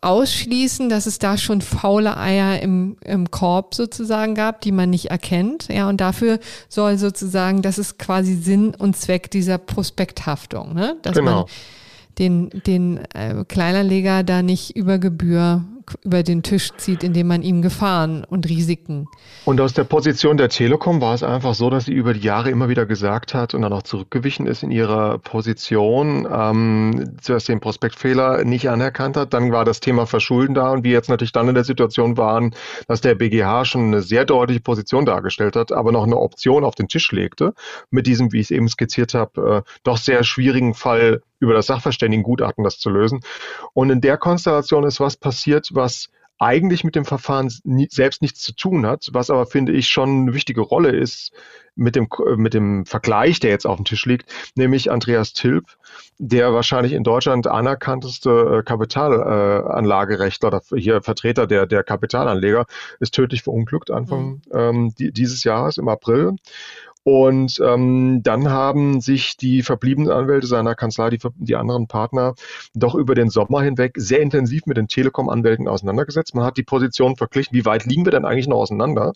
ausschließen, 0.01 0.89
dass 0.89 1.05
es 1.05 1.19
da 1.19 1.37
schon 1.37 1.61
faule 1.61 2.17
Eier 2.17 2.59
im, 2.61 2.97
im 3.03 3.31
Korb 3.31 3.73
sozusagen 3.73 4.35
gab, 4.35 4.61
die 4.61 4.71
man 4.71 4.89
nicht 4.89 5.11
erkennt, 5.11 5.69
ja, 5.69 5.87
und 5.87 6.01
dafür 6.01 6.39
soll 6.67 6.97
sozusagen, 6.97 7.61
das 7.61 7.77
ist 7.77 7.97
quasi 7.97 8.35
Sinn 8.35 8.75
und 8.75 8.97
Zweck 8.97 9.31
dieser 9.31 9.57
Prospekthaftung, 9.57 10.73
ne, 10.73 10.97
dass 11.03 11.15
genau. 11.15 11.31
man 11.31 11.45
den, 12.19 12.49
den 12.65 12.97
äh, 13.13 13.45
Kleinanleger 13.47 14.23
da 14.23 14.41
nicht 14.41 14.75
über 14.75 14.97
Gebühr 14.97 15.63
über 16.03 16.23
den 16.23 16.43
Tisch 16.43 16.71
zieht, 16.77 17.03
indem 17.03 17.27
man 17.27 17.41
ihm 17.41 17.61
Gefahren 17.61 18.23
und 18.23 18.47
Risiken. 18.47 19.07
Und 19.45 19.61
aus 19.61 19.73
der 19.73 19.83
Position 19.83 20.37
der 20.37 20.49
Telekom 20.49 21.01
war 21.01 21.13
es 21.13 21.23
einfach 21.23 21.53
so, 21.53 21.69
dass 21.69 21.85
sie 21.85 21.93
über 21.93 22.13
die 22.13 22.21
Jahre 22.21 22.49
immer 22.49 22.69
wieder 22.69 22.85
gesagt 22.85 23.33
hat 23.33 23.53
und 23.53 23.61
dann 23.61 23.73
auch 23.73 23.83
zurückgewichen 23.83 24.47
ist 24.47 24.63
in 24.63 24.71
ihrer 24.71 25.17
Position, 25.19 26.27
ähm, 26.31 27.17
zuerst 27.21 27.47
den 27.47 27.59
Prospektfehler 27.59 28.43
nicht 28.43 28.69
anerkannt 28.69 29.17
hat. 29.17 29.33
Dann 29.33 29.51
war 29.51 29.65
das 29.65 29.79
Thema 29.79 30.05
Verschulden 30.05 30.53
da 30.53 30.71
und 30.71 30.83
wir 30.83 30.91
jetzt 30.91 31.09
natürlich 31.09 31.31
dann 31.31 31.47
in 31.47 31.55
der 31.55 31.63
Situation 31.63 32.17
waren, 32.17 32.53
dass 32.87 33.01
der 33.01 33.15
BGH 33.15 33.65
schon 33.65 33.87
eine 33.87 34.01
sehr 34.01 34.25
deutliche 34.25 34.61
Position 34.61 35.05
dargestellt 35.05 35.55
hat, 35.55 35.71
aber 35.71 35.91
noch 35.91 36.03
eine 36.03 36.17
Option 36.17 36.63
auf 36.63 36.75
den 36.75 36.87
Tisch 36.87 37.11
legte, 37.11 37.53
mit 37.89 38.07
diesem, 38.07 38.31
wie 38.33 38.39
ich 38.39 38.47
es 38.47 38.51
eben 38.51 38.67
skizziert 38.67 39.13
habe, 39.13 39.63
äh, 39.65 39.69
doch 39.83 39.97
sehr 39.97 40.23
schwierigen 40.23 40.73
Fall 40.73 41.21
über 41.39 41.53
das 41.53 41.67
Sachverständigengutachten 41.67 42.63
das 42.63 42.79
zu 42.79 42.89
lösen. 42.89 43.21
Und 43.73 43.89
in 43.89 44.01
der 44.01 44.17
Konstellation 44.17 44.83
ist 44.85 44.99
was 44.99 45.17
passiert, 45.17 45.69
was 45.77 46.09
eigentlich 46.39 46.83
mit 46.83 46.95
dem 46.95 47.05
Verfahren 47.05 47.51
nie, 47.63 47.87
selbst 47.89 48.21
nichts 48.21 48.41
zu 48.41 48.53
tun 48.53 48.85
hat, 48.85 49.09
was 49.11 49.29
aber, 49.29 49.45
finde 49.45 49.71
ich, 49.71 49.87
schon 49.87 50.23
eine 50.23 50.33
wichtige 50.33 50.61
Rolle 50.61 50.89
ist 50.89 51.31
mit 51.75 51.95
dem, 51.95 52.07
mit 52.35 52.53
dem 52.53 52.85
Vergleich, 52.85 53.39
der 53.39 53.51
jetzt 53.51 53.65
auf 53.65 53.77
dem 53.77 53.85
Tisch 53.85 54.05
liegt, 54.05 54.29
nämlich 54.55 54.91
Andreas 54.91 55.33
Tilp, 55.33 55.65
der 56.17 56.53
wahrscheinlich 56.53 56.93
in 56.93 57.03
Deutschland 57.03 57.47
anerkannteste 57.47 58.59
äh, 58.59 58.63
Kapitalanlagerechtler 58.63 60.47
oder 60.47 60.61
hier 60.75 61.01
Vertreter 61.01 61.47
der, 61.47 61.67
der 61.67 61.83
Kapitalanleger, 61.83 62.65
ist 62.99 63.13
tödlich 63.13 63.43
verunglückt 63.43 63.91
Anfang 63.91 64.41
mhm. 64.51 64.51
ähm, 64.53 64.93
dieses 64.97 65.43
Jahres 65.43 65.77
im 65.77 65.87
April. 65.87 66.35
Und 67.07 67.61
ähm, 67.63 68.19
dann 68.21 68.49
haben 68.49 68.99
sich 68.99 69.37
die 69.37 69.63
verbliebenen 69.63 70.11
Anwälte 70.11 70.45
seiner 70.45 70.75
Kanzlei, 70.75 71.09
die, 71.09 71.19
die 71.37 71.55
anderen 71.55 71.87
Partner, 71.87 72.33
doch 72.75 72.95
über 72.95 73.15
den 73.15 73.29
Sommer 73.29 73.61
hinweg 73.61 73.93
sehr 73.95 74.19
intensiv 74.19 74.65
mit 74.65 74.75
den 74.75 74.89
Telekom-Anwälten 74.89 75.69
auseinandergesetzt. 75.69 76.35
Man 76.35 76.43
hat 76.43 76.57
die 76.57 76.63
Position 76.63 77.15
verglichen, 77.15 77.55
wie 77.55 77.63
weit 77.63 77.85
liegen 77.85 78.03
wir 78.03 78.11
denn 78.11 78.25
eigentlich 78.25 78.49
noch 78.49 78.57
auseinander? 78.57 79.13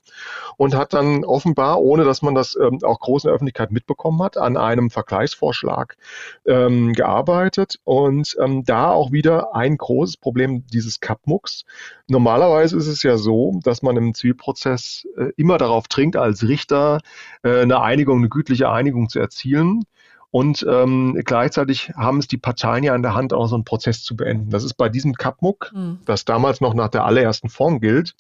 Und 0.55 0.73
hat 0.73 0.93
dann 0.93 1.25
offenbar, 1.25 1.81
ohne 1.81 2.05
dass 2.05 2.21
man 2.21 2.33
das 2.33 2.55
ähm, 2.55 2.79
auch 2.81 3.01
groß 3.01 3.25
in 3.25 3.27
der 3.27 3.35
Öffentlichkeit 3.35 3.73
mitbekommen 3.73 4.23
hat, 4.23 4.37
an 4.37 4.55
einem 4.55 4.89
Vergleichsvorschlag 4.89 5.97
ähm, 6.45 6.93
gearbeitet. 6.93 7.81
Und 7.83 8.37
ähm, 8.39 8.63
da 8.63 8.91
auch 8.91 9.11
wieder 9.11 9.53
ein 9.53 9.75
großes 9.75 10.15
Problem 10.15 10.65
dieses 10.67 11.01
Kapmucks. 11.01 11.65
Normalerweise 12.07 12.77
ist 12.77 12.87
es 12.87 13.03
ja 13.03 13.17
so, 13.17 13.59
dass 13.65 13.81
man 13.81 13.97
im 13.97 14.13
Zivilprozess 14.13 15.05
äh, 15.17 15.33
immer 15.35 15.57
darauf 15.57 15.89
dringt, 15.89 16.15
als 16.15 16.47
Richter 16.47 16.99
äh, 17.43 17.63
eine 17.63 17.80
Einigung, 17.81 18.19
eine 18.19 18.29
gütliche 18.29 18.69
Einigung 18.69 19.09
zu 19.09 19.19
erzielen. 19.19 19.83
Und 20.31 20.65
ähm, 20.67 21.21
gleichzeitig 21.25 21.91
haben 21.95 22.19
es 22.19 22.27
die 22.27 22.37
Parteien 22.37 22.85
ja 22.85 22.95
in 22.95 23.01
der 23.03 23.15
Hand, 23.15 23.33
auch 23.33 23.47
so 23.47 23.55
einen 23.55 23.65
Prozess 23.65 24.01
zu 24.01 24.15
beenden. 24.15 24.49
Das 24.49 24.63
ist 24.63 24.75
bei 24.75 24.87
diesem 24.87 25.13
Kapmuck, 25.13 25.71
mhm. 25.73 25.99
das 26.05 26.23
damals 26.23 26.61
noch 26.61 26.73
nach 26.73 26.87
der 26.87 27.03
allerersten 27.03 27.49
Form 27.49 27.81
gilt, 27.81 28.15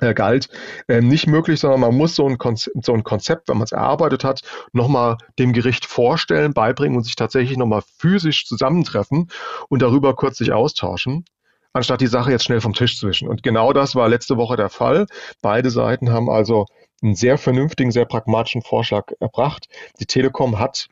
äh, 0.00 0.14
galt, 0.14 0.48
äh, 0.88 1.02
nicht 1.02 1.26
möglich, 1.26 1.60
sondern 1.60 1.80
man 1.80 1.94
muss 1.94 2.14
so 2.14 2.26
ein, 2.26 2.38
Konzept, 2.38 2.86
so 2.86 2.94
ein 2.94 3.04
Konzept, 3.04 3.48
wenn 3.48 3.58
man 3.58 3.64
es 3.64 3.72
erarbeitet 3.72 4.24
hat, 4.24 4.40
nochmal 4.72 5.18
dem 5.38 5.52
Gericht 5.52 5.84
vorstellen, 5.84 6.54
beibringen 6.54 6.96
und 6.96 7.04
sich 7.04 7.16
tatsächlich 7.16 7.58
nochmal 7.58 7.82
physisch 7.98 8.46
zusammentreffen 8.46 9.28
und 9.68 9.82
darüber 9.82 10.16
kurz 10.16 10.38
sich 10.38 10.52
austauschen 10.54 11.26
anstatt 11.72 12.00
die 12.00 12.06
Sache 12.06 12.30
jetzt 12.30 12.44
schnell 12.44 12.60
vom 12.60 12.74
Tisch 12.74 12.98
zu 12.98 13.08
wischen. 13.08 13.28
Und 13.28 13.42
genau 13.42 13.72
das 13.72 13.94
war 13.94 14.08
letzte 14.08 14.36
Woche 14.36 14.56
der 14.56 14.68
Fall. 14.68 15.06
Beide 15.40 15.70
Seiten 15.70 16.12
haben 16.12 16.28
also 16.28 16.66
einen 17.02 17.14
sehr 17.14 17.38
vernünftigen, 17.38 17.90
sehr 17.90 18.04
pragmatischen 18.04 18.62
Vorschlag 18.62 19.12
erbracht. 19.20 19.68
Die 20.00 20.06
Telekom 20.06 20.58
hat 20.58 20.88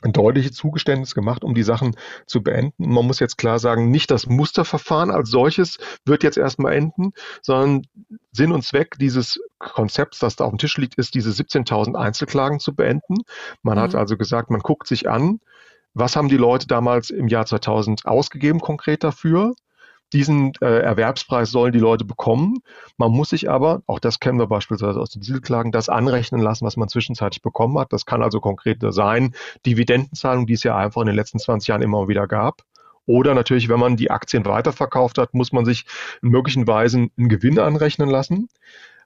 ein 0.00 0.12
deutliches 0.12 0.52
Zugeständnis 0.52 1.14
gemacht, 1.14 1.44
um 1.44 1.54
die 1.54 1.62
Sachen 1.62 1.96
zu 2.26 2.42
beenden. 2.42 2.92
Man 2.92 3.06
muss 3.06 3.20
jetzt 3.20 3.38
klar 3.38 3.58
sagen, 3.58 3.90
nicht 3.90 4.10
das 4.10 4.26
Musterverfahren 4.26 5.10
als 5.10 5.30
solches 5.30 5.78
wird 6.04 6.22
jetzt 6.22 6.38
erstmal 6.38 6.72
enden, 6.72 7.12
sondern 7.42 7.86
Sinn 8.32 8.52
und 8.52 8.64
Zweck 8.64 8.96
dieses 8.98 9.38
Konzepts, 9.58 10.18
das 10.18 10.36
da 10.36 10.44
auf 10.44 10.50
dem 10.50 10.58
Tisch 10.58 10.76
liegt, 10.78 10.96
ist, 10.96 11.14
diese 11.14 11.30
17.000 11.30 11.94
Einzelklagen 11.94 12.58
zu 12.58 12.74
beenden. 12.74 13.16
Man 13.62 13.78
mhm. 13.78 13.82
hat 13.82 13.94
also 13.94 14.16
gesagt, 14.16 14.50
man 14.50 14.60
guckt 14.60 14.88
sich 14.88 15.08
an, 15.08 15.40
was 15.94 16.16
haben 16.16 16.28
die 16.28 16.38
Leute 16.38 16.66
damals 16.66 17.10
im 17.10 17.28
Jahr 17.28 17.46
2000 17.46 18.06
ausgegeben 18.06 18.60
konkret 18.60 19.04
dafür? 19.04 19.54
Diesen 20.12 20.52
äh, 20.60 20.80
Erwerbspreis 20.80 21.50
sollen 21.50 21.72
die 21.72 21.78
Leute 21.78 22.04
bekommen. 22.04 22.58
Man 22.96 23.10
muss 23.12 23.30
sich 23.30 23.48
aber, 23.48 23.82
auch 23.86 23.98
das 23.98 24.20
kennen 24.20 24.38
wir 24.38 24.46
beispielsweise 24.46 25.00
aus 25.00 25.10
den 25.10 25.22
Dieselklagen, 25.22 25.72
das 25.72 25.88
anrechnen 25.88 26.40
lassen, 26.40 26.66
was 26.66 26.76
man 26.76 26.88
zwischenzeitlich 26.88 27.42
bekommen 27.42 27.78
hat. 27.78 27.92
Das 27.92 28.04
kann 28.04 28.22
also 28.22 28.40
konkret 28.40 28.78
sein, 28.80 29.34
Dividendenzahlung, 29.64 30.46
die 30.46 30.54
es 30.54 30.62
ja 30.62 30.76
einfach 30.76 31.00
in 31.00 31.06
den 31.06 31.16
letzten 31.16 31.38
20 31.38 31.68
Jahren 31.68 31.82
immer 31.82 32.08
wieder 32.08 32.26
gab. 32.26 32.62
Oder 33.06 33.34
natürlich, 33.34 33.68
wenn 33.68 33.80
man 33.80 33.96
die 33.96 34.10
Aktien 34.10 34.44
weiterverkauft 34.44 35.18
hat, 35.18 35.34
muss 35.34 35.52
man 35.52 35.64
sich 35.64 35.86
in 36.22 36.28
möglichen 36.28 36.66
Weisen 36.66 37.10
einen 37.16 37.28
Gewinn 37.28 37.58
anrechnen 37.58 38.08
lassen. 38.08 38.48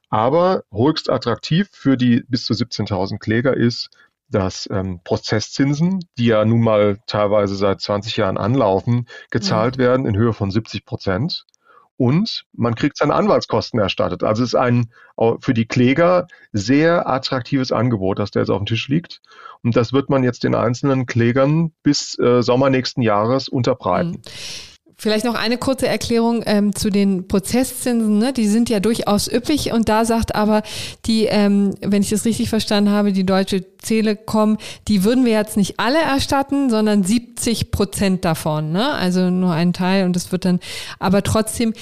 Aber 0.09 0.63
höchst 0.71 1.09
attraktiv 1.09 1.67
für 1.71 1.97
die 1.97 2.23
bis 2.27 2.45
zu 2.45 2.53
17.000 2.53 3.17
Kläger 3.17 3.55
ist, 3.55 3.89
dass 4.29 4.67
ähm, 4.71 5.01
Prozesszinsen, 5.03 5.99
die 6.17 6.27
ja 6.27 6.43
nun 6.45 6.61
mal 6.61 6.99
teilweise 7.07 7.55
seit 7.55 7.81
20 7.81 8.17
Jahren 8.17 8.37
anlaufen, 8.37 9.07
gezahlt 9.31 9.77
mhm. 9.77 9.81
werden 9.81 10.05
in 10.05 10.17
Höhe 10.17 10.33
von 10.33 10.51
70 10.51 10.85
Prozent. 10.85 11.45
Und 11.99 12.45
man 12.53 12.75
kriegt 12.75 12.97
seine 12.97 13.15
Anwaltskosten 13.15 13.79
erstattet. 13.79 14.23
Also 14.23 14.43
es 14.43 14.49
ist 14.49 14.55
ein 14.55 14.91
für 15.39 15.55
die 15.55 15.65
Kläger 15.65 16.27
sehr 16.51 17.09
attraktives 17.09 17.71
Angebot, 17.71 18.19
das 18.19 18.29
da 18.29 18.39
jetzt 18.39 18.51
auf 18.51 18.59
dem 18.59 18.67
Tisch 18.67 18.87
liegt. 18.87 19.19
Und 19.63 19.75
das 19.75 19.93
wird 19.93 20.09
man 20.09 20.23
jetzt 20.23 20.43
den 20.43 20.53
einzelnen 20.53 21.07
Klägern 21.07 21.73
bis 21.81 22.17
äh, 22.19 22.43
Sommer 22.43 22.69
nächsten 22.69 23.01
Jahres 23.01 23.49
unterbreiten. 23.49 24.11
Mhm. 24.11 24.21
Vielleicht 24.99 25.25
noch 25.25 25.35
eine 25.35 25.59
kurze 25.59 25.87
Erklärung 25.87 26.41
ähm, 26.47 26.73
zu 26.73 26.89
den 26.89 27.27
Prozesszinsen. 27.27 28.17
Ne? 28.17 28.33
Die 28.33 28.47
sind 28.47 28.67
ja 28.67 28.79
durchaus 28.79 29.31
üppig 29.31 29.71
und 29.71 29.89
da 29.89 30.05
sagt 30.05 30.33
aber 30.33 30.63
die, 31.05 31.25
ähm, 31.25 31.75
wenn 31.81 32.01
ich 32.01 32.09
das 32.09 32.25
richtig 32.25 32.49
verstanden 32.49 32.89
habe, 32.89 33.13
die 33.13 33.23
Deutsche 33.23 33.63
Telekom, 33.77 34.57
die 34.87 35.03
würden 35.03 35.23
wir 35.23 35.33
jetzt 35.33 35.55
nicht 35.55 35.79
alle 35.79 35.99
erstatten, 35.99 36.71
sondern 36.71 37.03
70 37.03 37.69
Prozent 37.69 38.25
davon. 38.25 38.71
Ne? 38.71 38.91
Also 38.91 39.29
nur 39.29 39.53
ein 39.53 39.71
Teil 39.71 40.05
und 40.05 40.15
das 40.15 40.31
wird 40.31 40.45
dann, 40.45 40.59
aber 40.97 41.21
trotzdem, 41.21 41.73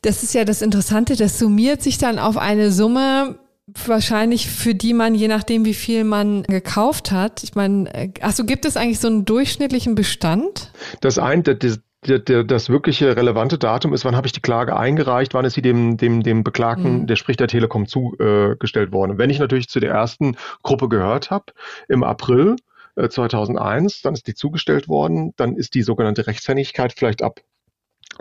das 0.00 0.22
ist 0.22 0.32
ja 0.32 0.46
das 0.46 0.62
Interessante, 0.62 1.16
das 1.16 1.38
summiert 1.38 1.82
sich 1.82 1.98
dann 1.98 2.18
auf 2.18 2.38
eine 2.38 2.72
Summe, 2.72 3.38
wahrscheinlich 3.66 4.48
für 4.48 4.74
die 4.74 4.92
man, 4.92 5.14
je 5.14 5.28
nachdem 5.28 5.64
wie 5.64 5.74
viel 5.74 6.04
man 6.04 6.42
gekauft 6.44 7.10
hat, 7.10 7.42
ich 7.44 7.54
meine, 7.54 7.92
äh, 7.94 8.10
achso, 8.20 8.44
gibt 8.44 8.64
es 8.64 8.76
eigentlich 8.76 9.00
so 9.00 9.08
einen 9.08 9.24
durchschnittlichen 9.24 9.94
Bestand? 9.94 10.70
Das 11.00 11.18
ein, 11.18 11.42
das, 11.42 11.78
das 12.04 12.68
wirkliche 12.68 13.16
relevante 13.16 13.58
Datum 13.58 13.92
ist, 13.92 14.04
wann 14.04 14.16
habe 14.16 14.26
ich 14.26 14.32
die 14.32 14.40
Klage 14.40 14.76
eingereicht, 14.76 15.34
wann 15.34 15.44
ist 15.44 15.54
sie 15.54 15.62
dem, 15.62 15.96
dem, 15.96 16.22
dem 16.22 16.44
Beklagten, 16.44 17.00
mhm. 17.00 17.06
der 17.06 17.16
spricht 17.16 17.40
der 17.40 17.48
Telekom 17.48 17.86
zugestellt 17.86 18.92
worden. 18.92 19.18
Wenn 19.18 19.30
ich 19.30 19.38
natürlich 19.38 19.68
zu 19.68 19.80
der 19.80 19.90
ersten 19.90 20.36
Gruppe 20.62 20.88
gehört 20.88 21.30
habe, 21.30 21.46
im 21.88 22.04
April 22.04 22.56
2001, 22.96 23.96
äh, 23.96 24.00
dann 24.02 24.14
ist 24.14 24.26
die 24.26 24.34
zugestellt 24.34 24.88
worden, 24.88 25.32
dann 25.36 25.56
ist 25.56 25.74
die 25.74 25.82
sogenannte 25.82 26.26
Rechtshängigkeit 26.26 26.92
vielleicht 26.92 27.22
ab 27.22 27.40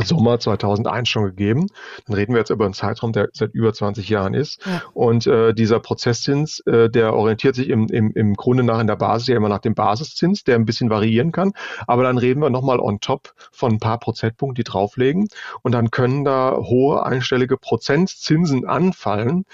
Sommer 0.04 0.40
2001 0.40 1.10
schon 1.10 1.26
gegeben. 1.26 1.68
Dann 2.06 2.16
reden 2.16 2.34
wir 2.34 2.40
jetzt 2.40 2.50
über 2.50 2.66
einen 2.66 2.74
Zeitraum, 2.74 3.14
der 3.14 3.30
seit 3.34 3.54
über 3.54 3.74
20 3.74 4.10
Jahren 4.10 4.34
ist. 4.34 4.66
Ja. 4.66 4.82
Und 4.94 5.28
äh, 5.28 5.54
dieser 5.54 5.80
Prozesszins, 5.80 6.60
äh, 6.62 6.90
der 6.90 7.14
orientiert 7.14 7.56
sich 7.56 7.70
im, 7.70 7.88
im, 7.88 8.12
im 8.14 8.34
Grunde 8.36 8.64
nach 8.64 8.80
in 8.80 8.88
der 8.88 8.96
Basis 8.96 9.28
ja 9.28 9.38
immer 9.38 9.50
nach 9.50 9.60
dem 9.60 9.76
Basiszins, 9.76 10.44
der 10.44 10.56
ein 10.56 10.66
bisschen 10.66 10.90
variieren 10.90 11.32
kann. 11.32 11.54
Aber 11.88 12.04
dann 12.04 12.18
reden 12.18 12.42
wir 12.42 12.50
nochmal 12.50 12.80
on 12.80 13.00
top 13.00 13.34
von 13.52 13.74
ein 13.74 13.80
paar 13.80 14.00
Prozentpunkten, 14.00 14.56
die 14.56 14.64
drauflegen. 14.64 15.28
Und 15.62 15.74
dann 15.74 15.92
können 15.92 16.24
da 16.24 16.58
hohe 16.58 17.06
einstellige 17.06 17.58
Prozentzinsen 17.58 18.66
anfallen. 18.66 19.46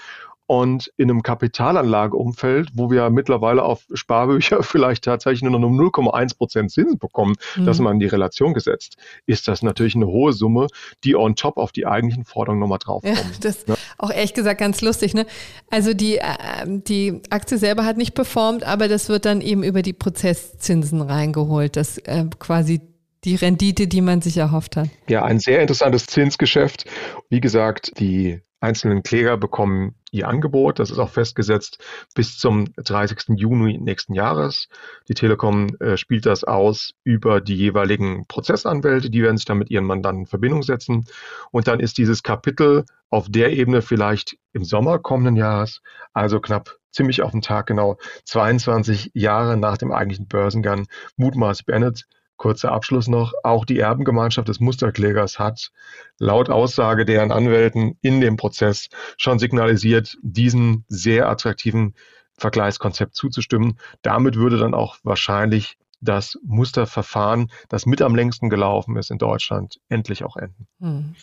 Und 0.50 0.92
in 0.96 1.08
einem 1.08 1.22
Kapitalanlageumfeld, 1.22 2.70
wo 2.74 2.90
wir 2.90 3.08
mittlerweile 3.10 3.62
auf 3.62 3.86
Sparbücher 3.94 4.62
vielleicht 4.64 5.04
tatsächlich 5.04 5.42
nur 5.48 5.56
noch 5.56 5.68
um 5.68 5.80
0,1 5.80 6.36
Prozent 6.36 6.72
Zinsen 6.72 6.98
bekommen, 6.98 7.36
mhm. 7.54 7.66
das 7.66 7.78
mal 7.78 7.92
in 7.92 8.00
die 8.00 8.08
Relation 8.08 8.52
gesetzt, 8.52 8.96
ist 9.26 9.46
das 9.46 9.62
natürlich 9.62 9.94
eine 9.94 10.08
hohe 10.08 10.32
Summe, 10.32 10.66
die 11.04 11.14
on 11.14 11.36
top 11.36 11.56
auf 11.56 11.70
die 11.70 11.86
eigentlichen 11.86 12.24
Forderungen 12.24 12.58
nochmal 12.58 12.80
draufkommt. 12.80 13.16
Ja, 13.16 13.22
das 13.40 13.64
ja? 13.68 13.76
auch 13.96 14.10
ehrlich 14.10 14.34
gesagt 14.34 14.58
ganz 14.58 14.80
lustig. 14.80 15.14
Ne? 15.14 15.24
Also 15.70 15.94
die, 15.94 16.18
äh, 16.18 16.24
die 16.66 17.22
Aktie 17.30 17.56
selber 17.56 17.84
hat 17.84 17.96
nicht 17.96 18.16
performt, 18.16 18.64
aber 18.64 18.88
das 18.88 19.08
wird 19.08 19.26
dann 19.26 19.42
eben 19.42 19.62
über 19.62 19.82
die 19.82 19.92
Prozesszinsen 19.92 21.00
reingeholt, 21.00 21.76
das 21.76 21.98
äh, 21.98 22.24
quasi 22.40 22.80
die 23.22 23.36
Rendite, 23.36 23.86
die 23.86 24.00
man 24.00 24.20
sich 24.20 24.36
erhofft 24.36 24.74
hat. 24.74 24.88
Ja, 25.08 25.22
ein 25.22 25.38
sehr 25.38 25.60
interessantes 25.60 26.06
Zinsgeschäft. 26.06 26.86
Wie 27.28 27.40
gesagt, 27.40 28.00
die 28.00 28.40
einzelnen 28.60 29.02
Kläger 29.02 29.36
bekommen 29.36 29.94
ihr 30.10 30.28
Angebot. 30.28 30.78
Das 30.78 30.90
ist 30.90 30.98
auch 30.98 31.10
festgesetzt 31.10 31.78
bis 32.14 32.38
zum 32.38 32.66
30. 32.76 33.38
Juni 33.38 33.78
nächsten 33.78 34.14
Jahres. 34.14 34.68
Die 35.08 35.14
Telekom 35.14 35.68
äh, 35.80 35.96
spielt 35.96 36.26
das 36.26 36.44
aus 36.44 36.92
über 37.04 37.40
die 37.40 37.56
jeweiligen 37.56 38.26
Prozessanwälte. 38.26 39.10
Die 39.10 39.22
werden 39.22 39.36
sich 39.36 39.46
dann 39.46 39.58
mit 39.58 39.70
ihren 39.70 39.84
Mandanten 39.84 40.22
in 40.22 40.26
Verbindung 40.26 40.62
setzen. 40.62 41.06
Und 41.50 41.68
dann 41.68 41.80
ist 41.80 41.98
dieses 41.98 42.22
Kapitel 42.22 42.84
auf 43.10 43.26
der 43.28 43.52
Ebene 43.52 43.82
vielleicht 43.82 44.36
im 44.52 44.64
Sommer 44.64 44.98
kommenden 44.98 45.36
Jahres, 45.36 45.82
also 46.12 46.40
knapp 46.40 46.76
ziemlich 46.92 47.22
auf 47.22 47.32
den 47.32 47.42
Tag 47.42 47.66
genau 47.66 47.98
22 48.24 49.12
Jahre 49.14 49.56
nach 49.56 49.78
dem 49.78 49.92
eigentlichen 49.92 50.26
Börsengang, 50.26 50.86
mutmaßlich 51.16 51.66
beendet 51.66 52.06
Kurzer 52.40 52.72
Abschluss 52.72 53.06
noch. 53.06 53.34
Auch 53.42 53.66
die 53.66 53.78
Erbengemeinschaft 53.78 54.48
des 54.48 54.60
Musterklägers 54.60 55.38
hat 55.38 55.72
laut 56.18 56.48
Aussage 56.48 57.04
deren 57.04 57.32
Anwälten 57.32 57.98
in 58.00 58.22
dem 58.22 58.38
Prozess 58.38 58.88
schon 59.18 59.38
signalisiert, 59.38 60.16
diesem 60.22 60.84
sehr 60.88 61.28
attraktiven 61.28 61.94
Vergleichskonzept 62.38 63.14
zuzustimmen. 63.14 63.78
Damit 64.00 64.36
würde 64.36 64.56
dann 64.56 64.72
auch 64.72 64.96
wahrscheinlich 65.02 65.76
das 66.00 66.38
Musterverfahren, 66.42 67.50
das 67.68 67.84
mit 67.84 68.00
am 68.00 68.14
längsten 68.14 68.48
gelaufen 68.48 68.96
ist 68.96 69.10
in 69.10 69.18
Deutschland, 69.18 69.78
endlich 69.90 70.24
auch 70.24 70.38
enden. 70.38 70.66
Hm. 70.80 71.14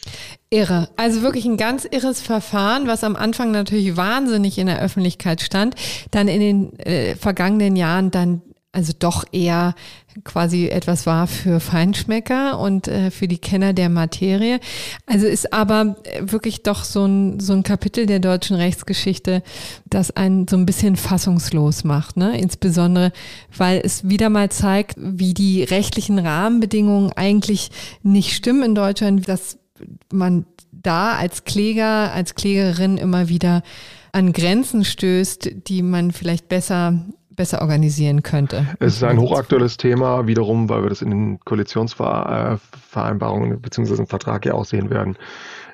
Irre. 0.51 0.89
Also 0.97 1.23
wirklich 1.23 1.45
ein 1.45 1.57
ganz 1.57 1.85
irres 1.85 2.21
Verfahren, 2.21 2.85
was 2.87 3.03
am 3.03 3.15
Anfang 3.15 3.49
natürlich 3.49 3.97
wahnsinnig 3.97 4.59
in 4.59 4.67
der 4.67 4.79
Öffentlichkeit 4.79 5.41
stand, 5.41 5.73
dann 6.11 6.27
in 6.27 6.39
den 6.39 6.79
äh, 6.79 7.15
vergangenen 7.15 7.75
Jahren 7.75 8.11
dann 8.11 8.43
also 8.77 8.93
doch 8.97 9.25
eher 9.31 9.73
quasi 10.23 10.67
etwas 10.67 11.07
war 11.07 11.25
für 11.25 11.59
Feinschmecker 11.59 12.59
und 12.59 12.87
äh, 12.87 13.09
für 13.09 13.27
die 13.27 13.39
Kenner 13.39 13.73
der 13.73 13.89
Materie. 13.89 14.59
Also 15.07 15.25
ist 15.25 15.51
aber 15.51 15.95
wirklich 16.19 16.61
doch 16.61 16.83
so 16.83 17.05
ein, 17.05 17.39
so 17.39 17.53
ein 17.53 17.63
Kapitel 17.63 18.05
der 18.05 18.19
deutschen 18.19 18.55
Rechtsgeschichte, 18.55 19.41
das 19.89 20.11
einen 20.11 20.47
so 20.47 20.57
ein 20.57 20.67
bisschen 20.67 20.95
fassungslos 20.95 21.85
macht. 21.85 22.17
Ne? 22.17 22.39
Insbesondere, 22.39 23.11
weil 23.57 23.81
es 23.83 24.07
wieder 24.07 24.29
mal 24.29 24.49
zeigt, 24.49 24.95
wie 24.97 25.33
die 25.33 25.63
rechtlichen 25.63 26.19
Rahmenbedingungen 26.19 27.11
eigentlich 27.13 27.71
nicht 28.03 28.35
stimmen 28.35 28.61
in 28.61 28.75
Deutschland, 28.75 29.27
dass 29.27 29.57
man 30.13 30.45
da 30.71 31.15
als 31.15 31.45
Kläger, 31.45 32.13
als 32.13 32.35
Klägerin 32.35 32.99
immer 32.99 33.27
wieder 33.27 33.63
an 34.11 34.33
Grenzen 34.33 34.85
stößt, 34.85 35.49
die 35.67 35.81
man 35.81 36.11
vielleicht 36.11 36.47
besser 36.47 37.05
besser 37.37 37.61
organisieren 37.61 38.23
könnte. 38.23 38.65
Es 38.79 38.97
ist 38.97 39.03
ein 39.03 39.19
hochaktuelles 39.19 39.77
Thema, 39.77 40.27
wiederum, 40.27 40.67
weil 40.67 40.83
wir 40.83 40.89
das 40.89 41.01
in 41.01 41.11
den 41.11 41.39
Koalitionsvereinbarungen 41.39 43.61
bzw. 43.61 43.99
im 43.99 44.07
Vertrag 44.07 44.45
ja 44.45 44.55
auch 44.55 44.65
sehen 44.65 44.89
werden, 44.89 45.17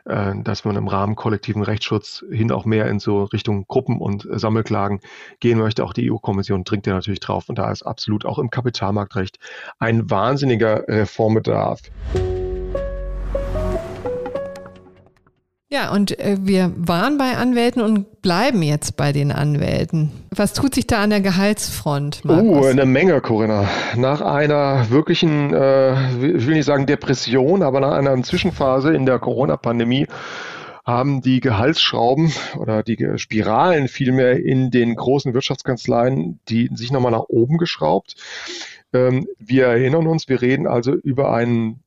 äh, 0.06 0.34
dass 0.44 0.64
man 0.66 0.76
im 0.76 0.88
Rahmen 0.88 1.16
kollektiven 1.16 1.64
Rechtsschutz 1.64 2.24
hin 2.30 2.52
auch 2.52 2.66
mehr 2.66 2.86
in 2.88 3.00
so 3.00 3.24
Richtung 3.24 3.66
Gruppen- 3.68 4.00
und 4.00 4.28
Sammelklagen 4.30 5.00
gehen 5.40 5.58
möchte. 5.58 5.84
Auch 5.84 5.94
die 5.94 6.12
EU-Kommission 6.12 6.66
dringt 6.66 6.86
ja 6.86 6.94
natürlich 6.94 7.22
drauf 7.22 7.50
und 7.50 7.58
da 7.58 7.72
ist 7.72 7.82
absolut 7.82 8.26
auch 8.26 8.38
im 8.38 8.52
Kapitalmarktrecht 8.52 9.40
ein 9.80 10.12
wahnsinniger 10.12 10.88
Reformbedarf. 10.88 11.82
Ja, 15.74 15.92
und 15.92 16.20
äh, 16.20 16.38
wir 16.40 16.72
waren 16.78 17.18
bei 17.18 17.36
Anwälten 17.36 17.82
und 17.82 18.22
bleiben 18.22 18.62
jetzt 18.62 18.96
bei 18.96 19.12
den 19.12 19.32
Anwälten. 19.32 20.12
Was 20.30 20.54
tut 20.54 20.76
sich 20.76 20.86
da 20.86 21.02
an 21.02 21.10
der 21.10 21.20
Gehaltsfront? 21.20 22.24
Markus? 22.24 22.46
Oh, 22.46 22.70
eine 22.70 22.86
Menge, 22.86 23.20
Corinna. 23.22 23.68
Nach 23.96 24.22
einer 24.22 24.92
wirklichen, 24.92 25.52
äh, 25.52 25.94
ich 26.36 26.46
will 26.46 26.54
nicht 26.54 26.66
sagen 26.66 26.86
Depression, 26.86 27.64
aber 27.64 27.80
nach 27.80 27.94
einer 27.94 28.22
Zwischenphase 28.22 28.94
in 28.94 29.08
der 29.08 29.18
Corona-Pandemie 29.18 30.06
haben 30.86 31.22
die 31.24 31.40
Gehaltsschrauben 31.40 32.32
oder 32.60 32.84
die 32.84 33.18
Spiralen 33.18 33.88
vielmehr 33.88 34.46
in 34.46 34.70
den 34.70 34.96
großen 34.96 35.34
Wirtschaftskanzleien, 35.34 36.40
die 36.50 36.70
sich 36.76 36.92
nochmal 36.92 37.14
nach 37.14 37.30
oben 37.30 37.58
geschraubt. 37.58 38.14
Ähm, 38.94 39.28
wir 39.40 39.66
erinnern 39.66 40.06
uns, 40.06 40.30
wir 40.30 40.40
reden 40.40 40.68
also 40.68 40.94
über 40.94 41.34
einen 41.34 41.83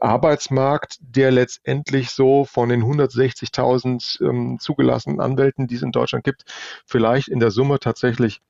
Arbeitsmarkt, 0.00 0.98
der 1.00 1.30
letztendlich 1.30 2.10
so 2.10 2.44
von 2.44 2.68
den 2.68 2.82
160.000 2.82 4.22
ähm, 4.22 4.58
zugelassenen 4.60 5.20
Anwälten, 5.20 5.66
die 5.66 5.76
es 5.76 5.82
in 5.82 5.92
Deutschland 5.92 6.24
gibt, 6.24 6.44
vielleicht 6.86 7.28
in 7.28 7.40
der 7.40 7.50
Summe 7.50 7.78
tatsächlich 7.78 8.40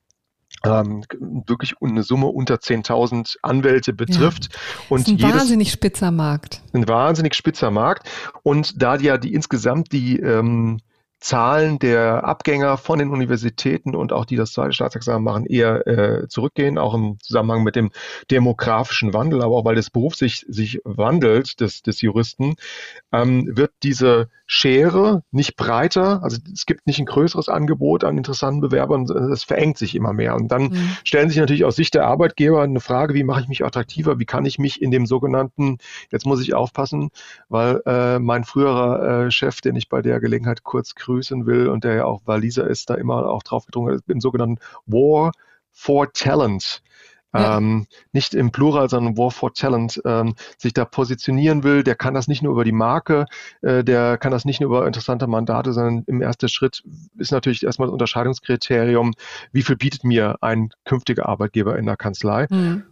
ähm, 0.63 1.03
wirklich 1.19 1.73
eine 1.81 2.03
Summe 2.03 2.27
unter 2.27 2.55
10.000 2.55 3.37
Anwälte 3.41 3.93
betrifft. 3.93 4.49
Ja, 4.51 4.59
und 4.89 5.01
ist 5.01 5.07
ein 5.07 5.17
jedes, 5.17 5.33
wahnsinnig 5.33 5.71
spitzer 5.71 6.11
Markt. 6.11 6.61
Ein 6.73 6.87
wahnsinnig 6.87 7.35
spitzer 7.35 7.71
Markt. 7.71 8.09
Und 8.43 8.81
da 8.81 8.95
ja 8.95 9.17
die 9.17 9.33
insgesamt 9.33 9.91
die 9.91 10.19
ähm, 10.19 10.79
Zahlen 11.25 11.79
der 11.79 12.23
Abgänger 12.23 12.77
von 12.77 12.99
den 12.99 13.09
Universitäten 13.09 13.95
und 13.95 14.13
auch 14.13 14.25
die 14.25 14.35
das 14.35 14.51
zweite 14.51 14.73
Staatsexamen 14.73 15.23
machen, 15.23 15.47
eher 15.47 15.87
äh, 15.87 16.27
zurückgehen, 16.27 16.77
auch 16.77 16.93
im 16.93 17.17
Zusammenhang 17.19 17.63
mit 17.63 17.75
dem 17.75 17.89
demografischen 18.29 19.11
Wandel, 19.11 19.41
aber 19.41 19.55
auch 19.55 19.65
weil 19.65 19.73
das 19.73 19.89
Beruf 19.89 20.13
sich, 20.13 20.45
sich 20.47 20.81
wandelt, 20.83 21.59
des, 21.61 21.81
des 21.81 22.01
Juristen, 22.01 22.57
ähm, 23.11 23.49
wird 23.57 23.71
diese 23.81 24.29
Schere 24.47 25.23
nicht 25.31 25.55
breiter, 25.55 26.21
also 26.21 26.37
es 26.53 26.67
gibt 26.67 26.85
nicht 26.85 26.99
ein 26.99 27.07
größeres 27.07 27.49
Angebot 27.49 28.03
an 28.03 28.15
interessanten 28.15 28.61
Bewerbern, 28.61 29.05
es 29.31 29.43
verengt 29.43 29.79
sich 29.79 29.95
immer 29.95 30.13
mehr. 30.13 30.35
Und 30.35 30.49
dann 30.49 30.65
mhm. 30.65 30.97
stellen 31.03 31.29
sich 31.29 31.39
natürlich 31.39 31.65
aus 31.65 31.75
Sicht 31.75 31.95
der 31.95 32.05
Arbeitgeber 32.05 32.61
eine 32.61 32.79
Frage, 32.79 33.15
wie 33.15 33.23
mache 33.23 33.41
ich 33.41 33.47
mich 33.47 33.65
attraktiver, 33.65 34.19
wie 34.19 34.25
kann 34.25 34.45
ich 34.45 34.59
mich 34.59 34.83
in 34.83 34.91
dem 34.91 35.07
sogenannten, 35.07 35.79
jetzt 36.11 36.27
muss 36.27 36.41
ich 36.41 36.53
aufpassen, 36.53 37.09
weil 37.49 37.81
äh, 37.87 38.19
mein 38.19 38.43
früherer 38.43 39.25
äh, 39.25 39.31
Chef, 39.31 39.61
den 39.61 39.75
ich 39.75 39.89
bei 39.89 40.03
der 40.03 40.19
Gelegenheit 40.19 40.63
kurz 40.63 40.93
grüßen 41.15 41.45
will 41.45 41.69
und 41.69 41.83
der 41.83 41.95
ja 41.95 42.05
auch 42.05 42.21
Waliser 42.25 42.67
ist, 42.67 42.89
da 42.89 42.95
immer 42.95 43.25
auch 43.27 43.43
drauf 43.43 43.65
gedrungen 43.65 43.95
hat, 43.95 44.03
im 44.07 44.19
sogenannten 44.19 44.59
War 44.85 45.31
for 45.71 46.11
Talent 46.13 46.81
ja. 47.33 47.57
ähm, 47.57 47.87
nicht 48.11 48.33
im 48.33 48.51
Plural, 48.51 48.89
sondern 48.89 49.17
War 49.17 49.31
for 49.31 49.53
Talent 49.53 50.01
ähm, 50.05 50.35
sich 50.57 50.73
da 50.73 50.85
positionieren 50.85 51.63
will, 51.63 51.83
der 51.83 51.95
kann 51.95 52.13
das 52.13 52.27
nicht 52.27 52.41
nur 52.41 52.53
über 52.53 52.63
die 52.63 52.71
Marke, 52.71 53.25
äh, 53.61 53.83
der 53.83 54.17
kann 54.17 54.31
das 54.31 54.45
nicht 54.45 54.61
nur 54.61 54.69
über 54.69 54.87
interessante 54.87 55.27
Mandate, 55.27 55.73
sondern 55.73 56.03
im 56.07 56.21
ersten 56.21 56.47
Schritt 56.47 56.83
ist 57.17 57.31
natürlich 57.31 57.63
erstmal 57.63 57.87
das 57.87 57.93
Unterscheidungskriterium, 57.93 59.13
wie 59.51 59.63
viel 59.63 59.75
bietet 59.75 60.03
mir 60.03 60.37
ein 60.41 60.69
künftiger 60.85 61.27
Arbeitgeber 61.27 61.77
in 61.77 61.85
der 61.85 61.97
Kanzlei. 61.97 62.47
Mhm. 62.49 62.83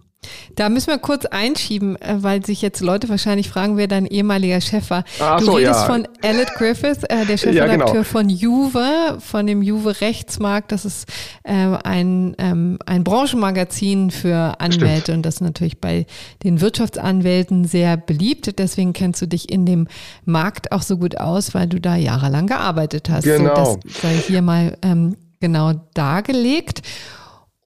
Da 0.55 0.69
müssen 0.69 0.87
wir 0.87 0.97
kurz 0.97 1.25
einschieben, 1.25 1.95
äh, 2.01 2.17
weil 2.19 2.45
sich 2.45 2.61
jetzt 2.61 2.81
Leute 2.81 3.09
wahrscheinlich 3.09 3.49
fragen, 3.49 3.77
wer 3.77 3.87
dein 3.87 4.05
ehemaliger 4.05 4.61
Chef 4.61 4.89
war. 4.89 5.03
Ach 5.19 5.39
du 5.39 5.45
so, 5.45 5.51
redest 5.53 5.81
ja. 5.81 5.85
von 5.85 6.07
Elliot 6.21 6.53
Griffith, 6.55 7.03
äh, 7.09 7.25
der 7.25 7.37
Chefredakteur 7.37 7.55
ja, 7.55 7.91
genau. 7.91 8.03
von 8.03 8.29
Juve, 8.29 9.17
von 9.19 9.47
dem 9.47 9.61
Juve 9.61 10.01
Rechtsmarkt. 10.01 10.71
Das 10.71 10.85
ist 10.85 11.07
äh, 11.43 11.53
ein, 11.53 12.35
ähm, 12.37 12.79
ein 12.85 13.03
Branchenmagazin 13.03 14.11
für 14.11 14.59
Anwälte 14.59 15.01
Stimmt. 15.03 15.17
und 15.17 15.25
das 15.25 15.35
ist 15.35 15.41
natürlich 15.41 15.79
bei 15.79 16.05
den 16.43 16.61
Wirtschaftsanwälten 16.61 17.65
sehr 17.65 17.97
beliebt. 17.97 18.59
Deswegen 18.59 18.93
kennst 18.93 19.21
du 19.21 19.27
dich 19.27 19.51
in 19.51 19.65
dem 19.65 19.87
Markt 20.25 20.71
auch 20.71 20.81
so 20.81 20.97
gut 20.97 21.17
aus, 21.17 21.53
weil 21.53 21.67
du 21.67 21.79
da 21.79 21.95
jahrelang 21.95 22.47
gearbeitet 22.47 23.09
hast. 23.09 23.23
Genau. 23.23 23.65
So, 23.65 23.79
das 23.83 24.01
sei 24.01 24.15
hier 24.27 24.41
mal 24.41 24.77
ähm, 24.81 25.17
genau 25.39 25.73
dargelegt. 25.93 26.81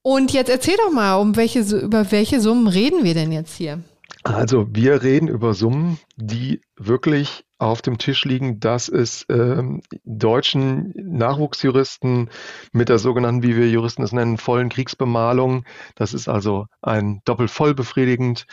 Und 0.10 0.32
jetzt 0.32 0.48
erzähl 0.48 0.78
doch 0.78 0.94
mal, 0.94 1.16
um 1.16 1.36
welche, 1.36 1.60
über 1.60 2.10
welche 2.14 2.40
Summen 2.40 2.68
reden 2.68 3.04
wir 3.04 3.14
denn 3.14 3.34
jetzt 3.34 3.58
hier? 3.58 3.84
Also 4.24 4.66
wir 4.72 5.04
reden 5.04 5.28
über 5.28 5.54
Summen, 5.54 6.00
die 6.16 6.62
wirklich 6.78 7.44
auf 7.58 7.82
dem 7.82 7.98
Tisch 7.98 8.24
liegen, 8.24 8.62
dass 8.62 8.88
es 8.88 9.26
ähm, 9.28 9.82
deutschen 10.06 10.94
Nachwuchsjuristen 10.96 12.30
mit 12.72 12.88
der 12.88 13.00
sogenannten, 13.00 13.44
wie 13.44 13.58
wir 13.58 13.70
Juristen 13.70 14.02
es 14.02 14.14
nennen, 14.14 14.38
vollen 14.38 14.70
Kriegsbemalung, 14.70 15.66
das 15.96 16.14
ist 16.14 16.30
also 16.30 16.68
ein 16.82 17.20
doppelt 17.26 17.52
voll 17.52 17.74
befriedigend, 17.74 18.46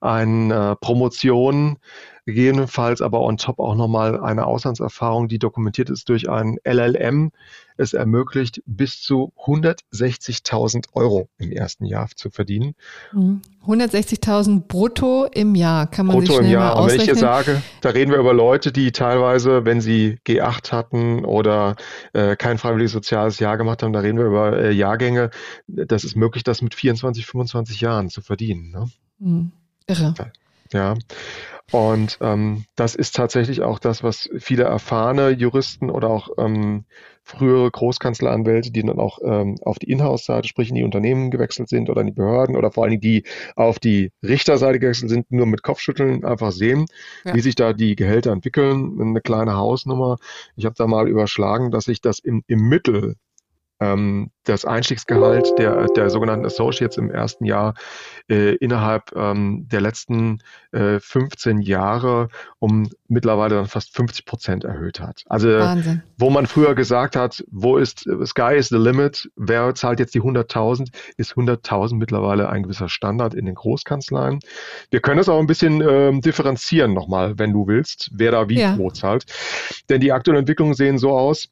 eine 0.00 0.76
Promotion, 0.80 1.78
gegebenenfalls 2.24 3.02
aber 3.02 3.20
on 3.20 3.36
top 3.36 3.58
auch 3.58 3.74
nochmal 3.74 4.20
eine 4.20 4.46
Auslandserfahrung, 4.46 5.28
die 5.28 5.38
dokumentiert 5.38 5.90
ist 5.90 6.08
durch 6.08 6.28
ein 6.30 6.56
LLM. 6.64 7.32
Es 7.80 7.94
ermöglicht 7.94 8.62
bis 8.66 9.00
zu 9.00 9.32
160.000 9.46 10.88
Euro 10.92 11.28
im 11.38 11.50
ersten 11.50 11.86
Jahr 11.86 12.08
zu 12.14 12.28
verdienen. 12.28 12.74
160.000 13.14 14.50
mhm. 14.50 14.66
brutto 14.66 15.24
im 15.32 15.54
Jahr, 15.54 15.86
kann 15.86 16.06
man 16.06 16.16
brutto 16.16 16.26
sich 16.26 16.36
schnell 16.36 16.46
im 16.46 16.52
Jahr. 16.52 16.74
mal 16.74 16.80
ausrechnen. 16.80 16.92
Und 16.92 16.98
wenn 16.98 17.00
ich 17.00 17.06
jetzt 17.06 17.20
sage, 17.20 17.62
da 17.80 17.88
reden 17.90 18.10
wir 18.10 18.18
über 18.18 18.34
Leute, 18.34 18.70
die 18.70 18.92
teilweise, 18.92 19.64
wenn 19.64 19.80
sie 19.80 20.18
G8 20.26 20.72
hatten 20.72 21.24
oder 21.24 21.76
äh, 22.12 22.36
kein 22.36 22.58
freiwilliges 22.58 22.92
soziales 22.92 23.38
Jahr 23.38 23.56
gemacht 23.56 23.82
haben, 23.82 23.94
da 23.94 24.00
reden 24.00 24.18
wir 24.18 24.26
über 24.26 24.58
äh, 24.58 24.72
Jahrgänge. 24.72 25.30
Das 25.66 26.04
ist 26.04 26.16
möglich, 26.16 26.44
das 26.44 26.60
mit 26.60 26.74
24, 26.74 27.24
25 27.24 27.80
Jahren 27.80 28.10
zu 28.10 28.20
verdienen. 28.20 28.70
Ne? 28.70 28.90
Mhm. 29.18 29.52
Irre. 29.86 30.14
Ja, 30.72 30.94
und 31.70 32.18
ähm, 32.20 32.64
das 32.74 32.94
ist 32.94 33.14
tatsächlich 33.14 33.62
auch 33.62 33.78
das, 33.78 34.02
was 34.02 34.28
viele 34.38 34.64
erfahrene 34.64 35.30
Juristen 35.30 35.90
oder 35.90 36.08
auch 36.08 36.30
ähm, 36.38 36.84
frühere 37.22 37.70
Großkanzleranwälte, 37.70 38.72
die 38.72 38.82
dann 38.82 38.98
auch 38.98 39.18
ähm, 39.22 39.56
auf 39.62 39.78
die 39.78 39.90
Inhouse-Seite, 39.90 40.48
sprich 40.48 40.70
in 40.70 40.74
die 40.74 40.82
Unternehmen 40.82 41.30
gewechselt 41.30 41.68
sind 41.68 41.88
oder 41.88 42.00
in 42.00 42.08
die 42.08 42.12
Behörden 42.12 42.56
oder 42.56 42.72
vor 42.72 42.84
allen 42.84 42.90
Dingen 42.90 43.02
die 43.02 43.24
auf 43.54 43.78
die 43.78 44.10
Richterseite 44.22 44.80
gewechselt 44.80 45.10
sind, 45.10 45.30
nur 45.30 45.46
mit 45.46 45.62
Kopfschütteln 45.62 46.24
einfach 46.24 46.50
sehen, 46.50 46.86
ja. 47.24 47.34
wie 47.34 47.40
sich 47.40 47.54
da 47.54 47.72
die 47.72 47.94
Gehälter 47.94 48.32
entwickeln. 48.32 49.00
Eine 49.00 49.20
kleine 49.20 49.56
Hausnummer. 49.56 50.16
Ich 50.56 50.64
habe 50.64 50.74
da 50.76 50.86
mal 50.86 51.08
überschlagen, 51.08 51.70
dass 51.70 51.84
sich 51.84 52.00
das 52.00 52.18
im, 52.18 52.42
im 52.48 52.68
Mittel 52.68 53.16
ähm, 53.80 54.30
das 54.44 54.64
Einstiegsgehalt 54.64 55.58
der, 55.58 55.88
der 55.88 56.10
sogenannten 56.10 56.44
Associates 56.44 56.96
im 56.96 57.10
ersten 57.10 57.44
Jahr 57.44 57.74
äh, 58.28 58.54
innerhalb 58.56 59.12
ähm, 59.14 59.66
der 59.70 59.80
letzten 59.80 60.38
äh, 60.72 60.98
15 61.00 61.60
Jahre 61.60 62.28
um 62.58 62.88
mittlerweile 63.08 63.56
dann 63.56 63.66
fast 63.66 63.94
50 63.94 64.24
Prozent 64.24 64.64
erhöht 64.64 65.00
hat. 65.00 65.24
Also 65.26 65.48
Wahnsinn. 65.48 66.02
wo 66.18 66.30
man 66.30 66.46
früher 66.46 66.74
gesagt 66.74 67.16
hat, 67.16 67.44
wo 67.50 67.76
ist 67.76 68.08
Sky 68.24 68.54
is 68.56 68.68
the 68.68 68.76
limit, 68.76 69.30
wer 69.36 69.74
zahlt 69.74 69.98
jetzt 69.98 70.14
die 70.14 70.22
100.000, 70.22 70.88
ist 71.16 71.32
100.000 71.32 71.96
mittlerweile 71.96 72.48
ein 72.48 72.62
gewisser 72.62 72.88
Standard 72.88 73.34
in 73.34 73.46
den 73.46 73.54
Großkanzleien. 73.54 74.40
Wir 74.90 75.00
können 75.00 75.20
es 75.20 75.28
auch 75.28 75.40
ein 75.40 75.46
bisschen 75.46 75.80
ähm, 75.80 76.20
differenzieren 76.20 76.94
nochmal, 76.94 77.38
wenn 77.38 77.52
du 77.52 77.66
willst, 77.66 78.10
wer 78.12 78.32
da 78.32 78.48
wie 78.48 78.60
ja. 78.60 78.78
wo 78.78 78.90
zahlt. 78.90 79.26
Denn 79.88 80.00
die 80.00 80.12
aktuellen 80.12 80.40
Entwicklungen 80.40 80.74
sehen 80.74 80.98
so 80.98 81.10
aus, 81.16 81.48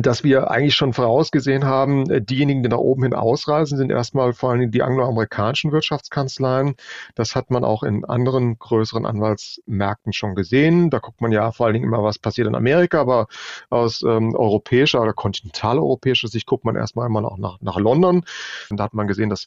dass 0.00 0.24
wir 0.24 0.50
eigentlich 0.50 0.74
schon 0.74 0.92
vorausgesehen 0.92 1.64
haben, 1.64 2.10
äh, 2.10 2.20
diejenigen, 2.20 2.64
die 2.64 2.68
nach 2.68 2.78
oben 2.78 3.04
hin 3.04 3.14
ausreisen, 3.14 3.78
sind 3.78 3.92
erstmal 3.92 4.32
vor 4.32 4.50
allem 4.50 4.72
die 4.72 4.82
angloamerikanischen 4.82 5.70
Wirtschaftskanzleien. 5.70 6.74
Das 7.14 7.36
hat 7.36 7.50
man 7.50 7.62
auch 7.64 7.84
in 7.84 8.04
anderen 8.04 8.58
größeren 8.58 9.06
Anwaltsmärkten 9.06 10.12
schon 10.12 10.34
gesehen. 10.34 10.90
Da 10.90 10.98
guckt 10.98 11.20
man 11.20 11.30
ja 11.30 11.52
vor 11.52 11.66
allen 11.66 11.74
Dingen 11.74 11.86
immer, 11.86 12.02
was 12.02 12.18
passiert 12.18 12.48
in 12.48 12.56
Amerika, 12.56 13.00
aber 13.00 13.28
aus 13.70 14.02
ähm, 14.02 14.34
europäischer 14.34 15.00
oder 15.00 15.12
kontinentaleuropäischer 15.12 16.26
Sicht 16.26 16.46
guckt 16.46 16.64
man 16.64 16.74
erstmal 16.74 17.06
immer 17.06 17.20
noch 17.20 17.38
nach, 17.38 17.58
nach 17.60 17.78
London. 17.78 18.24
Und 18.70 18.80
da 18.80 18.84
hat 18.84 18.94
man 18.94 19.06
gesehen, 19.06 19.28
dass 19.30 19.46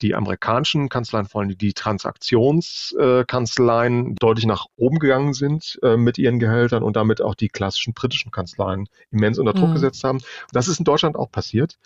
die 0.00 0.14
amerikanischen 0.14 0.88
Kanzleien, 0.88 1.26
vor 1.26 1.40
allem 1.40 1.58
die 1.58 1.72
Transaktionskanzleien, 1.72 4.14
deutlich 4.14 4.46
nach 4.46 4.66
oben 4.76 5.00
gegangen 5.00 5.32
sind 5.32 5.80
äh, 5.82 5.96
mit 5.96 6.18
ihren 6.18 6.38
Gehältern 6.38 6.84
und 6.84 6.94
damit 6.94 7.20
auch 7.20 7.34
die 7.34 7.48
klassischen 7.48 7.94
britischen 7.94 8.30
Kanzleien 8.30 8.88
immens 9.10 9.40
unter 9.40 9.54
Druck 9.54 9.70
mhm 9.70 9.78
gesetzt 9.78 9.87
haben. 10.04 10.20
Das 10.52 10.68
ist 10.68 10.78
in 10.78 10.84
Deutschland 10.84 11.16
auch 11.16 11.30
passiert, 11.30 11.78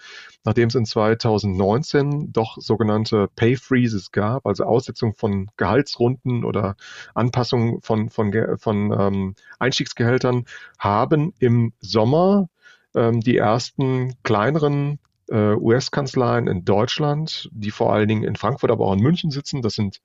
nachdem 0.45 0.69
es 0.69 0.75
in 0.75 0.87
2019 0.87 2.33
doch 2.33 2.57
sogenannte 2.59 3.29
Pay 3.37 3.57
Freezes 3.57 4.13
gab, 4.13 4.47
also 4.47 4.65
Aussetzung 4.65 5.15
von 5.15 5.51
Gehaltsrunden 5.57 6.45
oder 6.45 6.77
Anpassung 7.15 7.81
von, 7.83 8.11
von, 8.11 8.33
von 8.59 8.93
ähm, 8.99 9.35
Einstiegsgehältern, 9.59 10.45
haben 10.79 11.33
im 11.39 11.73
Sommer 11.81 12.49
ähm, 12.95 13.21
die 13.21 13.37
ersten 13.37 14.15
kleineren 14.23 14.99
äh, 15.31 15.55
US-Kanzleien 15.55 16.47
in 16.47 16.65
Deutschland, 16.65 17.49
die 17.53 17.71
vor 17.71 17.93
allen 17.93 18.09
Dingen 18.09 18.25
in 18.25 18.37
Frankfurt, 18.37 18.71
aber 18.71 18.87
auch 18.87 18.93
in 18.95 19.01
München 19.01 19.31
sitzen. 19.31 19.63
Das 19.63 19.75
sind 19.75 20.01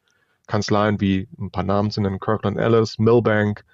Kanzleien 0.48 1.02
wie 1.02 1.28
ein 1.40 1.52
paar 1.52 1.64
Namen 1.64 1.92
zu 1.92 2.02
nennen, 2.02 2.20
Kirkland 2.20 2.58
Ellis, 2.58 2.98
Millbank, 2.98 3.66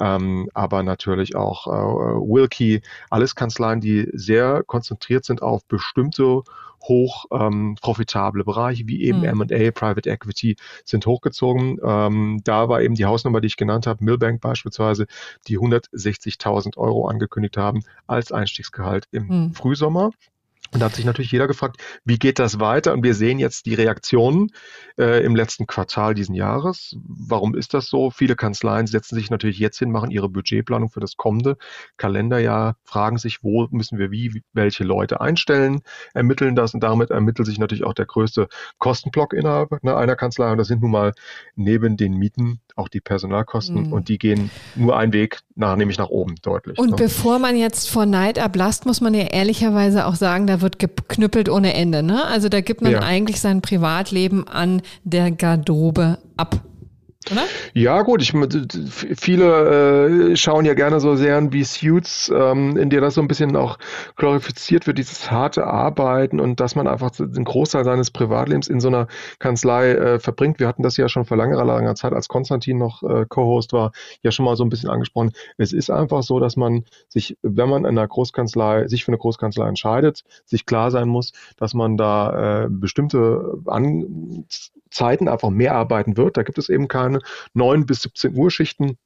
ähm, 0.00 0.48
aber 0.54 0.82
natürlich 0.82 1.36
auch 1.36 1.66
äh, 1.66 1.70
Wilkie, 1.70 2.82
alles 3.10 3.34
Kanzleien, 3.34 3.80
die 3.80 4.08
sehr 4.12 4.62
konzentriert 4.64 5.24
sind 5.24 5.42
auf 5.42 5.64
bestimmte 5.66 6.42
hoch 6.82 7.24
ähm, 7.32 7.76
profitable 7.80 8.44
Bereiche 8.44 8.86
wie 8.86 9.02
eben 9.02 9.20
mhm. 9.20 9.42
M&A, 9.42 9.70
Private 9.70 10.08
Equity 10.08 10.56
sind 10.84 11.06
hochgezogen. 11.06 11.78
Ähm, 11.82 12.40
da 12.44 12.68
war 12.68 12.82
eben 12.82 12.94
die 12.94 13.06
Hausnummer, 13.06 13.40
die 13.40 13.46
ich 13.46 13.56
genannt 13.56 13.86
habe, 13.86 14.04
Millbank 14.04 14.40
beispielsweise, 14.40 15.06
die 15.48 15.58
160.000 15.58 16.76
Euro 16.76 17.08
angekündigt 17.08 17.56
haben 17.56 17.82
als 18.06 18.32
Einstiegsgehalt 18.32 19.06
im 19.10 19.26
mhm. 19.26 19.54
Frühsommer. 19.54 20.10
Und 20.74 20.80
da 20.80 20.86
hat 20.86 20.96
sich 20.96 21.04
natürlich 21.04 21.30
jeder 21.30 21.46
gefragt, 21.46 21.80
wie 22.04 22.18
geht 22.18 22.40
das 22.40 22.58
weiter? 22.58 22.92
Und 22.92 23.04
wir 23.04 23.14
sehen 23.14 23.38
jetzt 23.38 23.64
die 23.66 23.74
Reaktionen 23.74 24.50
äh, 24.98 25.24
im 25.24 25.36
letzten 25.36 25.68
Quartal 25.68 26.14
diesen 26.14 26.34
Jahres. 26.34 26.96
Warum 27.06 27.54
ist 27.54 27.74
das 27.74 27.86
so? 27.86 28.10
Viele 28.10 28.34
Kanzleien 28.34 28.88
setzen 28.88 29.14
sich 29.14 29.30
natürlich 29.30 29.60
jetzt 29.60 29.78
hin, 29.78 29.92
machen 29.92 30.10
ihre 30.10 30.28
Budgetplanung 30.28 30.90
für 30.90 30.98
das 30.98 31.16
kommende 31.16 31.56
Kalenderjahr, 31.96 32.74
fragen 32.82 33.18
sich, 33.18 33.44
wo 33.44 33.68
müssen 33.70 33.98
wir 33.98 34.10
wie 34.10 34.42
welche 34.52 34.82
Leute 34.82 35.20
einstellen, 35.20 35.80
ermitteln 36.12 36.56
das 36.56 36.74
und 36.74 36.82
damit 36.82 37.10
ermittelt 37.10 37.46
sich 37.46 37.58
natürlich 37.58 37.84
auch 37.84 37.94
der 37.94 38.06
größte 38.06 38.48
Kostenblock 38.78 39.32
innerhalb 39.32 39.80
ne, 39.84 39.96
einer 39.96 40.16
Kanzlei. 40.16 40.50
Und 40.50 40.58
das 40.58 40.66
sind 40.66 40.82
nun 40.82 40.90
mal 40.90 41.12
neben 41.54 41.96
den 41.96 42.14
Mieten 42.14 42.60
auch 42.76 42.88
die 42.88 43.00
Personalkosten 43.00 43.86
mhm. 43.86 43.92
und 43.92 44.08
die 44.08 44.18
gehen 44.18 44.50
nur 44.74 44.98
einen 44.98 45.12
Weg 45.12 45.40
nach, 45.54 45.76
nämlich 45.76 45.98
nach 45.98 46.08
oben 46.08 46.34
deutlich. 46.42 46.76
Und 46.78 46.90
ne? 46.90 46.96
bevor 46.96 47.38
man 47.38 47.56
jetzt 47.56 47.88
vor 47.88 48.06
Neid 48.06 48.36
erblasst, 48.36 48.84
muss 48.86 49.00
man 49.00 49.14
ja 49.14 49.26
ehrlicherweise 49.26 50.06
auch 50.06 50.16
sagen, 50.16 50.48
da 50.48 50.60
wird 50.64 50.80
geknüppelt 50.80 51.48
ohne 51.48 51.74
Ende. 51.74 52.02
Ne? 52.02 52.26
Also 52.26 52.48
da 52.48 52.60
gibt 52.60 52.82
man 52.82 52.92
ja. 52.92 53.00
eigentlich 53.00 53.40
sein 53.40 53.62
Privatleben 53.62 54.48
an 54.48 54.82
der 55.04 55.30
Garderobe 55.30 56.18
ab. 56.36 56.60
Oder? 57.30 57.42
Ja, 57.72 58.02
gut, 58.02 58.22
ich, 58.22 58.32
viele 59.16 60.32
äh, 60.32 60.36
schauen 60.36 60.64
ja 60.64 60.74
gerne 60.74 61.00
so 61.00 61.16
Serien 61.16 61.52
wie 61.52 61.64
Suits, 61.64 62.32
ähm, 62.34 62.76
in 62.76 62.90
der 62.90 63.00
das 63.00 63.14
so 63.14 63.20
ein 63.20 63.28
bisschen 63.28 63.56
auch 63.56 63.78
glorifiziert 64.16 64.86
wird, 64.86 64.98
dieses 64.98 65.30
harte 65.30 65.66
Arbeiten 65.66 66.40
und 66.40 66.60
dass 66.60 66.74
man 66.74 66.86
einfach 66.86 67.10
den 67.10 67.44
Großteil 67.44 67.84
seines 67.84 68.10
Privatlebens 68.10 68.68
in 68.68 68.80
so 68.80 68.88
einer 68.88 69.08
Kanzlei 69.38 69.92
äh, 69.92 70.18
verbringt. 70.18 70.60
Wir 70.60 70.68
hatten 70.68 70.82
das 70.82 70.96
ja 70.96 71.08
schon 71.08 71.24
vor 71.24 71.36
langer, 71.36 71.64
langer 71.64 71.94
Zeit, 71.94 72.12
als 72.12 72.28
Konstantin 72.28 72.78
noch 72.78 73.02
äh, 73.02 73.26
Co-Host 73.28 73.72
war, 73.72 73.92
ja 74.22 74.30
schon 74.30 74.44
mal 74.44 74.56
so 74.56 74.64
ein 74.64 74.68
bisschen 74.68 74.90
angesprochen. 74.90 75.32
Es 75.56 75.72
ist 75.72 75.90
einfach 75.90 76.22
so, 76.22 76.40
dass 76.40 76.56
man 76.56 76.84
sich, 77.08 77.36
wenn 77.42 77.68
man 77.68 77.84
in 77.84 77.98
einer 77.98 78.06
Großkanzlei, 78.06 78.88
sich 78.88 79.04
für 79.04 79.12
eine 79.12 79.18
Großkanzlei 79.18 79.68
entscheidet, 79.68 80.24
sich 80.44 80.66
klar 80.66 80.90
sein 80.90 81.08
muss, 81.08 81.32
dass 81.56 81.74
man 81.74 81.96
da 81.96 82.64
äh, 82.64 82.68
bestimmte 82.68 83.58
An 83.66 84.44
Zeiten 84.94 85.28
einfach 85.28 85.50
mehr 85.50 85.74
arbeiten 85.74 86.16
wird. 86.16 86.36
Da 86.36 86.42
gibt 86.42 86.58
es 86.58 86.68
eben 86.68 86.88
keine 86.88 87.20
9 87.52 87.86
bis 87.86 88.02
17 88.02 88.36
Uhr 88.36 88.50
Schichten. 88.50 88.96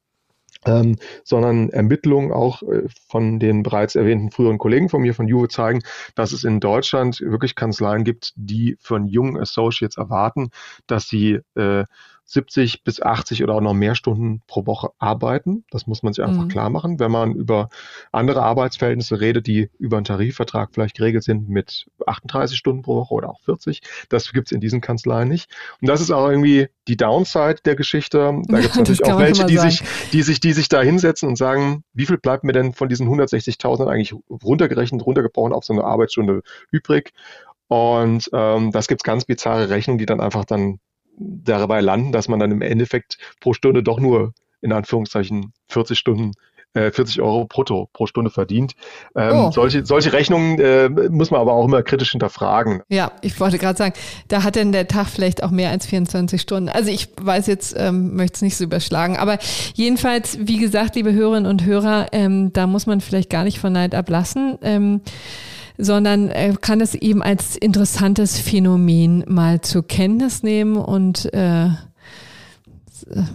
Ähm, 0.65 0.97
sondern 1.23 1.69
Ermittlungen 1.69 2.33
auch 2.33 2.61
äh, 2.63 2.83
von 3.07 3.39
den 3.39 3.63
bereits 3.63 3.95
erwähnten 3.95 4.29
früheren 4.29 4.57
Kollegen 4.57 4.89
von 4.89 5.01
mir 5.01 5.13
von 5.13 5.25
Juve 5.25 5.47
zeigen, 5.47 5.79
dass 6.15 6.33
es 6.33 6.43
in 6.43 6.59
Deutschland 6.59 7.21
wirklich 7.21 7.55
Kanzleien 7.55 8.03
gibt, 8.03 8.33
die 8.35 8.75
von 8.81 9.05
jungen 9.07 9.37
Associates 9.37 9.95
erwarten, 9.95 10.49
dass 10.85 11.07
sie 11.07 11.39
äh, 11.55 11.85
70 12.29 12.83
bis 12.83 13.01
80 13.01 13.43
oder 13.43 13.55
auch 13.55 13.61
noch 13.61 13.73
mehr 13.73 13.95
Stunden 13.95 14.41
pro 14.45 14.67
Woche 14.67 14.89
arbeiten. 14.99 15.65
Das 15.71 15.87
muss 15.87 16.03
man 16.03 16.13
sich 16.13 16.23
einfach 16.23 16.43
mhm. 16.43 16.49
klar 16.49 16.69
machen. 16.69 16.99
Wenn 16.99 17.09
man 17.09 17.33
über 17.33 17.69
andere 18.11 18.43
Arbeitsverhältnisse 18.43 19.19
redet, 19.19 19.47
die 19.47 19.71
über 19.79 19.97
einen 19.97 20.05
Tarifvertrag 20.05 20.69
vielleicht 20.71 20.95
geregelt 20.95 21.23
sind 21.23 21.49
mit 21.49 21.87
38 22.05 22.55
Stunden 22.55 22.83
pro 22.83 22.97
Woche 22.97 23.15
oder 23.15 23.29
auch 23.29 23.41
40, 23.45 23.81
das 24.09 24.31
gibt 24.31 24.49
es 24.49 24.51
in 24.51 24.61
diesen 24.61 24.79
Kanzleien 24.79 25.27
nicht. 25.27 25.49
Und 25.81 25.89
das 25.89 26.01
ist 26.01 26.11
auch 26.11 26.29
irgendwie 26.29 26.67
die 26.87 26.97
Downside 26.97 27.61
der 27.65 27.75
Geschichte. 27.75 28.39
Da 28.47 28.59
gibt 28.59 28.73
es 28.73 28.75
natürlich 28.77 29.05
auch 29.05 29.17
welche, 29.17 29.45
die 29.47 29.57
sich, 29.57 29.81
die, 30.13 30.21
sich, 30.21 30.39
die 30.39 30.53
sich 30.53 30.69
da 30.69 30.83
hinsetzen 30.83 31.27
und 31.27 31.35
sagen, 31.35 31.83
wie 31.93 32.05
viel 32.05 32.19
bleibt 32.19 32.43
mir 32.43 32.53
denn 32.53 32.73
von 32.73 32.89
diesen 32.89 33.07
160.000 33.09 33.87
eigentlich 33.87 34.13
runtergerechnet, 34.29 35.03
runtergebrochen 35.03 35.51
auf 35.51 35.63
so 35.63 35.73
eine 35.73 35.83
Arbeitsstunde 35.83 36.43
übrig? 36.71 37.11
Und 37.69 38.29
ähm, 38.33 38.71
das 38.71 38.87
gibt 38.87 39.01
es 39.01 39.03
ganz 39.03 39.25
bizarre 39.25 39.69
Rechnungen, 39.69 39.97
die 39.97 40.05
dann 40.05 40.21
einfach 40.21 40.45
dann 40.45 40.79
dabei 41.19 41.81
landen, 41.81 42.11
dass 42.11 42.27
man 42.27 42.39
dann 42.39 42.51
im 42.51 42.61
Endeffekt 42.61 43.17
pro 43.39 43.53
Stunde 43.53 43.83
doch 43.83 43.99
nur 43.99 44.33
in 44.61 44.71
Anführungszeichen 44.71 45.53
40 45.67 45.97
Stunden 45.97 46.33
40 46.73 47.17
äh, 47.17 47.21
Euro 47.21 47.45
brutto 47.45 47.89
pro 47.93 48.05
Stunde 48.05 48.29
verdient. 48.29 48.73
Ähm, 49.15 49.35
oh. 49.35 49.51
solche, 49.51 49.85
solche 49.85 50.13
Rechnungen 50.13 50.59
äh, 50.59 50.89
muss 51.09 51.31
man 51.31 51.41
aber 51.41 51.53
auch 51.53 51.65
immer 51.65 51.81
kritisch 51.81 52.11
hinterfragen. 52.11 52.83
Ja, 52.89 53.11
ich 53.21 53.39
wollte 53.39 53.57
gerade 53.57 53.77
sagen, 53.77 53.93
da 54.27 54.43
hat 54.43 54.55
denn 54.55 54.71
der 54.71 54.87
Tag 54.87 55.07
vielleicht 55.07 55.41
auch 55.41 55.49
mehr 55.49 55.71
als 55.71 55.87
24 55.87 56.39
Stunden. 56.39 56.69
Also 56.69 56.91
ich 56.91 57.09
weiß 57.19 57.47
jetzt, 57.47 57.75
ähm, 57.77 58.15
möchte 58.15 58.35
es 58.35 58.41
nicht 58.43 58.57
so 58.57 58.63
überschlagen, 58.63 59.17
aber 59.17 59.39
jedenfalls, 59.73 60.37
wie 60.41 60.59
gesagt, 60.59 60.95
liebe 60.95 61.11
Hörerinnen 61.11 61.49
und 61.49 61.65
Hörer, 61.65 62.07
ähm, 62.11 62.53
da 62.53 62.67
muss 62.67 62.85
man 62.85 63.01
vielleicht 63.01 63.31
gar 63.31 63.43
nicht 63.43 63.59
von 63.59 63.73
Neid 63.73 63.95
ablassen. 63.95 64.59
Ähm, 64.61 65.01
sondern 65.79 66.29
äh, 66.29 66.53
kann 66.59 66.81
es 66.81 66.93
eben 66.93 67.23
als 67.23 67.55
interessantes 67.55 68.37
Phänomen 68.37 69.23
mal 69.27 69.61
zur 69.61 69.87
Kenntnis 69.87 70.43
nehmen 70.43 70.75
und 70.75 71.33
äh, 71.33 71.69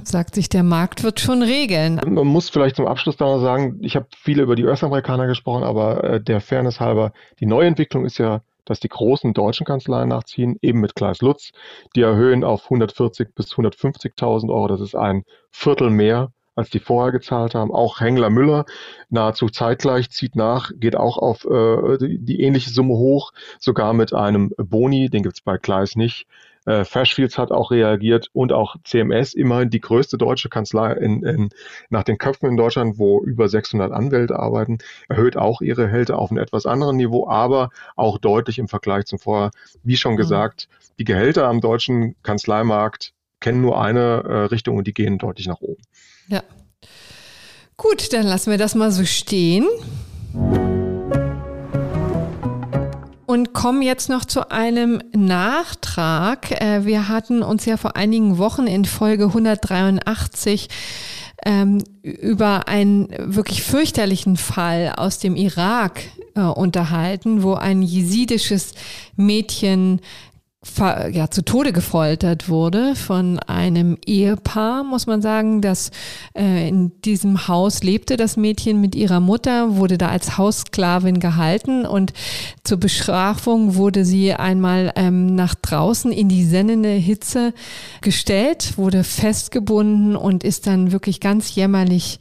sagt 0.04 0.34
sich, 0.34 0.50
der 0.50 0.62
Markt 0.62 1.02
wird 1.02 1.20
schon 1.20 1.42
regeln. 1.42 2.00
Man 2.06 2.26
muss 2.26 2.50
vielleicht 2.50 2.76
zum 2.76 2.86
Abschluss 2.86 3.16
da 3.16 3.24
noch 3.24 3.40
sagen, 3.40 3.78
ich 3.80 3.96
habe 3.96 4.06
viele 4.14 4.42
über 4.42 4.56
die 4.56 4.64
US-Amerikaner 4.64 5.26
gesprochen, 5.26 5.64
aber 5.64 6.04
äh, 6.04 6.20
der 6.22 6.42
Fairness 6.42 6.80
halber, 6.80 7.12
die 7.40 7.46
Neuentwicklung 7.46 8.04
ist 8.04 8.18
ja, 8.18 8.42
dass 8.66 8.78
die 8.78 8.88
großen 8.88 9.32
deutschen 9.32 9.64
Kanzleien 9.64 10.10
nachziehen, 10.10 10.56
eben 10.60 10.80
mit 10.80 10.94
Klaas 10.94 11.22
Lutz. 11.22 11.52
Die 11.96 12.02
erhöhen 12.02 12.44
auf 12.44 12.64
140 12.64 13.34
bis 13.34 13.52
150.000 13.52 14.50
Euro, 14.50 14.68
das 14.68 14.82
ist 14.82 14.94
ein 14.94 15.24
Viertel 15.50 15.88
mehr 15.88 16.30
als 16.54 16.70
die 16.70 16.78
vorher 16.78 17.12
gezahlt 17.12 17.54
haben. 17.54 17.72
Auch 17.72 18.00
Hengler 18.00 18.30
Müller 18.30 18.64
nahezu 19.10 19.48
zeitgleich 19.48 20.10
zieht 20.10 20.36
nach, 20.36 20.70
geht 20.74 20.96
auch 20.96 21.18
auf 21.18 21.44
äh, 21.44 21.98
die, 21.98 22.18
die 22.18 22.40
ähnliche 22.40 22.70
Summe 22.70 22.94
hoch, 22.94 23.32
sogar 23.58 23.92
mit 23.92 24.12
einem 24.12 24.52
Boni, 24.56 25.08
den 25.10 25.22
gibt's 25.22 25.40
bei 25.40 25.58
Kleis 25.58 25.96
nicht. 25.96 26.26
Äh, 26.66 26.84
Freshfields 26.84 27.36
hat 27.36 27.50
auch 27.50 27.70
reagiert 27.70 28.30
und 28.32 28.52
auch 28.52 28.76
CMS, 28.84 29.34
immerhin 29.34 29.68
die 29.68 29.80
größte 29.80 30.16
deutsche 30.16 30.48
Kanzlei 30.48 30.92
in, 30.92 31.22
in, 31.22 31.50
nach 31.90 32.04
den 32.04 32.16
Köpfen 32.16 32.48
in 32.48 32.56
Deutschland, 32.56 32.98
wo 32.98 33.22
über 33.22 33.48
600 33.48 33.92
Anwälte 33.92 34.38
arbeiten, 34.38 34.78
erhöht 35.08 35.36
auch 35.36 35.60
ihre 35.60 35.84
Gehälter 35.84 36.18
auf 36.18 36.30
ein 36.30 36.38
etwas 36.38 36.64
anderen 36.64 36.96
Niveau, 36.96 37.28
aber 37.28 37.70
auch 37.96 38.16
deutlich 38.18 38.58
im 38.58 38.68
Vergleich 38.68 39.04
zum 39.04 39.18
Vorher. 39.18 39.50
Wie 39.82 39.96
schon 39.96 40.14
mhm. 40.14 40.18
gesagt, 40.18 40.68
die 40.98 41.04
Gehälter 41.04 41.48
am 41.48 41.60
deutschen 41.60 42.14
Kanzleimarkt 42.22 43.12
kennen 43.40 43.60
nur 43.60 43.78
eine 43.78 44.24
äh, 44.26 44.34
Richtung 44.46 44.78
und 44.78 44.86
die 44.86 44.94
gehen 44.94 45.18
deutlich 45.18 45.46
nach 45.46 45.60
oben. 45.60 45.82
Ja. 46.28 46.42
Gut, 47.76 48.12
dann 48.12 48.26
lassen 48.26 48.50
wir 48.50 48.58
das 48.58 48.74
mal 48.74 48.90
so 48.90 49.04
stehen. 49.04 49.66
Und 53.26 53.52
kommen 53.52 53.82
jetzt 53.82 54.08
noch 54.08 54.24
zu 54.24 54.50
einem 54.50 55.02
Nachtrag. 55.12 56.50
Äh, 56.60 56.84
wir 56.84 57.08
hatten 57.08 57.42
uns 57.42 57.64
ja 57.64 57.76
vor 57.76 57.96
einigen 57.96 58.38
Wochen 58.38 58.66
in 58.66 58.84
Folge 58.84 59.24
183 59.24 60.68
ähm, 61.44 61.82
über 62.02 62.68
einen 62.68 63.08
wirklich 63.18 63.62
fürchterlichen 63.62 64.36
Fall 64.36 64.94
aus 64.96 65.18
dem 65.18 65.36
Irak 65.36 66.00
äh, 66.34 66.40
unterhalten, 66.40 67.42
wo 67.42 67.54
ein 67.54 67.82
jesidisches 67.82 68.72
Mädchen 69.16 70.00
ja, 71.12 71.30
zu 71.30 71.44
Tode 71.44 71.72
gefoltert 71.72 72.48
wurde 72.48 72.94
von 72.96 73.38
einem 73.38 73.98
Ehepaar, 74.06 74.82
muss 74.82 75.06
man 75.06 75.22
sagen, 75.22 75.60
das 75.60 75.90
äh, 76.34 76.68
in 76.68 76.92
diesem 77.02 77.48
Haus 77.48 77.82
lebte. 77.82 78.16
Das 78.16 78.36
Mädchen 78.36 78.80
mit 78.80 78.94
ihrer 78.94 79.20
Mutter 79.20 79.76
wurde 79.76 79.98
da 79.98 80.08
als 80.08 80.38
Haussklavin 80.38 81.20
gehalten 81.20 81.86
und 81.86 82.12
zur 82.64 82.78
Bestrafung 82.78 83.74
wurde 83.76 84.04
sie 84.04 84.34
einmal 84.34 84.92
ähm, 84.96 85.34
nach 85.34 85.54
draußen 85.54 86.12
in 86.12 86.28
die 86.28 86.44
sennende 86.44 86.90
Hitze 86.90 87.52
gestellt, 88.00 88.76
wurde 88.76 89.04
festgebunden 89.04 90.16
und 90.16 90.44
ist 90.44 90.66
dann 90.66 90.92
wirklich 90.92 91.20
ganz 91.20 91.54
jämmerlich 91.54 92.18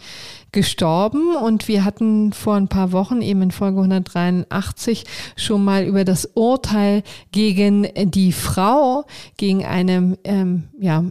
gestorben 0.53 1.35
und 1.35 1.67
wir 1.67 1.84
hatten 1.84 2.31
vor 2.31 2.55
ein 2.55 2.69
paar 2.69 2.91
Wochen 2.93 3.21
eben 3.21 3.41
in 3.41 3.51
Folge 3.51 3.80
183 3.80 5.03
schon 5.35 5.65
mal 5.65 5.84
über 5.84 6.05
das 6.05 6.30
Urteil 6.34 7.03
gegen 7.31 7.88
die 7.95 8.31
Frau, 8.31 9.05
gegen 9.35 9.65
eine 9.65 10.17
ähm, 10.23 10.63
ja, 10.80 11.03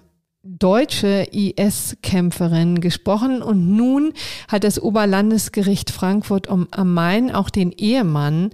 deutsche 0.42 1.26
IS-Kämpferin 1.30 2.80
gesprochen. 2.80 3.42
Und 3.42 3.76
nun 3.76 4.12
hat 4.48 4.64
das 4.64 4.80
Oberlandesgericht 4.80 5.90
Frankfurt 5.90 6.48
am 6.48 6.68
Main 6.94 7.30
auch 7.30 7.50
den 7.50 7.72
Ehemann 7.72 8.50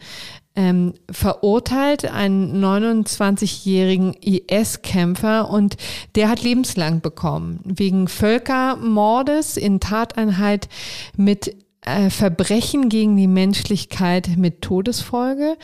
ähm, 0.58 0.94
verurteilt, 1.08 2.04
einen 2.04 2.62
29-jährigen 2.62 4.12
IS-Kämpfer 4.14 5.48
und 5.48 5.76
der 6.16 6.28
hat 6.28 6.42
lebenslang 6.42 7.00
bekommen. 7.00 7.60
Wegen 7.62 8.08
Völkermordes 8.08 9.56
in 9.56 9.78
Tateinheit 9.78 10.68
mit 11.16 11.54
äh, 11.82 12.10
Verbrechen 12.10 12.88
gegen 12.88 13.16
die 13.16 13.28
Menschlichkeit 13.28 14.30
mit 14.36 14.60
Todesfolge, 14.60 15.56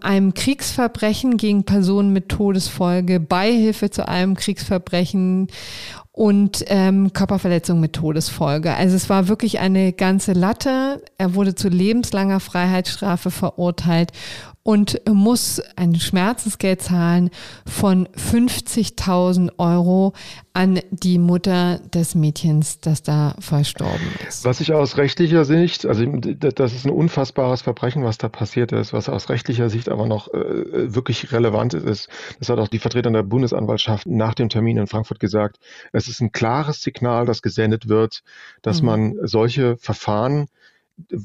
einem 0.00 0.32
Kriegsverbrechen 0.32 1.36
gegen 1.36 1.64
Personen 1.64 2.14
mit 2.14 2.30
Todesfolge, 2.30 3.20
Beihilfe 3.20 3.90
zu 3.90 4.08
einem 4.08 4.36
Kriegsverbrechen 4.36 5.48
und 6.20 6.66
ähm, 6.66 7.14
Körperverletzung 7.14 7.80
mit 7.80 7.94
Todesfolge. 7.94 8.74
Also 8.74 8.94
es 8.94 9.08
war 9.08 9.28
wirklich 9.28 9.58
eine 9.58 9.94
ganze 9.94 10.34
Latte. 10.34 11.02
Er 11.16 11.34
wurde 11.34 11.54
zu 11.54 11.68
lebenslanger 11.68 12.40
Freiheitsstrafe 12.40 13.30
verurteilt 13.30 14.12
und 14.62 15.00
muss 15.08 15.60
ein 15.76 15.94
Schmerzensgeld 15.94 16.82
zahlen 16.82 17.30
von 17.66 18.06
50.000 18.08 19.52
Euro 19.58 20.12
an 20.52 20.80
die 20.90 21.18
Mutter 21.18 21.78
des 21.94 22.14
Mädchens, 22.14 22.80
das 22.80 23.02
da 23.02 23.34
verstorben 23.38 24.06
ist. 24.28 24.44
Was 24.44 24.60
ich 24.60 24.72
aus 24.72 24.96
rechtlicher 24.96 25.44
Sicht, 25.44 25.86
also 25.86 26.04
das 26.04 26.74
ist 26.74 26.84
ein 26.84 26.90
unfassbares 26.90 27.62
Verbrechen, 27.62 28.04
was 28.04 28.18
da 28.18 28.28
passiert 28.28 28.72
ist, 28.72 28.92
was 28.92 29.08
aus 29.08 29.30
rechtlicher 29.30 29.70
Sicht 29.70 29.88
aber 29.88 30.06
noch 30.06 30.28
äh, 30.34 30.92
wirklich 30.94 31.32
relevant 31.32 31.74
ist, 31.74 32.08
das 32.38 32.48
hat 32.48 32.58
auch 32.58 32.68
die 32.68 32.80
Vertreter 32.80 33.10
der 33.10 33.22
Bundesanwaltschaft 33.22 34.06
nach 34.06 34.34
dem 34.34 34.48
Termin 34.48 34.76
in 34.76 34.86
Frankfurt 34.86 35.20
gesagt, 35.20 35.58
es 35.92 36.08
ist 36.08 36.20
ein 36.20 36.32
klares 36.32 36.82
Signal, 36.82 37.24
das 37.24 37.42
gesendet 37.42 37.88
wird, 37.88 38.22
dass 38.60 38.82
mhm. 38.82 38.86
man 38.86 39.14
solche 39.22 39.76
Verfahren 39.78 40.48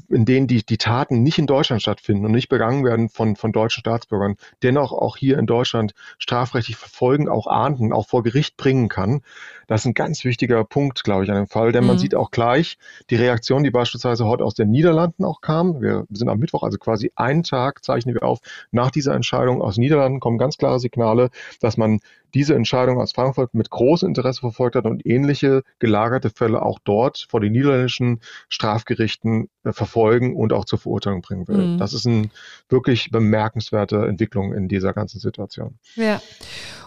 in 0.08 0.24
denen 0.24 0.46
die, 0.46 0.64
die 0.64 0.78
Taten 0.78 1.22
nicht 1.22 1.38
in 1.38 1.46
Deutschland 1.46 1.82
stattfinden 1.82 2.24
und 2.24 2.32
nicht 2.32 2.48
begangen 2.48 2.84
werden 2.84 3.08
von, 3.08 3.36
von 3.36 3.52
deutschen 3.52 3.80
Staatsbürgern, 3.80 4.36
dennoch 4.62 4.92
auch 4.92 5.16
hier 5.16 5.38
in 5.38 5.46
Deutschland 5.46 5.94
strafrechtlich 6.18 6.76
verfolgen, 6.76 7.28
auch 7.28 7.46
ahnden, 7.46 7.92
auch 7.92 8.08
vor 8.08 8.22
Gericht 8.22 8.56
bringen 8.56 8.88
kann. 8.88 9.22
Das 9.66 9.82
ist 9.82 9.86
ein 9.86 9.94
ganz 9.94 10.24
wichtiger 10.24 10.64
Punkt, 10.64 11.04
glaube 11.04 11.24
ich, 11.24 11.30
an 11.30 11.36
dem 11.36 11.46
Fall, 11.46 11.72
denn 11.72 11.82
mhm. 11.82 11.88
man 11.88 11.98
sieht 11.98 12.14
auch 12.14 12.30
gleich 12.30 12.78
die 13.10 13.16
Reaktion, 13.16 13.64
die 13.64 13.70
beispielsweise 13.70 14.24
heute 14.26 14.44
aus 14.44 14.54
den 14.54 14.70
Niederlanden 14.70 15.24
auch 15.24 15.40
kam. 15.40 15.80
Wir 15.80 16.06
sind 16.10 16.28
am 16.28 16.38
Mittwoch, 16.38 16.62
also 16.62 16.78
quasi 16.78 17.12
einen 17.16 17.42
Tag 17.42 17.84
zeichnen 17.84 18.14
wir 18.14 18.22
auf. 18.22 18.40
Nach 18.70 18.90
dieser 18.90 19.14
Entscheidung 19.14 19.62
aus 19.62 19.74
den 19.74 19.82
Niederlanden 19.82 20.20
kommen 20.20 20.38
ganz 20.38 20.56
klare 20.56 20.78
Signale, 20.78 21.30
dass 21.60 21.76
man 21.76 22.00
diese 22.34 22.54
Entscheidung 22.54 23.00
aus 23.00 23.12
Frankfurt 23.12 23.54
mit 23.54 23.70
großem 23.70 24.08
Interesse 24.08 24.40
verfolgt 24.40 24.76
hat 24.76 24.84
und 24.84 25.06
ähnliche 25.06 25.62
gelagerte 25.78 26.28
Fälle 26.28 26.60
auch 26.60 26.78
dort 26.84 27.26
vor 27.30 27.40
den 27.40 27.52
niederländischen 27.52 28.20
Strafgerichten 28.50 29.48
äh, 29.64 29.72
verfolgen 29.72 30.36
und 30.36 30.52
auch 30.52 30.66
zur 30.66 30.78
Verurteilung 30.78 31.22
bringen 31.22 31.48
will. 31.48 31.56
Mhm. 31.56 31.78
Das 31.78 31.94
ist 31.94 32.06
eine 32.06 32.28
wirklich 32.68 33.10
bemerkenswerte 33.10 34.06
Entwicklung 34.06 34.52
in 34.52 34.68
dieser 34.68 34.92
ganzen 34.92 35.18
Situation. 35.18 35.78
Ja. 35.94 36.20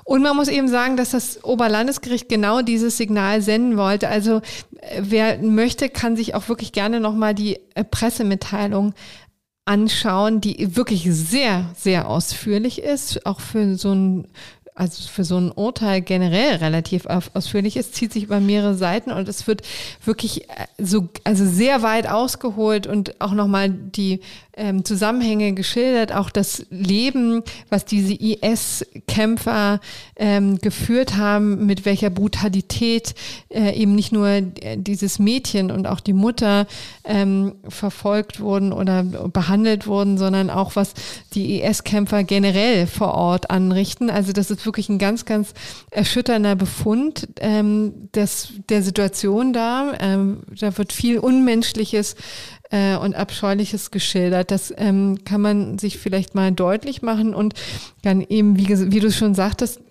Und 0.04 0.22
man 0.24 0.36
muss 0.36 0.48
eben 0.48 0.68
sagen, 0.68 0.98
dass 0.98 1.12
das 1.12 1.44
Oberlandesgericht 1.44 2.30
genau 2.30 2.62
dieses 2.70 2.98
Signal 2.98 3.42
senden 3.42 3.78
wollte. 3.78 4.08
Also 4.08 4.38
äh, 4.80 5.02
wer 5.02 5.40
möchte, 5.40 5.90
kann 5.90 6.16
sich 6.16 6.36
auch 6.36 6.48
wirklich 6.48 6.72
gerne 6.72 7.00
nochmal 7.00 7.34
die 7.36 7.60
äh, 7.76 7.84
Pressemitteilung 7.84 8.94
anschauen, 9.66 10.42
die 10.42 10.76
wirklich 10.76 11.08
sehr, 11.12 11.70
sehr 11.76 12.10
ausführlich 12.10 12.82
ist, 12.82 13.26
auch 13.26 13.40
für 13.40 13.76
so 13.76 13.94
ein 13.94 14.28
also 14.80 15.10
für 15.10 15.26
so 15.26 15.38
ein 15.38 15.52
Urteil 15.52 16.00
generell 16.00 16.56
relativ 16.56 17.06
ausführlich 17.06 17.76
ist, 17.76 17.96
zieht 17.96 18.14
sich 18.14 18.24
über 18.24 18.40
mehrere 18.40 18.76
Seiten 18.76 19.12
und 19.12 19.28
es 19.28 19.46
wird 19.46 19.62
wirklich 20.06 20.50
äh, 20.50 20.68
so, 20.78 21.10
also 21.26 21.46
sehr 21.46 21.82
weit 21.82 22.08
ausgeholt 22.08 22.88
und 22.88 23.20
auch 23.20 23.34
nochmal 23.34 23.70
die 23.70 24.22
ähm, 24.60 24.86
Zusammenhänge 24.86 25.54
geschildert, 25.54 26.14
auch 26.14 26.30
das 26.30 26.66
Leben, 26.70 27.42
was 27.70 27.86
diese 27.86 28.14
IS-Kämpfer 28.14 29.80
ähm, 30.16 30.60
geführt 30.60 31.16
haben, 31.16 31.66
mit 31.66 31.86
welcher 31.86 32.10
Brutalität 32.10 33.16
äh, 33.50 33.74
eben 33.76 33.96
nicht 33.96 34.12
nur 34.12 34.28
äh, 34.28 34.78
dieses 34.78 35.18
Mädchen 35.18 35.72
und 35.72 35.88
auch 35.88 36.02
die 36.02 36.14
Mutter 36.14 36.68
ähm, 37.06 37.56
verfolgt 37.68 38.40
wurden 38.40 38.74
oder 38.74 39.04
behandelt 39.04 39.88
wurden, 39.88 40.18
sondern 40.18 40.50
auch 40.50 40.76
was 40.76 40.94
die 41.34 41.62
IS-Kämpfer 41.62 42.24
generell 42.24 42.86
vor 42.86 43.14
Ort 43.14 43.50
anrichten. 43.50 44.10
Also 44.10 44.34
das 44.34 44.52
ist 44.52 44.66
wirklich 44.66 44.90
ein 44.90 45.00
ganz, 45.00 45.26
ganz 45.26 45.54
erschütternder 45.90 46.56
Befund 46.56 47.30
ähm, 47.40 48.10
des, 48.14 48.54
der 48.70 48.84
Situation 48.84 49.54
da. 49.54 49.94
Ähm, 50.00 50.42
da 50.60 50.78
wird 50.78 50.92
viel 50.92 51.20
Unmenschliches 51.20 52.16
äh, 52.70 52.96
und 52.96 53.16
Abscheuliches 53.16 53.92
geschildert. 53.92 54.52
Das 54.52 54.74
ähm, 54.78 55.24
kann 55.26 55.42
man 55.42 55.78
sich 55.78 55.98
vielleicht 55.98 56.36
mal 56.36 56.52
deutlich 56.52 57.02
machen 57.02 57.34
und 57.34 57.54
dann 58.02 58.22
eben, 58.22 58.58
wie, 58.58 58.92
wie 58.92 59.00
du 59.00 59.12
schon 59.12 59.36
sagtest, 59.36 59.82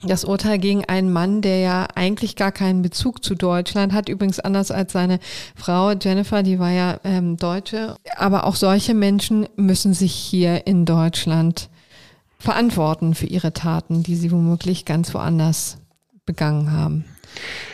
das 0.00 0.24
Urteil 0.24 0.58
gegen 0.58 0.84
einen 0.84 1.12
Mann, 1.12 1.42
der 1.42 1.58
ja 1.58 1.88
eigentlich 1.96 2.36
gar 2.36 2.52
keinen 2.52 2.82
Bezug 2.82 3.24
zu 3.24 3.34
Deutschland 3.34 3.92
hat, 3.92 4.08
übrigens 4.08 4.38
anders 4.38 4.70
als 4.70 4.92
seine 4.92 5.18
Frau 5.56 5.90
Jennifer, 5.90 6.44
die 6.44 6.60
war 6.60 6.70
ja 6.70 7.00
ähm, 7.02 7.36
Deutsche. 7.36 7.96
Aber 8.16 8.44
auch 8.44 8.54
solche 8.54 8.94
Menschen 8.94 9.48
müssen 9.56 9.94
sich 9.94 10.14
hier 10.14 10.68
in 10.68 10.84
Deutschland 10.84 11.68
verantworten 12.38 13.16
für 13.16 13.26
ihre 13.26 13.52
Taten, 13.52 14.04
die 14.04 14.14
sie 14.14 14.30
womöglich 14.30 14.84
ganz 14.84 15.12
woanders 15.14 15.78
begangen 16.24 16.70
haben. 16.70 17.04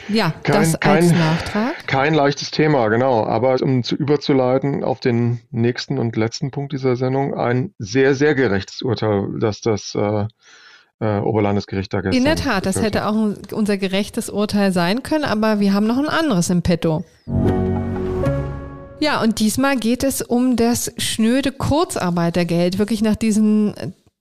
Ja, 0.09 0.35
kein, 0.43 0.57
das 0.57 0.75
als 0.75 0.81
kein, 0.81 1.19
Nachtrag. 1.19 1.87
Kein 1.87 2.15
leichtes 2.15 2.51
Thema, 2.51 2.89
genau. 2.89 3.25
Aber 3.25 3.57
um 3.63 3.83
zu 3.83 3.97
überzuleiten 3.97 4.85
auf 4.85 5.01
den 5.01 5.41
nächsten 5.51 5.99
und 5.99 6.17
letzten 6.17 6.51
Punkt 6.51 6.73
dieser 6.73 6.97
Sendung, 6.97 7.35
ein 7.35 7.73
sehr, 7.79 8.15
sehr 8.15 8.35
gerechtes 8.35 8.83
Urteil, 8.83 9.29
dass 9.39 9.61
das 9.61 9.95
äh, 9.95 10.27
äh, 11.01 11.19
Oberlandesgericht 11.21 11.93
da 11.93 12.01
gestern. 12.01 12.19
In 12.19 12.25
der 12.25 12.37
Tat, 12.37 12.67
das 12.67 12.81
hätte 12.81 13.07
auch 13.07 13.35
unser 13.53 13.79
gerechtes 13.79 14.31
Urteil 14.31 14.73
sein 14.73 15.03
können, 15.03 15.25
aber 15.25 15.61
wir 15.61 15.73
haben 15.73 15.87
noch 15.87 15.99
ein 15.99 16.09
anderes 16.09 16.51
im 16.51 16.63
Petto. 16.63 17.05
Ja, 19.01 19.21
und 19.23 19.41
diesmal 19.41 19.77
geht 19.77 20.05
es 20.05 20.23
um 20.23 20.57
das 20.57 20.93
schnöde 20.99 21.53
Kurzarbeitergeld, 21.53 22.79
wirklich 22.79 23.03
nach 23.03 23.17
diesen 23.17 23.75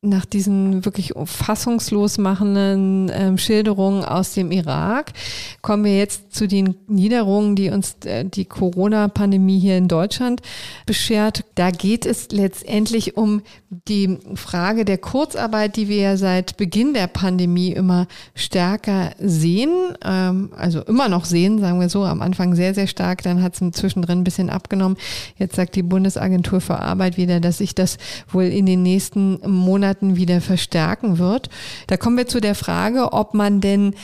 nach 0.04 0.26
diesen 0.26 0.84
wirklich 0.86 1.14
fassungslos 1.24 2.18
machenden 2.18 3.10
ähm, 3.14 3.38
Schilderungen 3.38 4.04
aus 4.04 4.34
dem 4.34 4.52
Irak 4.52 5.14
kommen 5.62 5.86
wir 5.86 5.98
jetzt 5.98 6.34
zu 6.36 6.46
den 6.46 6.76
Niederungen, 6.88 7.56
die 7.56 7.70
uns 7.70 7.96
äh, 8.04 8.26
die 8.26 8.44
Corona-Pandemie 8.44 9.60
hier 9.60 9.78
in 9.78 9.88
Deutschland 9.88 10.42
beschert. 10.86 11.46
Da 11.56 11.72
geht 11.72 12.06
es 12.06 12.32
letztendlich 12.32 13.16
um 13.16 13.42
die 13.88 14.20
Frage 14.36 14.84
der 14.84 14.98
Kurzarbeit, 14.98 15.78
die 15.78 15.88
wir 15.88 15.98
ja 15.98 16.18
seit 16.18 16.58
Beginn 16.58 16.94
der 16.94 17.08
Pandemie 17.08 17.72
immer 17.72 18.08
stärker 18.36 19.12
sehen, 19.20 19.72
ähm, 20.04 20.52
also 20.58 20.82
immer 20.82 21.08
noch 21.08 21.24
sehen, 21.24 21.60
sagen 21.60 21.80
wir 21.80 21.88
so, 21.88 22.04
am 22.04 22.22
Anfang 22.22 22.56
sehr, 22.56 22.74
sehr 22.74 22.88
stark, 22.88 23.24
dann 23.24 23.42
hat 23.42 23.60
es 23.60 23.72
zwischendrin 23.72 24.20
ein 24.20 24.24
bisschen 24.26 24.50
abgenommen. 24.50 24.98
Jetzt 25.38 25.56
sagt 25.56 25.76
die 25.76 25.84
Bundesagentur 25.84 26.60
für 26.60 26.80
Arbeit 26.80 27.16
wieder, 27.16 27.40
dass 27.40 27.60
sich 27.60 27.74
das 27.74 27.98
wohl 28.30 28.44
in 28.44 28.66
den 28.66 28.84
nächsten 28.84 29.40
Monaten 29.50 29.93
wieder 30.02 30.42
verstärken 30.42 31.18
wird. 31.18 31.50
Da 31.88 31.98
kommen 31.98 32.18
wir 32.18 32.28
zu 32.28 32.40
der 32.40 32.56
Frage, 32.56 33.14
ob 33.14 33.34
man 33.34 33.62
denn 33.62 33.96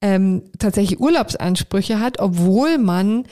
ähm, 0.00 0.42
tatsächlich 0.58 1.00
Urlaubsansprüche 1.00 1.98
hat, 1.98 2.18
obwohl 2.20 2.78
man 2.78 3.24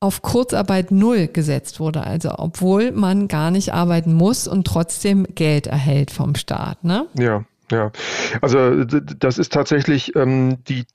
auf 0.00 0.22
Kurzarbeit 0.22 0.90
null 0.90 1.28
gesetzt 1.28 1.78
wurde, 1.78 2.04
also 2.04 2.32
obwohl 2.38 2.90
man 2.92 3.28
gar 3.28 3.50
nicht 3.50 3.74
arbeiten 3.74 4.14
muss 4.14 4.48
und 4.48 4.66
trotzdem 4.66 5.26
Geld 5.34 5.66
erhält 5.66 6.10
vom 6.10 6.34
Staat. 6.34 6.84
Ne? 6.84 7.06
Ja, 7.18 7.44
ja. 7.70 7.92
Also 8.40 8.84
das 8.84 9.38
ist 9.38 9.52
tatsächlich 9.52 10.16
ähm, 10.16 10.64
die 10.68 10.86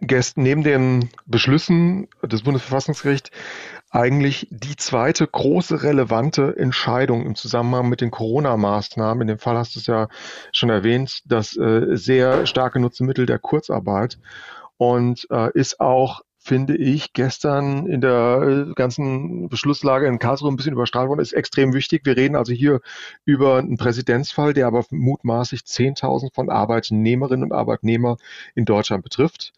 Gäste 0.00 0.40
neben 0.40 0.62
den 0.62 1.10
Beschlüssen 1.26 2.08
des 2.22 2.42
Bundesverfassungsgerichts 2.42 3.30
eigentlich 3.90 4.46
die 4.50 4.76
zweite 4.76 5.26
große 5.26 5.82
relevante 5.82 6.56
Entscheidung 6.56 7.26
im 7.26 7.34
Zusammenhang 7.34 7.88
mit 7.88 8.00
den 8.00 8.10
Corona-Maßnahmen. 8.10 9.22
In 9.22 9.28
dem 9.28 9.38
Fall 9.38 9.56
hast 9.56 9.74
du 9.74 9.80
es 9.80 9.86
ja 9.86 10.08
schon 10.52 10.70
erwähnt, 10.70 11.22
das 11.26 11.56
äh, 11.56 11.96
sehr 11.96 12.46
starke 12.46 12.78
Nutzmittel 12.78 13.26
der 13.26 13.38
Kurzarbeit 13.38 14.18
und 14.76 15.26
äh, 15.30 15.50
ist 15.54 15.80
auch 15.80 16.22
finde 16.42 16.74
ich, 16.74 17.12
gestern 17.12 17.86
in 17.86 18.00
der 18.00 18.66
äh, 18.70 18.74
ganzen 18.74 19.50
Beschlusslage 19.50 20.06
in 20.06 20.18
Karlsruhe 20.18 20.50
ein 20.50 20.56
bisschen 20.56 20.72
überstrahlt 20.72 21.08
worden, 21.08 21.20
ist 21.20 21.34
extrem 21.34 21.74
wichtig. 21.74 22.06
Wir 22.06 22.16
reden 22.16 22.34
also 22.34 22.52
hier 22.52 22.80
über 23.26 23.58
einen 23.58 23.76
Präzedenzfall, 23.76 24.54
der 24.54 24.66
aber 24.66 24.84
mutmaßlich 24.90 25.60
10.000 25.60 26.32
von 26.34 26.48
Arbeitnehmerinnen 26.48 27.44
und 27.44 27.52
Arbeitnehmern 27.52 28.16
in 28.54 28.64
Deutschland 28.64 29.04
betrifft. 29.04 29.52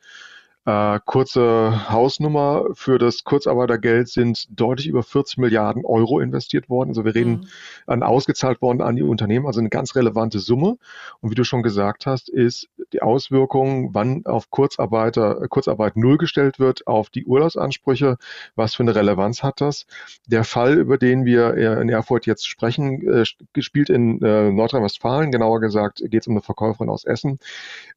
Äh, 0.64 1.01
kurze 1.05 1.90
Hausnummer 1.90 2.66
für 2.74 2.98
das 2.98 3.24
Kurzarbeitergeld 3.24 4.09
sind 4.09 4.47
deutlich 4.48 4.86
über 4.86 5.02
40 5.02 5.39
Milliarden 5.39 5.84
Euro 5.84 6.20
investiert 6.20 6.68
worden. 6.68 6.90
Also 6.90 7.05
wir 7.05 7.16
reden 7.16 7.30
mhm. 7.32 7.47
an 7.89 8.02
ausgezahlt 8.05 8.62
worden 8.62 8.80
an 8.80 8.94
die 8.94 9.02
Unternehmen, 9.02 9.47
also 9.47 9.59
eine 9.59 9.70
ganz 9.70 9.97
relevante 9.97 10.39
Summe. 10.39 10.78
Und 11.20 11.30
wie 11.30 11.34
du 11.34 11.43
schon 11.43 11.64
gesagt 11.64 12.06
hast, 12.06 12.28
ist 12.28 12.68
die 12.93 13.02
Auswirkung, 13.02 13.93
wann 13.93 14.24
auf 14.24 14.51
Kurzarbeiter, 14.51 15.48
Kurzarbeit 15.48 15.97
null 15.97 16.16
gestellt 16.16 16.60
wird, 16.60 16.86
auf 16.86 17.10
die 17.10 17.26
Urlaubsansprüche. 17.26 18.16
Was 18.55 18.76
für 18.76 18.84
eine 18.84 18.94
Relevanz 18.94 19.43
hat 19.43 19.60
das? 19.60 19.86
Der 20.28 20.44
Fall, 20.44 20.74
über 20.78 20.97
den 20.97 21.24
wir 21.24 21.55
in 21.80 21.89
Erfurt 21.89 22.24
jetzt 22.24 22.47
sprechen, 22.47 23.02
äh, 23.09 23.24
gespielt 23.52 23.90
in 23.90 24.22
äh, 24.22 24.52
Nordrhein-Westfalen, 24.52 25.32
genauer 25.32 25.60
gesagt 25.60 26.05
geht 26.06 26.22
es 26.22 26.28
um 26.28 26.34
eine 26.34 26.43
Verkäuferin 26.43 26.89
aus 26.89 27.05
Essen. 27.05 27.40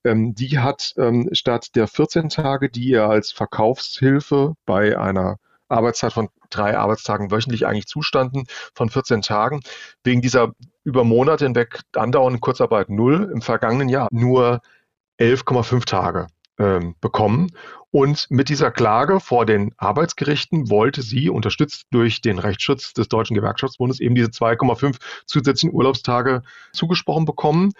Ähm, 0.04 0.34
die 0.34 0.58
hat 0.58 0.96
ähm, 0.98 1.30
statt 1.32 1.76
der 1.76 1.88
14 1.88 2.30
Tage 2.30 2.55
Tage, 2.56 2.70
die 2.70 2.94
er 2.94 3.10
als 3.10 3.32
Verkaufshilfe 3.32 4.54
bei 4.66 4.98
einer 4.98 5.38
Arbeitszeit 5.68 6.14
von 6.14 6.30
drei 6.50 6.78
Arbeitstagen 6.78 7.32
wöchentlich 7.32 7.68
eigentlich 7.68 7.88
zustanden, 7.88 8.46
von 8.74 8.90
14 8.90 9.22
Tagen, 9.22 9.60
wegen 10.04 10.22
dieser 10.22 10.54
über 10.86 11.04
Monate 11.04 11.46
hinweg 11.46 11.82
andauernden 11.96 12.40
Kurzarbeit 12.40 12.90
null 12.90 13.30
im 13.34 13.42
vergangenen 13.42 13.90
Jahr 13.90 14.08
nur 14.12 14.62
11,5 15.20 15.86
Tage 15.86 16.28
bekommen. 16.58 17.52
Und 17.96 18.28
mit 18.30 18.50
dieser 18.50 18.72
Klage 18.72 19.22
vor 19.22 19.46
den 19.46 19.72
Arbeitsgerichten 19.78 20.70
wollte 20.70 21.02
sie, 21.02 21.30
unterstützt 21.30 21.86
durch 21.92 22.20
den 22.20 22.40
Rechtsschutz 22.40 22.94
des 22.94 23.08
Deutschen 23.08 23.36
Gewerkschaftsbundes, 23.36 24.02
eben 24.02 24.16
diese 24.16 24.28
2,5 24.32 24.98
zusätzlichen 25.26 25.74
Urlaubstage 25.74 26.42
zugesprochen 26.74 27.24
bekommen. 27.24 27.72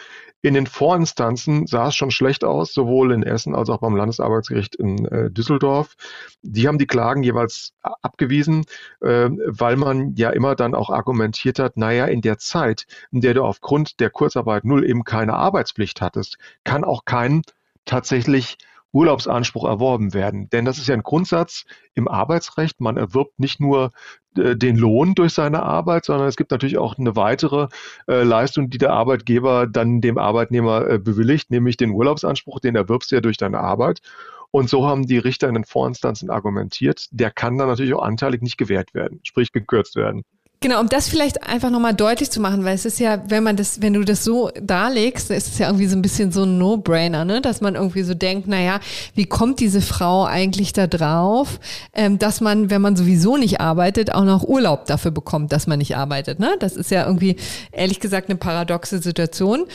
In 0.42 0.54
den 0.54 0.68
Vorinstanzen 0.68 1.68
sah 1.68 1.90
es 1.90 1.96
schon 1.96 2.12
schlecht 2.12 2.46
aus, 2.46 2.74
sowohl 2.74 3.12
in 3.12 3.24
Essen 3.24 3.56
als 3.56 3.70
auch 3.70 3.80
beim 3.80 3.98
Landesarbeitsgericht 3.98 4.76
in 4.76 5.06
äh, 5.06 5.30
Düsseldorf. 5.32 5.96
Die 6.44 6.66
haben 6.70 6.78
die 6.78 6.88
Klagen 6.88 7.22
jeweils 7.24 7.74
abgewiesen, 7.82 8.64
äh, 9.02 9.30
weil 9.48 9.76
man 9.76 10.16
ja 10.16 10.30
immer 10.30 10.56
dann 10.56 10.76
auch 10.76 10.92
argumentiert 10.92 11.60
hat, 11.60 11.76
naja, 11.76 12.06
in 12.06 12.22
der 12.22 12.38
Zeit, 12.38 12.86
in 13.12 13.20
der 13.20 13.34
du 13.34 13.44
aufgrund 13.44 14.00
der 14.00 14.12
Kurzarbeit 14.12 14.64
null 14.64 14.90
eben 14.90 15.04
keine 15.04 15.34
Arbeitspflicht 15.34 16.00
hattest, 16.00 16.38
kann 16.64 16.86
auch 16.86 17.04
kein 17.04 17.42
tatsächlich 17.86 18.58
Urlaubsanspruch 18.96 19.66
erworben 19.66 20.14
werden. 20.14 20.50
Denn 20.50 20.64
das 20.64 20.78
ist 20.78 20.88
ja 20.88 20.94
ein 20.94 21.04
Grundsatz 21.04 21.66
im 21.96 22.08
Arbeitsrecht. 22.08 22.80
Man 22.80 22.96
erwirbt 22.96 23.40
nicht 23.40 23.60
nur 23.60 23.92
äh, 24.38 24.56
den 24.56 24.78
Lohn 24.78 25.16
durch 25.16 25.34
seine 25.34 25.64
Arbeit, 25.64 26.06
sondern 26.06 26.28
es 26.28 26.38
gibt 26.38 26.52
natürlich 26.52 26.78
auch 26.78 26.98
eine 26.98 27.18
weitere 27.18 27.68
äh, 28.08 28.24
Leistung, 28.24 28.70
die 28.70 28.78
der 28.78 28.94
Arbeitgeber 28.94 29.68
dann 29.68 30.00
dem 30.00 30.18
Arbeitnehmer 30.18 30.90
äh, 30.90 30.98
bewilligt, 30.98 31.52
nämlich 31.52 31.76
den 31.76 31.92
Urlaubsanspruch, 31.92 32.62
den 32.62 32.76
erwirbst 32.76 33.12
du 33.12 33.16
ja 33.16 33.22
durch 33.22 33.38
deine 33.38 33.60
Arbeit. 33.60 34.00
Und 34.52 34.70
so 34.70 34.88
haben 34.88 35.06
die 35.06 35.18
Richter 35.18 35.50
in 35.50 35.56
den 35.56 35.66
Vorinstanzen 35.66 36.30
argumentiert. 36.30 37.08
Der 37.12 37.32
kann 37.32 37.58
dann 37.58 37.68
natürlich 37.68 37.94
auch 37.94 38.04
anteilig 38.04 38.42
nicht 38.42 38.58
gewährt 38.58 38.94
werden, 38.94 39.20
sprich 39.24 39.52
gekürzt 39.52 39.98
werden. 39.98 40.24
Genau, 40.62 40.80
um 40.80 40.90
das 40.90 41.08
vielleicht 41.08 41.44
einfach 41.44 41.70
nochmal 41.70 41.94
deutlich 41.94 42.32
zu 42.32 42.40
machen, 42.40 42.64
weil 42.64 42.74
es 42.74 42.86
ist 42.86 43.00
ja, 43.00 43.22
wenn 43.30 43.44
man 43.44 43.56
das, 43.56 43.82
wenn 43.82 43.94
du 43.94 44.04
das 44.04 44.24
so 44.24 44.50
darlegst, 44.60 45.30
ist 45.30 45.48
es 45.48 45.60
ja 45.60 45.68
irgendwie 45.68 45.88
so 45.88 45.96
ein 45.96 46.02
bisschen 46.02 46.32
so 46.32 46.44
ein 46.44 46.58
No-Brainer, 46.58 47.24
ne? 47.26 47.42
dass 47.42 47.62
man 47.62 47.76
irgendwie 47.76 48.04
so 48.04 48.14
denkt, 48.14 48.48
naja, 48.48 48.80
wie 49.14 49.26
kommt 49.26 49.60
diese 49.60 49.82
Frau 49.82 50.24
eigentlich 50.26 50.74
da 50.74 50.88
drauf, 50.88 51.60
ähm, 51.94 52.18
dass 52.18 52.42
man, 52.42 52.70
wenn 52.70 52.82
man 52.82 52.96
sowieso 52.96 53.38
nicht 53.38 53.60
arbeitet, 53.60 54.14
auch 54.14 54.24
noch 54.24 54.44
Urlaub 54.44 54.86
dafür 54.86 55.12
bekommt, 55.12 55.52
dass 55.52 55.68
man 55.68 55.78
nicht 55.78 55.98
arbeitet. 55.98 56.40
Ne? 56.40 56.56
Das 56.60 56.76
ist 56.76 56.90
ja 56.90 57.06
irgendwie, 57.06 57.36
ehrlich 57.72 58.00
gesagt, 58.00 58.30
eine 58.30 58.38
paradoxe 58.38 59.00
Situation. 59.00 59.66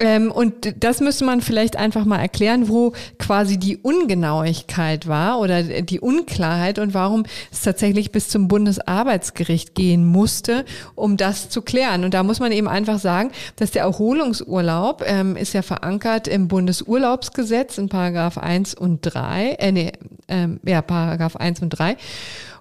Ähm, 0.00 0.32
und 0.32 0.82
das 0.82 1.00
müsste 1.00 1.24
man 1.24 1.42
vielleicht 1.42 1.76
einfach 1.76 2.06
mal 2.06 2.18
erklären, 2.18 2.68
wo 2.68 2.92
quasi 3.18 3.58
die 3.58 3.76
Ungenauigkeit 3.76 5.06
war 5.06 5.38
oder 5.40 5.62
die 5.62 6.00
Unklarheit 6.00 6.78
und 6.78 6.94
warum 6.94 7.24
es 7.52 7.60
tatsächlich 7.60 8.10
bis 8.10 8.30
zum 8.30 8.48
Bundesarbeitsgericht 8.48 9.74
gehen 9.74 10.06
musste, 10.06 10.64
um 10.94 11.18
das 11.18 11.50
zu 11.50 11.60
klären. 11.60 12.04
Und 12.04 12.14
da 12.14 12.22
muss 12.22 12.40
man 12.40 12.50
eben 12.50 12.66
einfach 12.66 12.98
sagen, 12.98 13.30
dass 13.56 13.72
der 13.72 13.82
Erholungsurlaub 13.82 15.04
ähm, 15.06 15.36
ist 15.36 15.52
ja 15.52 15.60
verankert 15.60 16.28
im 16.28 16.48
Bundesurlaubsgesetz 16.48 17.76
in 17.76 17.90
Paragraph 17.90 18.38
1 18.38 18.74
und 18.74 19.02
3, 19.02 19.56
äh, 19.58 19.72
nee, 19.72 19.92
ähm, 20.28 20.60
ja, 20.64 20.80
Paragraph 20.80 21.36
1 21.36 21.60
und 21.60 21.70
3. 21.70 21.98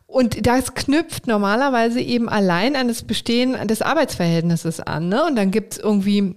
Und 0.07 0.45
das 0.47 0.73
knüpft 0.73 1.27
normalerweise 1.27 2.01
eben 2.01 2.27
allein 2.27 2.75
an 2.75 2.87
das 2.87 3.03
Bestehen 3.03 3.55
des 3.67 3.81
Arbeitsverhältnisses 3.81 4.79
an. 4.81 5.07
Ne? 5.07 5.23
Und 5.23 5.35
dann 5.35 5.51
gibt 5.51 5.73
es 5.73 5.79
irgendwie 5.79 6.35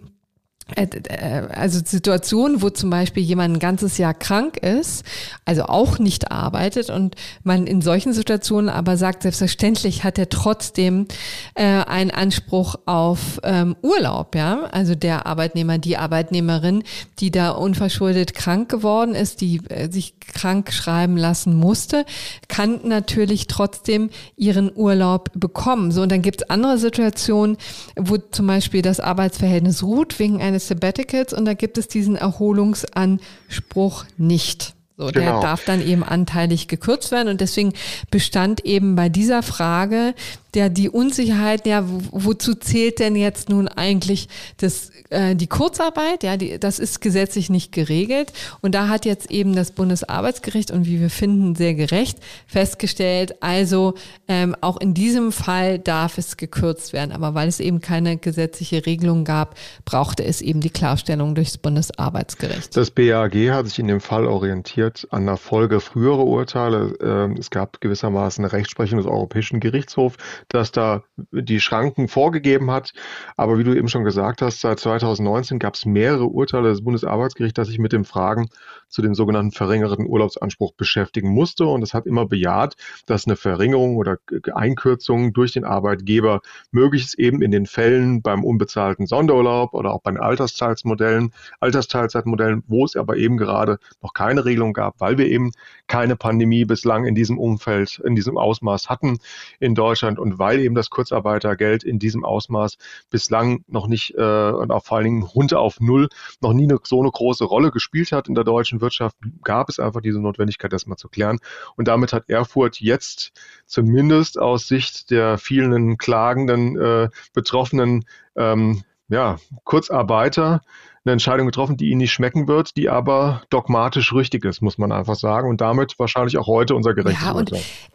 also 1.54 1.80
Situationen, 1.84 2.62
wo 2.62 2.70
zum 2.70 2.90
Beispiel 2.90 3.22
jemand 3.22 3.56
ein 3.56 3.58
ganzes 3.58 3.98
Jahr 3.98 4.14
krank 4.14 4.56
ist, 4.56 5.04
also 5.44 5.64
auch 5.64 5.98
nicht 5.98 6.30
arbeitet 6.30 6.88
und 6.90 7.16
man 7.42 7.66
in 7.66 7.82
solchen 7.82 8.12
Situationen 8.12 8.70
aber 8.70 8.96
sagt, 8.96 9.22
selbstverständlich 9.22 10.04
hat 10.04 10.18
er 10.18 10.28
trotzdem 10.28 11.06
äh, 11.54 11.64
einen 11.64 12.10
Anspruch 12.10 12.76
auf 12.86 13.40
ähm, 13.42 13.76
Urlaub, 13.82 14.34
ja. 14.34 14.64
Also 14.72 14.94
der 14.94 15.26
Arbeitnehmer, 15.26 15.78
die 15.78 15.96
Arbeitnehmerin, 15.96 16.84
die 17.18 17.30
da 17.30 17.50
unverschuldet 17.50 18.34
krank 18.34 18.70
geworden 18.70 19.14
ist, 19.14 19.40
die 19.40 19.60
äh, 19.68 19.90
sich 19.90 20.20
krank 20.20 20.72
schreiben 20.72 21.16
lassen 21.16 21.54
musste, 21.54 22.06
kann 22.48 22.80
natürlich 22.84 23.46
trotzdem 23.46 24.10
ihren 24.36 24.70
Urlaub 24.74 25.30
bekommen. 25.34 25.92
So, 25.92 26.02
und 26.02 26.12
dann 26.12 26.22
gibt 26.22 26.42
es 26.42 26.50
andere 26.50 26.78
Situationen, 26.78 27.56
wo 27.96 28.16
zum 28.16 28.46
Beispiel 28.46 28.82
das 28.82 29.00
Arbeitsverhältnis 29.00 29.82
ruht 29.82 30.18
wegen 30.18 30.40
eines 30.40 30.61
Sabbaticals 30.68 31.32
und 31.32 31.44
da 31.44 31.54
gibt 31.54 31.78
es 31.78 31.88
diesen 31.88 32.16
Erholungsanspruch 32.16 34.04
nicht. 34.16 34.74
So, 35.02 35.08
genau. 35.08 35.32
der 35.32 35.40
darf 35.40 35.64
dann 35.64 35.84
eben 35.84 36.04
anteilig 36.04 36.68
gekürzt 36.68 37.10
werden 37.10 37.28
und 37.28 37.40
deswegen 37.40 37.72
bestand 38.12 38.64
eben 38.64 38.94
bei 38.94 39.08
dieser 39.08 39.42
Frage 39.42 40.14
der 40.54 40.68
die 40.68 40.90
Unsicherheit, 40.90 41.66
ja, 41.66 41.84
wozu 41.86 42.54
zählt 42.54 42.98
denn 42.98 43.16
jetzt 43.16 43.48
nun 43.48 43.68
eigentlich 43.68 44.28
das, 44.58 44.90
äh, 45.08 45.34
die 45.34 45.46
Kurzarbeit? 45.46 46.22
Ja, 46.22 46.36
die, 46.36 46.58
das 46.58 46.78
ist 46.78 47.00
gesetzlich 47.00 47.48
nicht 47.48 47.72
geregelt. 47.72 48.32
Und 48.60 48.74
da 48.74 48.88
hat 48.88 49.06
jetzt 49.06 49.30
eben 49.30 49.56
das 49.56 49.70
Bundesarbeitsgericht 49.70 50.70
und 50.70 50.84
wie 50.84 51.00
wir 51.00 51.08
finden, 51.08 51.54
sehr 51.54 51.74
gerecht 51.74 52.18
festgestellt, 52.46 53.42
also 53.42 53.94
ähm, 54.28 54.54
auch 54.60 54.78
in 54.78 54.92
diesem 54.94 55.32
Fall 55.32 55.78
darf 55.78 56.18
es 56.18 56.36
gekürzt 56.36 56.92
werden. 56.92 57.12
Aber 57.12 57.34
weil 57.34 57.48
es 57.48 57.58
eben 57.58 57.80
keine 57.80 58.18
gesetzliche 58.18 58.84
Regelung 58.84 59.24
gab, 59.24 59.56
brauchte 59.84 60.24
es 60.24 60.42
eben 60.42 60.60
die 60.60 60.70
Klarstellung 60.70 61.34
durchs 61.34 61.56
Bundesarbeitsgericht. 61.56 62.76
Das 62.76 62.90
BAG 62.90 63.34
hat 63.50 63.68
sich 63.68 63.78
in 63.78 63.88
dem 63.88 64.00
Fall 64.00 64.26
orientiert 64.26 64.91
an 65.10 65.26
der 65.26 65.36
Folge 65.36 65.80
früherer 65.80 66.24
Urteile. 66.24 66.94
Ähm, 67.00 67.36
es 67.38 67.50
gab 67.50 67.80
gewissermaßen 67.80 68.44
eine 68.44 68.52
Rechtsprechung 68.52 68.98
des 68.98 69.06
Europäischen 69.06 69.60
Gerichtshofs, 69.60 70.16
das 70.48 70.72
da 70.72 71.02
die 71.30 71.60
Schranken 71.60 72.08
vorgegeben 72.08 72.70
hat. 72.70 72.92
Aber 73.36 73.58
wie 73.58 73.64
du 73.64 73.74
eben 73.74 73.88
schon 73.88 74.04
gesagt 74.04 74.42
hast, 74.42 74.60
seit 74.60 74.80
2019 74.80 75.58
gab 75.58 75.74
es 75.74 75.86
mehrere 75.86 76.26
Urteile 76.26 76.68
des 76.68 76.84
Bundesarbeitsgerichts, 76.84 77.54
das 77.54 77.68
sich 77.68 77.78
mit 77.78 77.92
den 77.92 78.04
Fragen 78.04 78.48
zu 78.88 79.02
dem 79.02 79.14
sogenannten 79.14 79.52
verringerten 79.52 80.06
Urlaubsanspruch 80.06 80.72
beschäftigen 80.74 81.30
musste. 81.30 81.66
Und 81.66 81.82
es 81.82 81.94
hat 81.94 82.06
immer 82.06 82.26
bejaht, 82.26 82.74
dass 83.06 83.26
eine 83.26 83.36
Verringerung 83.36 83.96
oder 83.96 84.18
Einkürzung 84.54 85.32
durch 85.32 85.52
den 85.52 85.64
Arbeitgeber 85.64 86.40
möglich 86.70 87.04
ist, 87.04 87.18
eben 87.18 87.42
in 87.42 87.50
den 87.50 87.66
Fällen 87.66 88.22
beim 88.22 88.44
unbezahlten 88.44 89.06
Sonderurlaub 89.06 89.74
oder 89.74 89.92
auch 89.92 90.02
bei 90.02 90.10
den 90.10 90.20
Altersteilsmodellen, 90.20 91.32
Altersteilzeitmodellen, 91.60 92.62
wo 92.66 92.84
es 92.84 92.96
aber 92.96 93.16
eben 93.16 93.36
gerade 93.36 93.78
noch 94.02 94.14
keine 94.14 94.44
Regelung 94.44 94.71
gab, 94.72 95.00
weil 95.00 95.18
wir 95.18 95.26
eben 95.26 95.52
keine 95.86 96.16
Pandemie 96.16 96.64
bislang 96.64 97.04
in 97.04 97.14
diesem 97.14 97.38
Umfeld, 97.38 98.00
in 98.04 98.14
diesem 98.14 98.38
Ausmaß 98.38 98.88
hatten 98.88 99.18
in 99.60 99.74
Deutschland 99.74 100.18
und 100.18 100.38
weil 100.38 100.60
eben 100.60 100.74
das 100.74 100.90
Kurzarbeitergeld 100.90 101.84
in 101.84 101.98
diesem 101.98 102.24
Ausmaß 102.24 102.78
bislang 103.10 103.64
noch 103.68 103.86
nicht 103.86 104.14
äh, 104.16 104.50
und 104.50 104.70
auch 104.70 104.84
vor 104.84 104.98
allen 104.98 105.04
Dingen 105.04 105.34
Hunde 105.34 105.58
auf 105.58 105.80
Null 105.80 106.08
noch 106.40 106.52
nie 106.52 106.64
eine, 106.64 106.78
so 106.82 107.00
eine 107.00 107.10
große 107.10 107.44
Rolle 107.44 107.70
gespielt 107.70 108.12
hat 108.12 108.28
in 108.28 108.34
der 108.34 108.44
deutschen 108.44 108.80
Wirtschaft, 108.80 109.16
gab 109.42 109.68
es 109.68 109.78
einfach 109.78 110.00
diese 110.00 110.20
Notwendigkeit, 110.20 110.72
das 110.72 110.86
mal 110.86 110.96
zu 110.96 111.08
klären. 111.08 111.38
Und 111.76 111.88
damit 111.88 112.12
hat 112.12 112.28
Erfurt 112.28 112.80
jetzt 112.80 113.32
zumindest 113.66 114.38
aus 114.38 114.68
Sicht 114.68 115.10
der 115.10 115.38
vielen 115.38 115.98
klagenden 115.98 116.78
äh, 116.78 117.08
Betroffenen 117.32 118.04
ähm, 118.36 118.82
ja, 119.12 119.36
Kurzarbeiter 119.64 120.62
eine 121.04 121.12
Entscheidung 121.12 121.46
getroffen, 121.46 121.76
die 121.76 121.90
ihnen 121.90 121.98
nicht 121.98 122.12
schmecken 122.12 122.46
wird, 122.46 122.76
die 122.76 122.88
aber 122.88 123.42
dogmatisch 123.50 124.14
richtig 124.14 124.44
ist, 124.44 124.62
muss 124.62 124.78
man 124.78 124.92
einfach 124.92 125.16
sagen. 125.16 125.48
Und 125.48 125.60
damit 125.60 125.98
wahrscheinlich 125.98 126.38
auch 126.38 126.46
heute 126.46 126.76
unser 126.76 126.94
gerechtes 126.94 127.24
Ja, 127.24 127.32
und 127.32 127.50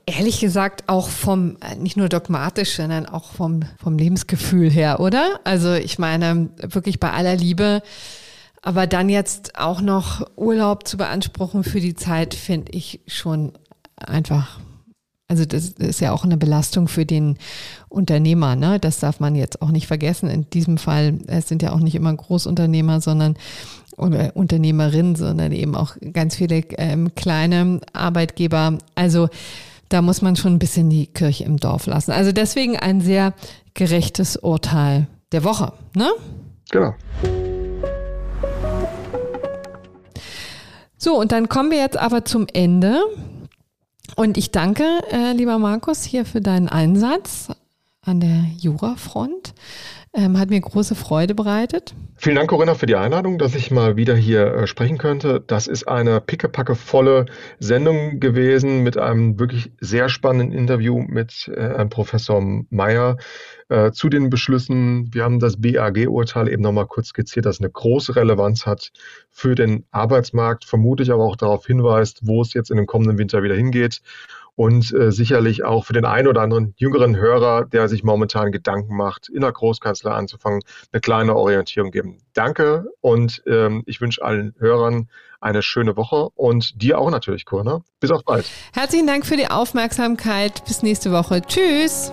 ehrlich 0.05 0.41
gesagt 0.41 0.83
auch 0.87 1.07
vom, 1.07 1.57
äh, 1.61 1.75
nicht 1.75 1.95
nur 1.95 2.09
dogmatisch, 2.09 2.75
sondern 2.75 3.05
auch 3.05 3.31
vom, 3.31 3.61
vom 3.81 3.97
Lebensgefühl 3.97 4.69
her, 4.69 4.99
oder? 4.99 5.39
Also 5.45 5.73
ich 5.73 5.99
meine, 5.99 6.49
wirklich 6.57 6.99
bei 6.99 7.11
aller 7.11 7.35
Liebe, 7.35 7.81
aber 8.61 8.87
dann 8.87 9.07
jetzt 9.07 9.57
auch 9.57 9.79
noch 9.79 10.27
Urlaub 10.35 10.85
zu 10.85 10.97
beanspruchen 10.97 11.63
für 11.63 11.79
die 11.79 11.95
Zeit, 11.95 12.33
finde 12.33 12.73
ich 12.73 12.99
schon 13.07 13.53
einfach 13.95 14.59
also 15.29 15.45
das 15.45 15.69
ist 15.69 15.99
ja 15.99 16.13
auch 16.13 16.23
eine 16.23 16.37
Belastung 16.37 16.87
für 16.87 17.05
den 17.05 17.37
Unternehmer, 17.89 18.55
ne? 18.55 18.79
Das 18.79 18.99
darf 18.99 19.19
man 19.19 19.35
jetzt 19.35 19.61
auch 19.61 19.71
nicht 19.71 19.87
vergessen. 19.87 20.29
In 20.29 20.49
diesem 20.49 20.77
Fall, 20.77 21.19
es 21.27 21.49
sind 21.49 21.61
ja 21.61 21.73
auch 21.73 21.79
nicht 21.79 21.95
immer 21.95 22.13
Großunternehmer, 22.13 23.01
sondern 23.01 23.35
oder 23.97 24.35
Unternehmerinnen, 24.35 25.15
sondern 25.15 25.51
eben 25.51 25.75
auch 25.75 25.95
ganz 26.13 26.35
viele 26.35 26.63
ähm, 26.77 27.13
kleine 27.15 27.81
Arbeitgeber. 27.93 28.77
Also 28.95 29.27
da 29.89 30.01
muss 30.01 30.21
man 30.21 30.35
schon 30.35 30.53
ein 30.53 30.59
bisschen 30.59 30.89
die 30.89 31.07
Kirche 31.07 31.43
im 31.43 31.57
Dorf 31.57 31.87
lassen. 31.87 32.11
Also 32.11 32.31
deswegen 32.31 32.77
ein 32.77 33.01
sehr 33.01 33.33
gerechtes 33.73 34.37
Urteil 34.37 35.07
der 35.31 35.43
Woche, 35.43 35.73
ne? 35.95 36.09
Genau. 36.71 36.93
So, 40.97 41.19
und 41.19 41.31
dann 41.31 41.49
kommen 41.49 41.71
wir 41.71 41.79
jetzt 41.79 41.97
aber 41.97 42.23
zum 42.23 42.47
Ende. 42.53 43.01
Und 44.15 44.37
ich 44.37 44.51
danke, 44.51 44.83
äh, 45.11 45.33
lieber 45.33 45.59
Markus, 45.59 46.03
hier 46.03 46.25
für 46.25 46.41
deinen 46.41 46.69
Einsatz 46.69 47.49
an 48.01 48.19
der 48.19 48.45
Jurafront. 48.59 49.53
Ähm, 50.17 50.39
hat 50.39 50.49
mir 50.49 50.59
große 50.59 50.95
Freude 50.95 51.35
bereitet. 51.35 51.93
Vielen 52.15 52.37
Dank, 52.37 52.49
Corinna, 52.49 52.73
für 52.73 52.87
die 52.87 52.95
Einladung, 52.95 53.37
dass 53.37 53.53
ich 53.53 53.69
mal 53.69 53.97
wieder 53.97 54.15
hier 54.15 54.47
äh, 54.47 54.65
sprechen 54.65 54.97
könnte. 54.97 55.43
Das 55.45 55.67
ist 55.67 55.87
eine 55.87 56.19
pickepacke-volle 56.21 57.27
Sendung 57.59 58.19
gewesen 58.19 58.81
mit 58.81 58.97
einem 58.97 59.37
wirklich 59.39 59.71
sehr 59.79 60.09
spannenden 60.09 60.57
Interview 60.57 61.03
mit 61.07 61.47
äh, 61.49 61.85
Professor 61.85 62.41
Meyer 62.71 63.17
äh, 63.69 63.91
zu 63.91 64.09
den 64.09 64.31
Beschlüssen. 64.31 65.13
Wir 65.13 65.23
haben 65.23 65.39
das 65.39 65.61
BAG-Urteil 65.61 66.47
eben 66.47 66.63
nochmal 66.63 66.87
kurz 66.87 67.09
skizziert, 67.09 67.45
das 67.45 67.59
eine 67.59 67.69
große 67.69 68.15
Relevanz 68.15 68.65
hat 68.65 68.91
für 69.29 69.53
den 69.53 69.85
Arbeitsmarkt, 69.91 70.65
vermutlich 70.65 71.11
aber 71.11 71.25
auch 71.25 71.35
darauf 71.35 71.67
hinweist, 71.67 72.21
wo 72.23 72.41
es 72.41 72.55
jetzt 72.55 72.71
in 72.71 72.77
den 72.77 72.87
kommenden 72.87 73.19
Winter 73.19 73.43
wieder 73.43 73.55
hingeht 73.55 74.01
und 74.57 74.91
äh, 74.91 75.11
sicherlich 75.11 75.63
auch 75.63 75.85
für 75.85 75.93
den 75.93 76.03
einen 76.03 76.27
oder 76.27 76.41
anderen 76.41 76.73
jüngeren 76.77 77.15
Hörer, 77.15 77.63
der 77.63 77.87
sich 77.87 78.03
momentan 78.03 78.51
Gedanken 78.51 78.97
macht, 78.97 79.29
in 79.29 79.41
der 79.41 79.51
Großkanzlei 79.51 80.11
anzufangen, 80.11 80.61
eine 80.91 80.99
kleine 80.99 81.35
Orientierung 81.35 81.91
geben. 81.91 82.17
Danke 82.33 82.87
und 82.99 83.43
ähm, 83.45 83.83
ich 83.85 84.01
wünsche 84.01 84.23
allen 84.23 84.55
Hörern 84.57 85.09
eine 85.39 85.61
schöne 85.61 85.95
Woche 85.95 86.29
und 86.33 86.81
dir 86.81 86.97
auch 86.97 87.11
natürlich, 87.11 87.45
Kurne. 87.45 87.83
Bis 87.99 88.09
auf 88.09 88.25
bald. 88.25 88.47
Herzlichen 88.73 89.05
Dank 89.05 89.27
für 89.27 89.37
die 89.37 89.47
Aufmerksamkeit. 89.47 90.65
Bis 90.65 90.81
nächste 90.81 91.11
Woche. 91.11 91.43
Tschüss. 91.43 92.11